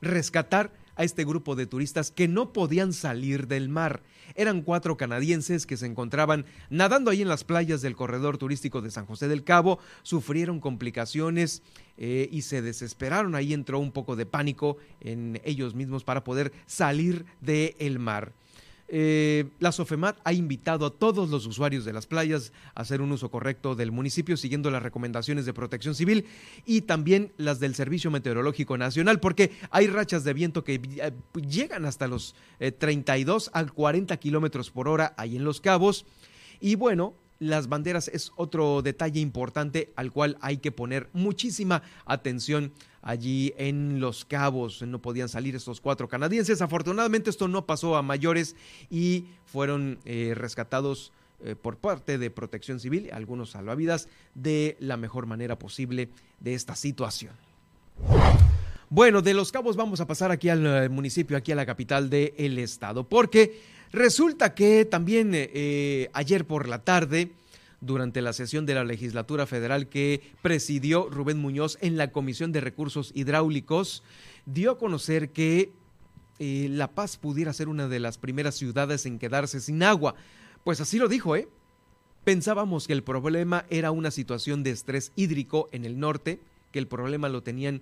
rescatar 0.00 0.72
a 0.94 1.02
este 1.02 1.24
grupo 1.24 1.56
de 1.56 1.66
turistas 1.66 2.12
que 2.12 2.28
no 2.28 2.52
podían 2.52 2.92
salir 2.92 3.48
del 3.48 3.68
mar. 3.68 4.00
Eran 4.34 4.62
cuatro 4.62 4.96
canadienses 4.96 5.66
que 5.66 5.76
se 5.76 5.86
encontraban 5.86 6.44
nadando 6.68 7.10
ahí 7.10 7.22
en 7.22 7.28
las 7.28 7.44
playas 7.44 7.82
del 7.82 7.96
corredor 7.96 8.38
turístico 8.38 8.80
de 8.80 8.90
San 8.90 9.06
José 9.06 9.28
del 9.28 9.44
Cabo, 9.44 9.78
sufrieron 10.02 10.60
complicaciones 10.60 11.62
eh, 11.96 12.28
y 12.30 12.42
se 12.42 12.62
desesperaron. 12.62 13.34
Ahí 13.34 13.52
entró 13.52 13.78
un 13.78 13.92
poco 13.92 14.16
de 14.16 14.26
pánico 14.26 14.76
en 15.00 15.40
ellos 15.44 15.74
mismos 15.74 16.04
para 16.04 16.24
poder 16.24 16.52
salir 16.66 17.24
del 17.40 17.98
mar. 17.98 18.32
Eh, 18.92 19.46
la 19.60 19.70
Sofemat 19.70 20.18
ha 20.24 20.32
invitado 20.32 20.84
a 20.84 20.90
todos 20.90 21.30
los 21.30 21.46
usuarios 21.46 21.84
de 21.84 21.92
las 21.92 22.08
playas 22.08 22.52
a 22.74 22.80
hacer 22.80 23.00
un 23.00 23.12
uso 23.12 23.30
correcto 23.30 23.76
del 23.76 23.92
municipio 23.92 24.36
siguiendo 24.36 24.68
las 24.72 24.82
recomendaciones 24.82 25.46
de 25.46 25.52
protección 25.52 25.94
civil 25.94 26.26
y 26.66 26.80
también 26.80 27.32
las 27.36 27.60
del 27.60 27.76
Servicio 27.76 28.10
Meteorológico 28.10 28.76
Nacional 28.76 29.20
porque 29.20 29.52
hay 29.70 29.86
rachas 29.86 30.24
de 30.24 30.34
viento 30.34 30.64
que 30.64 30.80
eh, 30.82 31.12
llegan 31.48 31.84
hasta 31.84 32.08
los 32.08 32.34
32 32.58 33.46
eh, 33.46 33.50
al 33.54 33.72
40 33.72 34.16
kilómetros 34.16 34.72
por 34.72 34.88
hora 34.88 35.14
ahí 35.16 35.36
en 35.36 35.44
Los 35.44 35.60
Cabos. 35.60 36.04
Y 36.58 36.74
bueno, 36.74 37.14
las 37.40 37.68
banderas 37.68 38.06
es 38.08 38.32
otro 38.36 38.82
detalle 38.82 39.18
importante 39.18 39.92
al 39.96 40.12
cual 40.12 40.36
hay 40.40 40.58
que 40.58 40.70
poner 40.70 41.08
muchísima 41.12 41.82
atención 42.04 42.72
allí 43.02 43.54
en 43.56 43.98
Los 43.98 44.24
Cabos. 44.24 44.82
No 44.82 45.00
podían 45.00 45.28
salir 45.28 45.56
estos 45.56 45.80
cuatro 45.80 46.06
canadienses. 46.06 46.62
Afortunadamente 46.62 47.30
esto 47.30 47.48
no 47.48 47.66
pasó 47.66 47.96
a 47.96 48.02
mayores 48.02 48.54
y 48.90 49.24
fueron 49.46 49.98
eh, 50.04 50.34
rescatados 50.36 51.12
eh, 51.42 51.56
por 51.56 51.78
parte 51.78 52.18
de 52.18 52.30
Protección 52.30 52.78
Civil, 52.78 53.08
algunos 53.12 53.50
salvavidas, 53.50 54.08
de 54.34 54.76
la 54.78 54.98
mejor 54.98 55.24
manera 55.24 55.58
posible 55.58 56.10
de 56.40 56.52
esta 56.52 56.76
situación. 56.76 57.32
Bueno, 58.90 59.22
de 59.22 59.32
Los 59.32 59.50
Cabos 59.50 59.76
vamos 59.76 60.00
a 60.00 60.06
pasar 60.06 60.30
aquí 60.30 60.50
al 60.50 60.66
eh, 60.66 60.88
municipio, 60.90 61.38
aquí 61.38 61.52
a 61.52 61.54
la 61.54 61.64
capital 61.64 62.10
del 62.10 62.58
estado, 62.58 63.08
porque 63.08 63.58
Resulta 63.92 64.54
que 64.54 64.84
también 64.84 65.34
eh, 65.34 65.50
eh, 65.52 66.10
ayer 66.12 66.46
por 66.46 66.68
la 66.68 66.84
tarde, 66.84 67.32
durante 67.80 68.20
la 68.20 68.32
sesión 68.32 68.66
de 68.66 68.74
la 68.74 68.84
legislatura 68.84 69.46
federal 69.46 69.88
que 69.88 70.20
presidió 70.42 71.08
Rubén 71.08 71.38
Muñoz 71.38 71.78
en 71.80 71.96
la 71.96 72.12
Comisión 72.12 72.52
de 72.52 72.60
Recursos 72.60 73.10
Hidráulicos, 73.14 74.02
dio 74.44 74.72
a 74.72 74.78
conocer 74.78 75.30
que 75.30 75.72
eh, 76.38 76.68
La 76.70 76.88
Paz 76.88 77.16
pudiera 77.16 77.52
ser 77.52 77.68
una 77.68 77.88
de 77.88 77.98
las 77.98 78.18
primeras 78.18 78.54
ciudades 78.54 79.06
en 79.06 79.18
quedarse 79.18 79.60
sin 79.60 79.82
agua. 79.82 80.14
Pues 80.62 80.80
así 80.80 80.98
lo 80.98 81.08
dijo, 81.08 81.34
¿eh? 81.36 81.48
Pensábamos 82.22 82.86
que 82.86 82.92
el 82.92 83.02
problema 83.02 83.64
era 83.70 83.90
una 83.90 84.10
situación 84.10 84.62
de 84.62 84.70
estrés 84.70 85.10
hídrico 85.16 85.70
en 85.72 85.86
el 85.86 85.98
norte, 85.98 86.38
que 86.70 86.78
el 86.78 86.86
problema 86.86 87.30
lo 87.30 87.42
tenían 87.42 87.80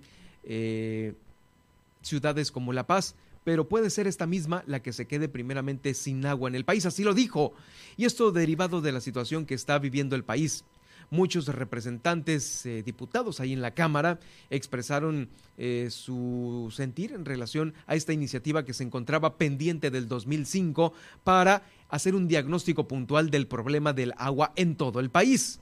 ciudades 2.01 2.51
como 2.51 2.71
La 2.71 2.87
Paz, 2.87 3.15
pero 3.43 3.67
puede 3.67 3.89
ser 3.89 4.07
esta 4.07 4.27
misma 4.27 4.63
la 4.67 4.81
que 4.81 4.93
se 4.93 5.07
quede 5.07 5.29
primeramente 5.29 5.93
sin 5.93 6.25
agua 6.25 6.49
en 6.49 6.55
el 6.55 6.65
país, 6.65 6.85
así 6.85 7.03
lo 7.03 7.13
dijo. 7.13 7.53
Y 7.97 8.05
esto 8.05 8.31
derivado 8.31 8.81
de 8.81 8.91
la 8.91 9.01
situación 9.01 9.45
que 9.45 9.55
está 9.55 9.79
viviendo 9.79 10.15
el 10.15 10.23
país. 10.23 10.63
Muchos 11.11 11.47
representantes, 11.47 12.65
eh, 12.67 12.83
diputados 12.83 13.39
ahí 13.39 13.51
en 13.51 13.61
la 13.61 13.73
Cámara, 13.73 14.19
expresaron 14.51 15.29
eh, 15.57 15.87
su 15.89 16.71
sentir 16.71 17.13
en 17.13 17.25
relación 17.25 17.73
a 17.87 17.95
esta 17.95 18.13
iniciativa 18.13 18.63
que 18.63 18.73
se 18.73 18.83
encontraba 18.83 19.37
pendiente 19.37 19.89
del 19.89 20.07
2005 20.07 20.93
para 21.23 21.63
hacer 21.89 22.13
un 22.13 22.27
diagnóstico 22.27 22.87
puntual 22.87 23.31
del 23.31 23.47
problema 23.47 23.91
del 23.91 24.13
agua 24.17 24.53
en 24.55 24.75
todo 24.75 24.99
el 24.99 25.09
país. 25.09 25.59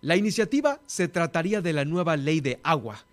La 0.00 0.16
iniciativa 0.16 0.80
se 0.86 1.08
trataría 1.08 1.60
de 1.60 1.72
la 1.72 1.84
nueva 1.84 2.16
ley 2.16 2.40
de 2.40 2.60
agua, 2.62 3.04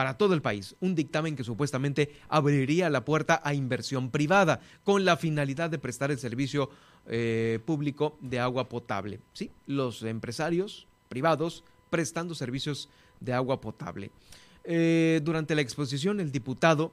para 0.00 0.16
todo 0.16 0.32
el 0.32 0.40
país, 0.40 0.76
un 0.80 0.94
dictamen 0.94 1.36
que 1.36 1.44
supuestamente 1.44 2.16
abriría 2.30 2.88
la 2.88 3.04
puerta 3.04 3.42
a 3.44 3.52
inversión 3.52 4.10
privada 4.10 4.62
con 4.82 5.04
la 5.04 5.18
finalidad 5.18 5.68
de 5.68 5.78
prestar 5.78 6.10
el 6.10 6.18
servicio 6.18 6.70
eh, 7.06 7.58
público 7.66 8.16
de 8.22 8.40
agua 8.40 8.66
potable. 8.70 9.20
Sí, 9.34 9.50
los 9.66 10.02
empresarios 10.02 10.86
privados 11.10 11.64
prestando 11.90 12.34
servicios 12.34 12.88
de 13.20 13.34
agua 13.34 13.60
potable. 13.60 14.10
Eh, 14.64 15.20
durante 15.22 15.54
la 15.54 15.60
exposición, 15.60 16.18
el 16.18 16.32
diputado 16.32 16.92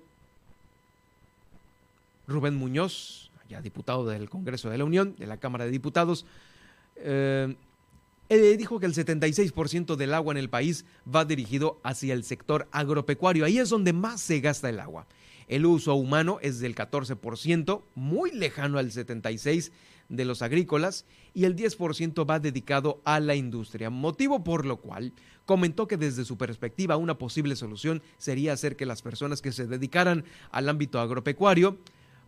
Rubén 2.28 2.58
Muñoz, 2.58 3.32
ya 3.48 3.62
diputado 3.62 4.06
del 4.06 4.30
Congreso 4.30 4.70
de 4.70 4.80
la 4.80 4.84
Unión, 4.84 5.16
de 5.18 5.28
la 5.28 5.38
Cámara 5.38 5.64
de 5.64 5.72
Diputados, 5.72 6.26
eh, 6.98 7.56
eh, 8.30 8.58
dijo 8.58 8.80
que 8.80 8.86
el 8.86 8.94
76% 8.94 9.95
del 9.95 10.14
agua 10.14 10.34
en 10.34 10.38
el 10.38 10.49
país 10.49 10.86
va 11.14 11.26
dirigido 11.26 11.80
hacia 11.84 12.14
el 12.14 12.24
sector 12.24 12.68
agropecuario. 12.72 13.45
Ahí 13.45 13.58
es 13.58 13.70
donde 13.70 13.94
más 13.94 14.22
se 14.22 14.40
gasta 14.40 14.70
el 14.70 14.80
agua. 14.80 15.08
El 15.48 15.66
uso 15.66 15.95
humano 15.95 16.40
es 16.41 16.60
del 16.60 16.76
14%, 16.76 17.82
muy 17.95 18.32
lejano 18.32 18.80
al 18.80 18.91
76% 18.91 19.72
de 20.10 20.26
los 20.26 20.41
agrícolas, 20.41 21.06
y 21.34 21.45
el 21.45 21.56
10% 21.56 22.30
va 22.30 22.40
dedicado 22.40 23.02
a 23.04 23.20
la 23.20 23.36
industria, 23.36 23.90
motivo 23.90 24.44
por 24.44 24.66
lo 24.66 24.78
cual 24.78 25.14
comentó 25.45 25.88
que 25.88 25.98
desde 25.98 26.26
su 26.26 26.38
perspectiva 26.38 26.98
una 26.98 27.18
posible 27.18 27.56
solución 27.56 28.02
sería 28.18 28.54
hacer 28.54 28.76
que 28.76 28.86
las 28.86 29.02
personas 29.02 29.41
que 29.41 29.52
se 29.52 29.68
dedicaran 29.68 30.24
al 30.52 30.70
ámbito 30.70 30.99
agropecuario 30.99 31.78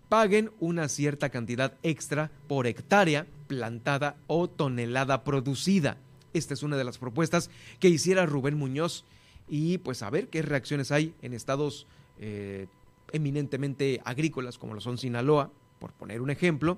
paguen 0.10 0.52
una 0.60 0.90
cierta 0.90 1.30
cantidad 1.30 1.74
extra 1.84 2.32
por 2.48 2.68
hectárea 2.68 3.28
plantada 3.48 4.18
o 4.28 4.50
tonelada 4.50 5.24
producida. 5.24 5.98
Esta 6.34 6.54
es 6.54 6.64
una 6.64 6.78
de 6.78 6.84
las 6.84 6.98
propuestas 6.98 7.50
que 7.80 7.90
hiciera 7.90 8.26
Rubén 8.26 8.58
Muñoz 8.58 9.06
y 9.48 9.78
pues 9.80 10.04
a 10.04 10.10
ver 10.10 10.28
qué 10.28 10.42
reacciones 10.42 10.92
hay 10.92 11.14
en 11.22 11.34
estados 11.34 11.88
eh, 12.20 12.68
eminentemente 13.12 14.02
agrícolas 14.04 14.58
como 14.58 14.74
lo 14.74 14.82
son 14.82 14.98
Sinaloa, 14.98 15.52
por 15.80 15.94
poner 15.94 16.22
un 16.22 16.30
ejemplo, 16.30 16.78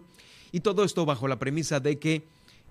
y 0.51 0.59
todo 0.59 0.83
esto 0.83 1.05
bajo 1.05 1.27
la 1.27 1.39
premisa 1.39 1.79
de 1.79 1.97
que 1.99 2.23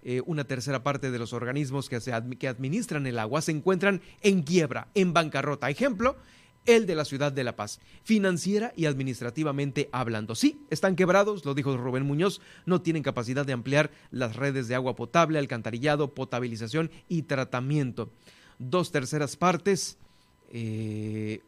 eh, 0.02 0.22
una 0.24 0.44
tercera 0.44 0.82
parte 0.82 1.10
de 1.10 1.18
los 1.18 1.32
organismos 1.32 1.88
que, 1.88 1.98
que 2.38 2.48
administran 2.48 3.06
el 3.06 3.18
agua 3.18 3.42
se 3.42 3.52
encuentran 3.52 4.00
en 4.22 4.42
quiebra, 4.42 4.88
en 4.94 5.12
bancarrota. 5.12 5.68
Ejemplo, 5.68 6.16
el 6.66 6.86
de 6.86 6.94
la 6.94 7.04
ciudad 7.04 7.32
de 7.32 7.44
La 7.44 7.56
Paz, 7.56 7.80
financiera 8.04 8.72
y 8.76 8.86
administrativamente 8.86 9.88
hablando. 9.92 10.34
Sí, 10.34 10.60
están 10.70 10.96
quebrados, 10.96 11.44
lo 11.44 11.54
dijo 11.54 11.76
Rubén 11.76 12.06
Muñoz, 12.06 12.40
no 12.66 12.82
tienen 12.82 13.02
capacidad 13.02 13.46
de 13.46 13.52
ampliar 13.52 13.90
las 14.10 14.36
redes 14.36 14.68
de 14.68 14.74
agua 14.74 14.96
potable, 14.96 15.38
alcantarillado, 15.38 16.14
potabilización 16.14 16.90
y 17.08 17.22
tratamiento. 17.22 18.10
Dos 18.58 18.92
terceras 18.92 19.36
partes 19.36 19.96
eh, 20.52 21.40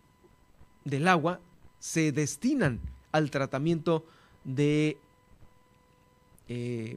del 0.84 1.08
agua 1.08 1.40
se 1.78 2.12
destinan 2.12 2.80
al 3.12 3.30
tratamiento 3.30 4.06
de 4.44 4.96
eh, 6.48 6.96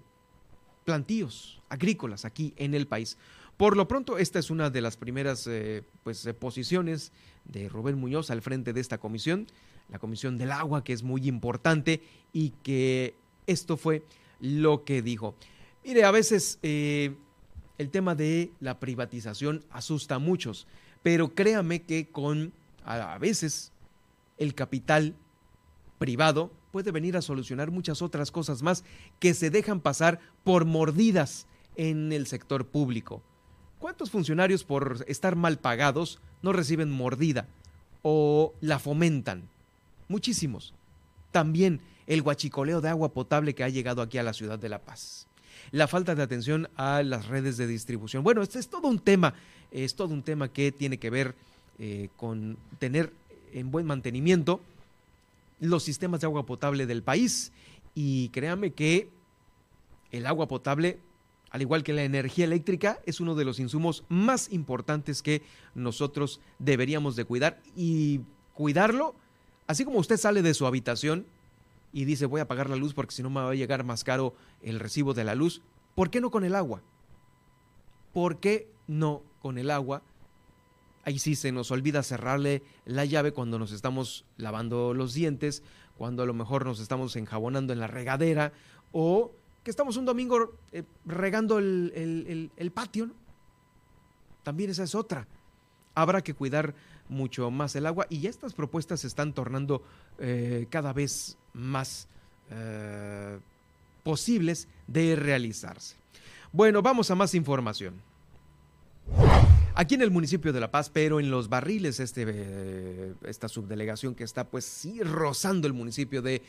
plantíos 0.86 1.62
agrícolas 1.70 2.26
aquí 2.26 2.54
en 2.58 2.74
el 2.74 2.88
país. 2.88 3.18
Por 3.58 3.78
lo 3.78 3.88
pronto, 3.88 4.18
esta 4.18 4.40
es 4.40 4.50
una 4.50 4.70
de 4.70 4.82
las 4.82 4.98
primeras 4.98 5.48
eh, 5.48 5.84
pues, 6.04 6.28
posiciones 6.40 7.12
de 7.46 7.70
Rubén 7.70 7.98
Muñoz 7.98 8.30
al 8.30 8.42
frente 8.42 8.74
de 8.74 8.82
esta 8.82 8.98
comisión, 8.98 9.48
la 9.90 10.00
Comisión 10.00 10.38
del 10.38 10.52
Agua, 10.52 10.84
que 10.84 10.94
es 10.94 11.04
muy 11.04 11.28
importante 11.28 12.02
y 12.34 12.52
que 12.64 13.16
esto 13.48 13.78
fue 13.78 14.04
lo 14.40 14.84
que 14.84 15.02
dijo. 15.02 15.36
Mire, 15.84 16.04
a 16.04 16.12
veces 16.12 16.60
eh, 16.64 17.16
el 17.78 17.90
tema 17.90 18.16
de 18.16 18.52
la 18.60 18.80
privatización 18.80 19.64
asusta 19.70 20.16
a 20.16 20.20
muchos, 20.20 20.68
pero 21.04 21.34
créame 21.36 21.84
que 21.84 22.08
con 22.08 22.52
a 22.84 23.18
veces 23.18 23.72
el 24.38 24.54
capital 24.54 25.16
privado 25.98 26.52
puede 26.72 26.92
venir 26.92 27.16
a 27.18 27.22
solucionar 27.22 27.72
muchas 27.72 28.02
otras 28.02 28.32
cosas 28.32 28.62
más 28.62 28.84
que 29.20 29.34
se 29.34 29.50
dejan 29.50 29.80
pasar 29.80 30.20
por 30.44 30.66
mordidas 30.66 31.48
en 31.76 32.12
el 32.12 32.28
sector 32.28 32.68
público. 32.68 33.22
¿Cuántos 33.86 34.10
funcionarios 34.10 34.64
por 34.64 35.06
estar 35.08 35.36
mal 35.36 35.60
pagados 35.60 36.18
no 36.42 36.54
reciben 36.54 36.90
mordida 36.90 37.46
o 38.02 38.52
la 38.60 38.80
fomentan? 38.80 39.44
Muchísimos. 40.08 40.74
También 41.32 41.80
el 42.08 42.24
guachicoleo 42.24 42.82
de 42.82 42.90
agua 42.90 43.10
potable 43.10 43.54
que 43.54 43.64
ha 43.64 43.70
llegado 43.70 44.02
aquí 44.02 44.18
a 44.18 44.24
la 44.24 44.34
ciudad 44.34 44.58
de 44.58 44.70
La 44.70 44.80
Paz. 44.80 45.28
La 45.70 45.88
falta 45.88 46.16
de 46.16 46.24
atención 46.24 46.68
a 46.76 47.04
las 47.04 47.28
redes 47.28 47.58
de 47.58 47.68
distribución. 47.68 48.24
Bueno, 48.24 48.42
este 48.42 48.58
es 48.58 48.70
todo 48.70 48.88
un 48.88 48.98
tema, 48.98 49.36
es 49.70 49.94
todo 49.94 50.16
un 50.16 50.24
tema 50.24 50.48
que 50.48 50.72
tiene 50.72 50.98
que 50.98 51.12
ver 51.12 51.36
eh, 51.78 52.10
con 52.18 52.58
tener 52.80 53.14
en 53.54 53.70
buen 53.70 53.86
mantenimiento 53.86 54.62
los 55.60 55.84
sistemas 55.84 56.22
de 56.22 56.26
agua 56.26 56.48
potable 56.48 56.88
del 56.88 57.04
país. 57.04 57.52
Y 57.94 58.30
créame 58.30 58.72
que 58.72 59.10
el 60.12 60.26
agua 60.26 60.48
potable, 60.48 60.98
al 61.56 61.62
igual 61.62 61.84
que 61.84 61.94
la 61.94 62.04
energía 62.04 62.44
eléctrica, 62.44 63.00
es 63.06 63.22
uno 63.22 63.34
de 63.34 63.46
los 63.46 63.62
insumos 63.62 64.04
más 64.10 64.52
importantes 64.52 65.22
que 65.22 65.42
nosotros 65.74 66.42
deberíamos 66.60 67.16
de 67.16 67.24
cuidar 67.24 67.62
y 67.78 68.20
cuidarlo, 68.54 69.16
así 69.66 69.86
como 69.86 70.00
usted 70.00 70.18
sale 70.18 70.42
de 70.42 70.54
su 70.54 70.68
habitación 70.68 71.26
y 71.94 72.04
dice 72.04 72.26
voy 72.26 72.42
a 72.42 72.44
apagar 72.44 72.70
la 72.70 72.76
luz 72.76 72.94
porque 72.94 73.16
si 73.16 73.24
no 73.24 73.30
me 73.30 73.40
va 73.40 73.52
a 73.52 73.56
llegar 73.56 73.86
más 73.86 74.04
caro 74.04 74.36
el 74.64 74.82
recibo 74.82 75.14
de 75.14 75.24
la 75.24 75.34
luz. 75.34 75.62
¿Por 75.96 76.10
qué 76.10 76.20
no 76.20 76.30
con 76.30 76.44
el 76.44 76.56
agua? 76.56 76.82
¿Por 78.12 78.42
qué 78.42 78.68
no 78.88 79.24
con 79.40 79.58
el 79.58 79.72
agua? 79.72 80.02
Ahí 81.06 81.20
sí 81.20 81.36
se 81.36 81.54
nos 81.54 81.72
olvida 81.72 82.04
cerrarle 82.04 82.64
la 82.84 83.06
llave 83.06 83.32
cuando 83.32 83.60
nos 83.60 83.72
estamos 83.72 84.26
lavando 84.36 84.94
los 84.94 85.14
dientes, 85.14 85.64
cuando 85.98 86.22
a 86.22 86.26
lo 86.26 86.34
mejor 86.34 86.66
nos 86.66 86.82
estamos 86.82 87.16
enjabonando 87.16 87.72
en 87.72 87.80
la 87.80 87.88
regadera 87.88 88.52
o 88.92 89.32
que 89.66 89.72
estamos 89.72 89.98
un 89.98 90.06
domingo 90.06 90.54
eh, 90.72 90.84
regando 91.08 91.58
el, 91.58 92.72
patio. 92.72 93.10
También 94.44 94.70
esa 94.70 94.84
es 94.84 94.94
otra. 94.94 95.28
Habrá 95.96 96.22
que 96.22 96.36
cuidar 96.36 96.76
mucho 97.10 97.50
más 97.50 97.76
el 97.76 97.88
agua 97.88 98.06
y 98.10 98.28
estas 98.28 98.54
propuestas 98.54 99.00
se 99.02 99.08
están 99.08 99.34
tornando 99.34 99.82
eh, 100.20 100.68
cada 100.70 100.94
vez 100.94 101.40
más 101.54 102.08
eh, 102.52 103.40
posibles 104.04 104.68
de 104.86 105.16
realizarse. 105.16 105.96
Bueno, 106.52 106.84
vamos 106.84 107.10
a 107.10 107.16
más 107.16 107.34
información. 107.34 107.96
Aquí 109.74 109.96
en 109.96 110.04
el 110.04 110.12
municipio 110.12 110.54
de 110.54 110.60
La 110.60 110.70
Paz, 110.70 110.92
pero 110.92 111.20
en 111.20 111.32
los 111.32 111.50
barriles, 111.50 112.00
este, 112.00 113.16
esta 113.24 113.48
subdelegación 113.48 114.14
que 114.14 114.24
está 114.24 114.44
pues 114.44 114.64
sí 114.64 115.02
rozando 115.02 115.66
el 115.68 115.74
municipio 115.74 116.22
de 116.22 116.44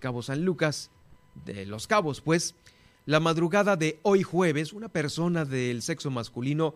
Cabo 0.00 0.20
San 0.22 0.44
Lucas, 0.44 0.90
de 1.44 1.66
Los 1.66 1.86
Cabos, 1.86 2.20
pues, 2.20 2.54
la 3.06 3.20
madrugada 3.20 3.76
de 3.76 3.98
hoy 4.02 4.22
jueves, 4.22 4.72
una 4.72 4.88
persona 4.88 5.44
del 5.44 5.82
sexo 5.82 6.10
masculino 6.10 6.74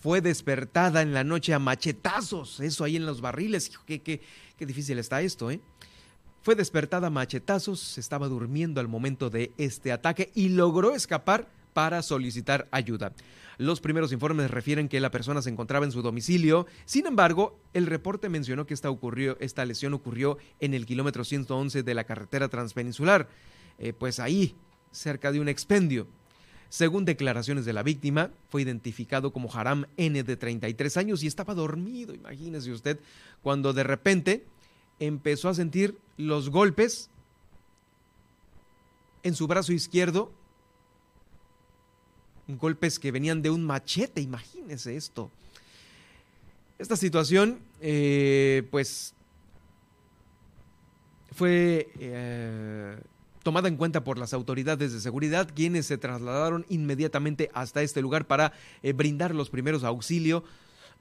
fue 0.00 0.20
despertada 0.20 1.02
en 1.02 1.12
la 1.12 1.24
noche 1.24 1.52
a 1.52 1.58
machetazos, 1.58 2.60
eso 2.60 2.84
ahí 2.84 2.96
en 2.96 3.06
los 3.06 3.20
barriles, 3.20 3.70
qué, 3.86 4.00
qué, 4.00 4.20
qué 4.56 4.66
difícil 4.66 4.98
está 4.98 5.20
esto, 5.20 5.50
¿eh? 5.50 5.60
Fue 6.42 6.54
despertada 6.54 7.08
a 7.08 7.10
machetazos, 7.10 7.98
estaba 7.98 8.28
durmiendo 8.28 8.80
al 8.80 8.88
momento 8.88 9.28
de 9.28 9.52
este 9.58 9.92
ataque 9.92 10.30
y 10.34 10.48
logró 10.48 10.94
escapar 10.94 11.48
para 11.72 12.02
solicitar 12.02 12.68
ayuda. 12.70 13.12
Los 13.58 13.80
primeros 13.80 14.10
informes 14.12 14.50
refieren 14.50 14.88
que 14.88 15.00
la 15.00 15.10
persona 15.10 15.42
se 15.42 15.50
encontraba 15.50 15.84
en 15.84 15.92
su 15.92 16.00
domicilio. 16.00 16.66
Sin 16.86 17.06
embargo, 17.06 17.58
el 17.74 17.86
reporte 17.86 18.30
mencionó 18.30 18.66
que 18.66 18.72
esta, 18.72 19.64
lesión 19.66 19.92
ocurrió 19.92 20.38
en 20.60 20.72
el 20.72 20.86
kilómetro 20.86 21.24
111 21.24 21.82
de 21.82 21.94
la 21.94 22.04
carretera 22.04 22.48
transpeninsular, 22.48 23.28
eh, 23.78 23.92
pues 23.92 24.18
ahí, 24.18 24.54
cerca 24.92 25.30
de 25.30 25.40
un 25.40 25.48
expendio. 25.48 26.06
Según 26.70 27.04
declaraciones 27.04 27.64
de 27.64 27.72
la 27.72 27.82
víctima, 27.82 28.30
fue 28.48 28.62
identificado 28.62 29.32
como 29.32 29.52
Haram 29.52 29.86
N 29.96 30.22
de 30.22 30.36
33 30.36 30.96
años 30.96 31.22
y 31.22 31.26
estaba 31.26 31.52
dormido, 31.52 32.14
imagínese 32.14 32.72
usted, 32.72 32.98
cuando 33.42 33.72
de 33.72 33.82
repente 33.82 34.46
empezó 35.00 35.48
a 35.48 35.54
sentir 35.54 35.98
los 36.16 36.48
golpes 36.48 37.10
en 39.22 39.34
su 39.34 39.46
brazo 39.46 39.72
izquierdo, 39.72 40.32
golpes 42.56 42.98
que 42.98 43.12
venían 43.12 43.42
de 43.42 43.50
un 43.50 43.64
machete, 43.64 44.20
imagínese 44.20 44.96
esto. 44.96 45.30
Esta 46.78 46.96
situación, 46.96 47.58
eh, 47.80 48.66
pues, 48.70 49.14
fue 51.32 51.90
eh, 51.98 52.96
tomada 53.42 53.68
en 53.68 53.76
cuenta 53.76 54.04
por 54.04 54.18
las 54.18 54.32
autoridades 54.32 54.92
de 54.92 55.00
seguridad, 55.00 55.48
quienes 55.54 55.86
se 55.86 55.98
trasladaron 55.98 56.64
inmediatamente 56.68 57.50
hasta 57.54 57.82
este 57.82 58.02
lugar 58.02 58.26
para 58.26 58.52
eh, 58.82 58.92
brindar 58.92 59.34
los 59.34 59.50
primeros 59.50 59.84
auxilios 59.84 60.42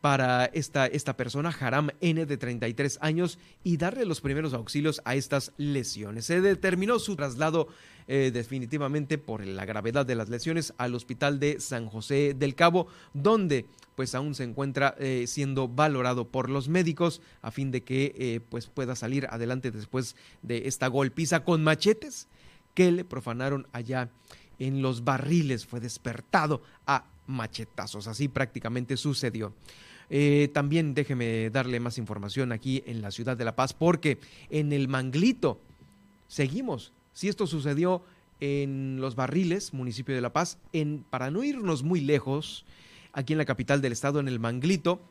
para 0.01 0.45
esta, 0.45 0.87
esta 0.87 1.17
persona, 1.17 1.49
Haram 1.49 1.89
N, 2.01 2.25
de 2.25 2.37
33 2.37 2.99
años, 3.01 3.37
y 3.63 3.77
darle 3.77 4.05
los 4.05 4.21
primeros 4.21 4.53
auxilios 4.53 5.01
a 5.05 5.15
estas 5.15 5.51
lesiones. 5.57 6.25
Se 6.25 6.41
determinó 6.41 6.99
su 6.99 7.15
traslado 7.15 7.67
eh, 8.07 8.31
definitivamente 8.33 9.17
por 9.17 9.45
la 9.45 9.65
gravedad 9.65 10.05
de 10.05 10.15
las 10.15 10.29
lesiones 10.29 10.73
al 10.77 10.95
hospital 10.95 11.39
de 11.39 11.59
San 11.59 11.87
José 11.87 12.33
del 12.33 12.55
Cabo, 12.55 12.87
donde 13.13 13.65
pues 13.95 14.15
aún 14.15 14.33
se 14.33 14.45
encuentra 14.45 14.95
eh, 14.97 15.25
siendo 15.27 15.67
valorado 15.67 16.27
por 16.27 16.49
los 16.49 16.69
médicos 16.69 17.21
a 17.41 17.51
fin 17.51 17.69
de 17.69 17.83
que 17.83 18.15
eh, 18.17 18.39
pues 18.49 18.67
pueda 18.67 18.95
salir 18.95 19.27
adelante 19.29 19.71
después 19.71 20.15
de 20.41 20.67
esta 20.67 20.87
golpiza 20.87 21.43
con 21.43 21.63
machetes 21.63 22.29
que 22.73 22.91
le 22.91 23.03
profanaron 23.03 23.67
allá 23.73 24.09
en 24.57 24.81
los 24.81 25.03
barriles. 25.03 25.65
Fue 25.65 25.79
despertado 25.79 26.63
a 26.87 27.05
machetazos. 27.27 28.07
Así 28.07 28.27
prácticamente 28.27 28.97
sucedió. 28.97 29.53
Eh, 30.09 30.49
también 30.53 30.93
déjeme 30.93 31.49
darle 31.49 31.79
más 31.79 31.97
información 31.97 32.51
aquí 32.51 32.83
en 32.85 33.01
la 33.01 33.11
ciudad 33.11 33.37
de 33.37 33.45
La 33.45 33.55
Paz, 33.55 33.73
porque 33.73 34.17
en 34.49 34.73
el 34.73 34.87
Manglito 34.87 35.59
seguimos. 36.27 36.91
Si 37.13 37.27
esto 37.27 37.47
sucedió 37.47 38.03
en 38.39 39.01
Los 39.01 39.15
Barriles, 39.15 39.73
municipio 39.73 40.15
de 40.15 40.21
La 40.21 40.33
Paz, 40.33 40.57
en, 40.73 41.05
para 41.09 41.31
no 41.31 41.43
irnos 41.43 41.83
muy 41.83 42.01
lejos, 42.01 42.65
aquí 43.13 43.33
en 43.33 43.39
la 43.39 43.45
capital 43.45 43.81
del 43.81 43.91
estado, 43.91 44.19
en 44.19 44.27
el 44.27 44.39
Manglito, 44.39 45.01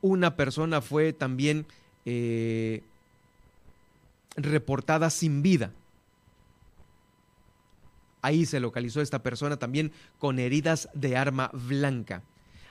una 0.00 0.36
persona 0.36 0.80
fue 0.80 1.12
también 1.12 1.66
eh, 2.04 2.82
reportada 4.36 5.10
sin 5.10 5.42
vida. 5.42 5.72
Ahí 8.22 8.46
se 8.46 8.60
localizó 8.60 9.00
esta 9.00 9.22
persona 9.22 9.58
también 9.58 9.92
con 10.18 10.38
heridas 10.38 10.88
de 10.94 11.16
arma 11.16 11.50
blanca. 11.52 12.22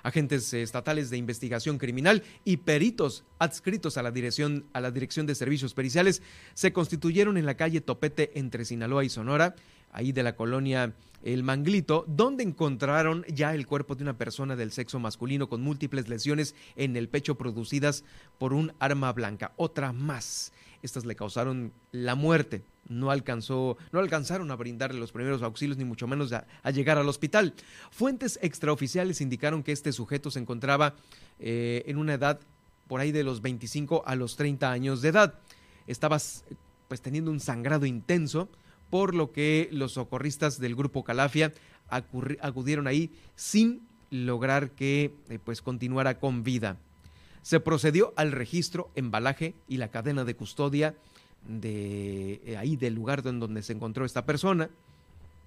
Agentes 0.03 0.53
estatales 0.53 1.09
de 1.09 1.17
investigación 1.17 1.79
criminal 1.79 2.21
y 2.43 2.57
peritos 2.57 3.23
adscritos 3.39 3.97
a 3.97 4.03
la 4.03 4.11
dirección, 4.11 4.65
a 4.73 4.79
la 4.79 4.91
dirección 4.91 5.25
de 5.25 5.33
servicios 5.33 5.73
periciales 5.73 6.21
se 6.53 6.71
constituyeron 6.73 7.37
en 7.37 7.47
la 7.47 7.57
calle 7.57 7.81
Topete 7.81 8.31
entre 8.37 8.65
Sinaloa 8.65 9.03
y 9.03 9.09
Sonora, 9.09 9.55
ahí 9.91 10.11
de 10.11 10.21
la 10.21 10.35
colonia 10.35 10.93
El 11.23 11.41
Manglito, 11.41 12.05
donde 12.07 12.43
encontraron 12.43 13.25
ya 13.27 13.55
el 13.55 13.65
cuerpo 13.65 13.95
de 13.95 14.03
una 14.03 14.17
persona 14.17 14.55
del 14.55 14.71
sexo 14.71 14.99
masculino 14.99 15.49
con 15.49 15.61
múltiples 15.61 16.07
lesiones 16.07 16.53
en 16.75 16.95
el 16.97 17.09
pecho 17.09 17.35
producidas 17.35 18.03
por 18.37 18.53
un 18.53 18.73
arma 18.77 19.11
blanca. 19.11 19.53
Otra 19.55 19.91
más. 19.91 20.51
Estas 20.85 21.05
le 21.05 21.15
causaron 21.15 21.73
la 21.91 22.15
muerte 22.15 22.63
no 22.87 23.11
alcanzó, 23.11 23.77
no 23.91 23.99
alcanzaron 23.99 24.51
a 24.51 24.55
brindarle 24.55 24.99
los 24.99 25.11
primeros 25.11 25.41
auxilios 25.41 25.77
ni 25.77 25.85
mucho 25.85 26.07
menos 26.07 26.31
a, 26.31 26.45
llegar 26.71 26.97
al 26.97 27.09
hospital. 27.09 27.53
Fuentes 27.91 28.39
extraoficiales 28.41 29.21
indicaron 29.21 29.63
que 29.63 29.71
este 29.71 29.91
sujeto 29.91 30.31
se 30.31 30.39
encontraba 30.39 30.95
eh, 31.39 31.83
en 31.87 31.97
una 31.97 32.13
edad 32.13 32.39
por 32.87 33.01
ahí 33.01 33.11
de 33.11 33.23
los 33.23 33.41
25 33.41 34.03
a 34.05 34.15
los 34.15 34.35
30 34.35 34.71
años 34.71 35.01
de 35.01 35.09
edad. 35.09 35.39
Estaba 35.87 36.17
pues 36.87 37.01
teniendo 37.01 37.31
un 37.31 37.39
sangrado 37.39 37.85
intenso, 37.85 38.49
por 38.89 39.15
lo 39.15 39.31
que 39.31 39.67
los 39.71 39.93
socorristas 39.93 40.59
del 40.59 40.75
grupo 40.75 41.03
Calafia 41.03 41.53
acudieron 41.89 42.87
ahí 42.87 43.11
sin 43.35 43.87
lograr 44.11 44.71
que 44.71 45.15
eh, 45.29 45.39
pues 45.43 45.61
continuara 45.61 46.19
con 46.19 46.43
vida. 46.43 46.77
Se 47.45 47.59
procedió 47.59 48.11
al 48.15 48.31
registro, 48.31 48.89
embalaje 48.95 49.53
y 49.67 49.77
la 49.77 49.89
cadena 49.89 50.23
de 50.23 50.35
custodia 50.35 50.95
de 51.47 52.41
eh, 52.43 52.57
ahí 52.57 52.75
del 52.75 52.95
lugar 52.95 53.21
en 53.23 53.39
donde 53.39 53.61
se 53.61 53.71
encontró 53.71 54.03
esta 54.03 54.25
persona. 54.25 54.71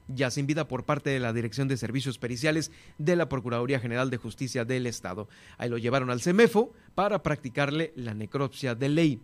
ya 0.07 0.31
sin 0.31 0.47
vida 0.47 0.69
por 0.69 0.85
parte 0.85 1.11
de 1.11 1.19
la 1.19 1.33
Dirección 1.33 1.67
de 1.67 1.77
Servicios 1.77 2.17
Periciales 2.17 2.71
de 2.99 3.17
la 3.17 3.29
Procuraduría 3.29 3.81
General 3.81 4.11
de 4.11 4.17
Justicia 4.17 4.65
del 4.65 4.87
Estado. 4.87 5.29
Ahí 5.59 5.69
lo 5.69 5.77
llevaron 5.77 6.09
al 6.11 6.21
CEMEFO 6.21 6.73
para 6.95 7.25
practicarle 7.25 7.93
la 7.97 8.15
necropsia 8.15 8.77
de 8.77 8.89
ley. 8.89 9.21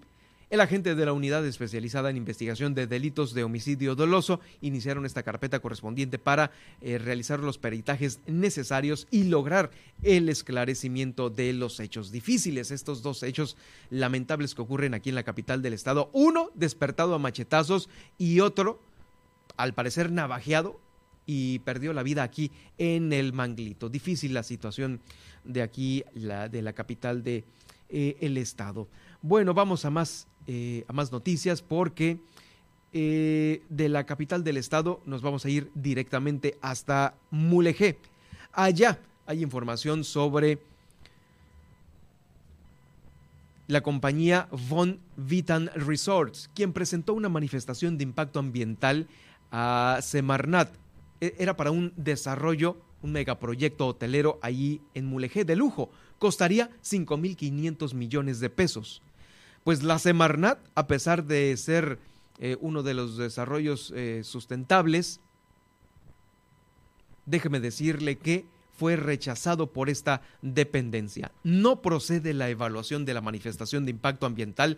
El 0.51 0.61
agente 0.61 0.95
de 0.95 1.07
la 1.07 1.13
unidad 1.13 1.45
especializada 1.47 2.11
en 2.11 2.17
investigación 2.17 2.75
de 2.75 2.87
delitos 2.87 3.35
de 3.35 3.45
homicidio 3.45 3.95
doloso 3.95 4.41
iniciaron 4.61 5.07
esta 5.07 5.23
carpeta 5.23 5.61
correspondiente 5.61 6.19
para 6.19 6.51
eh, 6.81 6.99
realizar 6.99 7.41
los 7.41 7.59
peritajes 7.59 8.21
necesarios 8.27 9.07
y 9.11 9.25
lograr 9.25 9.71
el 10.03 10.29
esclarecimiento 10.29 11.31
de 11.31 11.53
los 11.53 11.81
hechos 11.81 12.13
difíciles. 12.13 12.71
Estos 12.71 13.03
dos 13.03 13.23
hechos 13.23 13.57
lamentables 13.91 14.55
que 14.55 14.63
ocurren 14.63 14.95
aquí 14.95 15.09
en 15.09 15.15
la 15.15 15.23
capital 15.23 15.63
del 15.63 15.73
estado. 15.73 16.11
Uno 16.13 16.51
despertado 16.55 17.15
a 17.15 17.19
machetazos 17.19 17.89
y 18.19 18.41
otro 18.41 18.81
al 19.57 19.73
parecer 19.73 20.13
navajeado 20.13 20.81
y 21.27 21.61
perdió 21.61 21.93
la 21.93 22.03
vida 22.03 22.23
aquí 22.23 22.51
en 22.79 23.13
el 23.13 23.33
Manglito. 23.33 23.89
Difícil 23.89 24.35
la 24.35 24.43
situación 24.43 25.01
de 25.45 25.63
aquí, 25.63 26.05
la, 26.15 26.49
de 26.49 26.63
la 26.63 26.73
capital 26.73 27.23
de 27.23 27.45
eh, 27.89 28.17
estado. 28.37 28.89
Bueno, 29.27 29.55
vamos 29.55 29.87
a 29.87 29.91
más, 29.91 30.29
eh, 30.47 30.85
a 30.87 30.93
más 30.93 31.11
noticias 31.11 31.63
porque 31.63 32.19
eh, 32.93 33.63
de 33.71 33.89
la 33.89 34.05
capital 34.05 34.45
del 34.45 34.59
estado 34.59 35.01
nos 35.07 35.23
vamos 35.23 35.47
a 35.47 35.49
ir 35.49 35.71
directamente 35.75 36.59
hasta 36.61 37.15
Mulegé. 37.31 37.97
Allá 38.53 38.99
hay 39.25 39.43
información 39.43 40.05
sobre 40.05 40.59
la 43.67 43.81
compañía 43.81 44.47
Von 44.69 45.01
Vitan 45.17 45.71
Resorts, 45.75 46.51
quien 46.55 46.75
presentó 46.75 47.15
una 47.15 47.31
manifestación 47.31 47.97
de 47.97 48.05
impacto 48.05 48.41
ambiental 48.41 49.09
a 49.51 50.01
Semarnat. 50.03 50.69
E, 51.23 51.35
era 51.39 51.57
para 51.57 51.71
un 51.71 51.95
desarrollo, 51.97 52.77
un 53.01 53.13
megaproyecto 53.13 53.87
hotelero 53.87 54.39
allí 54.43 54.83
en 54.93 55.07
Mulegé 55.07 55.47
de 55.47 55.57
lujo. 55.57 55.89
Costaría 56.19 56.69
5.500 56.83 57.95
millones 57.95 58.39
de 58.39 58.51
pesos. 58.51 59.01
Pues 59.65 59.83
la 59.83 59.99
Semarnat, 59.99 60.59
a 60.75 60.87
pesar 60.87 61.25
de 61.25 61.57
ser 61.57 61.99
eh, 62.39 62.57
uno 62.61 62.83
de 62.83 62.93
los 62.93 63.17
desarrollos 63.17 63.95
eh, 63.97 64.21
sustentables, 64.23 65.21
déjeme 67.25 67.61
decirle 67.61 68.19
que 68.19 68.45
fue 68.77 68.97
rechazado 68.97 69.73
por 69.73 69.89
esta 69.89 70.21
dependencia. 70.43 71.33
No 71.45 71.81
procede 71.81 72.35
la 72.35 72.51
evaluación 72.51 73.07
de 73.07 73.15
la 73.15 73.23
manifestación 73.23 73.87
de 73.87 73.93
impacto 73.93 74.27
ambiental 74.27 74.77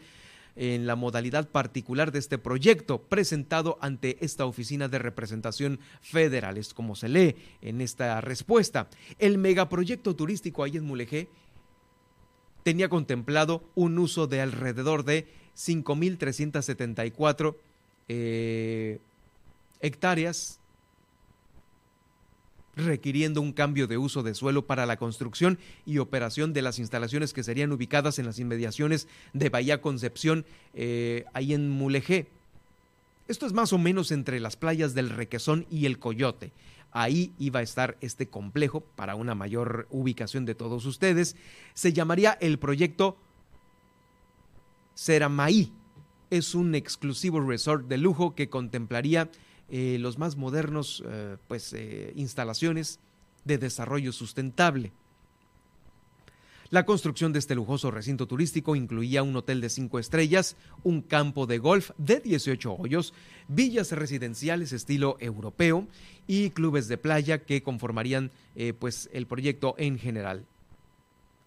en 0.55 0.87
la 0.87 0.95
modalidad 0.95 1.49
particular 1.49 2.13
de 2.13 2.21
este 2.21 2.39
proyecto 2.39 3.03
presentado 3.03 3.79
ante 3.81 4.25
esta 4.25 4.47
oficina 4.47 4.89
de 4.89 4.99
representación 4.99 5.81
federal, 6.01 6.57
es 6.57 6.73
como 6.73 6.95
se 6.95 7.09
lee 7.09 7.37
en 7.61 7.81
esta 7.81 8.21
respuesta. 8.21 8.89
El 9.19 9.37
megaproyecto 9.37 10.17
turístico 10.17 10.63
ahí 10.63 10.77
en 10.77 10.85
Mulegé 10.85 11.29
tenía 12.67 12.89
contemplado 12.89 13.63
un 13.77 13.97
uso 13.97 14.27
de 14.27 14.41
alrededor 14.41 15.05
de 15.05 15.29
5.374 15.57 17.55
eh, 18.09 18.99
hectáreas 19.79 20.59
requiriendo 22.75 23.41
un 23.41 23.53
cambio 23.53 23.87
de 23.87 23.99
uso 23.99 24.25
de 24.25 24.35
suelo 24.35 24.67
para 24.67 24.85
la 24.85 24.97
construcción 24.97 25.61
y 25.85 25.99
operación 25.99 26.53
de 26.53 26.63
las 26.63 26.81
instalaciones 26.81 27.33
que 27.33 27.45
serían 27.45 27.71
ubicadas 27.71 28.19
en 28.19 28.27
las 28.27 28.41
inmediaciones 28.41 29.07
de 29.33 29.49
Bahía 29.49 29.81
Concepción, 29.81 30.45
eh, 30.75 31.25
ahí 31.35 31.55
en 31.55 31.71
Mulegé. 31.71 32.27
Esto 33.29 33.47
es 33.47 33.53
más 33.53 33.73
o 33.73 33.79
menos 33.79 34.11
entre 34.11 34.41
las 34.41 34.57
playas 34.57 34.93
del 34.93 35.11
Requesón 35.11 35.67
y 35.71 35.87
el 35.87 36.01
Coyote. 36.01 36.51
Ahí 36.93 37.35
iba 37.39 37.61
a 37.61 37.63
estar 37.63 37.97
este 38.01 38.29
complejo 38.29 38.81
para 38.81 39.15
una 39.15 39.35
mayor 39.35 39.87
ubicación 39.91 40.45
de 40.45 40.55
todos 40.55 40.87
ustedes. 40.87 41.37
Se 41.75 41.93
llamaría 41.93 42.39
el 42.41 42.59
proyecto 42.59 43.19
Seramaí. 44.95 45.73
Es 46.31 46.55
un 46.55 46.75
exclusivo 46.75 47.41
resort 47.41 47.87
de 47.87 47.99
lujo 47.99 48.35
que 48.35 48.49
contemplaría 48.49 49.31
eh, 49.69 49.99
los 50.01 50.19
más 50.19 50.37
modernos 50.37 51.03
eh, 51.07 51.37
pues, 51.49 51.73
eh, 51.73 52.13
instalaciones 52.17 53.01
de 53.45 53.59
desarrollo 53.59 54.13
sustentable. 54.13 54.93
La 56.71 56.85
construcción 56.85 57.33
de 57.33 57.39
este 57.39 57.55
lujoso 57.55 57.91
recinto 57.91 58.27
turístico 58.27 58.77
incluía 58.77 59.23
un 59.23 59.37
hotel 59.37 59.61
de 59.61 59.69
cinco 59.69 59.99
estrellas, 59.99 60.57
un 60.83 61.03
campo 61.03 61.47
de 61.47 61.59
golf 61.59 61.91
de 61.99 62.21
18 62.21 62.75
hoyos, 62.75 63.15
villas 63.49 63.93
residenciales 63.93 64.73
estilo 64.73 65.17
europeo 65.21 65.87
y 66.27 66.51
clubes 66.51 66.89
de 66.89 66.99
playa 66.99 67.45
que 67.45 67.63
conformarían 67.63 68.33
pues, 68.79 69.09
el 69.13 69.27
proyecto 69.27 69.75
en 69.79 69.99
general. 69.99 70.45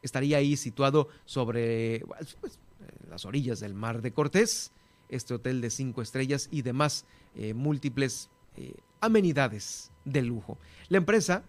Estaría 0.01 0.37
ahí 0.37 0.55
situado 0.55 1.09
sobre 1.25 2.05
pues, 2.39 2.59
las 3.09 3.25
orillas 3.25 3.59
del 3.59 3.73
mar 3.73 4.01
de 4.01 4.11
Cortés, 4.11 4.71
este 5.09 5.33
hotel 5.33 5.61
de 5.61 5.69
cinco 5.69 6.01
estrellas 6.01 6.47
y 6.51 6.61
demás 6.61 7.05
eh, 7.35 7.53
múltiples 7.53 8.29
eh, 8.55 8.73
amenidades 9.01 9.91
de 10.05 10.21
lujo. 10.21 10.57
La 10.87 10.97
empresa 10.97 11.43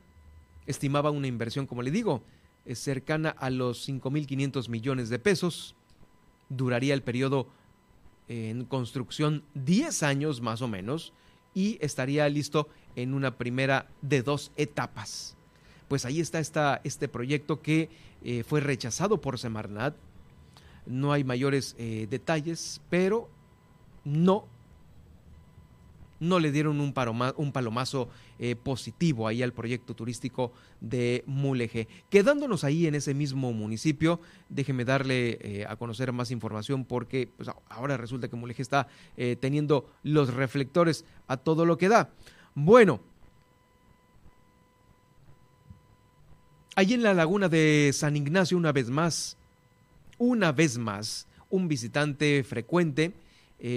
estimaba 0.66 1.10
una 1.10 1.26
inversión, 1.26 1.66
como 1.66 1.82
le 1.82 1.90
digo, 1.90 2.22
eh, 2.22 2.39
cercana 2.74 3.30
a 3.30 3.50
los 3.50 3.88
5.500 3.88 4.68
millones 4.68 5.08
de 5.08 5.18
pesos. 5.18 5.74
Duraría 6.48 6.94
el 6.94 7.02
periodo 7.02 7.48
en 8.28 8.64
construcción 8.64 9.44
10 9.54 10.02
años 10.02 10.40
más 10.40 10.62
o 10.62 10.68
menos 10.68 11.12
y 11.54 11.78
estaría 11.80 12.28
listo 12.28 12.68
en 12.96 13.14
una 13.14 13.36
primera 13.36 13.88
de 14.02 14.22
dos 14.22 14.52
etapas. 14.56 15.36
Pues 15.88 16.04
ahí 16.04 16.20
está 16.20 16.80
este 16.84 17.08
proyecto 17.08 17.60
que 17.60 17.90
fue 18.46 18.60
rechazado 18.60 19.20
por 19.20 19.38
Semarnat. 19.38 19.96
No 20.86 21.12
hay 21.12 21.24
mayores 21.24 21.74
detalles, 21.76 22.80
pero 22.88 23.28
no 24.04 24.46
no 26.20 26.38
le 26.38 26.52
dieron 26.52 26.80
un, 26.80 26.94
un 27.36 27.52
palomazo 27.52 28.08
eh, 28.42 28.56
positivo 28.56 29.28
ahí 29.28 29.42
al 29.42 29.52
proyecto 29.52 29.94
turístico 29.94 30.54
de 30.80 31.22
Mulegé. 31.26 31.88
Quedándonos 32.08 32.64
ahí 32.64 32.86
en 32.86 32.94
ese 32.94 33.12
mismo 33.12 33.52
municipio, 33.52 34.18
déjeme 34.48 34.86
darle 34.86 35.38
eh, 35.42 35.66
a 35.68 35.76
conocer 35.76 36.10
más 36.14 36.30
información 36.30 36.86
porque 36.86 37.28
pues, 37.36 37.50
ahora 37.68 37.98
resulta 37.98 38.28
que 38.28 38.36
Mulegé 38.36 38.62
está 38.62 38.88
eh, 39.18 39.36
teniendo 39.38 39.90
los 40.04 40.32
reflectores 40.32 41.04
a 41.26 41.36
todo 41.36 41.66
lo 41.66 41.76
que 41.76 41.90
da. 41.90 42.08
Bueno, 42.54 43.02
allí 46.76 46.94
en 46.94 47.02
la 47.02 47.12
laguna 47.12 47.50
de 47.50 47.90
San 47.92 48.16
Ignacio 48.16 48.56
una 48.56 48.72
vez 48.72 48.88
más, 48.88 49.36
una 50.16 50.50
vez 50.50 50.78
más, 50.78 51.26
un 51.50 51.68
visitante 51.68 52.42
frecuente, 52.42 53.12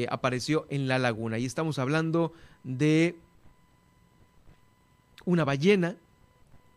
apareció 0.09 0.67
en 0.69 0.87
la 0.87 0.99
laguna. 0.99 1.37
Y 1.37 1.43
estamos 1.43 1.79
hablando 1.79 2.31
de 2.63 3.17
una 5.25 5.43
ballena 5.43 5.95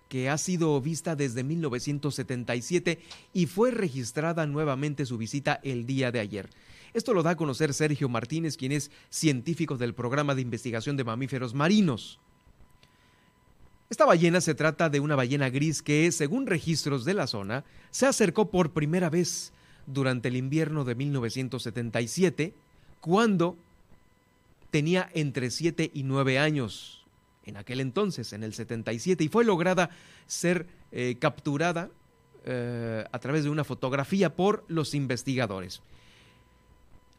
que 0.08 0.30
ha 0.30 0.38
sido 0.38 0.80
vista 0.80 1.16
desde 1.16 1.42
1977 1.42 3.00
y 3.32 3.46
fue 3.46 3.70
registrada 3.70 4.46
nuevamente 4.46 5.04
su 5.04 5.18
visita 5.18 5.60
el 5.62 5.86
día 5.86 6.12
de 6.12 6.20
ayer. 6.20 6.48
Esto 6.94 7.12
lo 7.12 7.22
da 7.22 7.30
a 7.30 7.36
conocer 7.36 7.74
Sergio 7.74 8.08
Martínez, 8.08 8.56
quien 8.56 8.72
es 8.72 8.90
científico 9.10 9.76
del 9.76 9.94
programa 9.94 10.34
de 10.34 10.42
investigación 10.42 10.96
de 10.96 11.04
mamíferos 11.04 11.54
marinos. 11.54 12.20
Esta 13.90 14.04
ballena 14.04 14.40
se 14.40 14.54
trata 14.54 14.88
de 14.88 15.00
una 15.00 15.14
ballena 15.14 15.50
gris 15.50 15.82
que, 15.82 16.10
según 16.10 16.46
registros 16.46 17.04
de 17.04 17.14
la 17.14 17.26
zona, 17.26 17.64
se 17.90 18.06
acercó 18.06 18.50
por 18.50 18.72
primera 18.72 19.10
vez 19.10 19.52
durante 19.86 20.28
el 20.28 20.36
invierno 20.36 20.84
de 20.84 20.94
1977 20.94 22.54
cuando 23.00 23.56
tenía 24.70 25.08
entre 25.14 25.50
7 25.50 25.90
y 25.94 26.02
9 26.02 26.38
años, 26.38 26.95
en 27.46 27.56
aquel 27.56 27.80
entonces, 27.80 28.32
en 28.32 28.42
el 28.42 28.52
77, 28.52 29.24
y 29.24 29.28
fue 29.28 29.44
lograda 29.44 29.90
ser 30.26 30.66
eh, 30.92 31.16
capturada 31.18 31.90
eh, 32.44 33.04
a 33.10 33.18
través 33.18 33.44
de 33.44 33.50
una 33.50 33.64
fotografía 33.64 34.34
por 34.34 34.64
los 34.68 34.94
investigadores. 34.94 35.80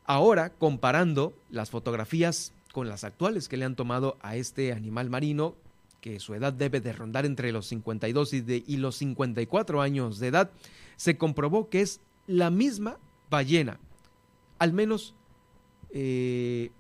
Ahora, 0.06 0.52
comparando 0.52 1.34
las 1.50 1.70
fotografías 1.70 2.54
con 2.72 2.88
las 2.88 3.04
actuales 3.04 3.48
que 3.48 3.58
le 3.58 3.66
han 3.66 3.76
tomado 3.76 4.18
a 4.22 4.36
este 4.36 4.72
animal 4.72 5.10
marino, 5.10 5.56
que 6.02 6.20
su 6.20 6.34
edad 6.34 6.54
debe 6.54 6.80
de 6.80 6.94
rondar 6.94 7.26
entre 7.26 7.52
los 7.52 7.68
52 7.68 8.34
y, 8.34 8.78
los 8.78 8.96
54 8.98 9.82
años 9.82 10.20
de 10.20 10.28
edad, 10.28 10.52
se 10.96 11.18
comprobó 11.18 11.70
que 11.70 11.82
es 11.82 12.02
la 12.28 12.50
misma 12.50 12.98
ballena, 13.30 13.80
al 14.60 14.74
menos 14.74 15.14
eh, 15.92 16.72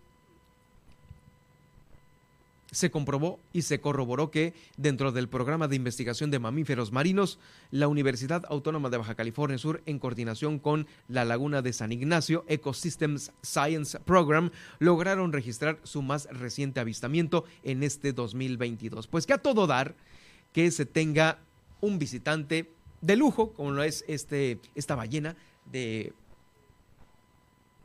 se 2.71 2.91
comprobó 2.91 3.39
y 3.53 3.61
se 3.63 3.79
corroboró 3.79 4.31
que 4.31 4.53
dentro 4.75 5.11
del 5.11 5.29
programa 5.29 5.67
de 5.67 5.75
investigación 5.75 6.31
de 6.31 6.39
mamíferos 6.39 6.91
marinos, 6.91 7.39
la 7.71 7.87
Universidad 7.87 8.43
Autónoma 8.49 8.89
de 8.89 8.97
Baja 8.97 9.15
California 9.15 9.57
Sur, 9.57 9.81
en 9.85 9.99
coordinación 9.99 10.59
con 10.59 10.87
la 11.07 11.25
Laguna 11.25 11.61
de 11.61 11.73
San 11.73 11.91
Ignacio 11.91 12.45
Ecosystems 12.47 13.31
Science 13.41 13.99
Program, 14.01 14.51
lograron 14.79 15.31
registrar 15.31 15.79
su 15.83 16.01
más 16.01 16.27
reciente 16.31 16.79
avistamiento 16.79 17.45
en 17.63 17.83
este 17.83 18.13
2022. 18.13 19.07
Pues 19.07 19.25
que 19.25 19.33
a 19.33 19.37
todo 19.37 19.67
dar 19.67 19.95
que 20.53 20.69
se 20.71 20.85
tenga 20.85 21.39
un 21.81 21.99
visitante 21.99 22.69
de 23.01 23.15
lujo, 23.15 23.53
como 23.53 23.71
lo 23.71 23.83
es 23.83 24.03
este, 24.07 24.59
esta 24.75 24.95
ballena 24.95 25.35
de 25.71 26.13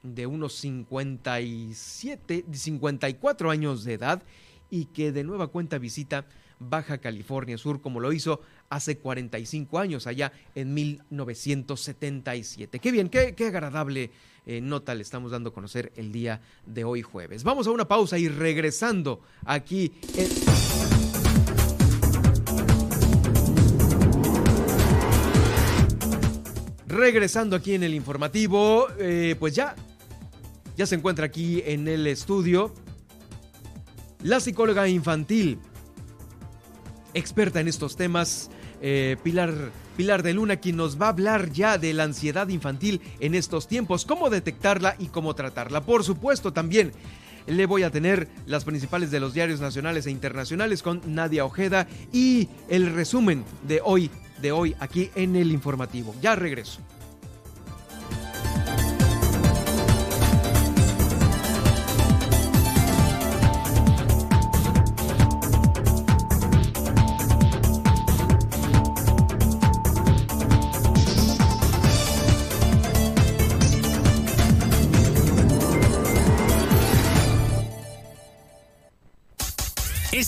de 0.02 0.26
unos 0.26 0.54
57, 0.54 2.44
54 2.50 3.50
años 3.50 3.84
de 3.84 3.94
edad 3.94 4.22
y 4.72 4.86
que 4.86 5.12
de 5.12 5.22
nueva 5.22 5.46
cuenta 5.48 5.76
visita 5.76 6.24
Baja 6.58 6.96
California 6.98 7.58
Sur 7.58 7.82
como 7.82 8.00
lo 8.00 8.10
hizo 8.10 8.40
hace 8.70 8.96
45 8.96 9.78
años, 9.78 10.06
allá 10.06 10.32
en 10.54 10.72
1977. 10.72 12.78
Qué 12.78 12.90
bien, 12.90 13.10
qué, 13.10 13.34
qué 13.34 13.48
agradable 13.48 14.10
eh, 14.46 14.62
nota 14.62 14.94
le 14.94 15.02
estamos 15.02 15.30
dando 15.30 15.50
a 15.50 15.52
conocer 15.52 15.92
el 15.94 16.10
día 16.10 16.40
de 16.64 16.84
hoy 16.84 17.02
jueves. 17.02 17.44
Vamos 17.44 17.66
a 17.66 17.70
una 17.70 17.86
pausa 17.86 18.18
y 18.18 18.28
regresando 18.28 19.20
aquí. 19.44 19.92
Regresando 26.86 27.56
aquí 27.56 27.74
en 27.74 27.82
el 27.82 27.92
informativo, 27.92 28.86
eh, 28.98 29.36
pues 29.38 29.54
ya, 29.54 29.76
ya 30.78 30.86
se 30.86 30.94
encuentra 30.94 31.26
aquí 31.26 31.62
en 31.66 31.88
el 31.88 32.06
estudio 32.06 32.72
la 34.22 34.40
psicóloga 34.40 34.88
infantil, 34.88 35.58
experta 37.14 37.60
en 37.60 37.68
estos 37.68 37.96
temas, 37.96 38.50
eh, 38.80 39.16
Pilar, 39.22 39.52
Pilar 39.96 40.22
de 40.22 40.34
Luna, 40.34 40.56
quien 40.56 40.76
nos 40.76 41.00
va 41.00 41.06
a 41.06 41.10
hablar 41.10 41.50
ya 41.52 41.78
de 41.78 41.92
la 41.92 42.04
ansiedad 42.04 42.48
infantil 42.48 43.00
en 43.20 43.34
estos 43.34 43.68
tiempos, 43.68 44.04
cómo 44.04 44.30
detectarla 44.30 44.96
y 44.98 45.06
cómo 45.06 45.34
tratarla. 45.34 45.82
Por 45.82 46.04
supuesto, 46.04 46.52
también 46.52 46.92
le 47.46 47.66
voy 47.66 47.82
a 47.82 47.90
tener 47.90 48.28
las 48.46 48.64
principales 48.64 49.10
de 49.10 49.20
los 49.20 49.34
diarios 49.34 49.60
nacionales 49.60 50.06
e 50.06 50.10
internacionales 50.10 50.82
con 50.82 51.00
Nadia 51.06 51.44
Ojeda 51.44 51.88
y 52.12 52.48
el 52.68 52.94
resumen 52.94 53.44
de 53.66 53.80
hoy, 53.84 54.10
de 54.40 54.52
hoy 54.52 54.74
aquí 54.78 55.10
en 55.14 55.36
el 55.36 55.50
informativo. 55.50 56.14
Ya 56.20 56.36
regreso. 56.36 56.80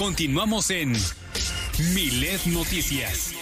Continuamos 0.00 0.70
en 0.70 0.94
Milet 1.92 2.46
Noticias. 2.46 3.39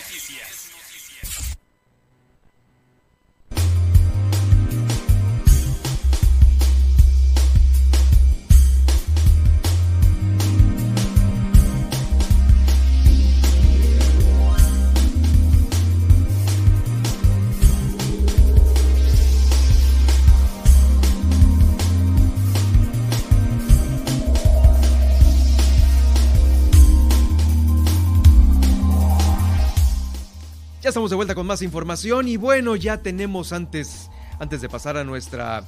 Ya 30.89 30.91
estamos 30.91 31.11
de 31.11 31.17
vuelta 31.17 31.35
con 31.35 31.47
más 31.47 31.61
información 31.61 32.29
y 32.29 32.39
bueno, 32.39 32.75
ya 32.75 33.03
tenemos 33.03 33.53
antes, 33.53 34.09
antes 34.39 34.63
de 34.63 34.71
pasar 34.71 34.97
a 34.97 35.05
nuestra 35.05 35.63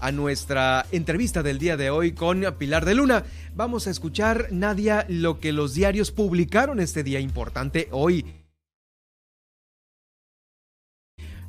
a 0.00 0.10
nuestra 0.10 0.84
entrevista 0.90 1.44
del 1.44 1.60
día 1.60 1.76
de 1.76 1.90
hoy 1.90 2.10
con 2.10 2.44
Pilar 2.58 2.84
de 2.84 2.96
Luna. 2.96 3.22
Vamos 3.54 3.86
a 3.86 3.92
escuchar, 3.92 4.48
Nadia, 4.50 5.06
lo 5.08 5.38
que 5.38 5.52
los 5.52 5.74
diarios 5.74 6.10
publicaron 6.10 6.80
este 6.80 7.04
día 7.04 7.20
importante 7.20 7.86
hoy. 7.92 8.26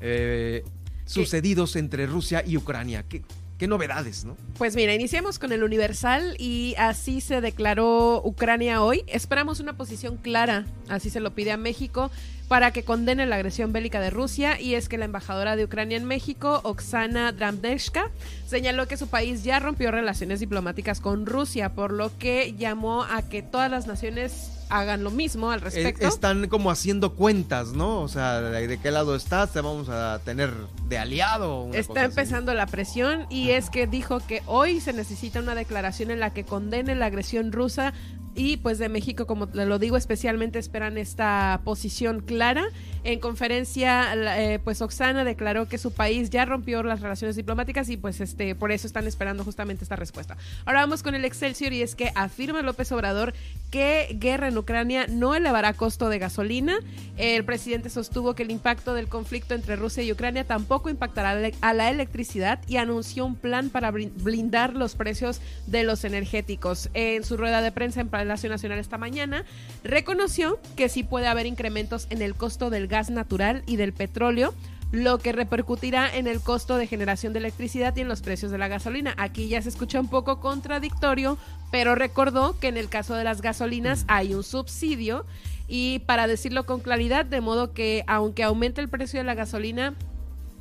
Eh, 0.02 0.64
sucedidos 1.06 1.76
entre 1.78 2.06
Rusia 2.06 2.44
y 2.46 2.58
Ucrania. 2.58 3.06
¿Qué, 3.10 3.24
qué 3.58 3.68
novedades, 3.68 4.24
¿no? 4.24 4.38
Pues 4.60 4.76
mira, 4.76 4.94
iniciamos 4.94 5.40
con 5.40 5.52
el 5.52 5.64
Universal 5.64 6.36
y 6.38 6.76
así 6.78 7.22
se 7.22 7.42
declaró 7.42 8.22
Ucrania 8.24 8.84
hoy. 8.84 9.04
Esperamos 9.08 9.60
una 9.60 9.76
posición 9.78 10.18
clara, 10.18 10.68
así 10.90 11.10
se 11.10 11.20
lo 11.20 11.34
pide 11.34 11.52
a 11.52 11.58
México, 11.58 12.12
para 12.48 12.72
que 12.72 12.84
condene 12.84 13.26
la 13.26 13.36
agresión 13.38 13.74
bélica 13.74 14.00
de 14.00 14.10
Rusia 14.10 14.60
y 14.60 14.76
es 14.76 14.90
que 14.90 14.98
la 14.98 15.06
embajadora 15.06 15.56
de 15.56 15.66
Ucrania 15.66 15.98
en 15.98 16.06
México, 16.06 16.62
Oksana 16.64 17.32
Dramdeshka, 17.32 18.12
señaló 18.46 18.88
que 18.88 18.98
su 18.98 19.08
país 19.08 19.44
ya 19.44 19.60
rompió 19.60 19.92
relaciones 19.92 20.40
diplomáticas 20.40 21.00
con 21.00 21.26
Rusia, 21.26 21.74
por 21.74 21.92
lo 21.92 22.16
que 22.18 22.54
llamó 22.58 23.04
a 23.04 23.22
que 23.24 23.42
todas 23.42 23.70
las 23.70 23.88
naciones 23.88 24.52
hagan 24.70 25.04
lo 25.04 25.12
mismo 25.12 25.52
al 25.52 25.62
respecto. 25.62 26.08
están 26.08 26.48
como 26.48 26.72
haciendo 26.72 27.14
cuentas, 27.14 27.74
¿no? 27.74 28.02
O 28.02 28.08
sea, 28.08 28.42
de, 28.42 28.78
qué 28.80 28.92
lado 28.92 29.16
estás, 29.16 29.54
te 29.54 29.62
vamos 29.62 29.90
a 29.90 30.20
tener 30.26 30.52
de 30.88 30.98
aliado. 30.98 31.70
Está 31.74 32.06
empezando 32.06 32.54
la 32.54 32.66
presión 32.66 33.26
y 33.30 33.52
es 33.52 33.70
que 33.70 33.88
dijo 33.88 34.20
que 34.26 34.42
hoy 34.46 34.80
se 34.80 34.94
necesita 34.94 35.40
una 35.40 35.56
declaración 35.56 36.12
en 36.12 36.20
la 36.20 36.32
que 36.32 36.44
condene 36.44 36.96
la 36.96 37.08
agresión 37.08 37.52
rusa 37.52 37.94
y 38.36 38.58
pues 38.58 38.78
de 38.80 38.90
México, 38.90 39.26
como 39.28 39.48
lo 39.54 39.80
digo, 39.80 39.96
especialmente 39.96 40.60
esperan 40.60 40.98
esta 40.98 41.62
posición 41.64 42.20
clara. 42.20 42.66
En 43.06 43.20
conferencia, 43.20 44.16
eh, 44.16 44.58
pues 44.64 44.82
Oxana 44.82 45.24
declaró 45.24 45.68
que 45.68 45.78
su 45.78 45.92
país 45.92 46.32
ya 46.32 46.44
rompió 46.44 46.82
las 46.82 47.02
relaciones 47.02 47.36
diplomáticas 47.36 47.88
y 47.90 47.98
pues 47.98 48.20
este 48.20 48.56
por 48.56 48.72
eso 48.72 48.88
están 48.88 49.06
esperando 49.06 49.44
justamente 49.44 49.84
esta 49.84 49.96
respuesta. 49.96 50.38
Ahora 50.66 50.80
vamos 50.80 51.04
con 51.04 51.14
el 51.14 51.24
Excelsior 51.24 51.72
y 51.72 51.84
es 51.84 51.94
que 51.94 52.12
afirma 52.16 52.64
López 52.64 52.92
Obrador 52.92 53.36
que 53.70 54.18
guerra 54.20 54.48
en 54.48 54.58
Ucrania 54.58 55.06
no 55.08 55.36
elevará 55.36 55.74
costo 55.74 56.10
de 56.10 56.18
gasolina. 56.18 56.80
El 57.18 57.46
presidente 57.46 57.92
sostuvo 57.92 58.34
que 58.34 58.42
el 58.42 58.50
impacto 58.50 58.96
del 58.96 59.08
conflicto 59.08 59.54
entre 59.54 59.76
Rusia 59.76 60.02
y 60.02 60.12
Ucrania 60.12 60.44
tampoco 60.44 60.90
impactará 60.90 61.40
a 61.62 61.74
la 61.76 61.90
electricidad 61.92 62.60
y 62.68 62.78
anunció 62.78 63.28
un 63.28 63.36
plan 63.36 63.70
para 63.70 63.92
blindar 63.92 64.74
los 64.74 64.96
precios 64.96 65.42
de 65.68 65.84
los 65.84 66.06
energéticos. 66.06 66.90
En 66.96 67.24
su 67.24 67.38
rueda 67.38 67.62
de 67.62 67.72
prensa 67.72 68.02
en 68.02 68.10
Palacio 68.10 68.50
Nacional 68.50 68.80
esta 68.80 68.98
mañana, 68.98 69.46
reconoció 69.84 70.60
que 70.76 70.90
sí 70.90 71.04
puede 71.04 71.28
haber 71.28 71.46
incrementos 71.46 72.08
en 72.10 72.24
el 72.24 72.34
costo 72.34 72.72
del 72.72 72.88
gas 72.88 72.95
natural 73.10 73.64
y 73.66 73.76
del 73.76 73.94
petróleo, 73.94 74.54
lo 74.92 75.18
que 75.18 75.32
repercutirá 75.32 76.16
en 76.16 76.28
el 76.28 76.42
costo 76.42 76.78
de 76.78 76.88
generación 76.88 77.34
de 77.34 77.40
electricidad 77.40 77.96
y 77.96 78.02
en 78.02 78.08
los 78.08 78.22
precios 78.22 78.52
de 78.52 78.58
la 78.58 78.68
gasolina. 78.68 79.14
Aquí 79.18 79.48
ya 79.48 79.62
se 79.62 79.70
escucha 79.70 80.00
un 80.00 80.08
poco 80.08 80.40
contradictorio, 80.40 81.38
pero 81.72 81.96
recordó 81.96 82.58
que 82.60 82.68
en 82.68 82.78
el 82.78 82.88
caso 82.88 83.16
de 83.16 83.24
las 83.24 83.42
gasolinas 83.42 84.06
hay 84.08 84.34
un 84.34 84.44
subsidio 84.44 85.26
y 85.68 86.00
para 86.00 86.28
decirlo 86.28 86.66
con 86.66 86.80
claridad, 86.80 87.26
de 87.26 87.42
modo 87.42 87.74
que 87.74 88.04
aunque 88.08 88.44
aumente 88.44 88.82
el 88.82 88.90
precio 88.90 89.20
de 89.20 89.26
la 89.26 89.34
gasolina, 89.34 89.96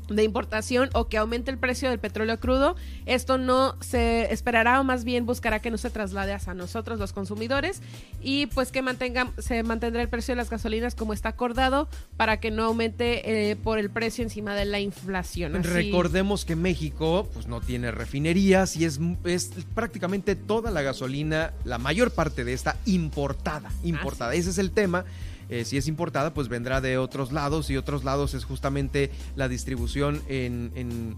de 0.08 0.22
importación 0.22 0.90
o 0.92 1.08
que 1.08 1.16
aumente 1.16 1.50
el 1.50 1.58
precio 1.58 1.88
del 1.88 1.98
petróleo 1.98 2.38
crudo, 2.40 2.76
esto 3.06 3.38
no 3.38 3.76
se 3.80 4.32
esperará 4.32 4.80
o 4.80 4.84
más 4.84 5.04
bien 5.04 5.26
buscará 5.26 5.60
que 5.60 5.70
no 5.70 5.78
se 5.78 5.90
traslade 5.90 6.32
hacia 6.32 6.54
nosotros 6.54 6.98
los 6.98 7.12
consumidores 7.12 7.80
y 8.22 8.46
pues 8.46 8.70
que 8.70 8.82
mantenga, 8.82 9.32
se 9.38 9.62
mantendrá 9.62 10.02
el 10.02 10.08
precio 10.08 10.32
de 10.32 10.36
las 10.36 10.50
gasolinas 10.50 10.94
como 10.94 11.12
está 11.12 11.30
acordado 11.30 11.88
para 12.16 12.40
que 12.40 12.50
no 12.50 12.64
aumente 12.64 13.50
eh, 13.50 13.56
por 13.56 13.78
el 13.78 13.90
precio 13.90 14.22
encima 14.24 14.54
de 14.54 14.64
la 14.64 14.80
inflación. 14.80 15.62
Recordemos 15.62 16.44
que 16.44 16.56
México 16.56 17.28
pues 17.32 17.46
no 17.46 17.60
tiene 17.60 17.90
refinerías 17.90 18.76
y 18.76 18.84
es, 18.84 19.00
es 19.24 19.50
prácticamente 19.74 20.36
toda 20.36 20.70
la 20.70 20.82
gasolina, 20.82 21.52
la 21.64 21.78
mayor 21.78 22.10
parte 22.10 22.44
de 22.44 22.52
esta 22.52 22.76
importada, 22.84 23.70
importada. 23.82 24.34
Ese 24.34 24.50
es 24.50 24.58
el 24.58 24.70
tema 24.70 25.04
eh, 25.48 25.64
si 25.64 25.76
es 25.76 25.88
importada, 25.88 26.34
pues 26.34 26.48
vendrá 26.48 26.80
de 26.80 26.98
otros 26.98 27.32
lados 27.32 27.70
y 27.70 27.76
otros 27.76 28.04
lados 28.04 28.34
es 28.34 28.44
justamente 28.44 29.10
la 29.36 29.48
distribución 29.48 30.22
en, 30.28 30.72
en 30.74 31.16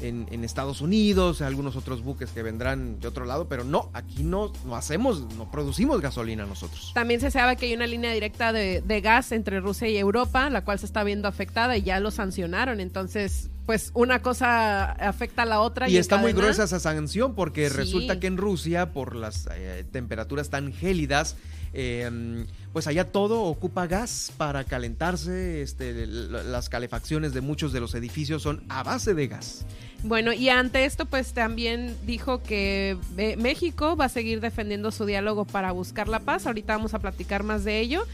en, 0.00 0.44
Estados 0.44 0.80
Unidos, 0.80 1.42
algunos 1.42 1.76
otros 1.76 2.02
buques 2.02 2.30
que 2.30 2.42
vendrán 2.42 3.00
de 3.00 3.08
otro 3.08 3.24
lado, 3.24 3.48
pero 3.48 3.64
no, 3.64 3.90
aquí 3.94 4.22
no, 4.22 4.52
no 4.64 4.76
hacemos, 4.76 5.22
no 5.36 5.50
producimos 5.50 6.00
gasolina 6.00 6.46
nosotros. 6.46 6.92
También 6.94 7.20
se 7.20 7.30
sabe 7.30 7.56
que 7.56 7.66
hay 7.66 7.74
una 7.74 7.86
línea 7.86 8.12
directa 8.12 8.52
de, 8.52 8.82
de, 8.82 9.00
gas 9.00 9.32
entre 9.32 9.60
Rusia 9.60 9.88
y 9.88 9.96
Europa, 9.96 10.50
la 10.50 10.64
cual 10.64 10.78
se 10.78 10.86
está 10.86 11.02
viendo 11.04 11.28
afectada 11.28 11.76
y 11.76 11.82
ya 11.82 12.00
lo 12.00 12.10
sancionaron, 12.10 12.80
entonces 12.80 13.50
pues 13.64 13.90
una 13.94 14.22
cosa 14.22 14.92
afecta 14.92 15.42
a 15.42 15.44
la 15.44 15.60
otra. 15.60 15.88
Y, 15.88 15.96
está 15.96 16.18
muy 16.18 16.32
gruesa 16.32 16.64
esa 16.64 16.78
sanción 16.78 17.34
porque 17.34 17.68
resulta 17.68 18.20
que 18.20 18.28
en 18.28 18.36
Rusia, 18.36 18.92
por 18.92 19.16
las 19.16 19.48
eh, 19.52 19.84
temperaturas 19.90 20.50
tan 20.50 20.72
gélidas, 20.72 21.36
eh, 21.72 22.46
pues 22.76 22.86
allá 22.88 23.10
todo 23.10 23.44
ocupa 23.44 23.86
gas 23.86 24.30
para 24.36 24.64
calentarse, 24.64 25.62
este, 25.62 26.06
las 26.06 26.68
calefacciones 26.68 27.32
de 27.32 27.40
muchos 27.40 27.72
de 27.72 27.80
los 27.80 27.94
edificios 27.94 28.42
son 28.42 28.64
a 28.68 28.82
base 28.82 29.14
de 29.14 29.28
gas. 29.28 29.64
Bueno, 30.02 30.34
y 30.34 30.50
ante 30.50 30.84
esto, 30.84 31.06
pues 31.06 31.32
también 31.32 31.96
dijo 32.04 32.42
que 32.42 32.98
eh, 33.16 33.36
México 33.38 33.96
va 33.96 34.04
a 34.04 34.08
seguir 34.10 34.42
defendiendo 34.42 34.90
su 34.90 35.06
diálogo 35.06 35.46
para 35.46 35.72
buscar 35.72 36.06
la 36.06 36.20
paz. 36.20 36.46
Ahorita 36.46 36.76
vamos 36.76 36.92
a 36.92 36.98
platicar 36.98 37.44
más 37.44 37.64
de 37.64 37.80
ello. 37.80 38.04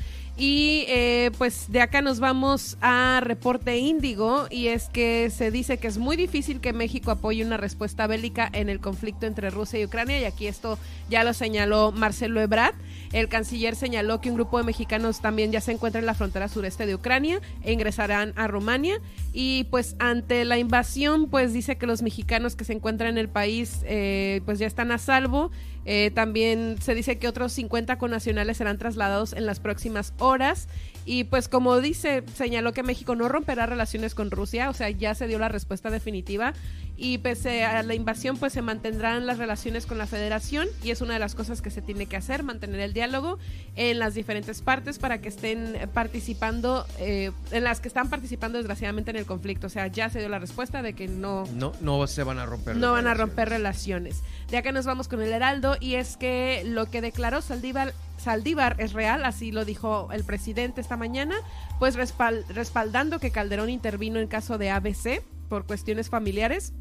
Y 0.44 0.86
eh, 0.88 1.30
pues 1.38 1.70
de 1.70 1.80
acá 1.80 2.02
nos 2.02 2.18
vamos 2.18 2.76
a 2.80 3.20
reporte 3.22 3.78
índigo. 3.78 4.48
Y 4.50 4.66
es 4.66 4.88
que 4.88 5.30
se 5.30 5.52
dice 5.52 5.78
que 5.78 5.86
es 5.86 5.98
muy 5.98 6.16
difícil 6.16 6.60
que 6.60 6.72
México 6.72 7.12
apoye 7.12 7.44
una 7.44 7.58
respuesta 7.58 8.08
bélica 8.08 8.50
en 8.52 8.68
el 8.68 8.80
conflicto 8.80 9.26
entre 9.26 9.50
Rusia 9.50 9.78
y 9.78 9.84
Ucrania. 9.84 10.18
Y 10.18 10.24
aquí 10.24 10.48
esto 10.48 10.80
ya 11.08 11.22
lo 11.22 11.32
señaló 11.32 11.92
Marcelo 11.92 12.40
Ebrard. 12.40 12.74
El 13.12 13.28
canciller 13.28 13.76
señaló 13.76 14.20
que 14.20 14.30
un 14.30 14.34
grupo 14.34 14.58
de 14.58 14.64
mexicanos 14.64 15.20
también 15.20 15.52
ya 15.52 15.60
se 15.60 15.70
encuentra 15.70 16.00
en 16.00 16.06
la 16.06 16.14
frontera 16.14 16.48
sureste 16.48 16.86
de 16.86 16.96
Ucrania 16.96 17.40
e 17.62 17.72
ingresarán 17.72 18.32
a 18.34 18.48
Rumania. 18.48 19.00
Y 19.32 19.68
pues 19.70 19.94
ante 20.00 20.44
la 20.44 20.58
invasión 20.58 21.28
pues 21.30 21.52
dice 21.52 21.76
que 21.76 21.86
los 21.86 22.02
mexicanos 22.02 22.56
que 22.56 22.64
se 22.64 22.72
encuentran 22.72 23.10
en 23.10 23.18
el 23.18 23.28
país 23.28 23.82
eh, 23.84 24.40
pues 24.44 24.58
ya 24.58 24.66
están 24.66 24.90
a 24.90 24.98
salvo 24.98 25.52
eh, 25.84 26.10
también 26.14 26.76
se 26.80 26.94
dice 26.94 27.18
que 27.18 27.28
otros 27.28 27.52
50 27.52 27.98
connacionales 27.98 28.56
serán 28.56 28.78
trasladados 28.78 29.32
en 29.32 29.46
las 29.46 29.60
próximas 29.60 30.14
horas. 30.18 30.68
Y 31.04 31.24
pues 31.24 31.48
como 31.48 31.80
dice, 31.80 32.22
señaló 32.34 32.72
que 32.72 32.82
México 32.82 33.14
no 33.14 33.28
romperá 33.28 33.66
relaciones 33.66 34.14
con 34.14 34.30
Rusia, 34.30 34.70
o 34.70 34.74
sea, 34.74 34.90
ya 34.90 35.14
se 35.14 35.26
dio 35.26 35.38
la 35.38 35.48
respuesta 35.48 35.90
definitiva. 35.90 36.54
Y 36.96 37.18
pese 37.18 37.64
a 37.64 37.82
la 37.82 37.94
invasión, 37.94 38.36
pues 38.36 38.52
se 38.52 38.62
mantendrán 38.62 39.26
las 39.26 39.38
relaciones 39.38 39.86
con 39.86 39.98
la 39.98 40.06
federación 40.06 40.68
y 40.84 40.90
es 40.90 41.00
una 41.00 41.14
de 41.14 41.18
las 41.18 41.34
cosas 41.34 41.60
que 41.60 41.70
se 41.70 41.82
tiene 41.82 42.06
que 42.06 42.16
hacer, 42.16 42.44
mantener 42.44 42.78
el 42.78 42.92
diálogo 42.92 43.38
en 43.74 43.98
las 43.98 44.14
diferentes 44.14 44.62
partes 44.62 45.00
para 45.00 45.20
que 45.20 45.28
estén 45.28 45.90
participando, 45.94 46.86
eh, 47.00 47.32
en 47.50 47.64
las 47.64 47.80
que 47.80 47.88
están 47.88 48.08
participando 48.08 48.58
desgraciadamente 48.58 49.10
en 49.10 49.16
el 49.16 49.26
conflicto. 49.26 49.66
O 49.66 49.70
sea, 49.70 49.88
ya 49.88 50.10
se 50.10 50.20
dio 50.20 50.28
la 50.28 50.38
respuesta 50.38 50.82
de 50.82 50.92
que 50.92 51.08
no... 51.08 51.44
No, 51.54 51.72
no 51.80 52.06
se 52.06 52.22
van 52.22 52.38
a 52.38 52.46
romper. 52.46 52.76
No 52.76 52.92
van 52.92 53.08
a 53.08 53.14
romper 53.14 53.48
relaciones. 53.48 54.22
De 54.48 54.58
acá 54.58 54.70
nos 54.70 54.86
vamos 54.86 55.08
con 55.08 55.20
el 55.22 55.32
Heraldo 55.32 55.76
y 55.80 55.94
es 55.94 56.16
que 56.16 56.62
lo 56.64 56.86
que 56.90 57.00
declaró 57.00 57.42
Saldívar, 57.42 57.94
Saldívar 58.22 58.76
es 58.78 58.92
real, 58.92 59.24
así 59.24 59.52
lo 59.52 59.64
dijo 59.64 60.08
el 60.12 60.24
presidente 60.24 60.80
esta 60.80 60.96
mañana, 60.96 61.36
pues 61.78 61.96
respaldando 61.96 63.18
que 63.18 63.30
Calderón 63.30 63.68
intervino 63.68 64.20
en 64.20 64.28
caso 64.28 64.58
de 64.58 64.70
ABC 64.70 65.22
por 65.48 65.66
cuestiones 65.66 66.08
familiares. 66.08 66.72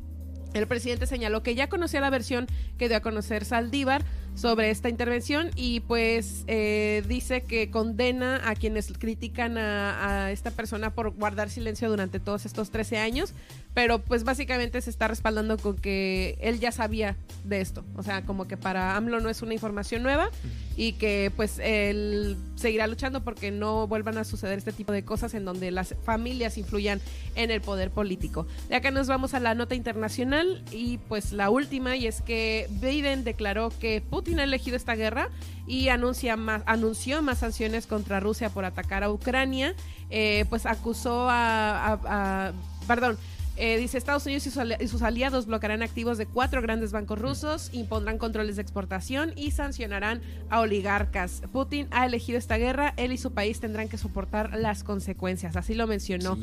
El 0.53 0.67
presidente 0.67 1.07
señaló 1.07 1.43
que 1.43 1.55
ya 1.55 1.69
conocía 1.69 2.01
la 2.01 2.09
versión 2.09 2.47
que 2.77 2.89
dio 2.89 2.97
a 2.97 3.01
conocer 3.01 3.45
Saldívar 3.45 4.03
sobre 4.35 4.69
esta 4.69 4.89
intervención 4.89 5.51
y 5.55 5.81
pues 5.81 6.43
eh, 6.47 7.03
dice 7.07 7.41
que 7.43 7.69
condena 7.69 8.49
a 8.49 8.55
quienes 8.55 8.91
critican 8.97 9.57
a, 9.57 10.31
esta 10.31 10.51
persona 10.51 10.93
por 10.93 11.11
guardar 11.11 11.49
silencio 11.49 11.89
durante 11.89 12.19
todos 12.19 12.45
estos 12.45 12.71
13 12.71 12.97
años, 12.97 13.33
pero 13.73 13.99
pues 13.99 14.23
básicamente 14.23 14.81
se 14.81 14.89
está 14.89 15.07
respaldando 15.07 15.57
con 15.57 15.75
que 15.75 16.37
él 16.41 16.59
ya 16.59 16.71
sabía 16.71 17.15
de 17.43 17.61
esto, 17.61 17.83
o 17.95 18.03
sea, 18.03 18.23
como 18.23 18.47
que 18.47 18.57
para 18.57 18.95
AMLO 18.95 19.19
no 19.19 19.29
es 19.29 19.41
una 19.41 19.53
información 19.53 20.03
nueva 20.03 20.29
y 20.75 20.93
que 20.93 21.31
pues 21.35 21.59
él 21.59 22.37
seguirá 22.55 22.87
luchando 22.87 23.23
porque 23.23 23.51
no 23.51 23.87
vuelvan 23.87 24.17
a 24.17 24.23
suceder 24.23 24.57
este 24.57 24.71
tipo 24.71 24.91
de 24.91 25.03
cosas 25.03 25.33
en 25.33 25.45
donde 25.45 25.71
las 25.71 25.95
familias 26.03 26.57
influyan 26.57 27.01
en 27.35 27.51
el 27.51 27.61
poder 27.61 27.91
político. 27.91 28.47
De 28.69 28.75
acá 28.75 28.91
nos 28.91 29.07
vamos 29.07 29.33
a 29.33 29.39
la 29.39 29.55
nota 29.55 29.75
internacional 29.75 30.63
y 30.71 30.97
pues 30.97 31.33
la 31.33 31.49
última 31.49 31.95
y 31.95 32.07
es 32.07 32.21
que 32.21 32.67
Biden 32.81 33.23
declaró 33.23 33.71
que 33.79 34.01
Putin 34.01 34.20
ha 34.39 34.43
elegido 34.43 34.77
esta 34.77 34.95
guerra 34.95 35.29
y 35.67 35.89
anuncia 35.89 36.35
más, 36.37 36.63
anunció 36.65 37.21
más 37.21 37.39
sanciones 37.39 37.87
contra 37.87 38.19
Rusia 38.19 38.49
por 38.49 38.65
atacar 38.65 39.03
a 39.03 39.11
Ucrania, 39.11 39.75
eh, 40.09 40.45
pues 40.49 40.65
acusó 40.65 41.29
a, 41.29 41.99
a 42.05 42.51
perdón, 42.87 43.17
Eh, 43.63 43.77
dice 43.77 43.99
Estados 43.99 44.25
Unidos 44.25 44.47
y 44.47 44.87
sus 44.87 45.03
aliados 45.03 45.45
bloquearán 45.45 45.83
activos 45.83 46.17
de 46.17 46.25
cuatro 46.25 46.63
grandes 46.63 46.91
bancos 46.91 47.19
rusos, 47.19 47.69
impondrán 47.73 48.17
controles 48.17 48.55
de 48.55 48.63
exportación 48.63 49.33
y 49.35 49.51
sancionarán 49.51 50.19
a 50.49 50.61
oligarcas. 50.61 51.43
Putin 51.51 51.87
ha 51.91 52.07
elegido 52.07 52.39
esta 52.39 52.57
guerra, 52.57 52.95
él 52.97 53.11
y 53.11 53.19
su 53.19 53.33
país 53.33 53.59
tendrán 53.59 53.87
que 53.87 53.99
soportar 53.99 54.57
las 54.57 54.83
consecuencias, 54.83 55.55
así 55.55 55.75
lo 55.75 55.85
mencionó. 55.85 56.39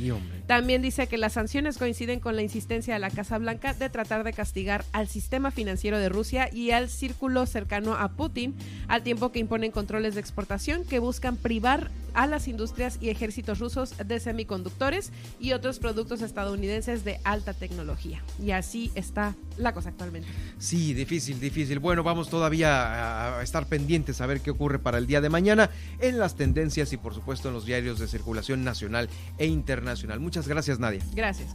También 0.46 0.80
dice 0.80 1.08
que 1.08 1.18
las 1.18 1.32
sanciones 1.32 1.76
coinciden 1.76 2.20
con 2.20 2.36
la 2.36 2.42
insistencia 2.42 2.94
de 2.94 3.00
la 3.00 3.10
Casa 3.10 3.36
Blanca 3.38 3.74
de 3.74 3.90
tratar 3.90 4.22
de 4.22 4.32
castigar 4.32 4.84
al 4.92 5.08
sistema 5.08 5.50
financiero 5.50 5.98
de 5.98 6.08
Rusia 6.08 6.48
y 6.52 6.70
al 6.70 6.88
círculo 6.88 7.46
cercano 7.46 7.94
a 7.94 8.12
Putin, 8.12 8.54
al 8.86 9.02
tiempo 9.02 9.32
que 9.32 9.40
imponen 9.40 9.72
controles 9.72 10.14
de 10.14 10.20
exportación 10.20 10.84
que 10.84 11.00
buscan 11.00 11.34
privar 11.36 11.90
a 12.18 12.26
las 12.26 12.48
industrias 12.48 12.98
y 13.00 13.10
ejércitos 13.10 13.60
rusos 13.60 13.94
de 14.04 14.18
semiconductores 14.18 15.12
y 15.38 15.52
otros 15.52 15.78
productos 15.78 16.20
estadounidenses 16.20 17.04
de 17.04 17.20
alta 17.22 17.54
tecnología. 17.54 18.24
Y 18.42 18.50
así 18.50 18.90
está 18.96 19.36
la 19.56 19.72
cosa 19.72 19.90
actualmente. 19.90 20.28
Sí, 20.58 20.94
difícil, 20.94 21.38
difícil. 21.38 21.78
Bueno, 21.78 22.02
vamos 22.02 22.28
todavía 22.28 23.38
a 23.38 23.42
estar 23.44 23.66
pendientes 23.66 24.20
a 24.20 24.26
ver 24.26 24.40
qué 24.40 24.50
ocurre 24.50 24.80
para 24.80 24.98
el 24.98 25.06
día 25.06 25.20
de 25.20 25.28
mañana 25.28 25.70
en 26.00 26.18
las 26.18 26.34
tendencias 26.34 26.92
y 26.92 26.96
por 26.96 27.14
supuesto 27.14 27.48
en 27.48 27.54
los 27.54 27.64
diarios 27.64 28.00
de 28.00 28.08
circulación 28.08 28.64
nacional 28.64 29.08
e 29.38 29.46
internacional. 29.46 30.18
Muchas 30.18 30.48
gracias, 30.48 30.80
Nadia. 30.80 31.04
Gracias. 31.14 31.54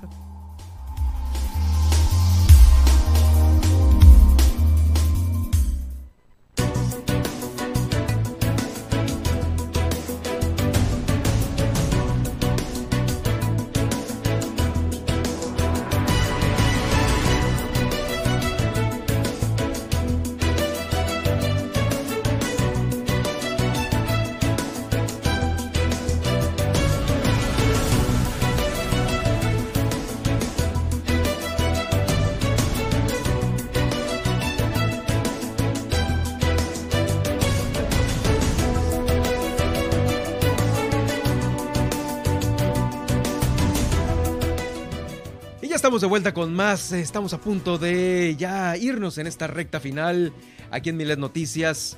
Estamos 45.83 45.99
de 45.99 46.07
vuelta 46.07 46.33
con 46.33 46.53
más. 46.53 46.93
Estamos 46.93 47.33
a 47.33 47.41
punto 47.41 47.77
de 47.77 48.37
ya 48.39 48.77
irnos 48.77 49.17
en 49.17 49.27
esta 49.27 49.47
recta 49.47 49.81
final 49.81 50.31
aquí 50.71 50.91
en 50.91 50.95
Miles 50.95 51.17
Noticias. 51.17 51.97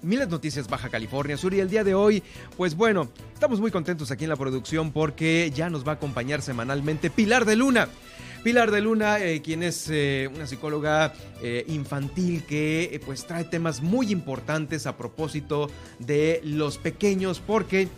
Miles 0.00 0.28
Noticias 0.28 0.68
Baja 0.68 0.90
California 0.90 1.36
Sur 1.36 1.52
y 1.52 1.58
el 1.58 1.68
día 1.68 1.82
de 1.82 1.92
hoy, 1.92 2.22
pues 2.56 2.76
bueno, 2.76 3.08
estamos 3.34 3.58
muy 3.58 3.72
contentos 3.72 4.12
aquí 4.12 4.22
en 4.22 4.30
la 4.30 4.36
producción 4.36 4.92
porque 4.92 5.50
ya 5.52 5.68
nos 5.70 5.84
va 5.84 5.90
a 5.90 5.94
acompañar 5.96 6.40
semanalmente 6.40 7.10
Pilar 7.10 7.46
de 7.46 7.56
Luna. 7.56 7.88
Pilar 8.44 8.70
de 8.70 8.80
Luna, 8.80 9.18
eh, 9.18 9.42
quien 9.42 9.64
es 9.64 9.88
eh, 9.90 10.30
una 10.32 10.46
psicóloga 10.46 11.12
eh, 11.42 11.64
infantil 11.66 12.44
que 12.44 13.02
pues 13.04 13.26
trae 13.26 13.42
temas 13.42 13.80
muy 13.80 14.12
importantes 14.12 14.86
a 14.86 14.96
propósito 14.96 15.68
de 15.98 16.40
los 16.44 16.78
pequeños 16.78 17.42
porque 17.44 17.88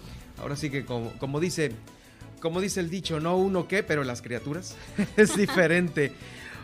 ahora 0.40 0.56
sí 0.56 0.70
que 0.70 0.86
como, 0.86 1.12
como 1.18 1.38
dice 1.38 1.72
como 2.42 2.60
dice 2.60 2.80
el 2.80 2.90
dicho, 2.90 3.20
no 3.20 3.36
uno 3.36 3.68
qué, 3.68 3.84
pero 3.84 4.02
las 4.02 4.20
criaturas 4.20 4.74
es 5.16 5.36
diferente. 5.36 6.12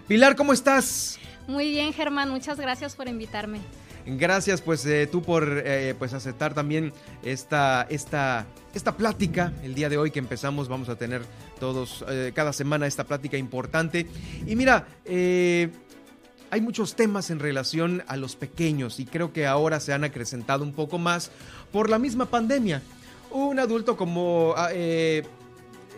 Pilar, 0.09 0.35
¿cómo 0.35 0.53
estás? 0.53 1.19
Muy 1.47 1.71
bien, 1.71 1.93
Germán, 1.93 2.29
muchas 2.31 2.59
gracias 2.59 2.97
por 2.97 3.09
invitarme. 3.09 3.61
Gracias, 4.05 4.61
pues 4.61 4.85
eh, 4.87 5.07
tú 5.07 5.23
por 5.23 5.63
eh, 5.65 5.95
pues 5.99 6.15
aceptar 6.15 6.55
también 6.55 6.93
esta, 7.23 7.87
esta, 7.91 8.47
esta 8.75 8.97
plática 8.97 9.53
el 9.63 9.75
día 9.75 9.89
de 9.89 9.99
hoy 9.99 10.11
que 10.11 10.19
empezamos. 10.19 10.67
Vamos 10.69 10.89
a 10.89 10.97
tener 10.97 11.23
todos, 11.61 12.05
eh, 12.09 12.33
cada 12.35 12.53
semana 12.53 12.87
esta 12.87 13.05
plática 13.05 13.37
importante. 13.37 14.07
Y 14.47 14.57
mira, 14.57 14.87
hay 15.07 16.61
muchos 16.61 16.97
temas 16.97 17.31
en 17.31 17.39
relación 17.39 18.03
a 18.09 18.17
los 18.17 18.35
pequeños 18.35 18.99
y 18.99 19.05
creo 19.05 19.33
que 19.33 19.47
ahora 19.47 19.79
se 19.79 19.93
han 19.93 20.05
acrecentado 20.05 20.65
un 20.65 20.73
poco 20.73 20.99
más 20.99 21.31
por 21.71 21.89
la 21.89 21.99
misma 21.99 22.27
pandemia. 22.27 22.83
Un 23.31 23.59
adulto 23.59 23.95
como 23.99 24.55
ah, 24.57 24.71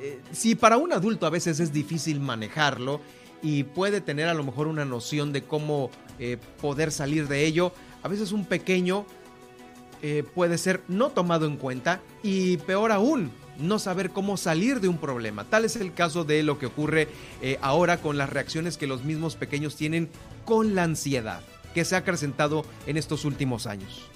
eh, 0.03 0.19
si 0.33 0.55
para 0.55 0.79
un 0.79 0.93
adulto 0.93 1.27
a 1.27 1.31
veces 1.31 1.61
es 1.61 1.75
difícil 1.75 2.21
manejarlo 2.21 3.03
y 3.43 3.65
puede 3.65 4.01
tener 4.01 4.29
a 4.29 4.35
lo 4.35 4.43
mejor 4.43 4.67
una 4.67 4.87
noción 4.87 5.33
de 5.33 5.43
cómo 5.43 5.91
eh, 6.19 6.39
poder 6.61 6.91
salir 6.91 7.29
de 7.29 7.45
ello, 7.45 7.73
a 8.03 8.09
veces 8.09 8.33
un 8.33 8.47
pequeño 8.47 9.05
eh, 10.03 10.25
puede 10.35 10.57
ser 10.57 10.83
no 10.89 11.11
tomado 11.11 11.45
en 11.45 11.59
cuenta 11.59 12.01
y 12.23 12.57
peor 12.59 12.93
aún, 12.93 13.31
no 13.59 13.79
saber 13.79 14.11
cómo 14.11 14.39
salir 14.39 14.81
de 14.81 14.89
un 14.89 14.97
problema. 14.97 15.45
Tal 15.45 15.67
es 15.67 15.77
el 15.77 15.93
caso 15.93 16.25
de 16.25 16.43
lo 16.43 16.59
que 16.59 16.65
ocurre 16.65 17.09
ahora 17.61 17.99
con 17.99 18.17
las 18.17 18.31
reacciones 18.31 18.79
que 18.79 18.87
los 18.87 19.05
mismos 19.05 19.37
pequeños 19.37 19.77
tienen 19.77 20.09
con 20.47 20.75
la 20.75 20.85
ansiedad 20.85 21.43
que 21.75 21.85
se 21.85 21.95
ha 21.95 21.99
acrecentado 21.99 22.65
en 22.87 22.97
estos 22.97 23.27
últimos 23.27 23.67
años. 23.67 24.11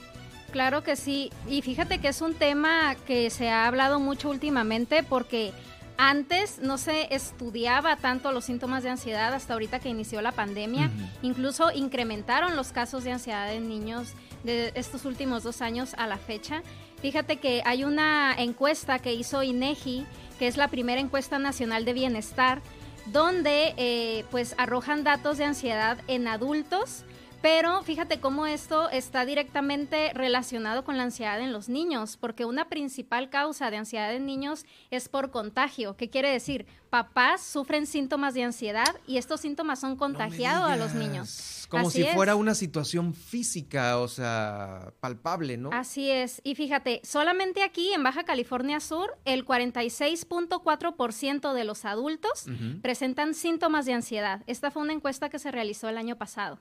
Claro 0.55 0.85
que 0.85 0.94
sí, 0.94 1.32
y 1.48 1.62
fíjate 1.62 1.98
que 1.98 2.06
es 2.06 2.20
un 2.20 2.35
tema 2.35 2.94
que 3.09 3.28
se 3.28 3.51
ha 3.51 3.66
hablado 3.66 3.98
mucho 3.98 4.31
últimamente 4.31 5.02
porque 5.02 5.52
antes 5.96 6.58
no 6.58 6.78
se 6.78 7.14
estudiaba 7.14 7.96
tanto 7.96 8.32
los 8.32 8.44
síntomas 8.44 8.82
de 8.82 8.90
ansiedad 8.90 9.32
hasta 9.32 9.52
ahorita 9.52 9.78
que 9.78 9.88
inició 9.88 10.20
la 10.22 10.32
pandemia. 10.32 10.90
Incluso 11.22 11.70
incrementaron 11.72 12.56
los 12.56 12.72
casos 12.72 13.04
de 13.04 13.12
ansiedad 13.12 13.52
en 13.52 13.68
niños 13.68 14.14
de 14.42 14.72
estos 14.74 15.04
últimos 15.04 15.42
dos 15.42 15.62
años 15.62 15.94
a 15.96 16.06
la 16.06 16.18
fecha. 16.18 16.62
Fíjate 17.00 17.36
que 17.36 17.62
hay 17.64 17.84
una 17.84 18.34
encuesta 18.36 18.98
que 18.98 19.14
hizo 19.14 19.42
INEGI, 19.42 20.06
que 20.38 20.46
es 20.46 20.56
la 20.56 20.68
primera 20.68 21.00
encuesta 21.00 21.38
nacional 21.38 21.84
de 21.84 21.92
bienestar, 21.92 22.60
donde 23.06 23.74
eh, 23.76 24.24
pues 24.30 24.54
arrojan 24.58 25.04
datos 25.04 25.38
de 25.38 25.44
ansiedad 25.44 25.98
en 26.08 26.26
adultos 26.26 27.04
pero 27.44 27.82
fíjate 27.82 28.20
cómo 28.20 28.46
esto 28.46 28.88
está 28.88 29.26
directamente 29.26 30.14
relacionado 30.14 30.82
con 30.82 30.96
la 30.96 31.02
ansiedad 31.02 31.38
en 31.42 31.52
los 31.52 31.68
niños, 31.68 32.16
porque 32.16 32.46
una 32.46 32.70
principal 32.70 33.28
causa 33.28 33.70
de 33.70 33.76
ansiedad 33.76 34.14
en 34.14 34.24
niños 34.24 34.64
es 34.90 35.10
por 35.10 35.30
contagio. 35.30 35.94
¿Qué 35.94 36.08
quiere 36.08 36.30
decir? 36.30 36.64
Papás 36.88 37.42
sufren 37.42 37.86
síntomas 37.86 38.32
de 38.32 38.44
ansiedad 38.44 38.96
y 39.06 39.18
estos 39.18 39.42
síntomas 39.42 39.78
son 39.78 39.96
contagiados 39.96 40.70
a 40.70 40.76
los 40.76 40.94
niños. 40.94 41.66
Como 41.68 41.90
si 41.90 42.04
fuera 42.04 42.34
una 42.34 42.54
situación 42.54 43.12
física, 43.12 43.98
o 43.98 44.08
sea, 44.08 44.94
palpable, 45.00 45.58
¿no? 45.58 45.68
Así 45.70 46.10
es. 46.10 46.40
Y 46.44 46.54
fíjate, 46.54 47.02
solamente 47.04 47.62
aquí 47.62 47.92
en 47.92 48.02
Baja 48.02 48.24
California 48.24 48.80
Sur, 48.80 49.18
el 49.26 49.44
46.4% 49.44 51.52
de 51.52 51.64
los 51.64 51.84
adultos 51.84 52.46
presentan 52.80 53.34
síntomas 53.34 53.84
de 53.84 53.92
ansiedad. 53.92 54.42
Esta 54.46 54.70
fue 54.70 54.80
una 54.80 54.94
encuesta 54.94 55.28
que 55.28 55.38
se 55.38 55.50
realizó 55.50 55.90
el 55.90 55.98
año 55.98 56.16
pasado. 56.16 56.58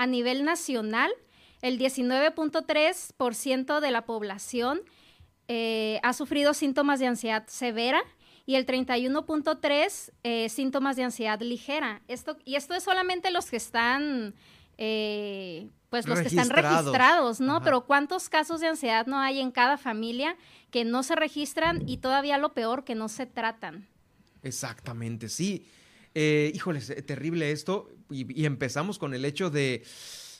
A 0.00 0.06
nivel 0.06 0.44
nacional, 0.44 1.10
el 1.60 1.78
19.3% 1.78 3.80
de 3.80 3.90
la 3.90 4.06
población 4.06 4.80
eh, 5.46 6.00
ha 6.02 6.14
sufrido 6.14 6.54
síntomas 6.54 7.00
de 7.00 7.06
ansiedad 7.06 7.46
severa 7.48 8.00
y 8.46 8.54
el 8.54 8.64
31.3 8.64 10.12
eh, 10.22 10.48
síntomas 10.48 10.96
de 10.96 11.04
ansiedad 11.04 11.38
ligera. 11.42 12.00
Esto, 12.08 12.38
y 12.46 12.54
esto 12.54 12.72
es 12.72 12.82
solamente 12.82 13.30
los 13.30 13.50
que 13.50 13.58
están, 13.58 14.34
eh, 14.78 15.68
pues 15.90 16.08
los 16.08 16.20
que 16.20 16.28
están 16.28 16.48
registrados, 16.48 17.38
¿no? 17.38 17.62
Pero 17.62 17.84
¿cuántos 17.84 18.30
casos 18.30 18.62
de 18.62 18.68
ansiedad 18.68 19.06
no 19.06 19.18
hay 19.18 19.38
en 19.38 19.50
cada 19.50 19.76
familia 19.76 20.34
que 20.70 20.86
no 20.86 21.02
se 21.02 21.14
registran 21.14 21.86
y 21.86 21.98
todavía 21.98 22.38
lo 22.38 22.54
peor, 22.54 22.84
que 22.84 22.94
no 22.94 23.10
se 23.10 23.26
tratan? 23.26 23.86
Exactamente, 24.42 25.28
sí. 25.28 25.66
Eh, 26.14 26.52
híjole, 26.54 26.80
terrible 26.80 27.52
esto. 27.52 27.90
Y, 28.10 28.44
empezamos 28.44 28.98
con 28.98 29.14
el 29.14 29.24
hecho 29.24 29.50
de, 29.50 29.84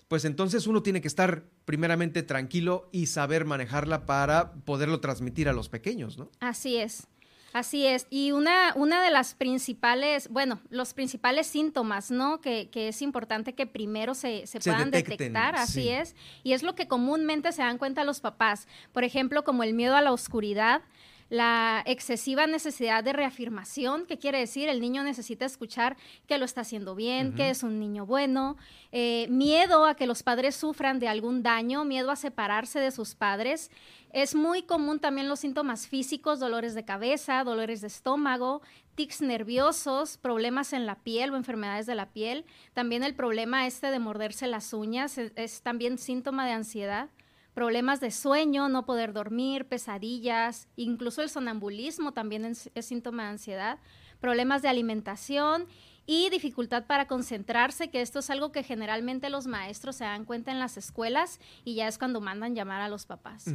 pues 0.08 0.24
entonces 0.24 0.66
uno 0.66 0.82
tiene 0.82 1.00
que 1.00 1.08
estar 1.08 1.44
primeramente 1.64 2.22
tranquilo 2.22 2.88
y 2.92 3.06
saber 3.06 3.44
manejarla 3.44 4.06
para 4.06 4.52
poderlo 4.52 5.00
transmitir 5.00 5.48
a 5.48 5.52
los 5.52 5.68
pequeños, 5.68 6.18
¿no? 6.18 6.30
Así 6.40 6.76
es. 6.76 7.06
Así 7.52 7.84
es, 7.84 8.06
y 8.10 8.30
una, 8.30 8.72
una 8.76 9.02
de 9.02 9.10
las 9.10 9.34
principales, 9.34 10.28
bueno, 10.28 10.60
los 10.70 10.94
principales 10.94 11.48
síntomas, 11.48 12.12
¿no? 12.12 12.40
Que, 12.40 12.70
que 12.70 12.86
es 12.86 13.02
importante 13.02 13.56
que 13.56 13.66
primero 13.66 14.14
se, 14.14 14.46
se, 14.46 14.60
puedan 14.60 14.92
detectar, 14.92 15.56
así 15.56 15.88
es, 15.88 16.14
y 16.44 16.52
es 16.52 16.62
lo 16.62 16.76
que 16.76 16.86
comúnmente 16.86 17.50
se 17.50 17.62
dan 17.62 17.76
cuenta 17.76 18.04
los 18.04 18.20
papás, 18.20 18.68
por 18.92 19.02
ejemplo, 19.02 19.42
como 19.42 19.64
el 19.64 19.74
miedo 19.74 19.96
a 19.96 20.00
la 20.00 20.12
oscuridad, 20.12 20.82
la 21.30 21.82
excesiva 21.86 22.48
necesidad 22.48 23.04
de 23.04 23.12
reafirmación, 23.12 24.04
que 24.04 24.18
quiere 24.18 24.38
decir 24.40 24.68
el 24.68 24.80
niño 24.80 25.04
necesita 25.04 25.46
escuchar 25.46 25.96
que 26.26 26.38
lo 26.38 26.44
está 26.44 26.62
haciendo 26.62 26.96
bien, 26.96 27.34
que 27.34 27.50
es 27.50 27.62
un 27.62 27.78
niño 27.78 28.04
bueno, 28.04 28.56
eh, 28.90 29.28
miedo 29.30 29.86
a 29.86 29.94
que 29.94 30.06
los 30.06 30.24
padres 30.24 30.56
sufran 30.56 30.98
de 30.98 31.06
algún 31.06 31.44
daño, 31.44 31.84
miedo 31.84 32.10
a 32.10 32.16
separarse 32.16 32.80
de 32.80 32.90
sus 32.90 33.14
padres. 33.14 33.70
Es 34.12 34.34
muy 34.34 34.62
común 34.62 34.98
también 34.98 35.28
los 35.28 35.38
síntomas 35.38 35.86
físicos, 35.86 36.40
dolores 36.40 36.74
de 36.74 36.84
cabeza, 36.84 37.44
dolores 37.44 37.80
de 37.80 37.86
estómago, 37.86 38.60
tics 38.96 39.20
nerviosos, 39.20 40.18
problemas 40.18 40.72
en 40.72 40.84
la 40.84 40.96
piel 40.96 41.32
o 41.32 41.36
enfermedades 41.36 41.86
de 41.86 41.94
la 41.94 42.10
piel. 42.10 42.44
También 42.74 43.04
el 43.04 43.14
problema 43.14 43.68
este 43.68 43.92
de 43.92 44.00
morderse 44.00 44.48
las 44.48 44.72
uñas 44.72 45.16
es, 45.16 45.32
es 45.36 45.62
también 45.62 45.96
síntoma 45.96 46.44
de 46.44 46.52
ansiedad. 46.52 47.08
Problemas 47.54 48.00
de 48.00 48.10
sueño, 48.10 48.68
no 48.68 48.86
poder 48.86 49.12
dormir, 49.12 49.66
pesadillas, 49.66 50.68
incluso 50.76 51.22
el 51.22 51.28
sonambulismo 51.28 52.12
también 52.12 52.44
es, 52.44 52.70
síntoma 52.80 53.24
de 53.24 53.28
ansiedad. 53.30 53.78
Problemas 54.20 54.62
de 54.62 54.68
alimentación 54.68 55.66
y 56.06 56.30
dificultad 56.30 56.86
para 56.86 57.06
concentrarse, 57.06 57.90
que 57.90 58.02
esto 58.02 58.20
es 58.20 58.30
algo 58.30 58.52
que 58.52 58.62
generalmente 58.62 59.30
los 59.30 59.46
maestros 59.46 59.96
se 59.96 60.04
dan 60.04 60.24
cuenta 60.24 60.52
en 60.52 60.58
las 60.58 60.76
escuelas 60.76 61.40
y 61.64 61.74
ya 61.74 61.88
es 61.88 61.98
cuando 61.98 62.20
mandan 62.20 62.54
llamar 62.54 62.80
a 62.80 62.88
los 62.88 63.06
papás. 63.06 63.46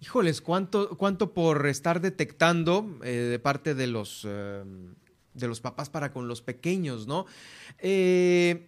Híjoles, 0.00 0.40
¿cuánto, 0.40 0.96
cuánto 0.96 1.34
por 1.34 1.66
estar 1.66 2.00
detectando 2.00 2.98
eh, 3.02 3.10
de 3.10 3.38
parte 3.38 3.74
de 3.74 3.88
los, 3.88 4.24
eh, 4.28 4.64
de 5.34 5.48
los 5.48 5.60
papás 5.60 5.90
para 5.90 6.12
con 6.12 6.28
los 6.28 6.42
pequeños, 6.42 7.06
¿no? 7.06 7.26
Eh, 7.78 8.67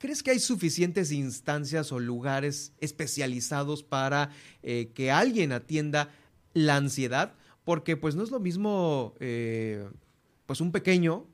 ¿Crees 0.00 0.22
que 0.22 0.30
hay 0.30 0.38
suficientes 0.38 1.12
instancias 1.12 1.92
o 1.92 2.00
lugares 2.00 2.72
especializados 2.80 3.82
para 3.82 4.30
que 4.62 5.10
alguien 5.12 5.52
atienda 5.52 6.08
la 6.54 6.76
ansiedad? 6.76 7.34
Porque 7.64 7.98
pues 7.98 8.16
no 8.16 8.24
es 8.24 8.30
lo 8.30 8.40
mismo 8.40 9.14
pues 10.46 10.60
un 10.62 10.72
pequeño 10.72 11.26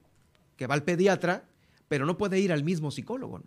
que 0.56 0.66
va 0.66 0.74
al 0.74 0.82
pediatra, 0.82 1.44
pero 1.86 2.06
no 2.06 2.18
puede 2.18 2.40
ir 2.40 2.52
al 2.52 2.64
mismo 2.64 2.90
psicólogo. 2.90 3.40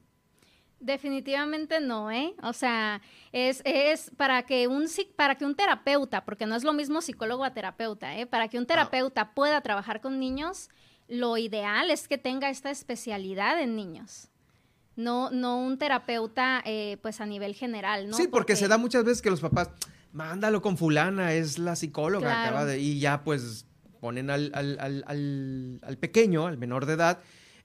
Definitivamente 0.80 1.82
no, 1.82 2.10
¿eh? 2.10 2.34
O 2.42 2.54
sea, 2.54 3.02
es, 3.34 3.62
es 3.66 4.12
para, 4.16 4.44
que 4.44 4.70
un, 4.70 4.86
para 5.18 5.36
que 5.36 5.44
un 5.44 5.54
terapeuta, 5.54 6.24
porque 6.24 6.46
no 6.46 6.56
es 6.56 6.64
lo 6.64 6.72
mismo 6.72 7.02
psicólogo 7.02 7.44
a 7.44 7.54
terapeuta, 7.54 8.18
¿eh? 8.18 8.26
Para 8.26 8.48
que 8.48 8.58
un 8.58 8.66
terapeuta 8.66 9.34
pueda 9.34 9.60
trabajar 9.60 10.00
con 10.00 10.18
niños, 10.18 10.70
lo 11.10 11.38
ideal 11.38 11.92
es 11.92 12.08
que 12.08 12.18
tenga 12.18 12.50
esta 12.50 12.72
especialidad 12.72 13.62
en 13.62 13.76
niños. 13.76 14.30
No, 15.00 15.32
no 15.32 15.58
un 15.58 15.78
terapeuta, 15.78 16.62
eh, 16.66 16.98
pues 17.02 17.22
a 17.22 17.26
nivel 17.26 17.56
general, 17.56 18.10
¿no? 18.10 18.18
Sí, 18.18 18.28
porque, 18.28 18.58
se 18.58 18.68
da 18.68 18.78
muchas 18.78 19.06
veces 19.06 19.22
que 19.22 19.30
los 19.30 19.40
papás, 19.40 19.70
mándalo 20.12 20.62
con 20.62 20.78
fulana, 20.78 21.32
es 21.32 21.58
la 21.58 21.78
psicóloga, 21.78 22.44
acaba 22.44 22.66
de, 22.66 22.82
y 22.82 23.00
ya 23.00 23.24
pues 23.24 23.66
ponen 24.02 24.30
al, 24.30 24.52
al, 24.54 25.98
pequeño, 26.02 26.48
al 26.48 26.58
menor 26.58 26.86
de 26.86 26.94
edad, 26.94 27.20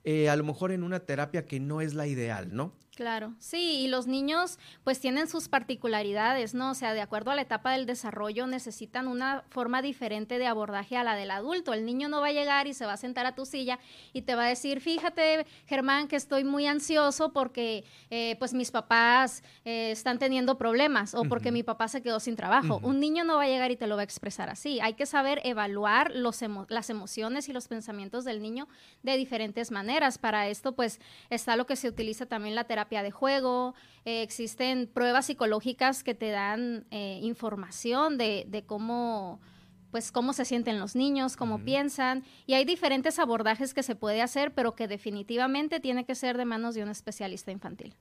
eh, 0.05 0.29
a 0.29 0.37
lo 0.37 0.45
mejor 0.45 0.71
en 0.71 0.85
una 0.85 1.01
terapia 1.01 1.45
que 1.45 1.59
no 1.59 1.81
es 1.81 1.95
la 1.95 2.07
ideal, 2.07 2.55
¿no? 2.55 2.73
Claro, 2.95 3.35
sí, 3.41 3.81
y 3.81 3.89
los 3.89 4.07
niños 4.07 4.61
pues 4.85 5.01
tienen 5.01 5.27
sus 5.27 5.49
particularidades, 5.49 6.55
¿no? 6.55 6.71
O 6.71 6.75
sea, 6.75 6.95
de 6.95 7.01
acuerdo 7.01 7.33
a 7.33 7.35
la 7.35 7.43
etapa 7.43 7.73
del 7.73 7.87
desarrollo 7.87 8.47
necesitan 8.47 9.09
una 9.09 9.43
forma 9.49 9.83
diferente 9.83 10.39
de 10.39 10.47
abordaje 10.47 10.97
a 10.97 11.03
la 11.03 11.17
del 11.17 11.33
adulto. 11.33 11.73
El 11.73 11.87
niño 11.87 12.09
no 12.09 12.21
va 12.21 12.29
a 12.29 12.33
llegar 12.33 12.69
y 12.69 12.75
se 12.75 12.87
va 12.87 12.93
a 12.93 12.97
sentar 12.97 13.27
a 13.27 13.35
tu 13.35 13.47
silla 13.47 13.81
y 14.13 14.23
te 14.23 14.37
va 14.37 14.45
a 14.45 14.49
decir, 14.49 14.81
fíjate, 14.81 15.45
Germán, 15.67 16.07
que 16.07 16.15
estoy 16.15 16.45
muy 16.45 16.69
ansioso 16.69 17.33
porque 17.33 17.85
eh, 18.11 18.37
pues 18.39 18.55
mis 18.55 18.71
papás 18.71 19.43
eh, 19.65 19.91
están 19.91 20.21
teniendo 20.21 20.57
problemas 20.57 21.17
o 21.17 21.25
porque 21.25 21.51
mi 21.51 21.65
papá 21.65 21.89
se 21.89 22.01
quedó 22.01 22.21
sin 22.21 22.37
trabajo. 22.37 22.79
Un 22.85 23.01
niño 23.01 23.25
no 23.25 23.39
va 23.39 23.43
a 23.43 23.49
llegar 23.49 23.73
y 23.73 23.77
te 23.77 23.89
lo 23.89 23.97
va 23.97 24.03
a 24.03 24.05
expresar 24.05 24.51
así. 24.51 24.79
Hay 24.81 24.95
que 24.95 25.07
saber 25.07 25.41
evaluar 25.43 26.13
los 26.15 26.45
las 26.69 26.91
emociones 26.91 27.49
y 27.49 27.53
los 27.53 27.67
pensamientos 27.67 28.25
del 28.25 28.41
niño 28.41 28.69
de 29.03 29.17
diferentes 29.17 29.73
maneras. 29.73 30.19
Para 30.19 30.47
esto 30.47 30.77
pues 30.77 31.01
está 31.29 31.57
lo 31.57 31.67
que 31.67 31.75
se 31.75 31.89
utiliza 31.89 32.27
también 32.27 32.55
la 32.55 32.65
terapia 32.65 32.84
de 32.89 33.11
juego, 33.11 33.75
eh, 34.05 34.23
existen 34.23 34.87
pruebas 34.87 35.27
psicológicas 35.27 36.05
que 36.05 36.15
te 36.15 36.31
dan 36.31 36.87
eh, 36.91 37.19
información 37.23 38.19
de, 38.19 38.65
cómo 38.67 39.41
pues 39.91 40.11
cómo 40.11 40.33
se 40.33 40.45
sienten 40.45 40.81
los 40.81 40.97
niños, 40.97 41.37
cómo 41.37 41.61
piensan, 41.61 42.25
y 42.47 42.55
hay 42.55 42.65
diferentes 42.65 43.21
abordajes 43.21 43.75
que 43.75 43.85
se 43.85 43.95
puede 43.95 44.23
hacer, 44.23 44.53
pero 44.53 44.75
que 44.75 44.89
definitivamente 44.89 45.79
tiene 45.79 46.05
que 46.05 46.17
ser 46.17 46.37
de 46.37 46.45
manos 46.45 46.75
de 46.75 46.83
un 46.83 46.89
especialista 46.89 47.53
infantil. 47.53 47.95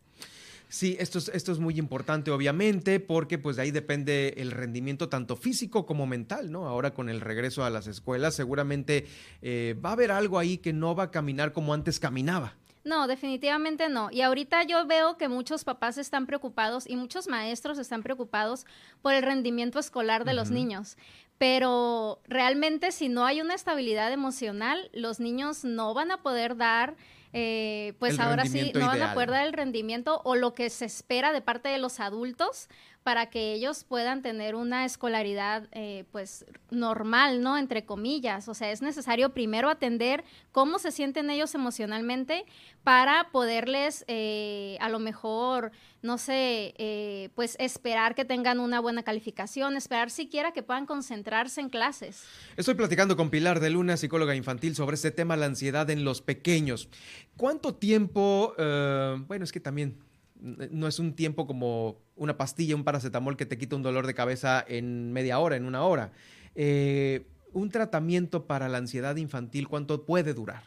Sí, 0.69 0.97
esto 0.99 1.19
es, 1.19 1.30
esto 1.30 1.51
es 1.51 1.60
muy 1.60 1.77
importante, 1.77 2.31
obviamente, 2.31 2.99
porque 2.99 3.38
pues 3.38 3.57
de 3.57 3.61
ahí 3.61 3.69
depende 3.69 4.34
el 4.38 4.49
rendimiento 4.49 5.07
tanto 5.07 5.35
físico 5.35 5.85
como 5.85 6.07
mental, 6.07 6.51
¿no? 6.51 6.68
Ahora 6.68 6.95
con 6.95 7.10
el 7.10 7.22
regreso 7.22 7.64
a 7.64 7.69
las 7.69 7.85
escuelas, 7.85 8.34
seguramente 8.34 9.05
eh, 9.43 9.76
va 9.85 9.89
a 9.89 9.93
haber 9.93 10.10
algo 10.10 10.39
ahí 10.39 10.57
que 10.57 10.73
no 10.73 10.95
va 10.95 11.03
a 11.03 11.11
caminar 11.11 11.53
como 11.53 11.76
antes 11.76 11.99
caminaba. 11.99 12.55
No, 12.84 13.07
definitivamente 13.07 13.88
no. 13.88 14.10
Y 14.11 14.22
ahorita 14.22 14.64
yo 14.64 14.85
veo 14.85 15.18
que 15.18 15.30
muchos 15.30 15.64
papás 15.64 15.97
están 15.97 16.26
preocupados 16.26 16.88
y 16.88 16.97
muchos 16.97 17.27
maestros 17.27 17.77
están 17.77 18.03
preocupados 18.03 18.65
por 19.01 19.14
el 19.14 19.23
rendimiento 19.23 19.80
escolar 19.80 20.26
de 20.26 20.34
los 20.34 20.51
niños. 20.51 20.97
Pero 21.38 22.22
realmente 22.26 22.91
si 22.91 23.10
no 23.10 23.26
hay 23.26 23.41
una 23.41 23.53
estabilidad 23.53 24.11
emocional, 24.11 24.89
los 24.93 25.19
niños 25.19 25.64
no 25.64 25.93
van 25.93 26.11
a 26.11 26.22
poder 26.22 26.57
dar 26.57 26.95
eh, 27.35 27.93
pues 27.97 28.19
ahora 28.19 28.45
sí, 28.45 28.72
no 28.76 28.85
van 28.85 29.01
a 29.01 29.15
poder 29.15 29.31
dar 29.31 29.47
el 29.47 29.53
rendimiento 29.53 30.22
o 30.23 30.35
lo 30.35 30.53
que 30.53 30.69
se 30.69 30.85
espera 30.85 31.34
de 31.34 31.41
parte 31.41 31.68
de 31.68 31.80
los 31.80 31.99
adultos 31.99 32.69
para 33.03 33.30
que 33.30 33.53
ellos 33.53 33.84
puedan 33.84 34.21
tener 34.21 34.55
una 34.55 34.85
escolaridad 34.85 35.67
eh, 35.73 36.05
pues 36.11 36.45
normal, 36.71 37.41
¿no? 37.41 37.57
Entre 37.57 37.85
comillas. 37.85 38.47
O 38.47 38.53
sea, 38.53 38.71
es 38.71 38.81
necesario 38.81 39.34
primero 39.34 39.69
atender 39.69 40.23
cómo 40.51 40.80
se 40.80 40.91
sienten 40.91 41.30
ellos 41.30 41.53
emocionalmente 41.53 42.45
para 42.84 43.30
poderles 43.31 44.05
eh, 44.07 44.77
a 44.80 44.89
lo 44.89 44.99
mejor, 44.99 45.71
no 46.01 46.17
sé, 46.17 46.73
eh, 46.77 47.30
pues 47.35 47.57
esperar 47.59 48.15
que 48.15 48.25
tengan 48.25 48.59
una 48.59 48.80
buena 48.80 49.03
calificación, 49.03 49.75
esperar 49.75 50.09
siquiera 50.09 50.53
que 50.53 50.63
puedan 50.63 50.85
concentrarse 50.85 51.59
en 51.59 51.69
clases. 51.69 52.23
Estoy 52.55 52.75
platicando 52.75 53.17
con 53.17 53.30
Pilar 53.30 53.59
de 53.59 53.69
Luna, 53.69 53.97
psicóloga 53.97 54.35
infantil, 54.35 54.75
sobre 54.75 54.95
este 54.95 55.11
tema, 55.11 55.35
la 55.35 55.45
ansiedad 55.45 55.89
en 55.89 56.05
los 56.05 56.21
pequeños. 56.21 56.89
¿Cuánto 57.35 57.75
tiempo, 57.75 58.53
bueno, 58.57 59.43
es 59.43 59.51
que 59.51 59.59
también 59.59 59.97
no 60.43 60.87
es 60.87 60.99
un 60.99 61.15
tiempo 61.15 61.47
como 61.47 61.97
una 62.15 62.37
pastilla, 62.37 62.75
un 62.75 62.83
paracetamol 62.83 63.37
que 63.37 63.45
te 63.45 63.57
quita 63.57 63.75
un 63.75 63.81
dolor 63.81 64.05
de 64.05 64.13
cabeza 64.13 64.63
en 64.67 65.13
media 65.13 65.39
hora, 65.39 65.55
en 65.55 65.65
una 65.65 65.83
hora. 65.83 66.11
Eh, 66.55 67.25
un 67.53 67.69
tratamiento 67.69 68.45
para 68.45 68.67
la 68.67 68.79
ansiedad 68.79 69.15
infantil, 69.15 69.67
¿cuánto 69.67 70.05
puede 70.05 70.33
durar? 70.33 70.63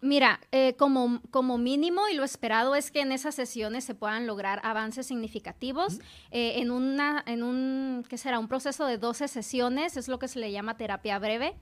Mira, 0.00 0.40
eh, 0.50 0.74
como, 0.76 1.20
como 1.30 1.58
mínimo 1.58 2.08
y 2.08 2.14
lo 2.14 2.24
esperado 2.24 2.74
es 2.74 2.90
que 2.90 3.02
en 3.02 3.12
esas 3.12 3.36
sesiones 3.36 3.84
se 3.84 3.94
puedan 3.94 4.26
lograr 4.26 4.60
avances 4.64 5.06
significativos. 5.06 6.00
Eh, 6.32 6.54
en, 6.56 6.72
una, 6.72 7.22
en 7.26 7.44
un, 7.44 8.04
¿qué 8.08 8.18
será? 8.18 8.40
Un 8.40 8.48
proceso 8.48 8.84
de 8.86 8.98
12 8.98 9.28
sesiones, 9.28 9.96
es 9.96 10.08
lo 10.08 10.18
que 10.18 10.26
se 10.26 10.40
le 10.40 10.50
llama 10.50 10.76
terapia 10.76 11.20
breve. 11.20 11.54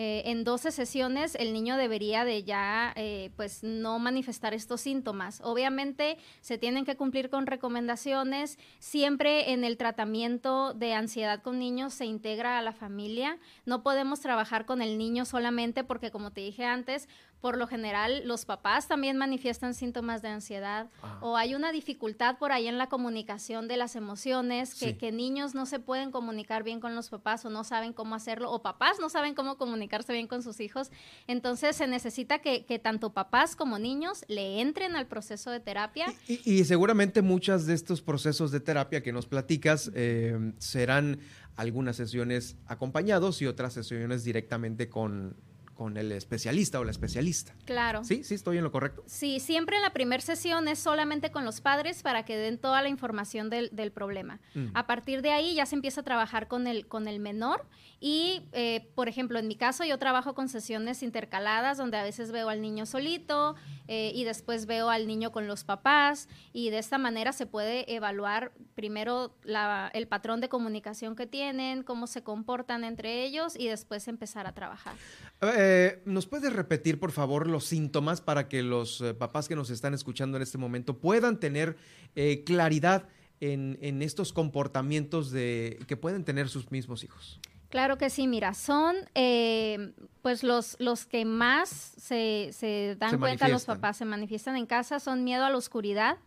Eh, 0.00 0.30
en 0.30 0.44
12 0.44 0.70
sesiones 0.70 1.34
el 1.34 1.52
niño 1.52 1.76
debería 1.76 2.24
de 2.24 2.44
ya 2.44 2.92
eh, 2.94 3.32
pues 3.34 3.64
no 3.64 3.98
manifestar 3.98 4.54
estos 4.54 4.80
síntomas. 4.80 5.40
Obviamente 5.42 6.18
se 6.40 6.56
tienen 6.56 6.84
que 6.84 6.96
cumplir 6.96 7.30
con 7.30 7.48
recomendaciones. 7.48 8.60
Siempre 8.78 9.50
en 9.50 9.64
el 9.64 9.76
tratamiento 9.76 10.72
de 10.72 10.94
ansiedad 10.94 11.42
con 11.42 11.58
niños 11.58 11.94
se 11.94 12.04
integra 12.04 12.58
a 12.58 12.62
la 12.62 12.72
familia. 12.72 13.38
No 13.66 13.82
podemos 13.82 14.20
trabajar 14.20 14.66
con 14.66 14.82
el 14.82 14.98
niño 14.98 15.24
solamente 15.24 15.82
porque 15.82 16.12
como 16.12 16.30
te 16.30 16.42
dije 16.42 16.64
antes, 16.64 17.08
por 17.40 17.56
lo 17.56 17.66
general 17.66 18.22
los 18.26 18.44
papás 18.44 18.88
también 18.88 19.16
manifiestan 19.16 19.74
síntomas 19.74 20.22
de 20.22 20.28
ansiedad 20.28 20.90
ah. 21.02 21.18
o 21.22 21.36
hay 21.36 21.54
una 21.54 21.72
dificultad 21.72 22.38
por 22.38 22.52
ahí 22.52 22.66
en 22.66 22.78
la 22.78 22.88
comunicación 22.88 23.68
de 23.68 23.76
las 23.76 23.96
emociones, 23.96 24.74
que, 24.74 24.96
que, 24.96 25.12
niños 25.12 25.54
no 25.54 25.66
se 25.66 25.78
pueden 25.78 26.10
comunicar 26.10 26.62
bien 26.62 26.80
con 26.80 26.94
los 26.94 27.08
papás 27.08 27.44
o 27.44 27.50
no 27.50 27.64
saben 27.64 27.92
cómo 27.92 28.14
hacerlo, 28.14 28.50
o 28.50 28.62
papás 28.62 28.98
no 29.00 29.08
saben 29.08 29.34
cómo 29.34 29.56
comunicarse 29.56 30.12
bien 30.12 30.26
con 30.26 30.42
sus 30.42 30.60
hijos. 30.60 30.90
Entonces 31.26 31.76
se 31.76 31.86
necesita 31.86 32.40
que, 32.40 32.64
que 32.64 32.78
tanto 32.78 33.12
papás 33.12 33.56
como 33.56 33.78
niños 33.78 34.24
le 34.28 34.60
entren 34.60 34.96
al 34.96 35.06
proceso 35.06 35.50
de 35.50 35.60
terapia. 35.60 36.06
Y, 36.26 36.64
seguramente 36.64 37.22
muchas 37.22 37.66
de 37.66 37.74
estos 37.74 38.02
procesos 38.02 38.50
de 38.50 38.60
terapia 38.60 39.02
que 39.02 39.12
nos 39.12 39.26
platicas 39.26 39.90
eh, 39.94 40.52
serán 40.58 41.20
algunas 41.56 41.96
sesiones 41.96 42.56
acompañados 42.66 43.42
y 43.42 43.46
otras 43.46 43.72
sesiones 43.72 44.24
directamente 44.24 44.88
con 44.88 45.36
con 45.78 45.96
el 45.96 46.10
especialista 46.10 46.80
o 46.80 46.84
la 46.84 46.90
especialista. 46.90 47.54
Claro. 47.64 48.02
Sí, 48.02 48.24
sí, 48.24 48.34
estoy 48.34 48.58
en 48.58 48.64
lo 48.64 48.72
correcto. 48.72 49.04
Sí, 49.06 49.38
siempre 49.38 49.76
en 49.76 49.82
la 49.82 49.92
primera 49.92 50.20
sesión 50.20 50.66
es 50.66 50.80
solamente 50.80 51.30
con 51.30 51.44
los 51.44 51.60
padres 51.60 52.02
para 52.02 52.24
que 52.24 52.36
den 52.36 52.58
toda 52.58 52.82
la 52.82 52.88
información 52.88 53.48
del, 53.48 53.92
problema. 53.92 54.40
Mm. 54.54 54.70
A 54.74 54.88
partir 54.88 55.22
de 55.22 55.30
ahí 55.30 55.54
ya 55.54 55.66
se 55.66 55.76
empieza 55.76 56.00
a 56.00 56.04
trabajar 56.04 56.48
con 56.48 56.66
el, 56.66 56.88
con 56.88 57.06
el 57.06 57.20
menor 57.20 57.64
y, 58.00 58.42
eh, 58.52 58.90
por 58.96 59.08
ejemplo, 59.08 59.38
en 59.38 59.46
mi 59.46 59.54
caso 59.54 59.84
yo 59.84 59.98
trabajo 59.98 60.34
con 60.34 60.48
sesiones 60.48 61.04
intercaladas 61.04 61.78
donde 61.78 61.96
a 61.96 62.02
veces 62.02 62.32
veo 62.32 62.48
al 62.48 62.60
niño 62.60 62.84
solito 62.84 63.54
eh, 63.86 64.10
y 64.14 64.24
después 64.24 64.66
veo 64.66 64.90
al 64.90 65.06
niño 65.06 65.30
con 65.30 65.46
los 65.46 65.62
papás 65.62 66.28
y 66.52 66.70
de 66.70 66.78
esta 66.78 66.98
manera 66.98 67.32
se 67.32 67.46
puede 67.46 67.94
evaluar 67.94 68.52
primero 68.74 69.36
la, 69.44 69.90
el 69.94 70.08
patrón 70.08 70.40
de 70.40 70.48
comunicación 70.48 71.14
que 71.14 71.26
tienen, 71.26 71.84
cómo 71.84 72.08
se 72.08 72.24
comportan 72.24 72.82
entre 72.82 73.24
ellos 73.24 73.54
y 73.56 73.68
después 73.68 74.08
empezar 74.08 74.48
a 74.48 74.52
trabajar. 74.52 74.94
Eh, 75.40 75.67
¿Nos 76.04 76.26
puedes 76.26 76.52
repetir, 76.52 76.98
por 76.98 77.12
favor, 77.12 77.46
los 77.46 77.64
síntomas 77.64 78.20
para 78.20 78.48
que 78.48 78.62
los 78.62 79.00
eh, 79.00 79.14
papás 79.14 79.48
que 79.48 79.56
nos 79.56 79.70
están 79.70 79.94
escuchando 79.94 80.36
en 80.36 80.42
este 80.42 80.58
momento 80.58 80.98
puedan 80.98 81.40
tener 81.40 81.76
eh, 82.14 82.44
claridad 82.44 83.08
en, 83.40 84.02
estos 84.02 84.32
comportamientos 84.32 85.30
de, 85.30 85.78
que 85.86 85.96
pueden 85.96 86.24
tener 86.24 86.48
sus 86.48 86.70
mismos 86.70 87.04
hijos? 87.04 87.40
Claro 87.68 87.98
que 87.98 88.08
sí, 88.08 88.26
mira, 88.26 88.54
son 88.54 88.96
eh, 89.14 89.92
pues 90.22 90.42
los, 90.42 90.76
los 90.78 91.04
que 91.04 91.24
más 91.24 91.68
se, 91.68 92.50
se 92.52 92.96
dan 92.98 93.18
cuenta 93.18 93.48
los 93.48 93.66
papás, 93.66 93.98
se 93.98 94.06
manifiestan 94.06 94.56
en 94.56 94.66
casa, 94.66 95.00
son 95.00 95.22
miedo 95.22 95.44
a 95.44 95.50
la 95.50 95.56
oscuridad, 95.56 96.18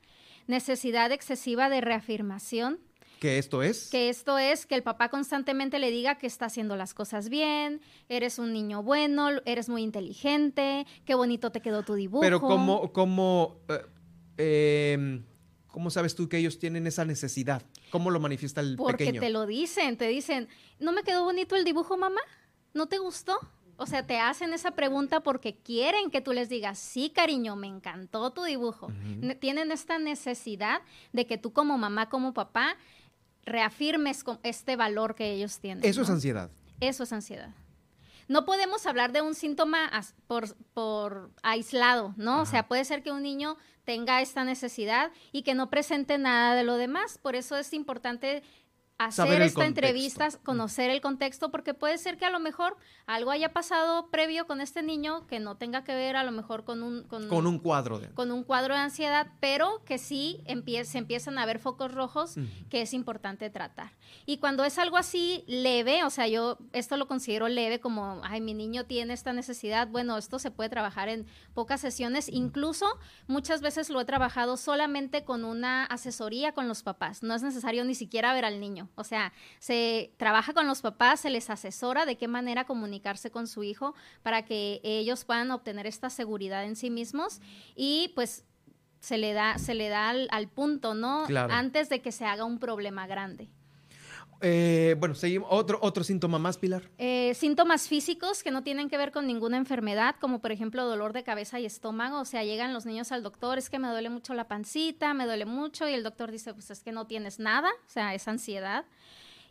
necesidad 0.48 1.12
excesiva 1.12 1.70
de 1.70 1.82
reafirmación, 1.82 2.80
¿Que 3.22 3.38
esto 3.38 3.62
es? 3.62 3.92
Que 3.92 4.10
esto 4.10 4.40
es 4.40 4.66
que 4.66 4.74
el 4.74 4.82
papá 4.82 5.10
constantemente 5.10 5.78
le 5.78 5.92
diga 5.92 6.18
que 6.18 6.26
está 6.26 6.48
haciendo 6.48 6.76
las 6.76 6.96
cosas 6.96 7.30
bien, 7.30 7.80
eres 8.10 8.40
un 8.40 8.52
niño 8.52 8.82
bueno, 8.82 9.30
eres 9.46 9.70
muy 9.70 9.84
inteligente, 9.84 10.88
qué 11.06 11.14
bonito 11.14 11.52
te 11.52 11.62
quedó 11.62 11.84
tu 11.84 11.94
dibujo. 11.94 12.22
Pero 12.22 12.42
cómo, 12.42 12.92
cómo, 12.92 13.60
eh, 14.40 14.94
em, 14.96 15.24
¿cómo 15.68 15.92
sabes 15.92 16.16
tú 16.16 16.28
que 16.30 16.40
ellos 16.40 16.58
tienen 16.58 16.88
esa 16.88 17.06
necesidad? 17.06 17.62
¿Cómo 17.92 18.10
lo 18.10 18.20
manifiesta 18.20 18.60
el 18.60 18.76
Porque 18.76 19.06
pequeño? 19.06 19.20
Porque 19.20 19.28
te 19.28 19.32
lo 19.32 19.46
dicen, 19.46 19.98
te 19.98 20.08
dicen, 20.08 20.48
¿no 20.80 20.92
me 20.92 21.04
quedó 21.04 21.24
bonito 21.24 21.56
el 21.56 21.64
dibujo, 21.64 21.98
mamá? 21.98 22.22
¿No 22.74 22.88
te 22.88 22.98
gustó? 22.98 23.38
O 23.78 23.86
sea, 23.86 24.06
te 24.06 24.20
hacen 24.20 24.54
esa 24.54 24.72
pregunta 24.72 25.22
porque 25.22 25.58
quieren 25.58 26.10
que 26.10 26.22
tú 26.22 26.34
les 26.34 26.50
digas, 26.50 26.80
sí, 26.80 27.10
cariño, 27.10 27.56
me 27.56 27.68
encantó 27.68 28.32
tu 28.32 28.44
dibujo. 28.44 28.92
Tienen 29.40 29.72
esta 29.72 29.98
necesidad 29.98 30.82
de 31.14 31.26
que 31.26 31.38
tú 31.38 31.52
como 31.52 31.80
mamá, 31.80 32.10
como 32.10 32.34
papá, 32.34 32.78
reafirmes 33.46 34.24
este 34.44 34.76
valor 34.76 35.16
que 35.16 35.32
ellos 35.32 35.60
tienen. 35.60 35.84
Eso 35.84 36.02
es 36.02 36.10
ansiedad. 36.10 36.52
Eso 36.80 37.04
es 37.04 37.14
ansiedad. 37.14 37.54
No 38.28 38.46
podemos 38.46 38.86
hablar 38.86 39.12
de 39.12 39.22
un 39.22 39.36
síntoma 39.36 39.90
por, 40.28 40.56
por 40.74 41.32
aislado, 41.44 42.14
¿no? 42.16 42.42
O 42.42 42.46
sea, 42.46 42.68
puede 42.68 42.86
ser 42.86 43.04
que 43.04 43.12
un 43.12 43.24
niño 43.24 43.58
tenga 43.84 44.22
esta 44.22 44.46
necesidad 44.46 45.12
y 45.32 45.42
que 45.42 45.54
no 45.54 45.70
presente 45.70 46.18
nada 46.18 46.56
de 46.56 46.64
lo 46.64 46.78
demás. 46.78 47.18
Por 47.18 47.36
eso 47.36 47.58
es 47.58 47.74
importante 47.74 48.42
hacer 49.06 49.42
esta 49.42 49.66
entrevista, 49.66 50.30
conocer 50.44 50.90
el 50.90 51.02
contexto, 51.02 51.52
porque 51.52 51.74
puede 51.74 51.98
ser 51.98 52.18
que 52.18 52.26
a 52.26 52.30
lo 52.30 52.40
mejor 52.40 52.78
algo 53.06 53.32
haya 53.32 53.54
pasado 53.54 54.10
previo 54.10 54.48
con 54.48 54.62
este 54.62 54.84
niño 54.84 55.28
que 55.28 55.40
no 55.40 55.56
tenga 55.56 55.84
que 55.84 55.94
ver 55.94 56.16
a 56.16 56.24
lo 56.24 56.32
mejor 56.32 56.64
con 56.64 56.84
un... 56.84 57.04
Con, 57.04 57.48
un 57.48 57.60
cuadro 57.60 58.00
de... 58.00 58.10
Con 58.10 58.32
un 58.32 58.44
cuadro 58.44 58.74
de 58.74 58.82
ansiedad, 58.82 59.28
pero 59.40 59.84
que 59.86 59.98
sí 59.98 60.44
se 60.84 60.98
empiezan 60.98 61.38
a 61.38 61.46
ver 61.46 61.60
focos 61.60 61.94
rojos 61.94 62.36
que 62.70 62.82
es 62.82 62.94
importante 62.94 63.50
tratar. 63.50 63.92
Y 64.26 64.38
cuando 64.38 64.64
es 64.64 64.78
algo 64.78 64.98
así 64.98 65.44
leve, 65.48 66.04
o 66.04 66.10
sea, 66.10 66.28
yo 66.28 66.58
esto 66.74 66.98
lo 66.98 67.08
considero 67.08 67.48
leve 67.48 67.80
como, 67.80 68.22
ay, 68.24 68.42
mi 68.42 68.54
niño 68.54 68.86
tiene 68.86 69.14
esta 69.14 69.34
necesidad, 69.34 69.88
bueno, 69.88 70.18
esto 70.18 70.40
se 70.40 70.52
puede 70.52 70.70
trabajar 70.70 71.10
en 71.10 71.26
pocas 71.54 71.82
sesiones, 71.82 72.30
incluso 72.30 72.86
muchas 73.28 73.62
veces 73.62 73.90
lo 73.90 74.02
he 74.02 74.06
trabajado 74.06 74.58
solamente 74.58 75.24
con 75.24 75.44
una 75.44 75.86
asesoría 75.86 76.54
con 76.54 76.68
los 76.68 76.84
papás, 76.84 77.24
no 77.24 77.34
es 77.34 77.44
necesario 77.44 77.84
ni 77.84 77.96
siquiera 77.96 78.34
ver 78.34 78.46
al 78.46 78.60
niño. 78.60 78.90
O 78.96 79.04
sea, 79.04 79.34
se 79.60 80.14
trabaja 80.18 80.54
con 80.54 80.68
los 80.68 80.82
papás, 80.82 81.22
se 81.22 81.30
les 81.30 81.50
asesora 81.50 82.06
de 82.06 82.18
qué 82.18 82.28
manera 82.28 82.66
comunicarse 82.66 83.32
con 83.32 83.48
su 83.48 83.64
hijo 83.64 83.96
para 84.24 84.44
que 84.44 84.82
ellos 84.84 85.26
puedan 85.26 85.52
obtener 85.52 85.88
esta 85.88 86.10
seguridad 86.10 86.66
en 86.66 86.76
sí 86.76 86.90
mismos 86.90 87.40
y 87.76 88.12
pues 88.16 88.46
se 89.00 89.18
le 89.18 89.34
da, 89.34 89.58
se 89.58 89.74
le 89.74 89.90
da 89.90 90.10
al, 90.10 90.48
punto, 90.48 90.94
¿no? 90.94 91.26
Antes 91.50 91.90
de 91.90 92.02
que 92.02 92.12
se 92.12 92.26
haga 92.26 92.46
un 92.46 92.60
problema 92.60 93.08
grande. 93.08 93.50
Eh, 94.42 94.96
bueno, 95.00 95.16
seguimos. 95.16 95.48
Otro, 95.52 95.80
otro 95.82 96.04
síntoma 96.04 96.40
más, 96.40 96.58
Pilar. 96.58 96.84
Eh, 96.98 97.34
síntomas 97.36 97.88
físicos 97.88 98.44
que 98.44 98.52
no 98.52 98.64
tienen 98.64 98.90
que 98.90 98.98
ver 98.98 99.12
con 99.12 99.28
ninguna 99.28 99.58
enfermedad, 99.58 100.16
como 100.20 100.40
por 100.40 100.52
ejemplo 100.52 100.86
dolor 100.86 101.14
de 101.14 101.24
cabeza 101.24 101.60
y 101.60 101.66
estómago. 101.66 102.20
O 102.20 102.26
sea, 102.26 102.44
llegan 102.44 102.74
los 102.74 102.86
niños 102.86 103.12
al 103.12 103.24
doctor, 103.24 103.58
es 103.58 103.70
que 103.70 103.80
me 103.80 103.88
duele 103.88 104.10
mucho 104.10 104.34
la 104.34 104.48
pancita, 104.48 105.14
me 105.14 105.26
duele 105.26 105.46
mucho, 105.46 105.88
y 105.88 105.94
el 105.94 106.04
doctor 106.04 106.32
dice, 106.32 106.54
pues 106.54 106.72
es 106.72 106.84
que 106.84 106.92
no 106.92 107.08
tienes 107.08 107.40
nada, 107.40 107.70
o 107.70 107.90
sea, 107.90 108.14
es 108.16 108.28
ansiedad. 108.28 108.86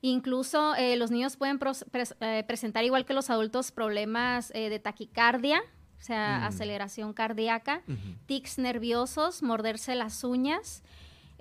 Incluso 0.02 0.74
eh, 0.76 0.96
los 0.96 1.10
niños 1.10 1.36
pueden 1.36 1.58
presentar, 1.58 2.84
igual 2.84 3.04
que 3.04 3.12
los 3.12 3.28
adultos, 3.28 3.70
problemas 3.70 4.48
de 4.48 4.78
taquicardia, 4.78 5.62
o 6.00 6.02
sea, 6.02 6.40
mm. 6.40 6.44
aceleración 6.44 7.12
cardíaca, 7.12 7.82
tics 8.26 8.58
nerviosos, 8.58 9.42
morderse 9.42 9.94
las 9.94 10.24
uñas. 10.24 10.82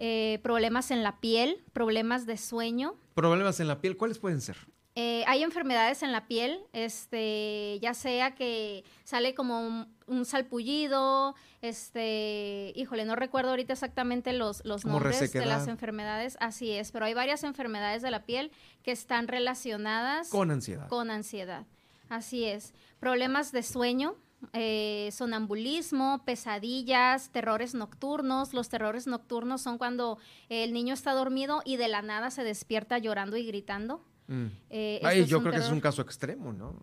Eh, 0.02 0.40
problemas 0.44 0.92
en 0.92 1.04
la 1.04 1.20
piel, 1.20 1.62
problemas 1.74 2.26
de 2.26 2.38
sueño. 2.38 2.96
Problemas 3.16 3.60
en 3.60 3.68
la 3.68 3.82
piel, 3.82 3.98
¿cuáles 3.98 4.18
pueden 4.18 4.40
ser? 4.40 4.56
Eh, 4.96 5.26
hay 5.28 5.44
enfermedades 5.44 6.04
en 6.04 6.14
la 6.14 6.26
piel, 6.26 6.62
este, 6.72 7.80
ya 7.82 7.94
sea 7.94 8.34
que 8.34 8.86
sale 9.04 9.36
como 9.36 9.86
un, 10.08 10.26
salpullido, 10.26 11.36
este, 11.62 12.72
híjole, 12.76 13.04
no 13.04 13.18
recuerdo 13.18 13.52
ahorita 13.52 13.74
exactamente 13.74 14.32
los, 14.32 14.64
los 14.66 14.86
nombres 14.86 15.32
de 15.34 15.46
las 15.46 15.68
enfermedades, 15.68 16.38
así 16.40 16.72
es, 16.72 16.92
pero 16.92 17.06
hay 17.06 17.14
varias 17.14 17.44
enfermedades 17.44 18.02
de 18.02 18.12
la 18.12 18.26
piel 18.26 18.52
que 18.84 18.92
están 18.92 19.28
relacionadas 19.28 20.30
con 20.30 20.50
ansiedad. 20.50 20.88
Con 20.88 21.12
ansiedad, 21.12 21.66
así 22.08 22.46
es. 22.46 22.74
Problemas 23.00 23.52
de 23.52 23.64
sueño, 23.64 24.16
eh, 24.54 25.10
sonambulismo, 25.12 26.24
pesadillas, 26.26 27.30
terrores 27.32 27.74
nocturnos. 27.74 28.54
Los 28.54 28.70
terrores 28.70 29.08
nocturnos 29.08 29.62
son 29.62 29.78
cuando 29.78 30.18
el 30.50 30.74
niño 30.74 30.94
está 30.94 31.14
dormido 31.14 31.62
y 31.66 31.78
de 31.78 31.88
la 31.88 32.02
nada 32.02 32.32
se 32.32 32.44
despierta 32.44 32.98
llorando 32.98 33.38
y 33.38 33.46
gritando. 33.46 34.04
Mm. 34.30 34.46
Eh, 34.70 35.26
yo 35.28 35.42
creo 35.42 35.52
que 35.52 35.60
es 35.60 35.72
un 35.72 35.82
caso 35.82 36.04
extremo, 36.04 36.54
¿no? 36.54 36.76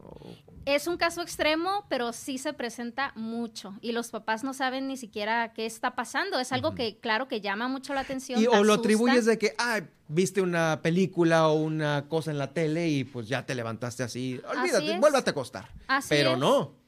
Es 0.64 0.88
un 0.88 0.96
caso 0.96 1.22
extremo, 1.22 1.86
pero 1.88 2.12
sí 2.12 2.38
se 2.38 2.52
presenta 2.52 3.12
mucho 3.14 3.74
y 3.80 3.92
los 3.92 4.10
papás 4.10 4.42
no 4.42 4.52
saben 4.52 4.88
ni 4.88 4.96
siquiera 4.96 5.52
qué 5.52 5.64
está 5.64 5.94
pasando. 5.94 6.40
Es 6.40 6.50
algo 6.50 6.74
que, 6.74 6.98
claro, 6.98 7.28
que 7.28 7.40
llama 7.40 7.68
mucho 7.68 7.94
la 7.94 8.00
atención. 8.00 8.42
Y, 8.42 8.48
o 8.48 8.64
lo 8.64 8.74
atribuyes 8.74 9.26
de 9.26 9.38
que, 9.38 9.54
ah, 9.58 9.80
viste 10.08 10.40
una 10.40 10.80
película 10.82 11.46
o 11.46 11.54
una 11.54 12.06
cosa 12.08 12.32
en 12.32 12.38
la 12.38 12.52
tele 12.52 12.88
y 12.88 13.04
pues 13.04 13.28
ya 13.28 13.46
te 13.46 13.54
levantaste 13.54 14.02
así. 14.02 14.40
Olvídate, 14.50 14.98
vuélvate 14.98 15.30
a 15.30 15.32
acostar. 15.32 15.68
pero 16.08 16.36
no. 16.36 16.85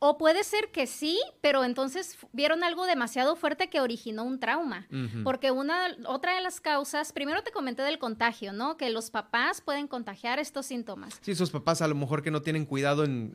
O 0.00 0.16
puede 0.16 0.44
ser 0.44 0.70
que 0.70 0.86
sí, 0.86 1.18
pero 1.40 1.64
entonces 1.64 2.16
vieron 2.32 2.62
algo 2.62 2.86
demasiado 2.86 3.34
fuerte 3.36 3.68
que 3.68 3.80
originó 3.80 4.24
un 4.24 4.38
trauma. 4.38 4.86
Porque 5.24 5.50
una, 5.50 5.96
otra 6.06 6.34
de 6.36 6.40
las 6.40 6.60
causas, 6.60 7.12
primero 7.12 7.42
te 7.42 7.50
comenté 7.50 7.82
del 7.82 7.98
contagio, 7.98 8.52
¿no? 8.52 8.76
Que 8.76 8.90
los 8.90 9.10
papás 9.10 9.60
pueden 9.60 9.88
contagiar 9.88 10.38
estos 10.38 10.66
síntomas. 10.66 11.18
Sí, 11.20 11.32
esos 11.32 11.50
papás 11.50 11.82
a 11.82 11.88
lo 11.88 11.94
mejor 11.94 12.22
que 12.22 12.30
no 12.30 12.42
tienen 12.42 12.64
cuidado 12.64 13.04
en, 13.04 13.32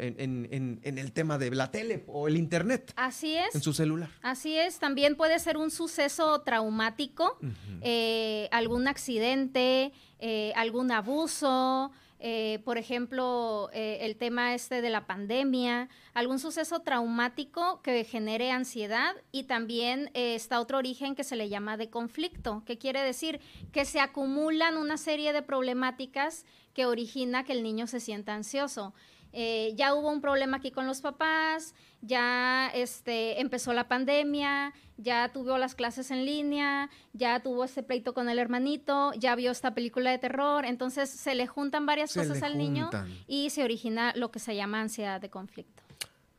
el 0.83 1.11
tema 1.11 1.37
de 1.37 1.51
la 1.51 1.71
tele 1.71 2.05
o 2.07 2.27
el 2.27 2.37
internet. 2.37 2.93
Así 2.95 3.35
es. 3.35 3.53
En 3.55 3.61
su 3.61 3.73
celular. 3.73 4.09
Así 4.21 4.57
es. 4.57 4.79
También 4.79 5.15
puede 5.15 5.39
ser 5.39 5.57
un 5.57 5.69
suceso 5.69 6.41
traumático, 6.41 7.37
eh, 7.81 8.47
algún 8.51 8.87
accidente, 8.87 9.91
eh, 10.19 10.53
algún 10.55 10.91
abuso. 10.91 11.91
Eh, 12.25 12.59
por 12.63 12.77
ejemplo, 12.77 13.69
eh, 13.73 13.97
el 13.99 14.15
tema 14.15 14.53
este 14.53 14.81
de 14.81 14.89
la 14.89 15.05
pandemia, 15.05 15.89
algún 16.13 16.39
suceso 16.39 16.79
traumático 16.79 17.81
que 17.81 18.05
genere 18.05 18.49
ansiedad 18.49 19.13
y 19.33 19.43
también 19.43 20.09
eh, 20.13 20.33
está 20.33 20.61
otro 20.61 20.77
origen 20.77 21.15
que 21.15 21.25
se 21.25 21.35
le 21.35 21.49
llama 21.49 21.75
de 21.75 21.89
conflicto, 21.89 22.63
que 22.65 22.77
quiere 22.77 23.01
decir 23.01 23.41
que 23.73 23.83
se 23.83 23.99
acumulan 23.99 24.77
una 24.77 24.95
serie 24.95 25.33
de 25.33 25.41
problemáticas 25.41 26.45
que 26.73 26.85
origina 26.85 27.43
que 27.43 27.51
el 27.51 27.61
niño 27.61 27.87
se 27.87 27.99
sienta 27.99 28.33
ansioso. 28.33 28.93
Ya 29.33 29.95
hubo 29.95 30.11
un 30.11 30.21
problema 30.21 30.57
aquí 30.57 30.69
con 30.69 30.85
los 30.85 31.01
papás, 31.01 31.73
ya 32.03 32.69
este, 32.73 33.39
empezó 33.39 33.71
la 33.73 33.87
pandemia, 33.87 34.73
ya 34.97 35.31
tuvo 35.31 35.57
las 35.57 35.73
clases 35.73 36.11
en 36.11 36.25
línea, 36.25 36.89
ya 37.13 37.39
tuvo 37.41 37.63
ese 37.63 37.81
pleito 37.81 38.13
con 38.13 38.29
el 38.29 38.39
hermanito, 38.39 39.13
ya 39.13 39.35
vio 39.35 39.51
esta 39.51 39.73
película 39.73 40.11
de 40.11 40.17
terror, 40.19 40.65
entonces 40.65 41.09
se 41.09 41.33
le 41.33 41.47
juntan 41.47 41.85
varias 41.85 42.13
cosas 42.13 42.43
al 42.43 42.57
niño 42.57 42.89
y 43.25 43.49
se 43.49 43.63
origina 43.63 44.13
lo 44.15 44.31
que 44.31 44.39
se 44.39 44.55
llama 44.55 44.81
ansiedad 44.81 45.21
de 45.21 45.29
conflicto. 45.29 45.81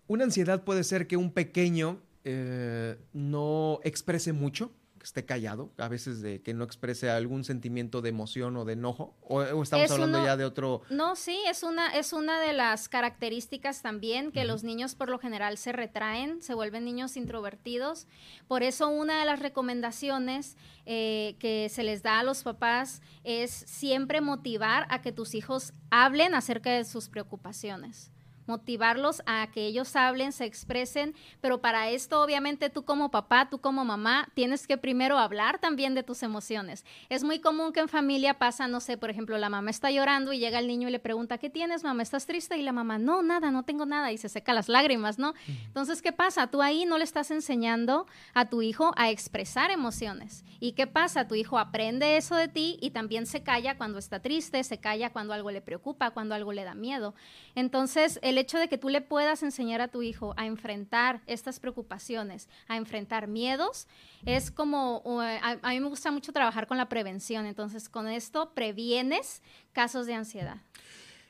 Una 0.06 0.24
ansiedad 0.24 0.64
puede 0.64 0.84
ser 0.84 1.06
que 1.06 1.16
un 1.16 1.32
pequeño 1.32 1.98
eh, 2.24 2.98
no 3.14 3.80
exprese 3.84 4.34
mucho, 4.34 4.70
esté 5.04 5.26
callado, 5.26 5.70
a 5.76 5.88
veces 5.88 6.22
de 6.22 6.40
que 6.40 6.54
no 6.54 6.64
exprese 6.64 7.10
algún 7.10 7.44
sentimiento 7.44 8.00
de 8.00 8.08
emoción 8.08 8.56
o 8.56 8.64
de 8.64 8.72
enojo, 8.72 9.14
o, 9.20 9.42
estamos 9.62 9.90
hablando 9.90 10.24
ya 10.24 10.36
de 10.36 10.44
otro... 10.46 10.80
No, 10.88 11.14
sí, 11.14 11.38
es 11.46 11.62
una, 11.62 11.94
es 11.94 12.14
una 12.14 12.40
de 12.40 12.54
las 12.54 12.88
características 12.88 13.82
también 13.82 14.32
que 14.32 14.44
los 14.44 14.64
niños 14.64 14.94
por 14.94 15.10
lo 15.10 15.18
general 15.18 15.58
se 15.58 15.72
retraen, 15.72 16.40
se 16.40 16.54
vuelven 16.54 16.86
niños 16.86 17.18
introvertidos, 17.18 18.06
por 18.48 18.62
eso 18.62 18.88
una 18.88 19.20
de 19.20 19.26
las 19.26 19.40
recomendaciones 19.40 20.56
eh, 20.86 21.36
que 21.38 21.68
se 21.68 21.82
les 21.82 22.02
da 22.02 22.20
a 22.20 22.24
los 22.24 22.42
papás 22.42 23.02
es 23.24 23.50
siempre 23.50 24.22
motivar 24.22 24.86
a 24.88 25.02
que 25.02 25.12
tus 25.12 25.34
hijos 25.34 25.74
hablen 25.90 26.34
acerca 26.34 26.70
de 26.70 26.84
sus 26.84 27.10
preocupaciones 27.10 28.13
motivarlos 28.46 29.22
a 29.26 29.46
que 29.52 29.66
ellos 29.66 29.94
hablen, 29.96 30.32
se 30.32 30.44
expresen, 30.44 31.14
pero 31.40 31.60
para 31.60 31.90
esto 31.90 32.22
obviamente 32.22 32.70
tú 32.70 32.84
como 32.84 33.10
papá, 33.10 33.48
tú 33.50 33.60
como 33.60 33.84
mamá, 33.84 34.28
tienes 34.34 34.66
que 34.66 34.78
primero 34.78 35.18
hablar 35.18 35.58
también 35.58 35.94
de 35.94 36.02
tus 36.02 36.22
emociones. 36.22 36.84
Es 37.08 37.24
muy 37.24 37.40
común 37.40 37.72
que 37.72 37.80
en 37.80 37.88
familia 37.88 38.38
pasa, 38.38 38.68
no 38.68 38.80
sé, 38.80 38.96
por 38.96 39.10
ejemplo, 39.10 39.38
la 39.38 39.48
mamá 39.48 39.70
está 39.70 39.90
llorando 39.90 40.32
y 40.32 40.38
llega 40.38 40.58
el 40.58 40.66
niño 40.66 40.88
y 40.88 40.92
le 40.92 40.98
pregunta, 40.98 41.38
¿qué 41.38 41.50
tienes, 41.50 41.84
mamá? 41.84 42.02
¿Estás 42.02 42.26
triste? 42.26 42.56
Y 42.58 42.62
la 42.62 42.72
mamá, 42.72 42.98
no, 42.98 43.22
nada, 43.22 43.50
no 43.50 43.62
tengo 43.64 43.86
nada, 43.86 44.12
y 44.12 44.18
se 44.18 44.28
seca 44.28 44.52
las 44.52 44.68
lágrimas, 44.68 45.18
¿no? 45.18 45.34
Entonces, 45.66 46.02
¿qué 46.02 46.12
pasa? 46.12 46.46
Tú 46.48 46.62
ahí 46.62 46.84
no 46.84 46.98
le 46.98 47.04
estás 47.04 47.30
enseñando 47.30 48.06
a 48.32 48.48
tu 48.48 48.62
hijo 48.62 48.92
a 48.96 49.10
expresar 49.10 49.70
emociones. 49.70 50.44
¿Y 50.60 50.72
qué 50.72 50.86
pasa? 50.86 51.28
Tu 51.28 51.34
hijo 51.34 51.58
aprende 51.58 52.16
eso 52.16 52.36
de 52.36 52.48
ti 52.48 52.78
y 52.80 52.90
también 52.90 53.26
se 53.26 53.42
calla 53.42 53.76
cuando 53.76 53.98
está 53.98 54.20
triste, 54.20 54.62
se 54.64 54.78
calla 54.78 55.10
cuando 55.10 55.34
algo 55.34 55.50
le 55.50 55.60
preocupa, 55.60 56.10
cuando 56.12 56.34
algo 56.34 56.52
le 56.52 56.64
da 56.64 56.74
miedo. 56.74 57.14
Entonces, 57.54 58.18
el 58.22 58.33
hecho 58.38 58.58
de 58.58 58.68
que 58.68 58.78
tú 58.78 58.88
le 58.88 59.00
puedas 59.00 59.42
enseñar 59.42 59.80
a 59.80 59.88
tu 59.88 60.02
hijo 60.02 60.34
a 60.36 60.46
enfrentar 60.46 61.22
estas 61.26 61.60
preocupaciones, 61.60 62.48
a 62.68 62.76
enfrentar 62.76 63.28
miedos, 63.28 63.86
es 64.24 64.50
como, 64.50 65.02
a, 65.20 65.70
mí 65.70 65.80
me 65.80 65.88
gusta 65.88 66.10
mucho 66.10 66.32
trabajar 66.32 66.66
con 66.66 66.76
la 66.76 66.88
prevención, 66.88 67.46
entonces 67.46 67.88
con 67.88 68.08
esto 68.08 68.52
previenes 68.54 69.42
casos 69.72 70.06
de 70.06 70.14
ansiedad. 70.14 70.56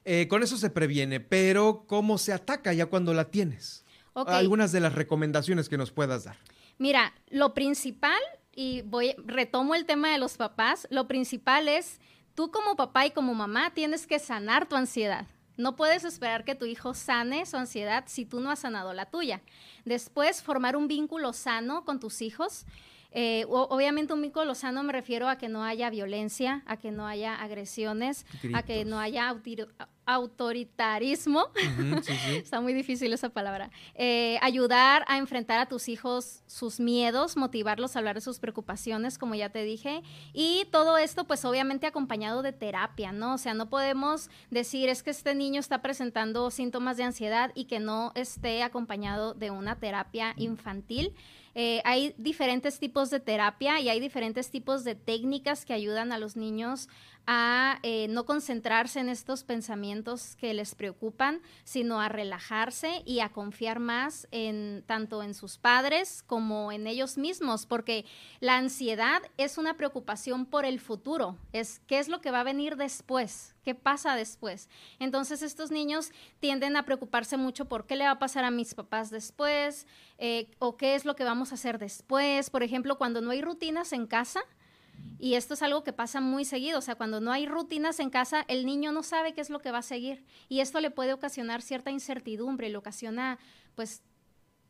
Eh, 0.05 0.29
con 0.29 0.43
eso 0.43 0.57
se 0.57 0.71
previene, 0.71 1.21
pero 1.21 1.85
¿cómo 1.87 2.19
se 2.19 2.33
ataca 2.33 2.73
ya 2.73 2.87
cuando 2.87 3.15
la 3.15 3.31
tienes? 3.31 3.85
Algunas 4.15 4.71
de 4.71 4.81
las 4.81 4.95
recomendaciones 4.95 5.69
que 5.69 5.77
nos 5.77 5.91
puedas 5.91 6.25
dar. 6.25 6.37
Mira, 6.79 7.15
lo 7.31 7.55
principal, 7.55 8.21
y 8.55 8.83
voy, 8.83 9.15
retomo 9.25 9.75
el 9.75 9.87
tema 9.87 10.11
de 10.11 10.19
los 10.19 10.37
papás, 10.37 10.87
lo 10.91 11.09
principal 11.09 11.69
es, 11.69 12.01
tú 12.35 12.51
como 12.51 12.77
papá 12.77 13.07
y 13.07 13.11
como 13.11 13.35
mamá 13.35 13.73
tienes 13.75 14.07
que 14.07 14.19
sanar 14.19 14.69
tu 14.69 14.77
ansiedad. 14.77 15.27
No 15.57 15.77
puedes 15.77 16.05
esperar 16.05 16.45
que 16.45 16.55
tu 16.55 16.65
hijo 16.65 16.95
sane 16.95 17.47
su 17.47 17.57
ansiedad 17.57 18.05
si 18.07 18.25
tú 18.25 18.41
no 18.41 18.51
has 18.51 18.61
sanado 18.61 18.93
la 18.93 19.07
tuya. 19.07 19.41
Después, 19.85 20.43
formar 20.43 20.77
un 20.77 20.89
vínculo 20.89 21.33
sano 21.33 21.85
con 21.85 22.01
tus 22.01 22.23
hijos. 22.23 22.67
Eh, 23.17 23.45
obviamente 23.49 24.13
un 24.13 24.21
vínculo 24.21 24.57
sano 24.57 24.83
me 24.83 24.93
refiero 24.93 25.29
a 25.29 25.39
que 25.39 25.49
no 25.49 25.63
haya 25.63 25.89
violencia, 25.89 26.65
a 26.67 26.77
que 26.77 26.91
no 26.91 27.07
haya 27.07 27.37
agresiones, 27.37 28.27
a 28.53 28.65
que 28.65 28.85
no 28.85 28.99
haya 28.99 29.33
autoritarismo, 30.07 31.47
está 32.35 32.61
muy 32.61 32.75
difícil 32.75 33.13
esa 33.13 33.31
palabra, 33.31 33.71
eh, 33.95 34.39
ayudar 34.43 35.05
a 35.09 35.19
enfrentar 35.19 35.61
a 35.61 35.67
tus 35.67 35.89
hijos 35.89 36.43
sus 36.47 36.81
miedos, 36.81 37.37
motivarlos 37.37 37.95
a 37.95 38.01
hablar 38.01 38.17
de 38.17 38.21
sus 38.21 38.39
preocupaciones, 38.39 39.17
como 39.17 39.35
ya 39.35 39.49
te 39.49 39.63
dije, 39.63 40.03
y 40.33 40.67
todo 40.73 40.99
esto 40.99 41.25
pues 41.25 41.45
obviamente 41.45 41.87
acompañado 41.87 42.43
de 42.43 42.53
terapia, 42.53 43.13
¿no? 43.13 43.35
O 43.35 43.39
sea, 43.39 43.55
no 43.55 43.71
podemos 43.71 44.29
decir 44.51 44.89
es 44.89 45.03
que 45.03 45.11
este 45.11 45.35
niño 45.35 45.61
está 45.61 45.81
presentando 45.81 46.51
síntomas 46.51 46.97
de 46.97 47.05
ansiedad 47.05 47.53
y 47.55 47.67
que 47.67 47.81
no 47.81 48.13
esté 48.15 48.63
acompañado 48.63 49.35
de 49.35 49.51
una 49.51 49.77
terapia 49.77 50.35
infantil. 50.37 51.15
Eh, 51.55 51.81
hay 51.85 52.15
diferentes 52.19 52.79
tipos 52.79 53.11
de 53.11 53.21
terapia 53.21 53.81
y 53.81 53.89
hay 53.89 54.01
diferentes 54.01 54.51
tipos 54.51 54.83
de 54.83 54.95
técnicas 54.95 55.65
que 55.65 55.73
ayudan 55.73 56.13
a 56.13 56.19
los 56.19 56.37
niños 56.37 56.89
a 57.27 57.79
eh, 57.83 58.07
no 58.09 58.27
concentrarse 58.27 59.01
en 59.01 59.09
estos 59.09 59.45
pensamientos 59.45 60.37
que 60.37 60.53
les 60.53 60.75
preocupan, 60.75 61.41
sino 61.65 62.01
a 62.01 62.09
relajarse 62.09 63.03
y 63.07 63.21
a 63.21 63.31
confiar 63.31 63.79
más 63.79 64.29
en 64.31 64.85
tanto 64.87 65.23
en 65.23 65.35
sus 65.35 65.57
padres 65.57 66.23
como 66.23 66.73
en 66.73 66.87
ellos 66.87 67.17
mismos, 67.17 67.67
porque 67.67 68.05
la 68.41 68.57
ansiedad 68.57 69.23
es 69.39 69.59
una 69.59 69.75
preocupación 69.77 70.47
por 70.47 70.65
el 70.65 70.81
futuro, 70.81 71.39
es 71.53 71.81
qué 71.87 71.99
es 71.99 72.09
lo 72.09 72.21
que 72.21 72.31
va 72.31 72.41
a 72.41 72.45
venir 72.45 72.77
después, 72.77 73.55
qué 73.63 73.75
pasa 73.75 74.17
después. 74.17 74.69
Entonces 74.99 75.43
estos 75.43 75.71
niños 75.71 76.11
tienden 76.41 76.77
a 76.77 76.85
preocuparse 76.85 77.37
mucho 77.37 77.65
por 77.67 77.87
qué 77.87 77.97
le 77.97 78.05
va 78.05 78.13
a 78.13 78.19
pasar 78.19 78.45
a 78.45 78.51
mis 78.51 78.75
papás 78.75 79.11
después 79.11 79.87
eh, 80.19 80.51
o 80.59 80.77
qué 80.77 80.95
es 80.95 81.05
lo 81.05 81.17
que 81.17 81.25
vamos 81.25 81.53
a 81.53 81.55
hacer 81.55 81.79
después. 81.79 82.51
Por 82.51 82.63
ejemplo, 82.63 82.99
cuando 82.99 83.21
no 83.21 83.31
hay 83.31 83.41
rutinas 83.41 83.93
en 83.93 84.07
casa, 84.07 84.41
y 85.19 85.35
esto 85.35 85.55
es 85.55 85.63
algo 85.63 85.85
que 85.85 85.93
pasa 85.93 86.21
muy 86.21 86.45
seguido, 86.45 86.79
o 86.79 86.83
sea, 86.83 86.97
cuando 86.97 87.21
no 87.21 87.33
hay 87.33 87.47
rutinas 87.47 87.99
en 88.01 88.11
casa, 88.11 88.45
el 88.49 88.67
niño 88.67 88.93
no 88.93 89.03
sabe 89.03 89.33
qué 89.33 89.41
es 89.41 89.49
lo 89.49 89.61
que 89.61 89.71
va 89.71 89.79
a 89.79 89.83
seguir. 89.83 90.25
Y 90.49 90.61
esto 90.61 90.81
le 90.81 90.91
puede 90.91 91.13
ocasionar 91.13 91.63
cierta 91.63 91.91
incertidumbre, 91.91 92.69
le 92.69 92.77
ocasiona 92.77 93.39
pues 93.75 94.03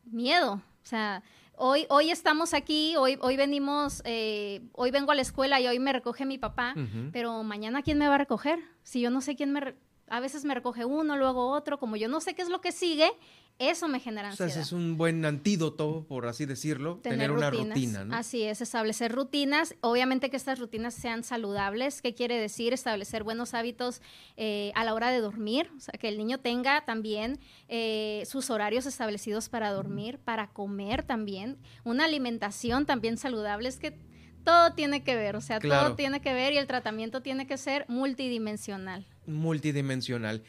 miedo, 0.05 0.53
o 0.53 0.87
sea, 0.87 1.23
hoy, 1.57 1.87
hoy 1.89 2.11
estamos 2.11 2.53
aquí, 2.53 2.95
hoy, 2.95 3.17
hoy 3.21 3.37
venimos, 3.37 4.01
eh, 4.05 4.61
hoy 4.73 4.91
vengo 4.91 5.11
a 5.11 5.15
la 5.15 5.23
escuela 5.23 5.59
y 5.59 5.67
hoy 5.67 5.79
me 5.79 5.91
recoge 5.91 6.25
mi 6.25 6.37
papá, 6.37 6.75
pero 7.11 7.43
mañana 7.43 7.81
¿quién 7.81 7.97
me 7.97 8.07
va 8.07 8.15
a 8.15 8.19
recoger? 8.19 8.59
Si 8.83 9.01
yo 9.01 9.09
no 9.09 9.21
sé 9.21 9.35
quién 9.35 9.51
me... 9.51 9.75
A 10.07 10.19
veces 10.19 10.45
me 10.45 10.53
recoge 10.53 10.85
uno, 10.85 11.17
luego 11.17 11.49
otro, 11.49 11.79
como 11.79 11.95
yo 11.95 12.07
no 12.07 12.21
sé 12.21 12.35
qué 12.35 12.41
es 12.41 12.49
lo 12.49 12.61
que 12.61 12.71
sigue, 12.71 13.11
eso 13.57 13.87
me 13.87 14.01
genera 14.01 14.29
ansiedad. 14.29 14.51
O 14.51 14.53
sea, 14.53 14.61
es 14.61 14.73
un 14.73 14.97
buen 14.97 15.23
antídoto, 15.23 16.05
por 16.07 16.27
así 16.27 16.45
decirlo, 16.45 16.97
tener, 16.97 17.31
una 17.31 17.49
rutina. 17.49 18.03
¿no? 18.03 18.13
Así 18.13 18.43
es, 18.43 18.59
establecer 18.59 19.13
rutinas. 19.13 19.75
Obviamente 19.79 20.29
que 20.29 20.35
estas 20.35 20.59
rutinas 20.59 20.93
sean 20.93 21.23
saludables. 21.23 22.01
¿Qué 22.01 22.13
quiere 22.13 22.37
decir? 22.37 22.73
Establecer 22.73 23.23
buenos 23.23 23.53
hábitos 23.53 24.01
eh, 24.35 24.73
a 24.75 24.83
la 24.83 24.93
hora 24.93 25.09
de 25.09 25.21
dormir. 25.21 25.71
O 25.77 25.79
sea, 25.79 25.93
que 25.97 26.09
el 26.09 26.17
niño 26.17 26.39
tenga 26.39 26.83
también 26.83 27.39
eh, 27.69 28.23
sus 28.25 28.49
horarios 28.49 28.85
establecidos 28.85 29.47
para 29.47 29.71
dormir, 29.71 30.19
para 30.19 30.47
comer 30.47 31.03
también. 31.03 31.57
Una 31.85 32.05
alimentación 32.05 32.85
también 32.85 33.17
saludable. 33.17 33.69
Es 33.69 33.79
que 33.79 33.97
todo 34.43 34.73
tiene 34.73 35.03
que 35.03 35.15
ver, 35.15 35.35
o 35.35 35.41
sea, 35.41 35.59
todo 35.59 35.95
tiene 35.95 36.21
que 36.21 36.33
ver 36.33 36.53
y 36.53 36.57
el 36.57 36.67
tratamiento 36.67 37.21
tiene 37.21 37.47
que 37.47 37.57
ser 37.57 37.85
multidimensional. 37.87 39.07
Multidimensional. 39.27 40.43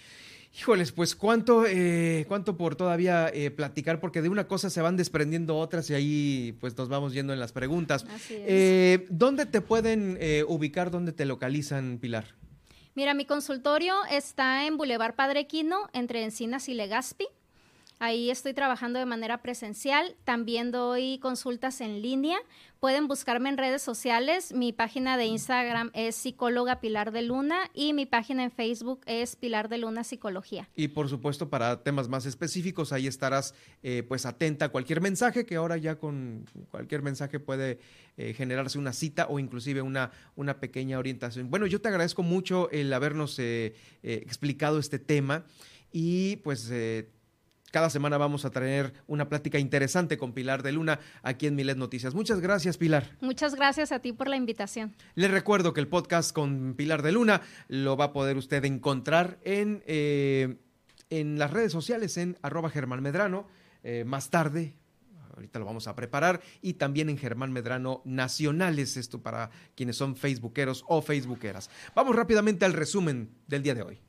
Híjoles, 0.59 0.91
pues 0.91 1.15
cuánto, 1.15 1.67
eh, 1.67 2.25
cuánto 2.29 2.57
por 2.57 2.77
todavía 2.77 3.29
eh, 3.29 3.51
platicar, 3.51 4.01
porque 4.01 4.23
de 4.23 4.31
una 4.31 4.49
cosa 4.49 4.71
se 4.71 4.81
van 4.81 4.97
desprendiendo 4.97 5.59
otras 5.59 5.91
y 5.91 5.95
ahí 5.95 6.57
pues 6.61 6.77
nos 6.79 6.89
vamos 6.89 7.13
yendo 7.13 7.35
en 7.35 7.41
las 7.41 7.53
preguntas. 7.53 8.07
Eh, 8.31 9.07
¿Dónde 9.11 9.45
te 9.45 9.61
pueden 9.61 10.19
ubicar, 10.49 10.91
dónde 10.91 11.13
te 11.13 11.27
localizan, 11.27 11.99
Pilar? 11.99 12.25
Mira, 12.95 13.13
mi 13.13 13.27
consultorio 13.27 13.95
está 14.11 14.67
en 14.67 14.79
Boulevard 14.79 15.15
Padre 15.15 15.47
Quino, 15.47 15.91
entre 15.93 16.25
Encinas 16.25 16.71
y 16.71 16.75
Legazpi. 16.75 17.27
Ahí 17.99 18.31
estoy 18.31 18.53
trabajando 18.53 18.99
de 18.99 19.07
manera 19.07 19.41
presencial. 19.41 20.17
También 20.25 20.71
doy 20.71 21.19
consultas 21.19 21.81
en 21.81 22.03
línea. 22.03 22.37
Pueden 22.79 23.09
buscarme 23.09 23.49
en 23.49 23.57
redes 23.57 23.81
sociales. 23.81 24.53
Mi 24.53 24.75
página 24.75 25.17
de 25.17 25.25
Instagram 25.25 25.91
es 25.95 26.15
psicóloga 26.15 26.79
Pilar 26.81 27.11
de 27.11 27.23
Luna 27.23 27.71
y 27.73 27.95
mi 27.95 28.05
página 28.05 28.45
en 28.45 28.51
Facebook 28.51 29.01
es 29.07 29.35
Pilar 29.37 29.71
de 29.71 29.79
Luna 29.79 30.05
Psicología. 30.05 30.69
Y 30.77 30.89
por 30.89 31.09
supuesto 31.09 31.49
para 31.49 31.83
temas 31.83 32.07
más 32.09 32.27
específicos 32.27 32.93
ahí 32.93 33.07
estarás 33.07 33.55
eh, 33.83 34.03
pues 34.07 34.27
atenta 34.27 34.67
a 34.67 34.69
cualquier 34.69 35.01
mensaje 35.01 35.47
que 35.47 35.57
ahora 35.57 35.79
ya 35.79 35.99
con 35.99 36.45
cualquier 36.71 37.01
mensaje 37.01 37.41
puede 37.41 37.79
eh, 38.19 38.35
generarse 38.35 38.79
una 38.79 38.93
cita 38.93 39.27
o 39.31 39.39
inclusive 39.39 39.81
una, 39.81 40.11
una 40.35 40.61
pequeña 40.61 40.99
orientación. 40.99 41.49
Bueno, 41.49 41.65
yo 41.65 41.81
te 41.81 41.89
agradezco 41.89 42.23
mucho 42.23 42.71
el 42.73 42.93
habernos 42.93 43.39
eh, 43.39 43.75
explicado 44.03 44.79
este 44.79 44.99
tema 44.99 45.47
y 45.93 46.37
pues 46.37 46.71
cada 47.77 47.91
semana 47.91 48.17
vamos 48.17 48.47
a 48.47 48.51
tener 48.51 48.95
una 49.07 49.29
plática 49.29 49.59
interesante 49.59 50.17
con 50.17 50.33
Pilar 50.33 50.63
de 50.63 50.73
Luna 50.73 50.99
aquí 51.23 51.47
en 51.47 51.55
Milet 51.55 51.77
Noticias. 51.77 52.15
Muchas 52.15 52.41
gracias, 52.41 52.79
Pilar. 52.79 53.11
Muchas 53.21 53.55
gracias 53.55 53.93
a 53.93 53.99
ti 53.99 54.15
por 54.15 54.29
la 54.29 54.37
invitación. 54.37 54.97
Les 55.15 55.31
recuerdo 55.31 55.75
que 55.75 55.81
el 55.81 55.87
podcast 55.87 56.33
con 56.33 56.73
Pilar 56.73 57.03
de 57.03 57.13
Luna 57.13 57.43
lo 57.69 57.99
va 57.99 58.07
a 58.07 58.13
poder 58.15 58.39
usted 58.39 58.65
encontrar 58.65 59.39
en, 59.45 59.83
eh, 59.87 60.57
en 61.11 61.39
las 61.39 61.51
redes 61.51 61.71
sociales, 61.71 62.17
en 62.17 62.39
arroba 62.41 62.71
Germán 62.71 63.03
Medrano, 63.03 63.47
eh, 63.83 64.05
más 64.07 64.31
tarde. 64.31 64.79
Ahorita 65.35 65.59
lo 65.59 65.67
vamos 65.67 65.87
a 65.87 65.95
preparar 65.95 66.41
y 66.63 66.73
también 66.73 67.11
en 67.11 67.19
Germán 67.19 67.53
Medrano 67.53 68.01
Nacionales, 68.07 68.97
esto 68.97 69.21
para 69.21 69.51
quienes 69.75 69.97
son 69.97 70.17
facebookeros 70.17 70.83
o 70.89 71.03
facebookeras. 71.03 71.69
Vamos 71.95 72.17
rápidamente 72.17 72.65
al 72.65 72.73
resumen 72.73 73.29
del 73.47 73.63
día 73.63 73.75
de 73.75 73.83
hoy. 73.83 74.06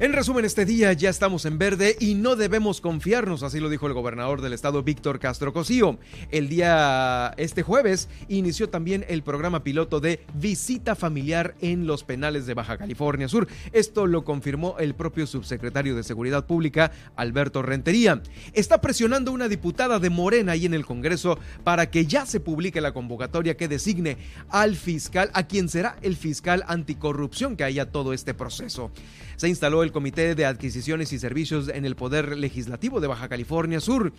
En 0.00 0.12
resumen, 0.12 0.44
este 0.44 0.64
día 0.64 0.92
ya 0.92 1.10
estamos 1.10 1.44
en 1.44 1.58
verde 1.58 1.96
y 1.98 2.14
no 2.14 2.36
debemos 2.36 2.80
confiarnos, 2.80 3.42
así 3.42 3.58
lo 3.58 3.68
dijo 3.68 3.88
el 3.88 3.94
gobernador 3.94 4.42
del 4.42 4.52
estado 4.52 4.84
Víctor 4.84 5.18
Castro 5.18 5.52
Cosío. 5.52 5.98
El 6.30 6.48
día, 6.48 7.34
este 7.36 7.64
jueves, 7.64 8.08
inició 8.28 8.68
también 8.68 9.04
el 9.08 9.24
programa 9.24 9.64
piloto 9.64 9.98
de 9.98 10.24
visita 10.34 10.94
familiar 10.94 11.56
en 11.60 11.88
los 11.88 12.04
penales 12.04 12.46
de 12.46 12.54
Baja 12.54 12.78
California 12.78 13.26
Sur. 13.26 13.48
Esto 13.72 14.06
lo 14.06 14.22
confirmó 14.22 14.76
el 14.78 14.94
propio 14.94 15.26
subsecretario 15.26 15.96
de 15.96 16.04
Seguridad 16.04 16.46
Pública, 16.46 16.92
Alberto 17.16 17.62
Rentería. 17.62 18.22
Está 18.52 18.80
presionando 18.80 19.32
una 19.32 19.48
diputada 19.48 19.98
de 19.98 20.10
Morena 20.10 20.52
ahí 20.52 20.64
en 20.64 20.74
el 20.74 20.86
Congreso 20.86 21.40
para 21.64 21.90
que 21.90 22.06
ya 22.06 22.24
se 22.24 22.38
publique 22.38 22.80
la 22.80 22.92
convocatoria 22.92 23.56
que 23.56 23.66
designe 23.66 24.16
al 24.48 24.76
fiscal, 24.76 25.28
a 25.34 25.48
quien 25.48 25.68
será 25.68 25.96
el 26.02 26.14
fiscal 26.14 26.62
anticorrupción 26.68 27.56
que 27.56 27.64
haya 27.64 27.90
todo 27.90 28.12
este 28.12 28.32
proceso. 28.32 28.92
Se 29.34 29.48
instaló 29.48 29.84
el 29.84 29.87
Comité 29.92 30.34
de 30.34 30.46
Adquisiciones 30.46 31.12
y 31.12 31.18
Servicios 31.18 31.68
en 31.68 31.84
el 31.84 31.96
Poder 31.96 32.36
Legislativo 32.36 33.00
de 33.00 33.06
Baja 33.06 33.28
California 33.28 33.80
Sur. 33.80 34.12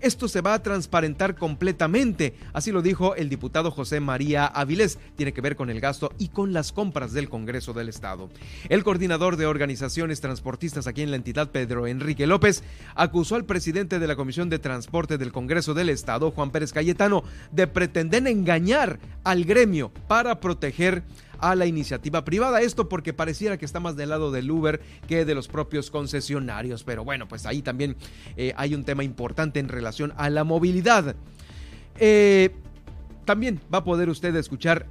Esto 0.00 0.28
se 0.28 0.40
va 0.40 0.54
a 0.54 0.62
transparentar 0.62 1.36
completamente, 1.36 2.34
así 2.52 2.72
lo 2.72 2.82
dijo 2.82 3.14
el 3.14 3.28
diputado 3.28 3.70
José 3.70 4.00
María 4.00 4.46
Avilés. 4.46 4.98
Tiene 5.16 5.32
que 5.32 5.40
ver 5.40 5.56
con 5.56 5.70
el 5.70 5.80
gasto 5.80 6.12
y 6.18 6.28
con 6.28 6.52
las 6.52 6.72
compras 6.72 7.12
del 7.12 7.28
Congreso 7.28 7.72
del 7.72 7.88
Estado. 7.88 8.30
El 8.68 8.84
coordinador 8.84 9.36
de 9.36 9.46
organizaciones 9.46 10.20
transportistas 10.20 10.86
aquí 10.86 11.02
en 11.02 11.10
la 11.10 11.16
entidad, 11.16 11.50
Pedro 11.50 11.86
Enrique 11.86 12.26
López, 12.26 12.62
acusó 12.94 13.36
al 13.36 13.44
presidente 13.44 13.98
de 13.98 14.06
la 14.06 14.16
Comisión 14.16 14.48
de 14.48 14.58
Transporte 14.58 15.18
del 15.18 15.32
Congreso 15.32 15.74
del 15.74 15.88
Estado, 15.88 16.30
Juan 16.30 16.50
Pérez 16.50 16.72
Cayetano, 16.72 17.24
de 17.52 17.66
pretender 17.66 18.26
engañar 18.26 18.98
al 19.24 19.44
gremio 19.44 19.90
para 20.08 20.40
proteger 20.40 21.02
a 21.50 21.54
la 21.54 21.66
iniciativa 21.66 22.24
privada. 22.24 22.62
Esto 22.62 22.88
porque 22.88 23.12
pareciera 23.12 23.58
que 23.58 23.64
está 23.64 23.80
más 23.80 23.96
del 23.96 24.08
lado 24.08 24.32
del 24.32 24.50
Uber 24.50 24.80
que 25.06 25.24
de 25.24 25.34
los 25.34 25.48
propios 25.48 25.90
concesionarios. 25.90 26.84
Pero 26.84 27.04
bueno, 27.04 27.28
pues 27.28 27.44
ahí 27.46 27.60
también 27.62 27.96
eh, 28.36 28.54
hay 28.56 28.74
un 28.74 28.84
tema 28.84 29.04
importante 29.04 29.60
en 29.60 29.68
relación 29.68 30.14
a 30.16 30.30
la 30.30 30.44
movilidad. 30.44 31.14
Eh, 31.98 32.50
también 33.24 33.60
va 33.72 33.78
a 33.78 33.84
poder 33.84 34.08
usted 34.08 34.34
escuchar 34.36 34.86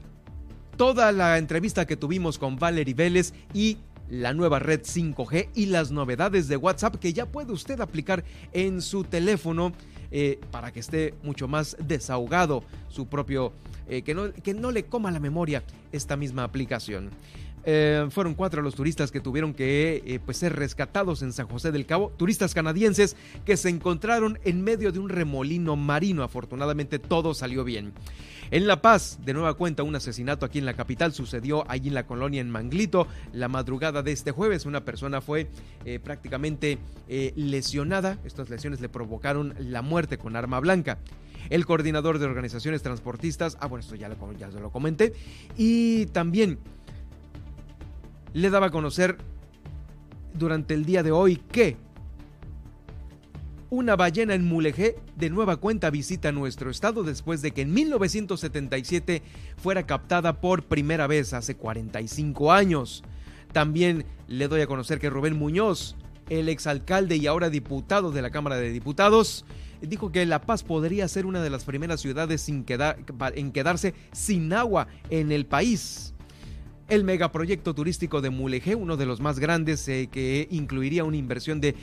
toda 0.78 1.12
la 1.12 1.38
entrevista 1.38 1.86
que 1.86 1.98
tuvimos 1.98 2.38
con 2.38 2.58
Valerie 2.58 2.94
Vélez 2.94 3.34
y 3.54 3.78
la 4.10 4.34
nueva 4.34 4.60
red 4.60 4.82
5G 4.82 5.50
y 5.56 5.68
las 5.68 5.92
novedades 5.92 6.48
de 6.48 6.58
WhatsApp 6.58 6.96
que 6.96 7.14
ya 7.14 7.26
puede 7.26 7.52
usted 7.52 7.80
aplicar 7.82 8.24
en 8.52 8.82
su 8.82 9.04
teléfono 9.04 9.74
eh, 10.12 10.40
para 10.52 10.72
que 10.72 10.80
esté 10.80 11.16
mucho 11.24 11.48
más 11.48 11.76
desahogado 11.80 12.64
su 12.88 13.08
propio, 13.08 13.52
eh, 13.88 14.04
que, 14.04 14.14
no, 14.14 14.32
que 14.32 14.54
no 14.54 14.70
le 14.70 14.84
coma 14.86 15.10
la 15.10 15.20
memoria 15.20 15.64
esta 15.92 16.16
misma 16.16 16.44
aplicación. 16.44 17.10
Eh, 17.66 18.06
fueron 18.12 18.36
cuatro 18.36 18.62
los 18.62 18.76
turistas 18.76 19.10
que 19.10 19.22
tuvieron 19.22 19.54
que 19.54 20.22
pues 20.26 20.38
ser 20.38 20.56
rescatados 20.56 21.24
en 21.24 21.34
San 21.34 21.48
José 21.48 21.72
del 21.72 21.88
Cabo, 21.88 22.12
turistas 22.16 22.54
canadienses 22.54 23.16
que 23.46 23.58
se 23.58 23.70
encontraron 23.70 24.38
en 24.44 24.62
medio 24.64 24.92
de 24.92 25.00
un 25.00 25.10
remolino 25.10 25.76
marino. 25.76 26.22
Afortunadamente 26.22 27.00
todo 27.00 27.34
salió 27.34 27.64
bien. 27.64 27.94
En 28.54 28.68
La 28.68 28.84
Paz, 28.84 29.18
de 29.26 29.34
nueva 29.34 29.56
cuenta, 29.56 29.82
un 29.82 29.96
asesinato 29.96 30.46
aquí 30.46 30.60
en 30.60 30.68
la 30.68 30.76
capital 30.76 31.12
sucedió 31.12 31.68
allí 31.72 31.88
en 31.88 31.96
la 31.96 32.06
colonia 32.06 32.40
en 32.40 32.52
Manglito. 32.52 33.08
La 33.32 33.48
madrugada 33.48 34.04
de 34.04 34.12
este 34.12 34.30
jueves, 34.30 34.68
una 34.68 34.86
persona 34.86 35.22
fue 35.22 35.50
eh, 35.86 35.98
prácticamente 35.98 36.78
lesionada. 37.36 38.20
Estas 38.24 38.52
lesiones 38.52 38.80
le 38.80 38.90
provocaron 38.90 39.56
la 39.58 39.82
muerte 39.82 40.20
con 40.20 40.36
arma 40.36 40.60
blanca 40.60 41.00
el 41.50 41.66
coordinador 41.66 42.20
de 42.20 42.26
organizaciones 42.26 42.84
transportistas, 42.84 43.58
ah 43.60 43.66
bueno, 43.66 43.82
esto 43.82 43.96
ya 43.96 44.08
lo, 44.08 44.16
ya 44.38 44.48
lo 44.50 44.72
comenté, 44.72 45.14
y 45.58 46.06
también 46.08 46.60
le 48.34 48.50
daba 48.52 48.68
a 48.68 48.72
conocer 48.72 49.18
durante 50.36 50.76
el 50.76 50.86
día 50.86 51.02
de 51.02 51.12
hoy 51.12 51.38
que 51.38 51.76
una 53.74 53.96
ballena 53.96 54.36
en 54.36 54.46
Mulegé 54.46 54.98
de 55.16 55.32
nueva 55.32 55.58
cuenta 55.58 55.90
visita 55.90 56.32
nuestro 56.32 56.70
estado 56.70 57.02
después 57.02 57.42
de 57.42 57.50
que 57.50 57.62
en 57.62 57.74
1977 57.74 59.24
fuera 59.58 59.88
captada 59.88 60.40
por 60.40 60.62
primera 60.66 61.08
vez 61.08 61.34
hace 61.34 61.56
45 61.56 62.52
años. 62.52 63.04
También 63.52 64.06
le 64.28 64.48
doy 64.48 64.62
a 64.62 64.68
conocer 64.68 65.00
que 65.00 65.10
Rubén 65.10 65.40
Muñoz, 65.40 65.96
el 66.30 66.50
exalcalde 66.50 67.16
y 67.16 67.26
ahora 67.26 67.50
diputado 67.50 68.12
de 68.12 68.22
la 68.22 68.30
Cámara 68.30 68.58
de 68.58 68.72
Diputados, 68.72 69.44
dijo 69.82 70.12
que 70.12 70.28
La 70.28 70.42
Paz 70.42 70.62
podría 70.62 71.08
ser 71.08 71.26
una 71.26 71.42
de 71.42 71.50
las 71.50 71.66
primeras 71.66 72.00
ciudades 72.00 72.48
en 72.48 72.64
quedarse 73.52 73.96
sin 74.12 74.54
agua 74.54 74.88
en 75.10 75.32
el 75.32 75.48
país. 75.48 76.14
El 76.90 77.04
megaproyecto 77.06 77.74
turístico 77.74 78.22
de 78.22 78.30
Mulegé, 78.30 78.76
uno 78.76 78.98
de 78.98 79.08
los 79.08 79.20
más 79.20 79.40
grandes, 79.40 79.88
eh, 79.88 80.10
que 80.12 80.48
incluiría 80.52 81.06
una 81.06 81.18
inversión 81.18 81.60
de 81.60 81.76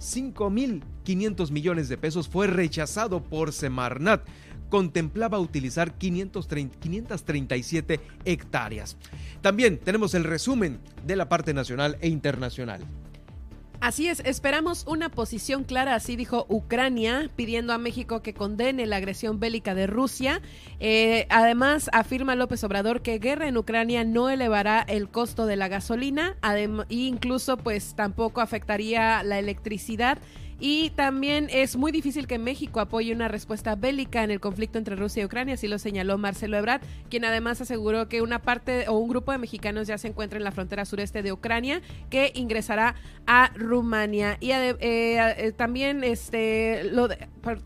5.500 0.00 1.50
millones 1.50 1.88
de 1.88 1.96
pesos, 1.96 2.28
fue 2.28 2.46
rechazado 2.46 3.22
por 3.22 3.52
Semarnat. 3.52 4.22
Contemplaba 4.68 5.38
utilizar 5.38 5.94
537 5.94 8.00
hectáreas. 8.24 8.96
También 9.40 9.78
tenemos 9.78 10.14
el 10.14 10.24
resumen 10.24 10.80
de 11.06 11.16
la 11.16 11.28
parte 11.28 11.54
nacional 11.54 11.96
e 12.00 12.08
internacional. 12.08 12.80
Así 13.84 14.08
es, 14.08 14.20
esperamos 14.24 14.86
una 14.86 15.10
posición 15.10 15.62
clara, 15.62 15.94
así 15.94 16.16
dijo 16.16 16.46
Ucrania, 16.48 17.28
pidiendo 17.36 17.74
a 17.74 17.76
México 17.76 18.22
que 18.22 18.32
condene 18.32 18.86
la 18.86 18.96
agresión 18.96 19.40
bélica 19.40 19.74
de 19.74 19.86
Rusia. 19.86 20.40
Eh, 20.80 21.26
además, 21.28 21.90
afirma 21.92 22.34
López 22.34 22.64
Obrador 22.64 23.02
que 23.02 23.18
guerra 23.18 23.46
en 23.46 23.58
Ucrania 23.58 24.02
no 24.02 24.30
elevará 24.30 24.80
el 24.80 25.10
costo 25.10 25.44
de 25.44 25.56
la 25.56 25.68
gasolina, 25.68 26.34
e 26.88 26.94
incluso 26.94 27.58
pues 27.58 27.94
tampoco 27.94 28.40
afectaría 28.40 29.22
la 29.22 29.38
electricidad 29.38 30.16
y 30.60 30.90
también 30.90 31.48
es 31.50 31.76
muy 31.76 31.92
difícil 31.92 32.26
que 32.26 32.38
México 32.38 32.80
apoye 32.80 33.12
una 33.12 33.28
respuesta 33.28 33.74
bélica 33.74 34.22
en 34.22 34.30
el 34.30 34.40
conflicto 34.40 34.78
entre 34.78 34.96
Rusia 34.96 35.22
y 35.22 35.26
Ucrania, 35.26 35.54
así 35.54 35.68
lo 35.68 35.78
señaló 35.78 36.18
Marcelo 36.18 36.56
Ebrard, 36.56 36.82
quien 37.10 37.24
además 37.24 37.60
aseguró 37.60 38.08
que 38.08 38.22
una 38.22 38.42
parte 38.42 38.88
o 38.88 38.98
un 38.98 39.08
grupo 39.08 39.32
de 39.32 39.38
mexicanos 39.38 39.86
ya 39.86 39.98
se 39.98 40.08
encuentra 40.08 40.38
en 40.38 40.44
la 40.44 40.52
frontera 40.52 40.84
sureste 40.84 41.22
de 41.22 41.32
Ucrania 41.32 41.82
que 42.10 42.32
ingresará 42.34 42.94
a 43.26 43.50
Rumania. 43.54 44.36
Y 44.40 44.50
eh, 44.52 44.76
eh, 44.80 45.52
también 45.56 46.04
este 46.04 46.84
lo 46.84 47.08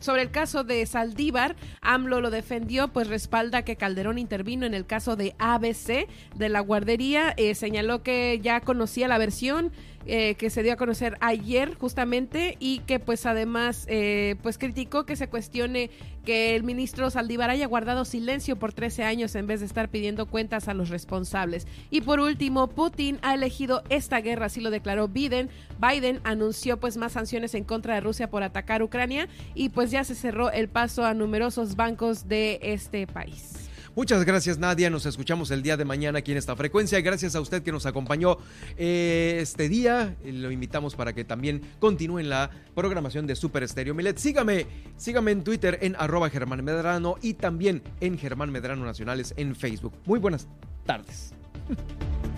sobre 0.01 0.23
el 0.23 0.31
caso 0.31 0.65
de 0.65 0.85
Saldívar, 0.87 1.57
AMLO 1.81 2.21
lo 2.21 2.31
defendió, 2.31 2.89
pues 2.89 3.07
respalda 3.07 3.63
que 3.63 3.77
Calderón 3.77 4.19
intervino 4.19 4.67
en 4.67 4.75
el 4.75 4.87
caso 4.87 5.17
de 5.17 5.35
ABC 5.39 6.09
de 6.35 6.49
la 6.49 6.61
guardería, 6.61 7.35
eh, 7.37 7.55
señaló 7.55 8.03
que 8.03 8.41
ya 8.43 8.61
conocía 8.61 9.09
la 9.09 9.19
versión 9.19 9.73
eh, 10.11 10.37
que 10.37 10.49
se 10.49 10.63
dio 10.63 10.73
a 10.73 10.77
conocer 10.77 11.19
ayer 11.21 11.75
justamente 11.75 12.57
y 12.59 12.79
que 12.79 12.99
pues 12.99 13.27
además 13.27 13.85
eh, 13.89 14.37
pues 14.43 14.57
criticó 14.57 15.05
que 15.05 15.17
se 15.17 15.29
cuestione 15.29 15.91
que 16.25 16.57
el 16.57 16.63
ministro 16.63 17.11
Saldívar 17.11 17.51
haya 17.51 17.67
guardado 17.67 18.07
silencio 18.07 18.59
por 18.59 18.73
13 18.73 19.05
años 19.05 19.35
en 19.35 19.47
vez 19.47 19.61
de 19.61 19.67
estar 19.67 19.91
pidiendo 19.91 20.25
cuentas 20.25 20.69
a 20.69 20.73
los 20.73 20.89
responsables. 20.89 21.67
Y 21.91 22.01
por 22.01 22.21
último, 22.21 22.69
Putin 22.69 23.19
ha 23.21 23.35
elegido 23.35 23.83
esta 23.91 24.23
guerra, 24.23 24.47
así 24.47 24.63
lo 24.63 24.71
declaró 24.71 25.09
Biden. 25.09 25.51
Biden 25.79 26.21
anunció 26.25 26.81
pues 26.81 26.97
más 26.97 27.13
sanciones 27.13 27.55
en 27.55 27.65
contra 27.65 27.93
de 27.95 28.01
Rusia 28.01 28.31
por 28.31 28.43
atacar 28.43 28.83
Ucrania 28.83 29.29
y 29.55 29.69
pues 29.69 29.91
ya 29.91 30.05
se 30.05 30.15
cerró 30.15 30.51
el 30.51 30.69
paso 30.69 31.05
a 31.05 31.13
numerosos 31.13 31.77
bancos 31.77 32.29
de 32.29 32.61
este 32.63 33.07
país. 33.07 33.68
Muchas 33.99 34.25
gracias 34.25 34.59
Nadia, 34.59 34.91
nos 34.91 35.07
escuchamos 35.07 35.51
el 35.51 35.61
día 35.61 35.77
de 35.77 35.85
mañana 35.85 36.21
aquí 36.21 36.31
en 36.31 36.39
esta 36.39 36.55
frecuencia. 36.55 37.01
Gracias 37.01 37.35
a 37.35 37.41
usted 37.41 37.65
que 37.65 37.73
nos 37.73 37.85
acompañó 37.85 38.39
eh, 38.77 39.41
este 39.43 39.69
día. 39.69 40.15
Lo 40.25 40.53
invitamos 40.53 40.95
para 40.95 41.13
que 41.13 41.25
también 41.25 41.63
continúe 41.81 42.21
en 42.21 42.29
la 42.29 42.49
programación 42.77 43.27
de 43.27 43.35
Super 43.35 43.65
Estéreo 43.65 43.97
Milet. 43.97 44.17
Sígame, 44.19 44.69
sígame 44.97 45.33
en 45.33 45.43
Twitter 45.43 45.81
en 45.83 45.97
arroba 45.99 46.31
Germán 46.31 46.65
Medrano 46.65 47.17
y 47.23 47.35
también 47.35 47.83
en 48.01 48.17
Germán 48.19 48.53
Medrano 48.53 48.85
Nacionales 48.85 49.35
en 49.37 49.57
Facebook. 49.57 49.95
Muy 50.05 50.21
buenas 50.21 50.47
tardes. 50.87 51.33